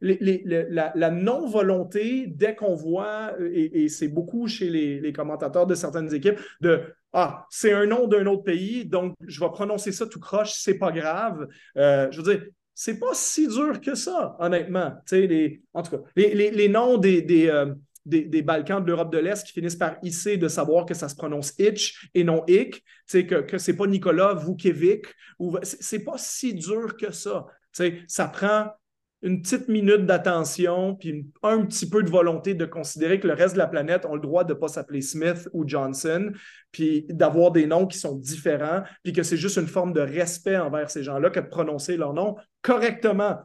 la, 0.00 1.10
non-volonté, 1.10 2.26
dès 2.28 2.54
qu'on 2.54 2.74
voit, 2.74 3.32
et, 3.40 3.88
c'est 3.88 4.08
beaucoup 4.08 4.46
chez 4.46 4.70
les, 4.70 5.12
commentateurs 5.12 5.66
de 5.66 5.74
certaines 5.74 6.12
équipes, 6.14 6.38
de 6.60 6.80
Ah, 7.12 7.46
c'est 7.50 7.72
un 7.72 7.86
nom 7.86 8.06
d'un 8.06 8.26
autre 8.26 8.44
pays, 8.44 8.84
donc 8.84 9.14
je 9.26 9.40
vais 9.40 9.50
prononcer 9.50 9.92
ça 9.92 10.06
tout 10.06 10.20
croche, 10.20 10.52
c'est 10.54 10.78
pas 10.78 10.92
grave. 10.92 11.48
Euh, 11.76 12.08
je 12.10 12.20
veux 12.20 12.34
dire, 12.34 12.46
c'est 12.74 12.98
pas 12.98 13.14
si 13.14 13.48
dur 13.48 13.80
que 13.80 13.94
ça, 13.94 14.36
honnêtement. 14.38 14.92
Les, 15.12 15.62
en 15.72 15.82
tout 15.82 15.96
cas, 15.96 16.02
les, 16.16 16.68
noms 16.68 16.98
des, 16.98 17.48
euh, 17.48 17.74
des, 18.04 18.42
Balkans 18.42 18.80
de 18.80 18.86
l'Europe 18.86 19.12
de 19.12 19.18
l'Est 19.18 19.46
qui 19.46 19.52
finissent 19.52 19.76
par 19.76 19.96
hisser 20.02 20.36
de 20.36 20.48
savoir 20.48 20.86
que 20.86 20.94
ça 20.94 21.08
se 21.08 21.16
prononce 21.16 21.54
Itch 21.58 22.08
et 22.14 22.24
non 22.24 22.44
Ick, 22.48 22.84
que, 23.12 23.42
que 23.42 23.58
c'est 23.58 23.76
pas 23.76 23.86
Nicolas 23.86 24.34
Vukevic, 24.34 25.06
ou 25.38 25.56
c'est 25.62 26.04
pas 26.04 26.18
si 26.18 26.54
dur 26.54 26.96
que 26.96 27.12
ça 27.12 27.46
ça 28.08 28.28
prend 28.28 28.72
une 29.24 29.40
petite 29.40 29.68
minute 29.68 30.04
d'attention, 30.04 30.96
puis 30.96 31.26
un 31.42 31.64
petit 31.64 31.88
peu 31.88 32.02
de 32.02 32.10
volonté 32.10 32.52
de 32.52 32.66
considérer 32.66 33.18
que 33.18 33.26
le 33.26 33.32
reste 33.32 33.54
de 33.54 33.58
la 33.58 33.66
planète 33.66 34.04
ont 34.04 34.14
le 34.14 34.20
droit 34.20 34.44
de 34.44 34.52
ne 34.52 34.58
pas 34.58 34.68
s'appeler 34.68 35.00
Smith 35.00 35.48
ou 35.54 35.66
Johnson, 35.66 36.30
puis 36.72 37.06
d'avoir 37.08 37.50
des 37.50 37.66
noms 37.66 37.86
qui 37.86 37.96
sont 37.96 38.16
différents, 38.16 38.82
puis 39.02 39.14
que 39.14 39.22
c'est 39.22 39.38
juste 39.38 39.56
une 39.56 39.66
forme 39.66 39.94
de 39.94 40.02
respect 40.02 40.58
envers 40.58 40.90
ces 40.90 41.02
gens-là 41.02 41.30
que 41.30 41.40
de 41.40 41.46
prononcer 41.46 41.96
leur 41.96 42.12
nom 42.12 42.36
correctement. 42.60 43.38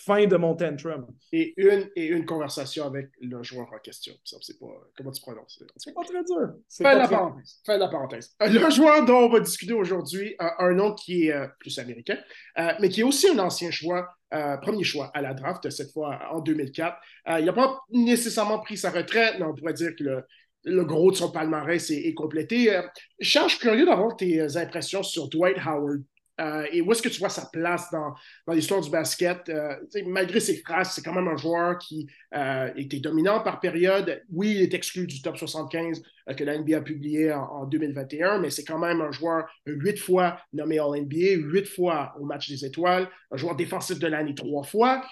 Fin 0.00 0.26
de 0.26 0.36
mon 0.36 0.54
tantrum. 0.54 1.08
Et 1.32 1.54
une, 1.56 1.90
et 1.96 2.06
une 2.06 2.24
conversation 2.24 2.86
avec 2.86 3.10
le 3.20 3.42
joueur 3.42 3.66
en 3.72 3.78
question. 3.80 4.14
C'est 4.22 4.56
pas, 4.58 4.66
comment 4.96 5.10
tu 5.10 5.20
prononces? 5.20 5.60
C'est 5.76 5.92
pas 5.92 6.04
très 6.04 6.22
dur. 6.22 6.54
Fin 6.70 6.94
de, 6.94 6.98
la 7.00 7.08
parenthèse. 7.08 7.60
fin 7.66 7.74
de 7.74 7.80
la 7.80 7.88
parenthèse. 7.88 8.36
Le 8.40 8.70
joueur 8.70 9.04
dont 9.04 9.24
on 9.24 9.28
va 9.28 9.40
discuter 9.40 9.72
aujourd'hui 9.72 10.36
a 10.38 10.64
un 10.64 10.74
nom 10.74 10.94
qui 10.94 11.26
est 11.26 11.32
euh, 11.32 11.48
plus 11.58 11.76
américain, 11.80 12.16
euh, 12.58 12.72
mais 12.80 12.90
qui 12.90 13.00
est 13.00 13.04
aussi 13.04 13.28
un 13.28 13.40
ancien 13.40 13.72
choix, 13.72 14.08
euh, 14.32 14.56
premier 14.58 14.84
choix 14.84 15.10
à 15.14 15.20
la 15.20 15.34
draft, 15.34 15.68
cette 15.68 15.90
fois 15.90 16.20
en 16.30 16.38
2004. 16.40 16.96
il 17.40 17.44
n'a 17.44 17.52
pas 17.52 17.80
nécessairement 17.90 18.60
pris 18.60 18.76
sa 18.76 18.90
retraite, 18.90 19.34
mais 19.40 19.46
on 19.46 19.54
pourrait 19.54 19.74
dire 19.74 19.96
que 19.98 20.04
le, 20.04 20.24
le 20.62 20.84
gros 20.84 21.10
de 21.10 21.16
son 21.16 21.32
palmarès 21.32 21.90
est, 21.90 22.06
est 22.06 22.14
complété. 22.14 22.80
je 23.18 23.48
suis 23.48 23.58
curieux 23.58 23.84
d'avoir 23.84 24.14
tes 24.14 24.56
impressions 24.56 25.02
sur 25.02 25.28
Dwight 25.28 25.58
Howard. 25.66 26.04
Euh, 26.40 26.66
et 26.70 26.80
où 26.80 26.92
est-ce 26.92 27.02
que 27.02 27.08
tu 27.08 27.18
vois 27.18 27.28
sa 27.28 27.46
place 27.46 27.90
dans, 27.90 28.14
l'histoire 28.54 28.80
du 28.80 28.90
basket? 28.90 29.48
Euh, 29.48 29.74
malgré 30.06 30.40
ses 30.40 30.58
phrases, 30.58 30.92
c'est 30.92 31.02
quand 31.02 31.12
même 31.12 31.28
un 31.28 31.36
joueur 31.36 31.78
qui 31.78 32.08
euh, 32.34 32.70
était 32.76 33.00
dominant 33.00 33.40
par 33.40 33.60
période. 33.60 34.22
Oui, 34.30 34.52
il 34.56 34.62
est 34.62 34.74
exclu 34.74 35.06
du 35.06 35.20
top 35.20 35.36
75 35.36 36.02
que 36.36 36.44
la 36.44 36.58
NBA 36.58 36.76
a 36.76 36.80
publié 36.82 37.32
en, 37.32 37.64
2021, 37.64 38.40
mais 38.40 38.50
c'est 38.50 38.64
quand 38.64 38.78
même 38.78 39.00
un 39.00 39.10
joueur 39.10 39.46
huit 39.66 39.98
fois 39.98 40.38
nommé 40.52 40.78
All-NBA, 40.78 41.36
huit 41.36 41.66
fois 41.66 42.14
au 42.20 42.24
match 42.24 42.50
des 42.50 42.66
étoiles, 42.66 43.08
un 43.30 43.36
joueur 43.38 43.56
défensif 43.56 43.98
de 43.98 44.06
l'année 44.06 44.34
trois 44.34 44.62
fois. 44.62 45.02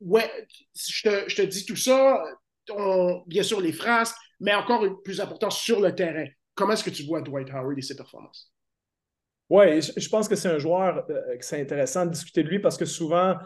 Ouais, 0.00 0.30
je 0.74 1.08
te, 1.08 1.28
je 1.28 1.36
te 1.36 1.42
dis 1.42 1.66
tout 1.66 1.76
ça, 1.76 2.24
bien 3.26 3.42
sûr 3.42 3.60
les 3.60 3.72
phrases, 3.72 4.14
mais 4.40 4.54
encore 4.54 5.02
plus 5.02 5.20
important 5.20 5.50
sur 5.50 5.80
le 5.80 5.94
terrain. 5.94 6.26
Comment 6.54 6.72
est-ce 6.72 6.84
que 6.84 6.90
tu 6.90 7.04
vois 7.04 7.20
Dwight 7.20 7.50
Howard 7.50 7.78
et 7.78 7.82
ses 7.82 7.96
performances? 7.96 8.55
Oui, 9.48 9.80
je 9.80 10.08
pense 10.08 10.28
que 10.28 10.34
c'est 10.34 10.48
un 10.48 10.58
joueur 10.58 11.06
euh, 11.08 11.36
que 11.36 11.44
c'est 11.44 11.60
intéressant 11.60 12.04
de 12.04 12.10
discuter 12.10 12.42
de 12.42 12.48
lui 12.48 12.58
parce 12.58 12.76
que 12.76 12.84
souvent, 12.84 13.36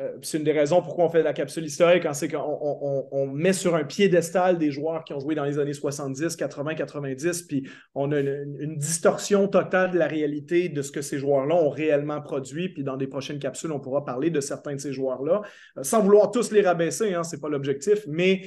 euh, 0.00 0.16
c'est 0.22 0.38
une 0.38 0.44
des 0.44 0.52
raisons 0.52 0.80
pourquoi 0.80 1.04
on 1.04 1.10
fait 1.10 1.22
la 1.22 1.34
capsule 1.34 1.64
historique, 1.64 2.06
hein, 2.06 2.14
c'est 2.14 2.28
qu'on 2.28 3.08
on, 3.12 3.26
met 3.26 3.52
sur 3.52 3.74
un 3.74 3.84
piédestal 3.84 4.56
des 4.56 4.70
joueurs 4.70 5.04
qui 5.04 5.12
ont 5.12 5.20
joué 5.20 5.34
dans 5.34 5.44
les 5.44 5.58
années 5.58 5.74
70, 5.74 6.34
80, 6.36 6.74
90, 6.76 7.42
puis 7.42 7.68
on 7.94 8.10
a 8.10 8.20
une, 8.20 8.76
distorsion 8.78 9.48
totale 9.48 9.90
de 9.90 9.98
la 9.98 10.06
réalité 10.06 10.70
de 10.70 10.80
ce 10.80 10.90
que 10.90 11.02
ces 11.02 11.18
joueurs-là 11.18 11.56
ont 11.56 11.68
réellement 11.68 12.22
produit. 12.22 12.70
Puis 12.70 12.84
dans 12.84 12.96
des 12.96 13.06
prochaines 13.06 13.38
capsules, 13.38 13.70
on 13.70 13.80
pourra 13.80 14.04
parler 14.04 14.30
de 14.30 14.40
certains 14.40 14.76
de 14.76 14.80
ces 14.80 14.92
joueurs-là, 14.92 15.42
euh, 15.76 15.82
sans 15.82 16.02
vouloir 16.02 16.30
tous 16.30 16.52
les 16.52 16.62
rabaisser, 16.62 17.12
hein, 17.12 17.22
ce 17.22 17.36
n'est 17.36 17.40
pas 17.40 17.50
l'objectif, 17.50 18.06
mais 18.06 18.42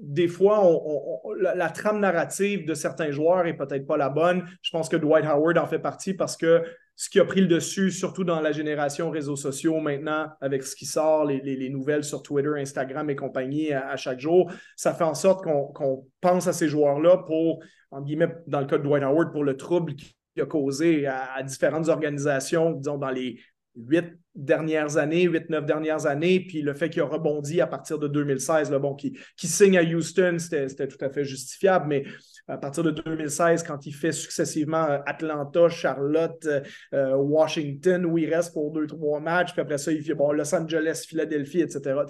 des 0.00 0.28
fois, 0.28 0.62
la, 1.38 1.68
trame 1.70 2.00
narrative 2.00 2.66
de 2.66 2.74
certains 2.74 3.10
joueurs 3.10 3.46
est 3.46 3.56
peut-être 3.56 3.86
pas 3.86 3.96
la 3.96 4.08
bonne. 4.08 4.44
Je 4.62 4.70
pense 4.70 4.88
que 4.88 4.96
Dwight 4.96 5.26
Howard 5.26 5.58
en 5.58 5.66
fait 5.66 5.78
partie 5.78 6.14
parce 6.14 6.36
que 6.36 6.62
ce 6.96 7.08
qui 7.08 7.18
a 7.18 7.24
pris 7.24 7.40
le 7.40 7.46
dessus, 7.46 7.90
surtout 7.90 8.24
dans 8.24 8.40
la 8.40 8.52
génération 8.52 9.10
réseaux 9.10 9.36
sociaux 9.36 9.80
maintenant, 9.80 10.28
avec 10.40 10.62
ce 10.62 10.76
qui 10.76 10.84
sort, 10.84 11.24
les, 11.24 11.70
nouvelles 11.70 12.04
sur 12.04 12.22
Twitter, 12.22 12.50
Instagram 12.56 13.08
et 13.08 13.16
compagnie 13.16 13.72
à, 13.72 13.96
chaque 13.96 14.20
jour, 14.20 14.52
ça 14.76 14.92
fait 14.92 15.04
en 15.04 15.14
sorte 15.14 15.42
qu'on 15.42 16.06
pense 16.20 16.46
à 16.46 16.52
ces 16.52 16.68
joueurs-là 16.68 17.24
pour, 17.26 17.62
en 17.90 18.02
guillemets, 18.02 18.34
dans 18.46 18.60
le 18.60 18.66
cas 18.66 18.76
de 18.76 18.82
Dwight 18.82 19.02
Howard, 19.02 19.32
pour 19.32 19.44
le 19.44 19.56
trouble 19.56 19.94
qu'il 19.94 20.42
a 20.42 20.46
causé 20.46 21.06
à, 21.06 21.42
différentes 21.42 21.88
organisations, 21.88 22.72
disons, 22.72 22.98
dans 22.98 23.10
les 23.10 23.40
huit 23.86 24.06
dernières 24.34 24.96
années, 24.96 25.24
huit, 25.24 25.50
neuf 25.50 25.66
dernières 25.66 26.06
années, 26.06 26.40
puis 26.40 26.62
le 26.62 26.72
fait 26.74 26.88
qu'il 26.88 27.02
a 27.02 27.06
rebondi 27.06 27.60
à 27.60 27.66
partir 27.66 27.98
de 27.98 28.06
2016, 28.06 28.70
là, 28.70 28.78
bon, 28.78 28.94
qui, 28.94 29.18
qui 29.36 29.48
signe 29.48 29.76
à 29.76 29.82
Houston, 29.82 30.36
c'était 30.38 30.88
tout 30.88 31.04
à 31.04 31.10
fait 31.10 31.24
justifiable, 31.24 31.86
mais 31.88 32.04
à 32.46 32.56
partir 32.58 32.82
de 32.82 32.90
2016, 32.90 33.62
quand 33.62 33.86
il 33.86 33.92
fait 33.92 34.12
successivement 34.12 34.84
euh, 34.84 34.98
Atlanta, 35.06 35.68
Charlotte, 35.68 36.44
euh, 36.46 36.60
euh, 36.94 37.16
Washington, 37.16 38.04
où 38.06 38.18
il 38.18 38.32
reste 38.32 38.52
pour 38.52 38.72
deux, 38.72 38.86
trois 38.86 39.20
matchs, 39.20 39.52
puis 39.52 39.60
après 39.60 39.78
ça, 39.78 39.92
il 39.92 40.02
fait 40.02 40.14
bon, 40.14 40.32
Los 40.32 40.54
Angeles, 40.54 41.04
Philadelphie, 41.08 41.60
etc. 41.60 42.00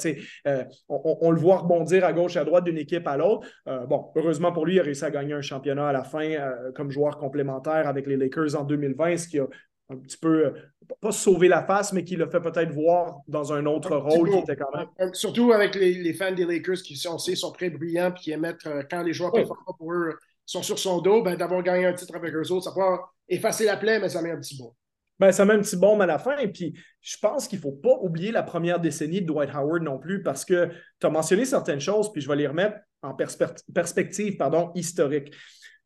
on, 0.89 1.31
le 1.31 1.39
voit 1.39 1.59
rebondir 1.59 2.05
à 2.05 2.13
gauche, 2.13 2.37
à 2.37 2.45
droite 2.45 2.65
d'une 2.65 2.79
équipe 2.79 3.07
à 3.07 3.17
l'autre. 3.17 3.47
bon, 3.89 4.11
heureusement 4.17 4.53
pour 4.53 4.67
lui, 4.67 4.75
il 4.75 4.81
a 4.81 4.83
réussi 4.83 5.05
à 5.05 5.11
gagner 5.11 5.35
un 5.35 5.41
championnat 5.41 5.89
à 5.89 5.93
la 5.93 6.05
fin 6.05 6.35
comme 6.75 6.91
joueur 6.91 7.19
complémentaire 7.19 7.87
avec 7.87 8.07
les 8.07 8.17
Lakers 8.17 8.55
en 8.57 8.65
2020, 8.65 9.17
ce 9.17 9.29
qui 9.29 9.39
a 9.39 9.47
un 9.91 9.97
petit 9.97 10.17
peu, 10.17 10.47
euh, 10.47 10.51
pas 11.01 11.13
sauver 11.13 11.49
la 11.49 11.63
face, 11.63 11.93
mais 11.93 12.05
qui 12.05 12.17
le 12.17 12.29
fait 12.29 12.41
peut-être 12.41 12.73
voir 12.73 13.19
dans 13.29 13.53
un 13.53 13.67
autre 13.67 13.97
rôle 13.97 14.31
qui 14.31 14.39
était 14.39 14.57
quand 14.57 14.71
même. 14.77 15.15
Surtout 15.15 15.53
avec 15.53 15.75
les, 15.75 16.15
fans 16.15 16.33
des 16.33 16.45
Lakers 16.45 16.83
qui, 16.83 16.97
sont, 16.97 17.19
sont 17.19 17.53
très 17.53 17.71
brillants 17.71 18.11
et 18.11 18.15
qui 18.15 18.33
émettent, 18.33 18.67
euh, 18.67 18.83
quand 18.91 19.03
les 19.03 19.13
joueurs 19.13 19.33
performants 19.33 19.75
pour 19.77 19.93
eux 19.93 20.17
sont 20.47 20.63
sur 20.63 20.79
son 20.79 21.01
dos, 21.01 21.23
ben, 21.23 21.37
d'avoir 21.37 21.63
gagné 21.63 21.87
un 21.87 21.93
titre 21.93 22.15
avec 22.15 22.35
eux 22.35 22.51
autres, 22.51 22.65
ça 22.65 22.73
peut 22.73 22.81
effacer 23.29 23.65
la 23.65 23.77
plaie, 23.77 24.01
mais 24.01 24.09
ça 24.09 24.23
met 24.23 24.31
un 24.31 24.39
petit 24.41 24.57
bon. 24.59 24.73
Ben, 25.19 25.33
ça 25.33 25.45
met 25.45 25.55
un 25.55 25.61
petit 25.61 25.77
bombe 25.77 26.01
à 26.01 26.07
la 26.07 26.19
fin. 26.19 26.39
Et 26.39 26.49
puis, 26.49 26.75
je 27.03 27.17
pense 27.21 27.47
qu'il 27.47 27.59
ne 27.59 27.63
faut 27.63 27.73
pas 27.73 27.99
oublier 28.01 28.33
la 28.33 28.43
première 28.43 28.81
décennie 28.81 29.21
de 29.21 29.27
Dwight 29.27 29.51
Howard 29.55 29.83
non 29.83 29.99
plus, 29.99 30.23
parce 30.23 30.45
que 30.45 30.71
tu 30.99 31.07
as 31.07 31.11
mentionné 31.11 31.45
certaines 31.45 31.81
choses, 31.81 32.11
puis 32.13 32.23
je 32.23 32.29
vais 32.29 32.37
les 32.37 32.47
remettre 32.47 32.79
en 33.03 33.15
perspective 33.15 34.37
pardon, 34.37 34.71
historique 34.75 35.33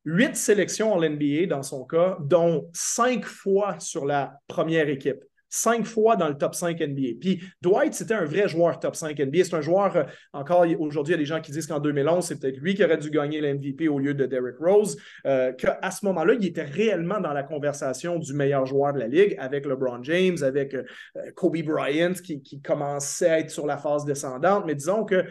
huit 0.05 0.37
sélections 0.37 0.93
en 0.93 1.01
NBA 1.01 1.47
dans 1.49 1.63
son 1.63 1.85
cas, 1.85 2.17
dont 2.21 2.69
cinq 2.73 3.25
fois 3.25 3.79
sur 3.81 4.05
la 4.05 4.39
première 4.49 4.89
équipe. 4.89 5.25
Cinq 5.55 5.85
fois 5.87 6.17
dans 6.17 6.29
le 6.29 6.37
top 6.37 6.53
5 6.53 6.81
NBA. 6.81 7.21
Puis 7.21 7.41
Dwight, 7.63 7.95
c'était 7.95 8.15
un 8.15 8.25
vrai 8.25 8.49
joueur 8.49 8.81
top 8.81 8.97
5 8.97 9.17
NBA. 9.17 9.45
C'est 9.45 9.55
un 9.55 9.61
joueur, 9.61 9.97
euh, 9.97 10.03
encore 10.33 10.67
aujourd'hui, 10.81 11.13
il 11.13 11.17
y 11.17 11.21
a 11.21 11.23
des 11.23 11.27
gens 11.27 11.41
qui 11.41 11.53
disent 11.53 11.69
qu'en 11.69 11.79
2011, 11.79 12.25
c'est 12.25 12.41
peut-être 12.41 12.57
lui 12.57 12.75
qui 12.75 12.85
aurait 12.85 12.99
dû 12.99 13.09
gagner 13.09 13.41
l'MVP 13.41 13.87
au 13.87 14.01
lieu 14.01 14.15
de 14.15 14.27
Derrick 14.27 14.57
Rose. 14.59 14.97
Euh, 15.27 15.53
qu'à 15.53 15.93
ce 15.93 16.05
moment-là, 16.07 16.35
il 16.35 16.45
était 16.45 16.65
réellement 16.65 17.21
dans 17.21 17.33
la 17.33 17.45
conversation 17.45 18.19
du 18.19 18.35
meilleur 18.35 18.67
joueur 18.67 18.95
de 18.95 18.99
la 18.99 19.07
Ligue 19.07 19.37
avec 19.39 19.65
LeBron 19.65 20.03
James, 20.03 20.39
avec 20.43 20.75
euh, 20.75 20.83
Kobe 21.37 21.63
Bryant 21.63 22.15
qui, 22.15 22.43
qui, 22.43 22.61
commençait 22.61 23.29
à 23.29 23.39
être 23.39 23.51
sur 23.51 23.67
la 23.69 23.79
phase 23.79 24.05
descendante. 24.05 24.65
Mais 24.67 24.75
disons 24.75 25.05
que 25.05 25.25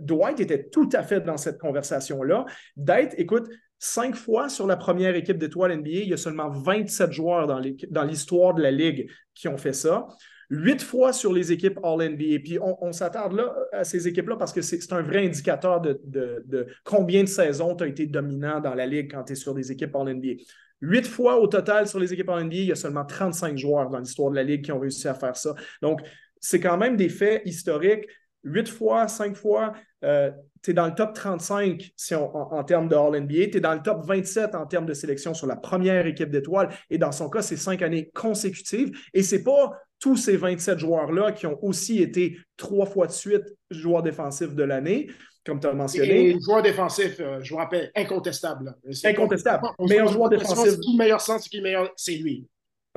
Dwight 0.00 0.40
était 0.40 0.70
tout 0.70 0.88
à 0.94 1.02
fait 1.02 1.20
dans 1.20 1.36
cette 1.36 1.58
conversation-là. 1.58 2.46
D'être, 2.76 3.14
écoute, 3.18 3.46
cinq 3.78 4.14
fois 4.14 4.48
sur 4.48 4.66
la 4.66 4.76
première 4.76 5.14
équipe 5.14 5.38
d'étoiles 5.38 5.78
NBA. 5.78 5.90
Il 5.90 6.08
y 6.08 6.14
a 6.14 6.16
seulement 6.16 6.50
27 6.50 7.12
joueurs 7.12 7.46
dans 7.46 8.04
l'histoire 8.04 8.54
de 8.54 8.62
la 8.62 8.70
Ligue 8.70 9.10
qui 9.34 9.48
ont 9.48 9.58
fait 9.58 9.72
ça. 9.72 10.06
Huit 10.48 10.80
fois 10.80 11.12
sur 11.12 11.32
les 11.32 11.50
équipes 11.50 11.78
All-NBA. 11.82 12.38
Puis 12.44 12.58
on, 12.60 12.92
s'attarde 12.92 13.32
là 13.32 13.52
à 13.72 13.82
ces 13.82 14.06
équipes-là 14.06 14.36
parce 14.36 14.52
que 14.52 14.62
c'est 14.62 14.92
un 14.92 15.02
vrai 15.02 15.26
indicateur 15.26 15.80
de, 15.80 16.66
combien 16.84 17.22
de 17.22 17.28
saisons 17.28 17.74
tu 17.74 17.84
as 17.84 17.88
été 17.88 18.06
dominant 18.06 18.60
dans 18.60 18.74
la 18.74 18.86
Ligue 18.86 19.10
quand 19.10 19.24
tu 19.24 19.32
es 19.32 19.36
sur 19.36 19.54
des 19.54 19.72
équipes 19.72 19.94
All-NBA. 19.96 20.42
Huit 20.82 21.06
fois 21.06 21.40
au 21.40 21.48
total 21.48 21.88
sur 21.88 21.98
les 21.98 22.12
équipes 22.12 22.28
en 22.28 22.40
NBA, 22.40 22.56
il 22.56 22.66
y 22.66 22.72
a 22.72 22.76
seulement 22.76 23.04
35 23.04 23.56
joueurs 23.56 23.88
dans 23.88 23.98
l'histoire 23.98 24.30
de 24.30 24.36
la 24.36 24.42
Ligue 24.42 24.64
qui 24.64 24.72
ont 24.72 24.78
réussi 24.78 25.08
à 25.08 25.14
faire 25.14 25.36
ça. 25.36 25.54
Donc, 25.82 26.00
c'est 26.38 26.60
quand 26.60 26.76
même 26.76 26.96
des 26.96 27.08
faits 27.08 27.42
historiques. 27.44 28.06
Huit 28.46 28.68
fois, 28.68 29.08
cinq 29.08 29.36
fois, 29.36 29.72
euh, 30.04 30.30
tu 30.62 30.70
es 30.70 30.74
dans 30.74 30.86
le 30.86 30.94
top 30.94 31.14
35 31.14 31.90
si 31.96 32.14
en, 32.14 32.64
termes 32.64 32.88
de 32.88 32.94
All-NBA, 32.94 33.50
tu 33.50 33.56
es 33.58 33.60
dans 33.60 33.74
le 33.74 33.82
top 33.82 34.04
27 34.06 34.54
en 34.54 34.66
termes 34.66 34.86
de 34.86 34.94
sélection 34.94 35.34
sur 35.34 35.46
la 35.46 35.56
première 35.56 36.06
équipe 36.06 36.30
d'étoiles. 36.30 36.70
Et 36.90 36.98
dans 36.98 37.12
son 37.12 37.28
cas, 37.28 37.42
c'est 37.42 37.56
cinq 37.56 37.82
années 37.82 38.10
consécutives. 38.14 38.96
Et 39.12 39.22
ce 39.22 39.36
n'est 39.36 39.42
pas 39.42 39.72
tous 39.98 40.16
ces 40.16 40.36
27 40.36 40.78
joueurs-là 40.78 41.32
qui 41.32 41.46
ont 41.46 41.58
aussi 41.62 42.00
été 42.00 42.38
trois 42.56 42.86
fois 42.86 43.06
de 43.06 43.12
suite 43.12 43.44
joueurs 43.70 44.02
défensifs 44.02 44.54
de 44.54 44.62
l'année 44.62 45.08
comme 45.46 45.60
tu 45.60 45.68
as 45.68 45.72
mentionné. 45.72 46.30
Et 46.30 46.40
joueur 46.40 46.60
défensif, 46.60 47.20
euh, 47.20 47.38
je 47.40 47.50
vous 47.52 47.58
rappelle, 47.58 47.90
incontestable. 47.94 48.74
Incontestable. 49.04 49.68
meilleur 49.78 50.08
joueur 50.08 50.28
défensif. 50.28 50.72
C'est 50.72 50.80
qui 50.80 50.92
le 50.92 50.98
meilleur 50.98 51.20
centre, 51.20 51.44
c'est 51.44 51.50
qui 51.50 51.58
le 51.58 51.62
meilleur, 51.62 51.92
c'est 51.96 52.16
lui. 52.16 52.48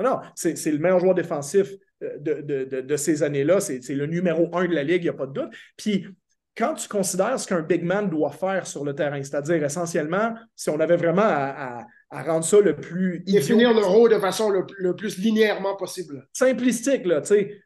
Non, 0.02 0.18
c'est 0.34 0.54
le 0.66 0.78
meilleur 0.78 0.98
joueur 0.98 1.14
défensif 1.14 1.70
euh, 2.02 2.18
de, 2.18 2.64
de, 2.64 2.80
de, 2.80 2.96
ces 2.96 3.22
années-là. 3.22 3.60
C'est 3.60 3.80
le 3.94 4.06
numéro 4.06 4.48
un 4.54 4.66
de 4.66 4.74
la 4.74 4.82
Ligue, 4.82 5.02
il 5.02 5.04
n'y 5.04 5.08
a 5.10 5.14
pas 5.14 5.26
de 5.26 5.32
doute. 5.32 5.50
Puis, 5.76 6.06
quand 6.56 6.74
tu 6.74 6.88
considères 6.88 7.38
ce 7.38 7.46
qu'un 7.46 7.62
big 7.62 7.84
man 7.84 8.10
doit 8.10 8.32
faire 8.32 8.66
sur 8.66 8.84
le 8.84 8.94
terrain, 8.94 9.22
c'est-à-dire 9.22 9.62
essentiellement, 9.64 10.34
si 10.56 10.68
on 10.70 10.80
avait 10.80 10.96
vraiment 10.96 11.22
à, 11.22 11.86
à, 12.10 12.22
rendre 12.22 12.44
ça 12.44 12.60
le 12.60 12.76
plus. 12.76 13.20
Définir 13.20 13.72
le 13.72 13.84
rôle 13.84 14.10
de 14.10 14.18
façon 14.18 14.50
le, 14.50 14.66
le 14.78 14.96
plus 14.96 15.18
linéairement 15.18 15.76
possible. 15.76 16.26
Simplistique, 16.32 17.06
là, 17.06 17.20
tu 17.20 17.28
sais 17.28 17.60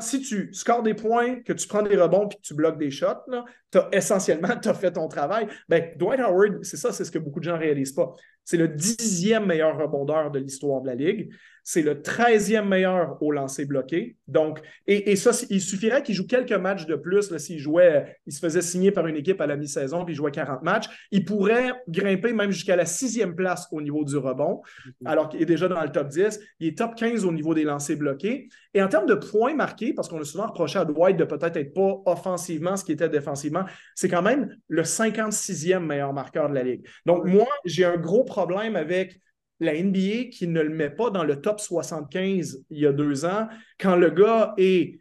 si 0.00 0.20
tu 0.20 0.52
scores 0.52 0.82
des 0.82 0.94
points, 0.94 1.42
que 1.42 1.52
tu 1.52 1.66
prends 1.66 1.82
des 1.82 1.96
rebonds 1.96 2.28
puis 2.28 2.38
que 2.38 2.42
tu 2.42 2.54
bloques 2.54 2.78
des 2.78 2.90
shots, 2.90 3.26
tu 3.70 3.78
as 3.78 3.88
essentiellement 3.92 4.48
as 4.48 4.74
fait 4.74 4.92
ton 4.92 5.08
travail. 5.08 5.48
Ben, 5.68 5.92
Dwight 5.96 6.20
Howard, 6.20 6.64
c'est 6.64 6.76
ça, 6.76 6.92
c'est 6.92 7.04
ce 7.04 7.10
que 7.10 7.18
beaucoup 7.18 7.40
de 7.40 7.44
gens 7.44 7.54
ne 7.54 7.60
réalisent 7.60 7.94
pas. 7.94 8.14
C'est 8.44 8.56
le 8.56 8.68
dixième 8.68 9.46
meilleur 9.46 9.76
rebondeur 9.76 10.30
de 10.30 10.38
l'histoire 10.38 10.80
de 10.80 10.86
la 10.86 10.94
Ligue. 10.94 11.32
C'est 11.64 11.82
le 11.82 11.94
13e 11.94 12.66
meilleur 12.66 13.22
au 13.22 13.30
lancer 13.30 13.64
bloqué. 13.64 14.16
Donc, 14.26 14.60
et, 14.86 15.14
ça, 15.16 15.30
il 15.50 15.60
suffirait 15.60 16.02
qu'il 16.02 16.14
joue 16.14 16.26
quelques 16.26 16.52
matchs 16.52 16.86
de 16.86 16.96
plus. 16.96 17.36
S'il 17.36 17.58
jouait, 17.58 18.18
il 18.26 18.32
se 18.32 18.40
faisait 18.40 18.62
signer 18.62 18.90
par 18.90 19.06
une 19.06 19.16
équipe 19.16 19.40
à 19.40 19.46
la 19.46 19.56
mi-saison, 19.56 20.04
puis 20.04 20.14
il 20.14 20.16
jouait 20.16 20.30
40 20.30 20.62
matchs. 20.62 20.88
Il 21.10 21.24
pourrait 21.24 21.72
grimper 21.88 22.32
même 22.32 22.50
jusqu'à 22.50 22.76
la 22.76 22.86
sixième 22.86 23.36
place 23.36 23.68
au 23.70 23.80
niveau 23.80 24.04
du 24.04 24.16
rebond, 24.16 24.62
mm-hmm. 24.62 24.92
alors 25.06 25.28
qu'il 25.28 25.40
est 25.42 25.46
déjà 25.46 25.68
dans 25.68 25.80
le 25.82 25.90
top 25.90 26.08
10. 26.08 26.40
Il 26.60 26.68
est 26.68 26.78
top 26.78 26.94
15 26.96 27.24
au 27.24 27.32
niveau 27.32 27.54
des 27.54 27.64
lancers 27.64 27.96
bloqués. 27.96 28.48
Et 28.74 28.82
en 28.82 28.88
termes 28.88 29.06
de 29.06 29.14
points 29.14 29.54
marqués, 29.54 29.92
parce 29.92 30.08
qu'on 30.08 30.20
a 30.20 30.24
souvent 30.24 30.46
reproché 30.46 30.78
à 30.78 30.84
Dwight 30.84 31.16
de 31.16 31.24
peut-être 31.24 31.56
être 31.56 31.74
pas 31.74 32.02
offensivement 32.06 32.76
ce 32.76 32.84
qui 32.84 32.92
était 32.92 33.08
défensivement, 33.08 33.64
c'est 33.94 34.08
quand 34.08 34.22
même 34.22 34.56
le 34.68 34.82
56e 34.82 35.80
meilleur 35.80 36.12
marqueur 36.12 36.48
de 36.48 36.54
la 36.54 36.62
Ligue. 36.62 36.86
Donc, 37.06 37.24
moi, 37.24 37.48
j'ai 37.64 37.84
un 37.84 37.96
gros 37.96 38.24
problème 38.24 38.76
avec 38.76 39.20
la 39.62 39.80
NBA 39.80 40.30
qui 40.30 40.48
ne 40.48 40.60
le 40.60 40.70
met 40.70 40.90
pas 40.90 41.10
dans 41.10 41.24
le 41.24 41.40
top 41.40 41.60
75 41.60 42.64
il 42.70 42.78
y 42.78 42.86
a 42.86 42.92
deux 42.92 43.24
ans, 43.24 43.48
quand 43.78 43.96
le 43.96 44.10
gars 44.10 44.54
est 44.58 44.98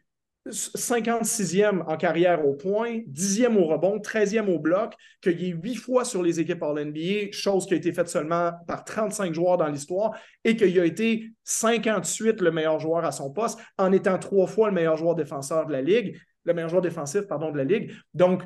56e 0.48 1.84
en 1.88 1.98
carrière 1.98 2.46
au 2.46 2.54
point, 2.54 3.00
10e 3.12 3.58
au 3.58 3.66
rebond, 3.66 4.00
13e 4.00 4.48
au 4.48 4.60
bloc, 4.60 4.94
qu'il 5.22 5.44
est 5.44 5.50
huit 5.50 5.76
fois 5.76 6.04
sur 6.04 6.24
les 6.24 6.40
équipes 6.40 6.64
All 6.64 6.86
NBA, 6.86 7.32
chose 7.32 7.66
qui 7.66 7.74
a 7.74 7.78
été 7.78 7.94
faite 7.94 8.08
seulement 8.08 8.52
par 8.68 8.84
35 8.84 9.34
joueurs 9.34 9.58
dans 9.58 9.68
l'histoire, 9.68 10.18
et 10.44 10.56
qu'il 10.56 10.80
a 10.80 10.86
été 10.86 11.32
58 11.44 12.42
le 12.42 12.52
meilleur 12.52 12.80
joueur 12.80 13.06
à 13.06 13.12
son 13.12 13.32
poste, 13.32 13.60
en 13.78 13.92
étant 13.92 14.18
trois 14.18 14.48
fois 14.48 14.70
le 14.70 14.74
meilleur 14.74 14.98
joueur 14.98 15.16
défenseur 15.16 15.68
de 15.68 15.74
la 15.74 15.82
Ligue, 15.82 16.20
le 16.46 16.54
meilleur 16.54 16.70
joueur 16.70 16.82
défensif, 16.82 17.22
pardon, 17.22 17.52
de 17.52 17.58
la 17.58 17.64
Ligue. 17.64 17.92
Donc, 18.16 18.42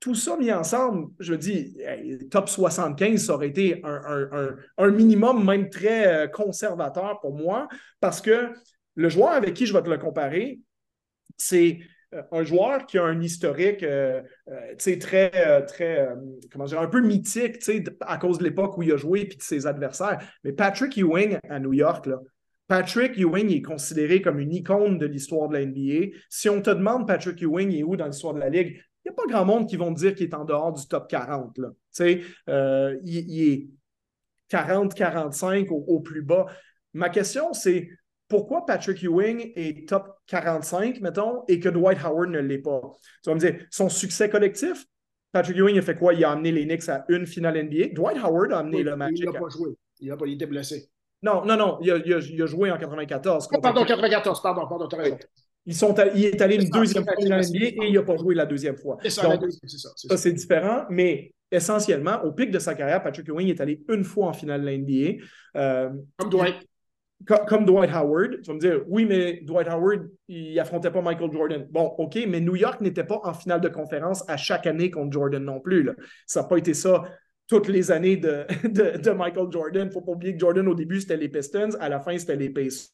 tout 0.00 0.14
ça 0.14 0.36
mis 0.36 0.52
ensemble, 0.52 1.08
je 1.18 1.34
dis, 1.34 1.76
top 2.30 2.48
75, 2.48 3.24
ça 3.24 3.34
aurait 3.34 3.48
été 3.48 3.82
un, 3.84 4.90
minimum 4.90 5.44
même 5.44 5.70
très 5.70 6.06
euh, 6.06 6.26
conservateur 6.28 7.18
pour 7.20 7.34
moi, 7.34 7.68
parce 8.00 8.20
que 8.20 8.50
le 8.94 9.08
joueur 9.08 9.32
avec 9.32 9.54
qui 9.54 9.66
je 9.66 9.72
vais 9.72 9.82
te 9.82 9.90
le 9.90 9.98
comparer, 9.98 10.60
c'est 11.36 11.78
euh, 12.14 12.22
un 12.30 12.44
joueur 12.44 12.86
qui 12.86 12.98
a 12.98 13.04
un 13.04 13.20
historique 13.20 13.82
euh, 13.82 14.22
très, 14.76 15.64
très 15.66 16.08
comment 16.52 16.66
dire, 16.66 16.80
un 16.80 16.88
peu 16.88 17.00
mythique 17.00 17.56
à 18.00 18.18
cause 18.18 18.38
de 18.38 18.44
l'époque 18.44 18.76
où 18.76 18.82
il 18.82 18.92
a 18.92 18.96
joué 18.96 19.22
et 19.22 19.36
de 19.36 19.42
ses 19.42 19.66
adversaires. 19.66 20.18
Mais 20.44 20.52
Patrick 20.52 20.96
Ewing 20.96 21.38
à 21.48 21.58
New 21.58 21.72
York, 21.72 22.06
là, 22.06 22.18
Patrick 22.68 23.16
Ewing 23.16 23.50
est 23.50 23.62
considéré 23.62 24.20
comme 24.20 24.40
une 24.40 24.52
icône 24.52 24.98
de 24.98 25.06
l'histoire 25.06 25.48
de 25.48 25.54
la 25.54 25.64
NBA. 25.64 26.16
Si 26.28 26.48
on 26.48 26.60
te 26.60 26.70
demande 26.70 27.06
Patrick 27.06 27.40
Ewing 27.40 27.72
est 27.72 27.84
où 27.84 27.96
dans 27.96 28.06
l'histoire 28.06 28.34
de 28.34 28.40
la 28.40 28.50
Ligue, 28.50 28.80
n'y 29.06 29.10
a 29.10 29.14
pas 29.14 29.26
grand 29.28 29.44
monde 29.44 29.68
qui 29.68 29.76
vont 29.76 29.90
dire 29.90 30.14
qu'il 30.14 30.28
est 30.28 30.34
en 30.34 30.44
dehors 30.44 30.72
du 30.72 30.86
top 30.86 31.08
40. 31.08 31.58
Là. 31.58 31.68
Euh, 32.48 32.96
il, 33.04 33.42
est 33.42 33.68
40-45 34.50 35.68
au, 35.70 36.00
plus 36.00 36.22
bas. 36.22 36.46
Ma 36.92 37.08
question, 37.08 37.52
c'est 37.52 37.88
pourquoi 38.28 38.66
Patrick 38.66 39.02
Ewing 39.02 39.52
est 39.54 39.88
top 39.88 40.08
45, 40.26 41.00
mettons, 41.00 41.44
et 41.48 41.60
que 41.60 41.68
Dwight 41.68 41.98
Howard 42.04 42.30
ne 42.30 42.40
l'est 42.40 42.58
pas? 42.58 42.80
Tu 43.22 43.30
vas 43.30 43.34
me 43.34 43.40
dire, 43.40 43.56
son 43.70 43.88
succès 43.88 44.28
collectif, 44.28 44.86
Patrick 45.32 45.56
Ewing 45.56 45.78
a 45.78 45.82
fait 45.82 45.96
quoi? 45.96 46.14
Il 46.14 46.24
a 46.24 46.32
amené 46.32 46.50
les 46.50 46.64
Knicks 46.64 46.88
à 46.88 47.04
une 47.08 47.26
finale 47.26 47.62
NBA. 47.62 47.94
Dwight 47.94 48.18
Howard 48.22 48.52
a 48.52 48.58
amené 48.58 48.82
le 48.82 48.96
Magic. 48.96 49.18
Il 49.20 49.30
n'a 49.30 49.38
pas 49.38 49.48
joué. 49.48 49.76
Il, 50.00 50.10
a 50.10 50.16
pas, 50.16 50.26
il 50.26 50.34
était 50.34 50.46
blessé. 50.46 50.90
Non, 51.22 51.44
non, 51.44 51.56
non. 51.56 51.78
Il 51.80 51.90
a, 51.90 51.96
il 51.96 52.42
a, 52.42 52.46
joué 52.46 52.70
en 52.70 52.78
94. 52.78 53.48
pardon, 53.62 53.84
94, 53.84 54.42
pardon, 54.42 54.66
pardon, 54.68 54.88
tu 54.88 54.96
as 54.96 54.98
raison. 54.98 55.18
Ils 55.66 55.74
sont 55.74 55.94
il 56.14 56.24
est 56.24 56.40
allé 56.40 56.56
une 56.56 56.70
deuxième 56.70 57.04
fois 57.04 57.14
en 57.18 57.26
NBA 57.26 57.66
et 57.66 57.76
il 57.88 57.94
n'a 57.94 58.02
pas 58.02 58.16
joué 58.16 58.34
la 58.34 58.46
deuxième 58.46 58.76
fois. 58.76 58.98
C'est 59.02 59.10
ça, 59.10 59.38
ça. 59.96 60.16
c'est 60.16 60.32
différent, 60.32 60.84
mais 60.88 61.32
essentiellement, 61.50 62.22
au 62.22 62.32
pic 62.32 62.50
de 62.50 62.58
sa 62.58 62.74
carrière, 62.74 63.02
Patrick 63.02 63.28
Ewing 63.28 63.48
est 63.48 63.60
allé 63.60 63.82
une 63.88 64.04
fois 64.04 64.28
en 64.28 64.32
finale 64.32 64.60
de 64.62 64.66
la 64.66 64.78
NBA. 64.78 65.22
Euh, 65.56 65.90
comme 66.18 66.30
Dwight. 66.30 66.56
Comme, 67.26 67.64
Dwight 67.64 67.90
Howard. 67.92 68.42
Tu 68.42 68.48
vas 68.48 68.54
me 68.54 68.60
dire, 68.60 68.82
oui, 68.88 69.06
mais 69.06 69.40
Dwight 69.42 69.68
Howard, 69.68 70.08
il 70.28 70.58
affrontait 70.60 70.90
pas 70.90 71.00
Michael 71.00 71.32
Jordan. 71.32 71.66
Bon, 71.70 71.94
OK, 71.98 72.18
mais 72.28 72.40
New 72.40 72.56
York 72.56 72.80
n'était 72.82 73.04
pas 73.04 73.20
en 73.24 73.32
finale 73.32 73.60
de 73.60 73.68
conférence 73.68 74.22
à 74.28 74.36
chaque 74.36 74.66
année 74.66 74.90
contre 74.90 75.12
Jordan 75.12 75.42
non 75.42 75.60
plus. 75.60 75.82
Là. 75.82 75.94
Ça 76.26 76.42
n'a 76.42 76.48
pas 76.48 76.58
été 76.58 76.74
ça 76.74 77.04
toutes 77.48 77.68
les 77.68 77.90
années 77.90 78.16
de, 78.16 78.44
de, 78.98 79.10
Michael 79.10 79.46
Jordan. 79.50 79.82
Il 79.82 79.86
ne 79.86 79.90
faut 79.90 80.00
pas 80.00 80.12
oublier 80.12 80.34
que 80.34 80.40
Jordan, 80.40 80.66
au 80.68 80.74
début, 80.74 81.00
c'était 81.00 81.16
les 81.16 81.28
Pistons. 81.28 81.70
À 81.80 81.88
la 81.88 82.00
fin, 82.00 82.16
c'était 82.18 82.36
les 82.36 82.50
Pacers. 82.50 82.90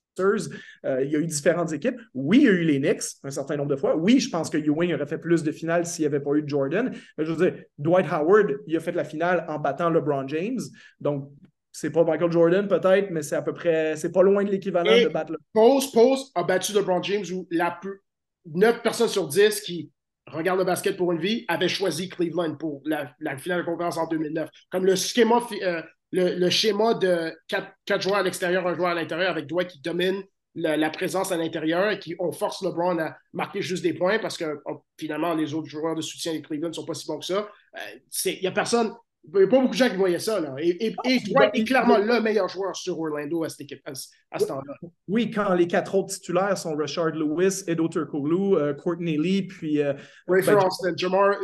Euh, 0.84 1.02
il 1.04 1.10
y 1.10 1.16
a 1.16 1.18
eu 1.18 1.26
différentes 1.26 1.72
équipes. 1.72 1.98
Oui, 2.12 2.38
il 2.38 2.44
y 2.44 2.48
a 2.48 2.52
eu 2.52 2.64
les 2.64 2.78
Knicks 2.78 3.02
un 3.24 3.30
certain 3.30 3.56
nombre 3.56 3.70
de 3.70 3.76
fois. 3.76 3.96
Oui, 3.96 4.20
je 4.20 4.28
pense 4.28 4.50
que 4.50 4.58
Ewing 4.58 4.92
aurait 4.94 5.06
fait 5.06 5.18
plus 5.18 5.42
de 5.42 5.52
finales 5.52 5.86
s'il 5.86 6.02
n'y 6.02 6.06
avait 6.06 6.20
pas 6.20 6.32
eu 6.32 6.44
Jordan. 6.46 6.92
Mais 7.16 7.24
je 7.24 7.32
veux 7.32 7.50
dire, 7.50 7.62
Dwight 7.78 8.06
Howard, 8.10 8.58
il 8.66 8.76
a 8.76 8.80
fait 8.80 8.92
la 8.92 9.04
finale 9.04 9.46
en 9.48 9.58
battant 9.58 9.88
LeBron 9.88 10.28
James. 10.28 10.60
Donc, 11.00 11.30
c'est 11.70 11.90
pas 11.90 12.04
Michael 12.04 12.30
Jordan 12.30 12.68
peut-être, 12.68 13.10
mais 13.10 13.22
c'est 13.22 13.36
à 13.36 13.42
peu 13.42 13.54
près, 13.54 13.96
c'est 13.96 14.12
pas 14.12 14.22
loin 14.22 14.44
de 14.44 14.50
l'équivalent 14.50 14.92
de 14.92 15.08
battre. 15.08 15.32
Le... 15.32 15.38
Pose, 15.54 15.90
Pose 15.90 16.30
a 16.34 16.42
battu 16.42 16.72
LeBron 16.74 17.02
James 17.02 17.24
où 17.32 17.48
la 17.50 17.70
plus, 17.70 18.02
9 18.44 18.82
personnes 18.82 19.08
sur 19.08 19.26
10 19.26 19.62
qui 19.62 19.90
regarde 20.32 20.58
le 20.58 20.64
basket 20.64 20.96
pour 20.96 21.12
une 21.12 21.20
vie, 21.20 21.44
avait 21.48 21.68
choisi 21.68 22.08
Cleveland 22.08 22.56
pour 22.56 22.82
la, 22.84 23.14
finale 23.38 23.60
de 23.60 23.66
conférence 23.66 23.98
en 23.98 24.06
2009. 24.06 24.48
Comme 24.70 24.84
le 24.84 24.96
schéma, 24.96 25.40
euh, 25.62 25.82
de 26.12 27.32
quatre, 27.48 28.02
joueurs 28.02 28.16
à 28.16 28.22
l'extérieur, 28.22 28.66
un 28.66 28.74
joueur 28.74 28.90
à 28.90 28.94
l'intérieur, 28.94 29.30
avec 29.30 29.46
Dwight 29.46 29.68
qui 29.68 29.80
domine 29.80 30.22
la, 30.54 30.90
présence 30.90 31.32
à 31.32 31.36
l'intérieur 31.36 31.90
et 31.90 31.98
qui 31.98 32.14
on 32.18 32.32
force 32.32 32.62
LeBron 32.62 32.98
à 32.98 33.16
marquer 33.32 33.62
juste 33.62 33.82
des 33.82 33.94
points 33.94 34.18
parce 34.18 34.36
que 34.36 34.60
oh, 34.66 34.84
finalement, 34.98 35.34
les 35.34 35.54
autres 35.54 35.68
joueurs 35.68 35.94
de 35.94 36.02
soutien 36.02 36.34
de 36.34 36.40
Cleveland 36.40 36.68
ne 36.68 36.74
sont 36.74 36.84
pas 36.84 36.94
si 36.94 37.06
bons 37.06 37.18
que 37.18 37.26
ça. 37.26 37.48
Il 37.74 38.30
euh, 38.30 38.40
n'y 38.42 38.46
a 38.46 38.52
personne. 38.52 38.92
Il 39.24 39.38
n'y 39.38 39.44
a 39.44 39.46
pas 39.46 39.60
beaucoup 39.60 39.72
de 39.72 39.78
gens 39.78 39.88
qui 39.88 39.96
voyaient 39.96 40.18
ça. 40.18 40.40
Là. 40.40 40.56
Et, 40.58 40.84
et, 40.84 41.20
Dwight 41.20 41.50
est 41.54 41.64
clairement 41.64 41.98
le 41.98 42.20
meilleur 42.20 42.48
joueur 42.48 42.74
sur 42.74 42.98
Orlando 42.98 43.44
à, 43.44 43.48
cette 43.48 43.60
équipe, 43.60 43.80
à, 43.86 43.94
ce 43.94 44.46
temps-là. 44.46 44.74
Oui, 45.06 45.30
quand 45.30 45.54
les 45.54 45.68
quatre 45.68 45.94
autres 45.94 46.14
titulaires 46.14 46.58
sont 46.58 46.74
Richard 46.74 47.10
Lewis, 47.10 47.62
Edo 47.68 47.88
Turkoglu, 47.88 48.56
euh, 48.56 48.74
Courtney 48.74 49.16
Lee, 49.16 49.42
puis. 49.42 49.80
Euh, 49.80 49.92
Rafer 50.26 50.54
ben, 50.54 50.64
Alston, 50.64 50.94
Jamar. 50.96 51.36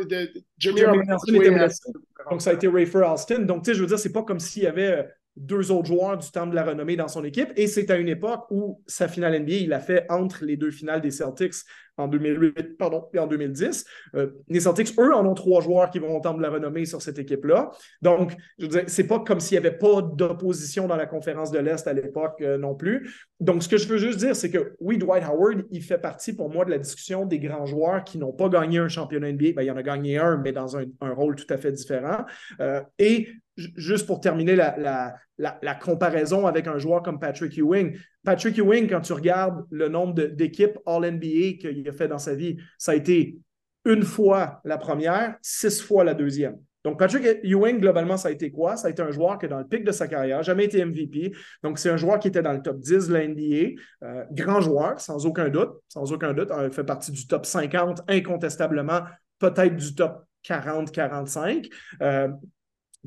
Donc, 2.29 2.41
ça 2.41 2.49
a 2.49 2.53
été 2.53 2.67
Rafer 2.67 3.03
Alston. 3.05 3.43
Donc, 3.43 3.63
tu 3.63 3.71
sais, 3.71 3.75
je 3.75 3.81
veux 3.81 3.87
dire, 3.87 3.99
c'est 3.99 4.11
pas 4.11 4.23
comme 4.23 4.41
s'il 4.41 4.63
y 4.63 4.67
avait 4.67 5.07
deux 5.39 5.71
autres 5.71 5.87
joueurs 5.87 6.17
du 6.17 6.29
temps 6.29 6.45
de 6.45 6.53
la 6.53 6.63
renommée 6.63 6.97
dans 6.97 7.07
son 7.07 7.23
équipe. 7.23 7.51
Et 7.55 7.67
c'est 7.67 7.89
à 7.89 7.95
une 7.95 8.09
époque 8.09 8.45
où 8.51 8.83
sa 8.87 9.07
finale 9.07 9.41
NBA, 9.41 9.53
il 9.53 9.69
l'a 9.69 9.79
fait 9.79 10.05
entre 10.09 10.43
les 10.43 10.57
deux 10.57 10.71
finales 10.71 11.01
des 11.01 11.11
Celtics 11.11 11.55
en 11.99 12.07
2008 12.07 12.77
pardon, 12.77 13.07
et 13.13 13.19
en 13.19 13.27
2010. 13.27 13.85
Euh, 14.15 14.31
les 14.47 14.59
Celtics, 14.59 14.97
eux, 14.99 15.13
en 15.13 15.25
ont 15.25 15.33
trois 15.33 15.61
joueurs 15.61 15.89
qui 15.89 15.99
vont 15.99 16.17
au 16.17 16.21
temps 16.21 16.33
de 16.33 16.41
la 16.41 16.49
renommée 16.49 16.85
sur 16.85 17.01
cette 17.01 17.19
équipe-là. 17.19 17.71
Donc, 18.01 18.35
je 18.57 18.65
veux 18.65 18.69
dire, 18.69 18.83
c'est 18.87 19.07
pas 19.07 19.19
comme 19.19 19.39
s'il 19.39 19.59
n'y 19.59 19.65
avait 19.65 19.77
pas 19.77 20.01
d'opposition 20.01 20.87
dans 20.87 20.95
la 20.95 21.05
conférence 21.05 21.51
de 21.51 21.59
l'Est 21.59 21.87
à 21.87 21.93
l'époque 21.93 22.41
euh, 22.41 22.57
non 22.57 22.75
plus. 22.75 23.13
Donc, 23.39 23.63
ce 23.63 23.69
que 23.69 23.77
je 23.77 23.87
veux 23.87 23.97
juste 23.97 24.19
dire, 24.19 24.35
c'est 24.35 24.49
que 24.49 24.75
oui, 24.79 24.97
Dwight 24.97 25.23
Howard, 25.23 25.65
il 25.71 25.83
fait 25.83 25.97
partie 25.97 26.33
pour 26.33 26.49
moi 26.49 26.65
de 26.65 26.71
la 26.71 26.79
discussion 26.79 27.25
des 27.25 27.39
grands 27.39 27.65
joueurs 27.65 28.03
qui 28.03 28.17
n'ont 28.17 28.33
pas 28.33 28.49
gagné 28.49 28.79
un 28.79 28.89
championnat 28.89 29.31
NBA. 29.31 29.53
Ben, 29.55 29.61
il 29.61 29.67
y 29.67 29.71
en 29.71 29.77
a 29.77 29.83
gagné 29.83 30.17
un, 30.17 30.37
mais 30.37 30.51
dans 30.51 30.77
un, 30.77 30.85
rôle 31.01 31.35
tout 31.35 31.51
à 31.53 31.57
fait 31.57 31.71
différent. 31.71 32.25
Euh, 32.59 32.81
et 32.97 33.29
juste 33.75 34.07
pour 34.07 34.19
terminer 34.19 34.55
la, 34.55 35.73
comparaison 35.81 36.47
avec 36.47 36.67
un 36.67 36.77
joueur 36.77 37.03
comme 37.03 37.19
Patrick 37.19 37.57
Ewing, 37.57 37.97
Patrick 38.23 38.57
Ewing, 38.57 38.89
quand 38.89 39.01
tu 39.01 39.13
regardes 39.13 39.65
le 39.69 39.89
nombre 39.89 40.13
d'équipes 40.13 40.77
All-NBA 40.85 41.57
qu'il 41.59 41.87
a 41.87 41.91
fait 41.91 42.07
dans 42.07 42.19
sa 42.19 42.35
vie, 42.35 42.57
ça 42.77 42.93
a 42.93 42.95
été 42.95 43.37
une 43.85 44.03
fois 44.03 44.61
la 44.65 44.77
première, 44.77 45.35
six 45.41 45.81
fois 45.81 46.03
la 46.03 46.13
deuxième. 46.13 46.57
Donc, 46.85 46.97
Patrick 46.97 47.25
Ewing, 47.43 47.79
globalement, 47.79 48.15
ça 48.15 48.29
a 48.29 48.31
été 48.31 48.51
quoi? 48.51 48.77
Ça 48.77 48.87
a 48.87 48.91
été 48.91 49.01
un 49.01 49.11
joueur 49.11 49.37
qui, 49.37 49.47
dans 49.49 49.59
le 49.59 49.67
pic 49.67 49.83
de 49.83 49.91
sa 49.91 50.07
carrière, 50.07 50.41
jamais 50.43 50.65
été 50.65 50.83
MVP. 50.83 51.33
Donc, 51.61 51.77
c'est 51.77 51.89
un 51.89 51.97
joueur 51.97 52.19
qui 52.19 52.29
était 52.29 52.41
dans 52.41 52.53
le 52.53 52.61
top 52.61 52.79
10 52.79 53.09
de 53.09 53.13
la. 53.13 53.75
Euh, 54.03 54.23
grand 54.31 54.61
joueur, 54.61 54.99
sans 54.99 55.25
aucun 55.25 55.49
doute. 55.49 55.71
Sans 55.89 56.11
aucun 56.13 56.33
doute. 56.33 56.49
Il 56.63 56.71
fait 56.71 56.85
partie 56.85 57.11
du 57.11 57.27
top 57.27 57.45
50, 57.45 58.03
incontestablement, 58.07 59.01
peut-être 59.39 59.75
du 59.75 59.93
top 59.93 60.23
40-45. 60.45 61.69
Euh, 62.01 62.29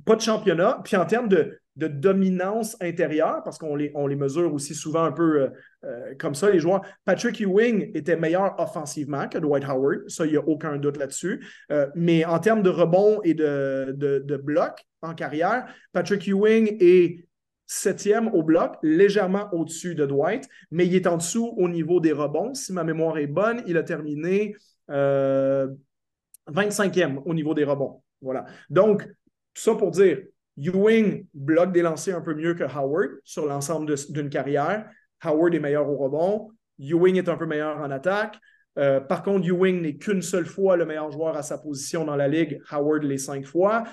pas 0.04 0.16
de 0.16 0.20
championnat. 0.20 0.80
Puis 0.84 0.96
en 0.96 1.04
termes 1.04 1.28
de, 1.28 1.58
dominance 1.74 2.76
intérieure, 2.82 3.42
parce 3.44 3.56
qu'on 3.56 3.74
les, 3.74 3.90
on 3.94 4.06
les 4.06 4.16
mesure 4.16 4.52
aussi 4.52 4.74
souvent 4.74 5.04
un 5.04 5.12
peu 5.12 5.40
euh, 5.40 5.48
euh, 5.84 6.14
comme 6.18 6.34
ça, 6.34 6.50
les 6.50 6.58
joueurs. 6.58 6.82
Patrick 7.06 7.40
Ewing 7.40 7.92
était 7.94 8.16
meilleur 8.16 8.60
offensivement 8.60 9.26
que 9.26 9.38
Dwight 9.38 9.64
Howard, 9.64 10.00
ça, 10.08 10.26
il 10.26 10.32
n'y 10.32 10.36
a 10.36 10.46
aucun 10.46 10.76
doute 10.76 10.98
là-dessus. 10.98 11.42
Euh, 11.70 11.86
mais 11.94 12.26
en 12.26 12.38
termes 12.40 12.62
de 12.62 12.68
rebond 12.68 13.20
et 13.24 13.32
de, 13.32 13.94
de, 13.96 14.36
bloc 14.36 14.84
en 15.00 15.14
carrière, 15.14 15.64
Patrick 15.92 16.28
Ewing 16.28 16.76
est 16.78 17.24
septième 17.66 18.28
au 18.28 18.42
bloc, 18.42 18.74
légèrement 18.82 19.48
au-dessus 19.52 19.94
de 19.94 20.04
Dwight, 20.04 20.46
mais 20.70 20.86
il 20.86 20.94
est 20.94 21.06
en 21.06 21.16
dessous 21.16 21.54
au 21.56 21.70
niveau 21.70 22.00
des 22.00 22.12
rebonds. 22.12 22.52
Si 22.52 22.74
ma 22.74 22.84
mémoire 22.84 23.16
est 23.16 23.26
bonne, 23.26 23.62
il 23.66 23.78
a 23.78 23.82
terminé 23.82 24.54
25e 24.90 27.22
au 27.24 27.32
niveau 27.32 27.54
des 27.54 27.64
rebonds. 27.64 28.02
Voilà. 28.20 28.44
Donc, 28.68 29.08
tout 29.54 29.62
ça 29.62 29.74
pour 29.74 29.90
dire, 29.90 30.18
Ewing 30.58 31.26
bloque 31.32 31.72
des 31.72 31.82
lancers 31.82 32.16
un 32.16 32.20
peu 32.20 32.34
mieux 32.34 32.54
que 32.54 32.64
Howard 32.64 33.10
sur 33.24 33.46
l'ensemble 33.46 33.94
d'une 34.10 34.28
carrière. 34.28 34.88
Howard 35.22 35.54
est 35.54 35.60
meilleur 35.60 35.88
au 35.88 35.96
rebond. 35.96 36.50
Ewing 36.78 37.16
est 37.16 37.28
un 37.28 37.36
peu 37.36 37.46
meilleur 37.46 37.78
en 37.78 37.90
attaque. 37.90 38.38
Euh, 38.78 39.00
par 39.00 39.22
contre, 39.22 39.46
Ewing 39.46 39.82
n'est 39.82 39.96
qu'une 39.96 40.22
seule 40.22 40.46
fois 40.46 40.76
le 40.76 40.86
meilleur 40.86 41.10
joueur 41.10 41.36
à 41.36 41.42
sa 41.42 41.58
position 41.58 42.04
dans 42.04 42.16
la 42.16 42.28
ligue. 42.28 42.60
Howard 42.70 43.02
les 43.02 43.18
cinq 43.18 43.44
fois. 43.44 43.84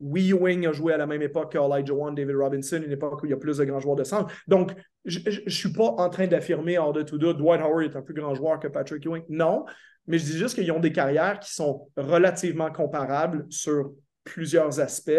Oui, 0.00 0.30
Ewing 0.30 0.66
a 0.66 0.72
joué 0.72 0.92
à 0.92 0.96
la 0.96 1.06
même 1.06 1.22
époque 1.22 1.52
que 1.52 1.58
Elijah 1.58 1.94
One, 1.94 2.14
David 2.14 2.36
Robinson, 2.36 2.82
une 2.84 2.92
époque 2.92 3.22
où 3.22 3.26
il 3.26 3.30
y 3.30 3.32
a 3.32 3.38
plus 3.38 3.58
de 3.58 3.64
grands 3.64 3.80
joueurs 3.80 3.96
de 3.96 4.04
centre. 4.04 4.34
Donc, 4.46 4.74
je 5.04 5.20
ne 5.20 5.50
suis 5.50 5.72
pas 5.72 5.84
en 5.84 6.08
train 6.10 6.26
d'affirmer 6.26 6.78
hors 6.78 6.92
de 6.92 7.02
tout 7.02 7.16
doute, 7.16 7.38
Dwight 7.38 7.60
Howard 7.60 7.84
est 7.84 7.96
un 7.96 8.02
plus 8.02 8.14
grand 8.14 8.34
joueur 8.34 8.58
que 8.58 8.68
Patrick 8.68 9.04
Ewing. 9.06 9.22
Non, 9.28 9.64
mais 10.06 10.18
je 10.18 10.24
dis 10.24 10.36
juste 10.36 10.56
qu'ils 10.56 10.70
ont 10.72 10.80
des 10.80 10.92
carrières 10.92 11.38
qui 11.38 11.54
sont 11.54 11.88
relativement 11.96 12.70
comparables 12.70 13.46
sur 13.50 13.92
plusieurs 14.24 14.80
aspects. 14.80 15.12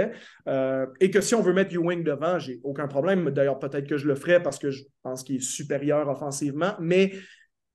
Euh, 0.47 0.85
et 0.99 1.11
que 1.11 1.21
si 1.21 1.35
on 1.35 1.41
veut 1.41 1.53
mettre 1.53 1.73
Ewing 1.73 2.03
devant, 2.03 2.39
j'ai 2.39 2.59
aucun 2.63 2.87
problème. 2.87 3.29
D'ailleurs, 3.29 3.59
peut-être 3.59 3.87
que 3.87 3.97
je 3.97 4.07
le 4.07 4.15
ferai 4.15 4.41
parce 4.41 4.59
que 4.59 4.71
je 4.71 4.83
pense 5.03 5.23
qu'il 5.23 5.37
est 5.37 5.39
supérieur 5.39 6.09
offensivement, 6.09 6.73
mais 6.79 7.13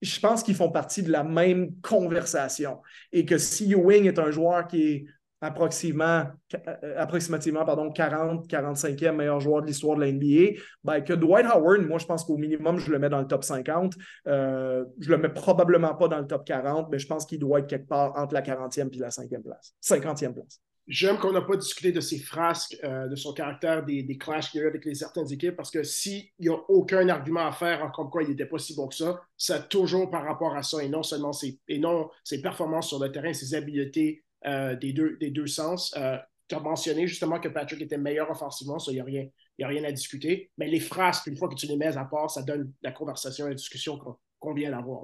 je 0.03 0.18
pense 0.20 0.43
qu'ils 0.43 0.55
font 0.55 0.70
partie 0.70 1.03
de 1.03 1.11
la 1.11 1.24
même 1.24 1.74
conversation. 1.83 2.81
Et 3.12 3.24
que 3.24 3.39
si 3.39 3.70
Ewing 3.70 4.07
est 4.07 4.18
un 4.18 4.31
joueur 4.31 4.66
qui 4.66 4.83
est 4.83 5.05
approximativement, 5.43 6.26
euh, 6.55 6.95
approximativement 6.99 7.64
pardon, 7.64 7.91
40, 7.91 8.47
45e 8.47 9.12
meilleur 9.12 9.41
joueur 9.41 9.62
de 9.62 9.66
l'histoire 9.66 9.97
de 9.97 10.03
la 10.03 10.12
NBA, 10.12 10.61
ben, 10.85 11.01
que 11.01 11.14
Dwight 11.14 11.47
Howard, 11.47 11.87
moi, 11.87 11.99
je 11.99 12.07
pense 12.07 12.24
qu'au 12.24 12.37
minimum, 12.37 12.78
je 12.78 12.91
le 12.91 12.99
mets 12.99 13.09
dans 13.09 13.20
le 13.20 13.26
top 13.26 13.45
50. 13.45 13.95
Euh, 14.26 14.85
je 14.99 15.11
le 15.11 15.16
mets 15.16 15.31
probablement 15.31 15.95
pas 15.95 16.09
dans 16.09 16.18
le 16.18 16.26
top 16.26 16.45
40, 16.45 16.89
mais 16.91 16.99
je 16.99 17.07
pense 17.07 17.24
qu'il 17.24 17.39
doit 17.39 17.61
être 17.61 17.68
quelque 17.68 17.89
part 17.89 18.12
entre 18.16 18.35
la 18.35 18.43
40e 18.43 18.95
et 18.95 18.99
la 18.99 19.09
5e 19.09 19.43
place. 19.43 19.74
50e 19.83 20.35
place. 20.35 20.61
J'aime 20.87 21.18
qu'on 21.18 21.33
n'a 21.33 21.43
pas 21.43 21.57
discuté 21.57 21.93
de 21.93 22.01
ses 22.01 22.18
frasques, 22.18 22.76
euh, 22.83 23.07
de 23.07 23.14
son 23.14 23.33
caractère, 23.33 23.85
des, 23.85 24.03
des 24.03 24.18
clashs 24.18 24.51
qu'il 24.51 24.61
y 24.61 24.62
a 24.62 24.66
eu 24.66 24.68
avec 24.68 24.85
les 24.85 24.95
certaines 24.95 25.33
équipes, 25.33 25.55
parce 25.55 25.70
que 25.70 25.83
s'il 25.83 26.24
n'y 26.41 26.49
a 26.49 26.57
aucun 26.68 27.09
argument 27.09 27.47
à 27.47 27.53
faire 27.53 27.85
en 27.85 27.91
comme 27.91 28.11
quoi 28.11 28.22
il 28.22 28.31
n'était 28.31 28.47
pas 28.47 28.59
si 28.59 28.74
bon 28.74 28.89
que 28.89 28.97
ça, 28.97 29.20
c'est 29.37 29.68
toujours 29.68 30.11
par 30.11 30.24
rapport 30.24 30.57
à 30.57 30.62
ça 30.62 30.83
et 30.83 30.89
non 30.89 31.03
seulement 31.03 31.33
ses, 31.33 31.61
et 31.68 31.78
non 31.78 32.11
ses 32.24 32.43
performances 32.43 32.89
sur 32.89 32.99
le 32.99 33.12
terrain, 33.12 33.33
ses 33.33 33.55
habiletés 33.55 34.24
euh, 34.47 34.74
des, 34.74 34.93
deux, 34.93 35.16
des 35.18 35.31
deux 35.31 35.47
sens. 35.47 35.95
Euh, 35.97 36.16
tu 36.49 36.57
as 36.57 36.61
mentionné 36.61 37.07
justement 37.07 37.39
que 37.39 37.49
Patrick 37.49 37.81
était 37.81 37.99
meilleur 37.99 38.31
offensivement, 38.31 38.78
ça, 38.78 38.91
il 38.91 38.95
n'y 38.95 39.01
a, 39.01 39.05
rien, 39.05 39.28
a 39.62 39.68
rien 39.68 39.85
à 39.85 39.93
discuter. 39.93 40.51
Mais 40.59 40.66
les 40.66 40.81
frasques, 40.81 41.26
une 41.28 41.37
fois 41.37 41.49
que 41.49 41.55
tu 41.55 41.66
les 41.66 41.76
mets 41.76 41.97
à 41.97 42.05
part, 42.05 42.31
ça 42.31 42.43
donne 42.43 42.72
la 42.83 42.91
conversation, 42.91 43.47
la 43.47 43.55
discussion 43.55 43.99
qu'on 44.39 44.55
vient 44.55 44.70
d'avoir. 44.70 45.03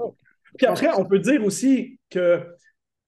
Puis 0.57 0.67
après, 0.67 0.89
on 0.97 1.05
peut 1.05 1.19
dire 1.19 1.45
aussi 1.45 2.01
que 2.11 2.45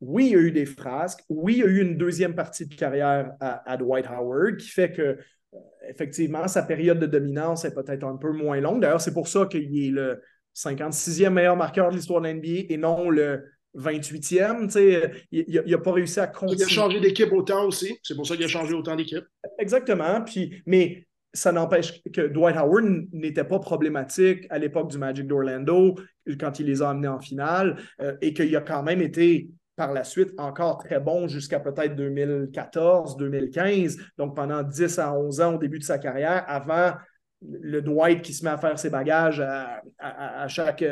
oui, 0.01 0.27
il 0.27 0.33
y 0.33 0.37
a 0.37 0.39
eu 0.39 0.53
des 0.53 0.67
frasques. 0.67 1.25
Oui, 1.29 1.55
il 1.55 1.59
y 1.59 1.63
a 1.63 1.67
eu 1.67 1.81
une 1.81 1.97
deuxième 1.97 2.35
partie 2.35 2.67
de 2.67 2.75
carrière 2.75 3.33
à, 3.41 3.77
Dwight 3.77 4.07
Howard 4.07 4.57
qui 4.57 4.69
fait 4.69 4.93
que, 4.93 5.03
euh, 5.03 5.59
effectivement, 5.89 6.47
sa 6.47 6.63
période 6.63 7.01
de 7.01 7.07
dominance 7.07 7.65
est 7.65 7.75
peut-être 7.75 8.05
un 8.05 8.17
peu 8.17 8.33
moins 8.33 8.61
longue. 8.61 8.81
D'ailleurs, 8.81 9.01
c'est 9.01 9.15
pour 9.15 9.29
ça 9.29 9.47
qu'il 9.47 9.85
est 9.85 9.91
le 9.91 10.21
56e 10.55 11.31
meilleur 11.31 11.57
marqueur 11.57 11.91
de 11.91 11.97
l'histoire 11.97 12.21
de 12.21 12.29
l'NBA 12.29 12.67
et 12.69 12.77
non 12.77 13.11
le 13.11 13.45
28e. 13.77 15.17
Il 15.31 15.63
n'a 15.67 15.79
pas 15.79 15.93
réussi 15.93 16.21
à 16.21 16.27
continuer. 16.27 16.63
Il 16.63 16.65
a 16.65 16.69
changé 16.69 17.01
d'équipe 17.01 17.33
autant 17.33 17.65
aussi. 17.67 17.99
C'est 18.03 18.15
pour 18.15 18.27
ça 18.27 18.37
qu'il 18.37 18.45
a 18.45 18.49
changé 18.49 18.75
autant 18.75 18.95
d'équipe. 18.95 19.25
Exactement. 19.59 20.23
Puis, 20.23 20.63
mais 20.67 21.07
ça 21.35 21.53
n'empêche 21.53 22.03
que 22.13 22.27
Dwight 22.27 22.57
Howard 22.57 23.09
n'était 23.13 23.45
pas 23.45 23.59
problématique 23.59 24.47
à 24.51 24.59
l'époque 24.59 24.91
du 24.91 24.99
Magic 24.99 25.27
d'Orlando 25.27 25.97
quand 26.41 26.59
il 26.59 26.67
les 26.67 26.83
a 26.83 26.91
amenés 26.91 27.09
en 27.09 27.21
finale 27.21 27.77
euh, 28.01 28.17
et 28.21 28.33
qu'il 28.33 28.55
a 28.57 28.61
quand 28.61 28.83
même 28.83 29.03
été 29.03 29.49
par 29.79 29.93
la 29.93 30.05
suite 30.05 30.33
encore 30.37 30.77
très 30.79 31.01
bon 31.01 31.29
jusqu'à 31.29 31.61
peut-être 31.61 31.95
2014, 31.95 33.17
2015, 33.17 33.97
donc 34.19 34.37
pendant 34.37 34.63
10 34.63 34.99
à 34.99 35.15
11 35.15 35.41
ans 35.41 35.55
au 35.55 35.59
début 35.59 35.79
de 35.79 35.85
sa 35.85 35.99
carrière, 35.99 36.45
avant 36.49 36.93
le 37.41 37.81
Dwight 37.81 38.21
qui 38.21 38.35
se 38.35 38.45
met 38.45 38.51
à 38.51 38.59
faire 38.59 38.77
ses 38.79 38.91
bagages 38.91 39.41
à, 39.41 40.49
chaque, 40.49 40.85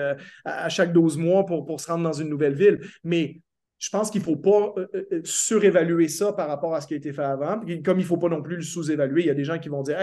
à 0.45 0.69
chaque 0.69 0.93
12 0.93 1.19
mois 1.19 1.45
pour, 1.45 1.67
pour, 1.67 1.81
se 1.81 1.91
rendre 1.91 2.05
dans 2.05 2.13
une 2.13 2.29
nouvelle 2.29 2.55
ville. 2.55 2.81
Mais 3.03 3.41
je 3.79 3.91
pense 3.91 4.11
qu'il 4.11 4.21
ne 4.21 4.25
faut 4.25 4.37
pas 4.37 4.73
euh, 4.79 4.87
euh, 4.95 5.21
surévaluer 5.25 6.09
ça 6.09 6.33
par 6.33 6.49
rapport 6.49 6.75
à 6.75 6.81
ce 6.81 6.87
qui 6.87 6.95
a 6.95 6.97
été 6.97 7.13
fait 7.13 7.23
avant. 7.23 7.61
comme 7.85 7.99
il 7.99 8.03
ne 8.03 8.07
faut 8.07 8.17
pas 8.17 8.29
non 8.29 8.43
plus 8.43 8.57
le 8.57 8.63
sous-évaluer, 8.63 9.23
il 9.23 9.27
y 9.27 9.31
a 9.31 9.35
des 9.35 9.45
gens 9.45 9.59
qui 9.59 9.69
vont 9.69 9.83
dire 9.83 9.99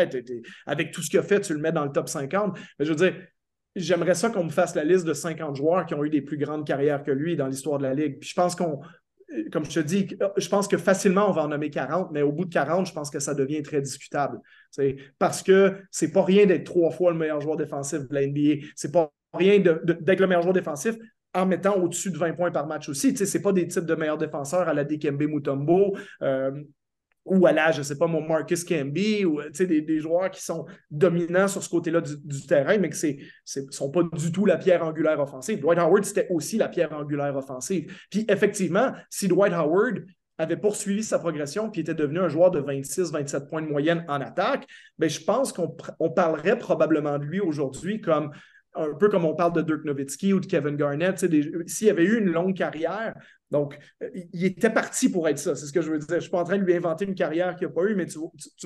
avec 0.66 0.92
tout 0.92 1.02
ce 1.02 1.10
qu'il 1.10 1.20
a 1.20 1.24
fait, 1.24 1.42
tu 1.42 1.54
le 1.54 1.60
mets 1.60 1.72
dans 1.72 1.86
le 1.86 1.92
top 1.92 2.08
50. 2.08 2.58
Mais 2.78 2.86
je 2.86 2.92
veux 2.92 2.96
dire, 2.96 3.16
j'aimerais 3.76 4.16
ça 4.16 4.30
qu'on 4.30 4.44
me 4.44 4.50
fasse 4.50 4.76
la 4.76 4.84
liste 4.84 5.06
de 5.06 5.14
50 5.14 5.56
joueurs 5.56 5.86
qui 5.86 5.94
ont 5.94 6.04
eu 6.04 6.10
des 6.10 6.22
plus 6.22 6.38
grandes 6.38 6.66
carrières 6.66 7.04
que 7.04 7.12
lui 7.12 7.36
dans 7.36 7.48
l'histoire 7.48 7.78
de 7.78 7.84
la 7.84 7.94
Ligue. 7.94 8.20
Puis 8.20 8.30
je 8.30 8.36
pense 8.36 8.56
qu'on, 8.56 8.80
comme 9.52 9.66
je 9.66 9.72
te 9.72 9.80
dis, 9.80 10.08
je 10.38 10.50
pense 10.50 10.68
que 10.68 10.78
facilement 10.78 11.30
on 11.30 11.32
va 11.32 11.44
en 11.44 11.48
nommer 11.48 11.70
40, 11.70 12.12
mais 12.12 12.22
au 12.22 12.32
bout 12.32 12.46
de 12.46 12.54
40, 12.54 12.88
je 12.88 12.94
pense 12.94 13.10
que 13.10 13.20
ça 13.20 13.34
devient 13.34 13.64
très 13.64 13.82
discutable. 13.82 14.40
Parce 15.20 15.42
que 15.42 15.78
c'est 15.92 16.12
pas 16.12 16.24
rien 16.24 16.46
d'être 16.46 16.66
trois 16.66 16.92
fois 16.92 17.12
le 17.12 17.18
meilleur 17.18 17.42
joueur 17.42 17.58
défensif 17.58 18.08
de 18.08 18.14
la 18.14 18.26
NBA. 18.26 18.66
C'est 18.76 18.92
pas 18.92 19.12
rien 19.34 19.60
d'être 19.60 20.20
le 20.20 20.28
meilleur 20.28 20.44
joueur 20.44 20.54
défensif 20.54 20.96
en 21.34 21.46
mettant 21.48 21.76
au-dessus 21.76 22.12
de 22.12 22.18
20 22.18 22.34
points 22.34 22.52
par 22.52 22.68
match 22.68 22.90
aussi. 22.90 23.16
Ce 23.18 23.38
n'est 23.38 23.42
pas 23.42 23.52
des 23.52 23.68
types 23.68 23.86
de 23.86 23.96
meilleurs 23.96 24.20
défenseurs 24.20 24.68
à 24.68 24.74
la 24.74 24.84
Dikembe 24.84 25.24
Mutombo. 25.24 25.98
Euh, 26.22 26.52
ou 27.26 27.46
à 27.46 27.54
l'âge, 27.54 27.76
je 27.76 27.80
ne 27.80 27.84
sais 27.84 27.98
pas, 27.98 28.08
mon 28.08 28.22
Marcus 28.22 28.64
Camby, 28.64 29.26
ou 29.26 29.42
des, 29.50 29.82
des 29.82 30.00
joueurs 30.00 30.30
qui 30.30 30.42
sont 30.42 30.66
dominants 30.92 31.48
sur 31.48 31.64
ce 31.64 31.70
côté-là 31.70 32.02
du, 32.02 32.46
terrain, 32.46 32.78
mais 32.78 32.90
qui 32.90 33.20
ne 33.58 33.72
sont 33.72 33.92
pas 33.92 34.04
du 34.04 34.32
tout 34.32 34.46
la 34.46 34.58
pierre 34.58 34.84
angulaire 34.84 35.20
offensive. 35.20 35.60
Dwight 35.60 35.80
Howard, 35.80 36.04
c'était 36.04 36.28
aussi 36.30 36.58
la 36.58 36.68
pierre 36.68 36.92
angulaire 36.94 37.36
offensive. 37.36 37.94
Puis 38.10 38.26
effectivement, 38.28 38.92
si 39.10 39.28
Dwight 39.28 39.54
Howard 39.54 40.06
avait 40.38 40.58
poursuivi 40.58 41.04
sa 41.04 41.20
progression 41.20 41.70
puis 41.70 41.82
était 41.82 41.94
devenu 41.94 42.20
un 42.20 42.28
joueur 42.28 42.52
de 42.52 42.60
26-27 42.60 43.48
points 43.48 43.62
de 43.62 43.68
moyenne 43.68 44.04
en 44.08 44.20
attaque, 44.20 44.68
bien, 44.98 45.08
je 45.08 45.22
pense 45.22 45.54
qu'on 45.54 46.10
parlerait 46.10 46.58
probablement 46.58 47.20
de 47.20 47.26
lui 47.26 47.40
aujourd'hui 47.40 48.02
comme 48.02 48.32
un 48.76 48.94
peu 48.94 49.10
comme 49.10 49.26
on 49.26 49.36
parle 49.36 49.54
de 49.54 49.62
Dirk 49.62 49.84
Nowitzki 49.86 50.34
ou 50.34 50.40
de 50.40 50.46
Kevin 50.46 50.76
Garnett, 50.76 51.26
s'il 51.68 51.90
avait 51.90 52.04
eu 52.04 52.20
une 52.20 52.32
longue 52.32 52.56
carrière, 52.56 53.14
donc 53.54 53.78
euh, 54.02 54.10
il 54.34 54.46
était 54.46 54.72
parti 54.72 55.10
pour 55.10 55.30
être 55.30 55.38
ça, 55.38 55.56
c'est 55.56 55.68
ce 55.68 55.72
que 55.72 55.82
je 55.82 55.92
veux 55.92 56.00
dire. 56.00 56.08
Je 56.10 56.16
ne 56.16 56.20
suis 56.22 56.32
pas 56.32 56.40
en 56.40 56.44
train 56.44 56.58
de 56.58 56.64
lui 56.64 56.76
inventer 56.76 57.06
une 57.06 57.14
carrière 57.14 57.56
qu'il 57.56 57.68
n'a 57.68 57.74
pas 57.74 57.84
eu, 57.84 57.94
mais 57.94 58.08
tu, 58.08 58.18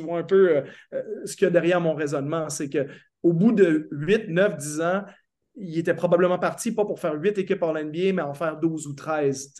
vois 0.01 0.19
un 0.19 0.23
peu 0.23 0.57
euh, 0.57 0.61
euh, 0.93 1.03
ce 1.25 1.35
qu'il 1.35 1.43
y 1.43 1.47
a 1.47 1.51
derrière 1.51 1.81
mon 1.81 1.93
raisonnement, 1.93 2.49
c'est 2.49 2.69
qu'au 2.69 3.33
bout 3.33 3.51
de 3.51 3.89
8, 3.91 4.29
9, 4.29 4.55
10 4.55 4.81
ans, 4.81 5.03
il 5.59 5.79
était 5.79 5.93
probablement 5.93 6.37
parti, 6.37 6.71
pas 6.71 6.85
pour 6.85 6.99
faire 6.99 7.13
huit 7.15 7.37
équipes 7.37 7.63
en 7.63 7.73
NBA, 7.73 8.13
mais 8.13 8.21
en 8.21 8.33
faire 8.33 8.57
12 8.57 8.87
ou 8.87 8.93
13. 8.93 9.53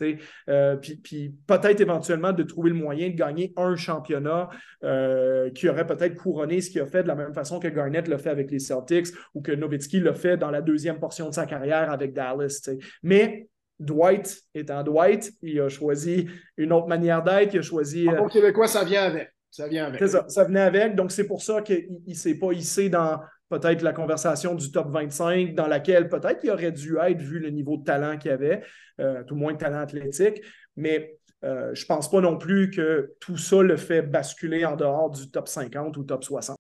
Euh, 0.50 0.76
puis, 0.76 1.36
peut-être 1.48 1.82
éventuellement 1.82 2.34
de 2.34 2.44
trouver 2.44 2.70
le 2.70 2.76
moyen 2.76 3.10
de 3.10 3.16
gagner 3.16 3.54
un 3.58 3.76
championnat 3.76 4.50
euh, 4.84 5.50
qui 5.52 5.68
aurait 5.70 5.88
peut-être 5.88 6.16
couronné 6.16 6.62
ce 6.62 6.70
qu'il 6.70 6.82
a 6.82 6.86
fait 6.86 7.04
de 7.04 7.08
la 7.08 7.16
même 7.16 7.34
façon 7.34 7.60
que 7.60 7.68
Garnett 7.68 8.08
l'a 8.08 8.18
fait 8.18 8.30
avec 8.30 8.52
les 8.52 8.60
Celtics 8.60 9.08
ou 9.34 9.42
que 9.42 9.52
Nowitzki 9.52 10.00
l'a 10.00 10.14
fait 10.14 10.38
dans 10.38 10.52
la 10.52 10.62
deuxième 10.62 11.00
portion 11.00 11.30
de 11.30 11.34
sa 11.34 11.46
carrière 11.46 11.92
avec 11.92 12.14
Dallas. 12.14 12.70
Mais 13.02 13.48
Dwight 13.80 14.42
étant 14.56 14.84
Dwight, 14.84 15.32
il 15.42 15.60
a 15.62 15.70
choisi 15.70 16.28
une 16.58 16.74
autre 16.74 16.88
manière 16.88 17.24
d'être. 17.24 17.54
Il 17.54 17.60
a 17.60 17.64
choisi. 17.64 18.08
En 18.10 18.28
québécois, 18.28 18.68
ça 18.68 18.84
vient 18.84 19.04
avec. 19.04 19.32
Ça 19.50 19.68
vient 19.68 19.86
avec. 19.86 20.08
Ça, 20.08 20.28
ça 20.28 20.44
venait 20.44 20.62
avec. 20.62 20.96
Donc, 20.96 21.12
c'est 21.12 21.28
pour 21.28 21.42
ça 21.42 21.62
qu'il 21.62 21.88
ne 22.08 22.14
s'est 22.14 22.36
pas 22.36 22.52
hissé 22.54 22.90
dans 22.90 23.20
peut-être 23.50 23.82
la 23.82 23.94
conversation 23.94 24.56
du 24.56 24.72
top 24.72 24.90
25 24.90 25.54
dans 25.54 25.68
laquelle 25.68 26.10
peut-être 26.10 26.44
il 26.44 26.52
aurait 26.52 26.72
dû 26.72 26.98
être 26.98 27.22
vu 27.22 27.40
le 27.40 27.50
niveau 27.50 27.78
de 27.78 27.84
talent 27.84 28.18
qu'il 28.18 28.32
avait, 28.32 28.64
euh, 29.00 29.24
tout 29.24 29.36
moins 29.36 29.54
de 29.54 29.58
talent 29.58 29.80
athlétique. 29.80 30.42
Mais 30.76 31.18
je 31.44 31.48
ne 31.48 31.86
pense 31.88 32.10
pas 32.10 32.20
non 32.20 32.38
plus 32.38 32.72
que 32.72 33.14
tout 33.20 33.38
ça 33.38 33.62
le 33.62 33.78
fait 33.78 34.02
basculer 34.02 34.66
en 34.66 34.76
dehors 34.76 35.12
du 35.12 35.30
top 35.30 35.48
50 35.48 35.96
ou 35.98 36.04
top 36.04 36.24
60. 36.24 36.58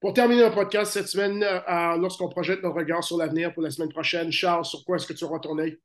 Pour 0.00 0.14
terminer 0.14 0.48
le 0.48 0.54
podcast 0.54 0.92
cette 0.92 1.08
semaine, 1.08 1.44
lorsqu'on 2.00 2.28
projette 2.28 2.62
nos 2.62 2.72
regards 2.72 3.02
sur 3.02 3.16
l'avenir 3.18 3.52
pour 3.52 3.62
la 3.62 3.70
semaine 3.70 3.88
prochaine, 3.88 4.30
Charles, 4.30 4.64
sur 4.64 4.84
quoi 4.84 4.96
est-ce 4.96 5.06
que 5.06 5.12
tu 5.12 5.24
œil? 5.24 5.78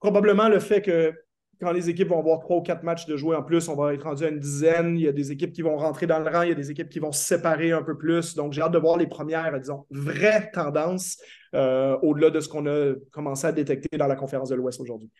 Probablement 0.00 0.48
le 0.48 0.58
fait 0.58 0.82
que 0.82 1.12
quand 1.60 1.72
les 1.72 1.90
équipes 1.90 2.08
vont 2.08 2.18
avoir 2.18 2.38
trois 2.40 2.58
ou 2.58 2.62
quatre 2.62 2.82
matchs 2.82 3.06
de 3.06 3.16
jouer 3.16 3.34
en 3.36 3.42
plus, 3.42 3.68
on 3.68 3.74
va 3.74 3.92
être 3.94 4.04
rendu 4.04 4.24
à 4.24 4.28
une 4.28 4.38
dizaine. 4.38 4.96
Il 4.96 5.02
y 5.02 5.08
a 5.08 5.12
des 5.12 5.32
équipes 5.32 5.52
qui 5.52 5.62
vont 5.62 5.76
rentrer 5.76 6.06
dans 6.06 6.18
le 6.20 6.30
rang, 6.30 6.42
il 6.42 6.50
y 6.50 6.52
a 6.52 6.54
des 6.54 6.70
équipes 6.70 6.88
qui 6.88 7.00
vont 7.00 7.12
se 7.12 7.24
séparer 7.24 7.72
un 7.72 7.82
peu 7.82 7.96
plus. 7.96 8.34
Donc, 8.34 8.52
j'ai 8.52 8.62
hâte 8.62 8.72
de 8.72 8.78
voir 8.78 8.96
les 8.96 9.06
premières, 9.06 9.58
disons, 9.58 9.84
vraies 9.90 10.50
tendances 10.52 11.18
euh, 11.54 11.98
au-delà 12.02 12.30
de 12.30 12.40
ce 12.40 12.48
qu'on 12.48 12.66
a 12.66 12.94
commencé 13.10 13.46
à 13.46 13.52
détecter 13.52 13.98
dans 13.98 14.06
la 14.06 14.16
conférence 14.16 14.50
de 14.50 14.54
l'Ouest 14.54 14.80
aujourd'hui. 14.80 15.10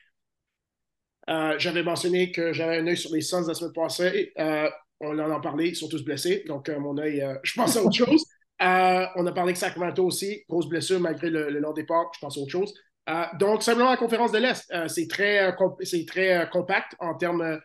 Euh, 1.29 1.57
j'avais 1.59 1.83
mentionné 1.83 2.31
que 2.31 2.53
j'avais 2.53 2.79
un 2.79 2.87
œil 2.87 2.97
sur 2.97 3.13
les 3.13 3.21
Suns 3.21 3.47
la 3.47 3.55
semaine 3.55 3.73
passée. 3.73 4.33
Euh, 4.39 4.69
on 5.01 5.19
en 5.19 5.31
a 5.31 5.41
parlé, 5.41 5.69
ils 5.69 5.77
sont 5.77 5.89
tous 5.89 6.05
blessés. 6.05 6.45
Donc, 6.47 6.69
mon 6.69 6.97
œil, 6.99 7.25
je 7.43 7.53
pense 7.55 7.77
à 7.77 7.83
autre 7.83 7.97
chose. 7.97 8.25
on 8.61 9.27
a 9.27 9.33
parlé 9.33 9.53
que 9.53 9.59
Sacramento 9.59 10.05
aussi, 10.05 10.45
grosse 10.49 10.69
blessure 10.69 11.01
malgré 11.01 11.31
le 11.31 11.59
long 11.59 11.73
départ. 11.73 12.11
Je 12.15 12.21
pense 12.21 12.39
à 12.39 12.41
autre 12.41 12.53
chose. 12.53 12.75
Euh, 13.09 13.25
donc, 13.39 13.63
simplement 13.63 13.91
la 13.91 13.97
conférence 13.97 14.33
de 14.33 14.39
l'Est, 14.39 14.71
euh, 14.73 14.89
c'est 14.89 15.09
très, 15.09 15.51
euh, 15.51 16.05
très 16.07 16.49
compact 16.51 16.95
en 16.99 17.15
termes 17.15 17.61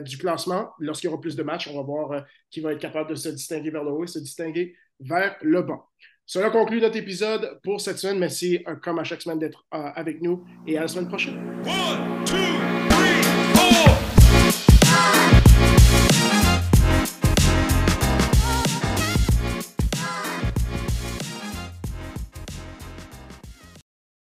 du 0.00 0.18
classement. 0.18 0.70
Lorsqu'il 0.80 1.08
y 1.08 1.12
aura 1.12 1.20
plus 1.20 1.36
de 1.36 1.42
matchs, 1.44 1.68
on 1.68 1.76
va 1.76 1.82
voir 1.82 2.24
qui 2.50 2.60
va 2.60 2.72
être 2.72 2.80
capable 2.80 3.10
de 3.10 3.14
se 3.14 3.28
distinguer 3.28 3.70
vers 3.70 3.84
le 3.84 3.92
haut 3.92 4.02
et 4.02 4.08
se 4.08 4.18
distinguer 4.18 4.74
vers 4.98 5.36
le 5.40 5.62
bas. 5.62 5.86
Cela 6.26 6.50
conclut 6.50 6.80
notre 6.80 6.96
épisode 6.96 7.60
pour 7.62 7.80
cette 7.80 7.98
semaine. 7.98 8.18
Merci, 8.18 8.64
comme 8.82 8.98
à 8.98 9.04
chaque 9.04 9.22
semaine, 9.22 9.38
d'être 9.38 9.64
avec 9.70 10.20
nous 10.20 10.44
et 10.66 10.78
à 10.78 10.80
la 10.80 10.88
semaine 10.88 11.06
prochaine. 11.06 11.38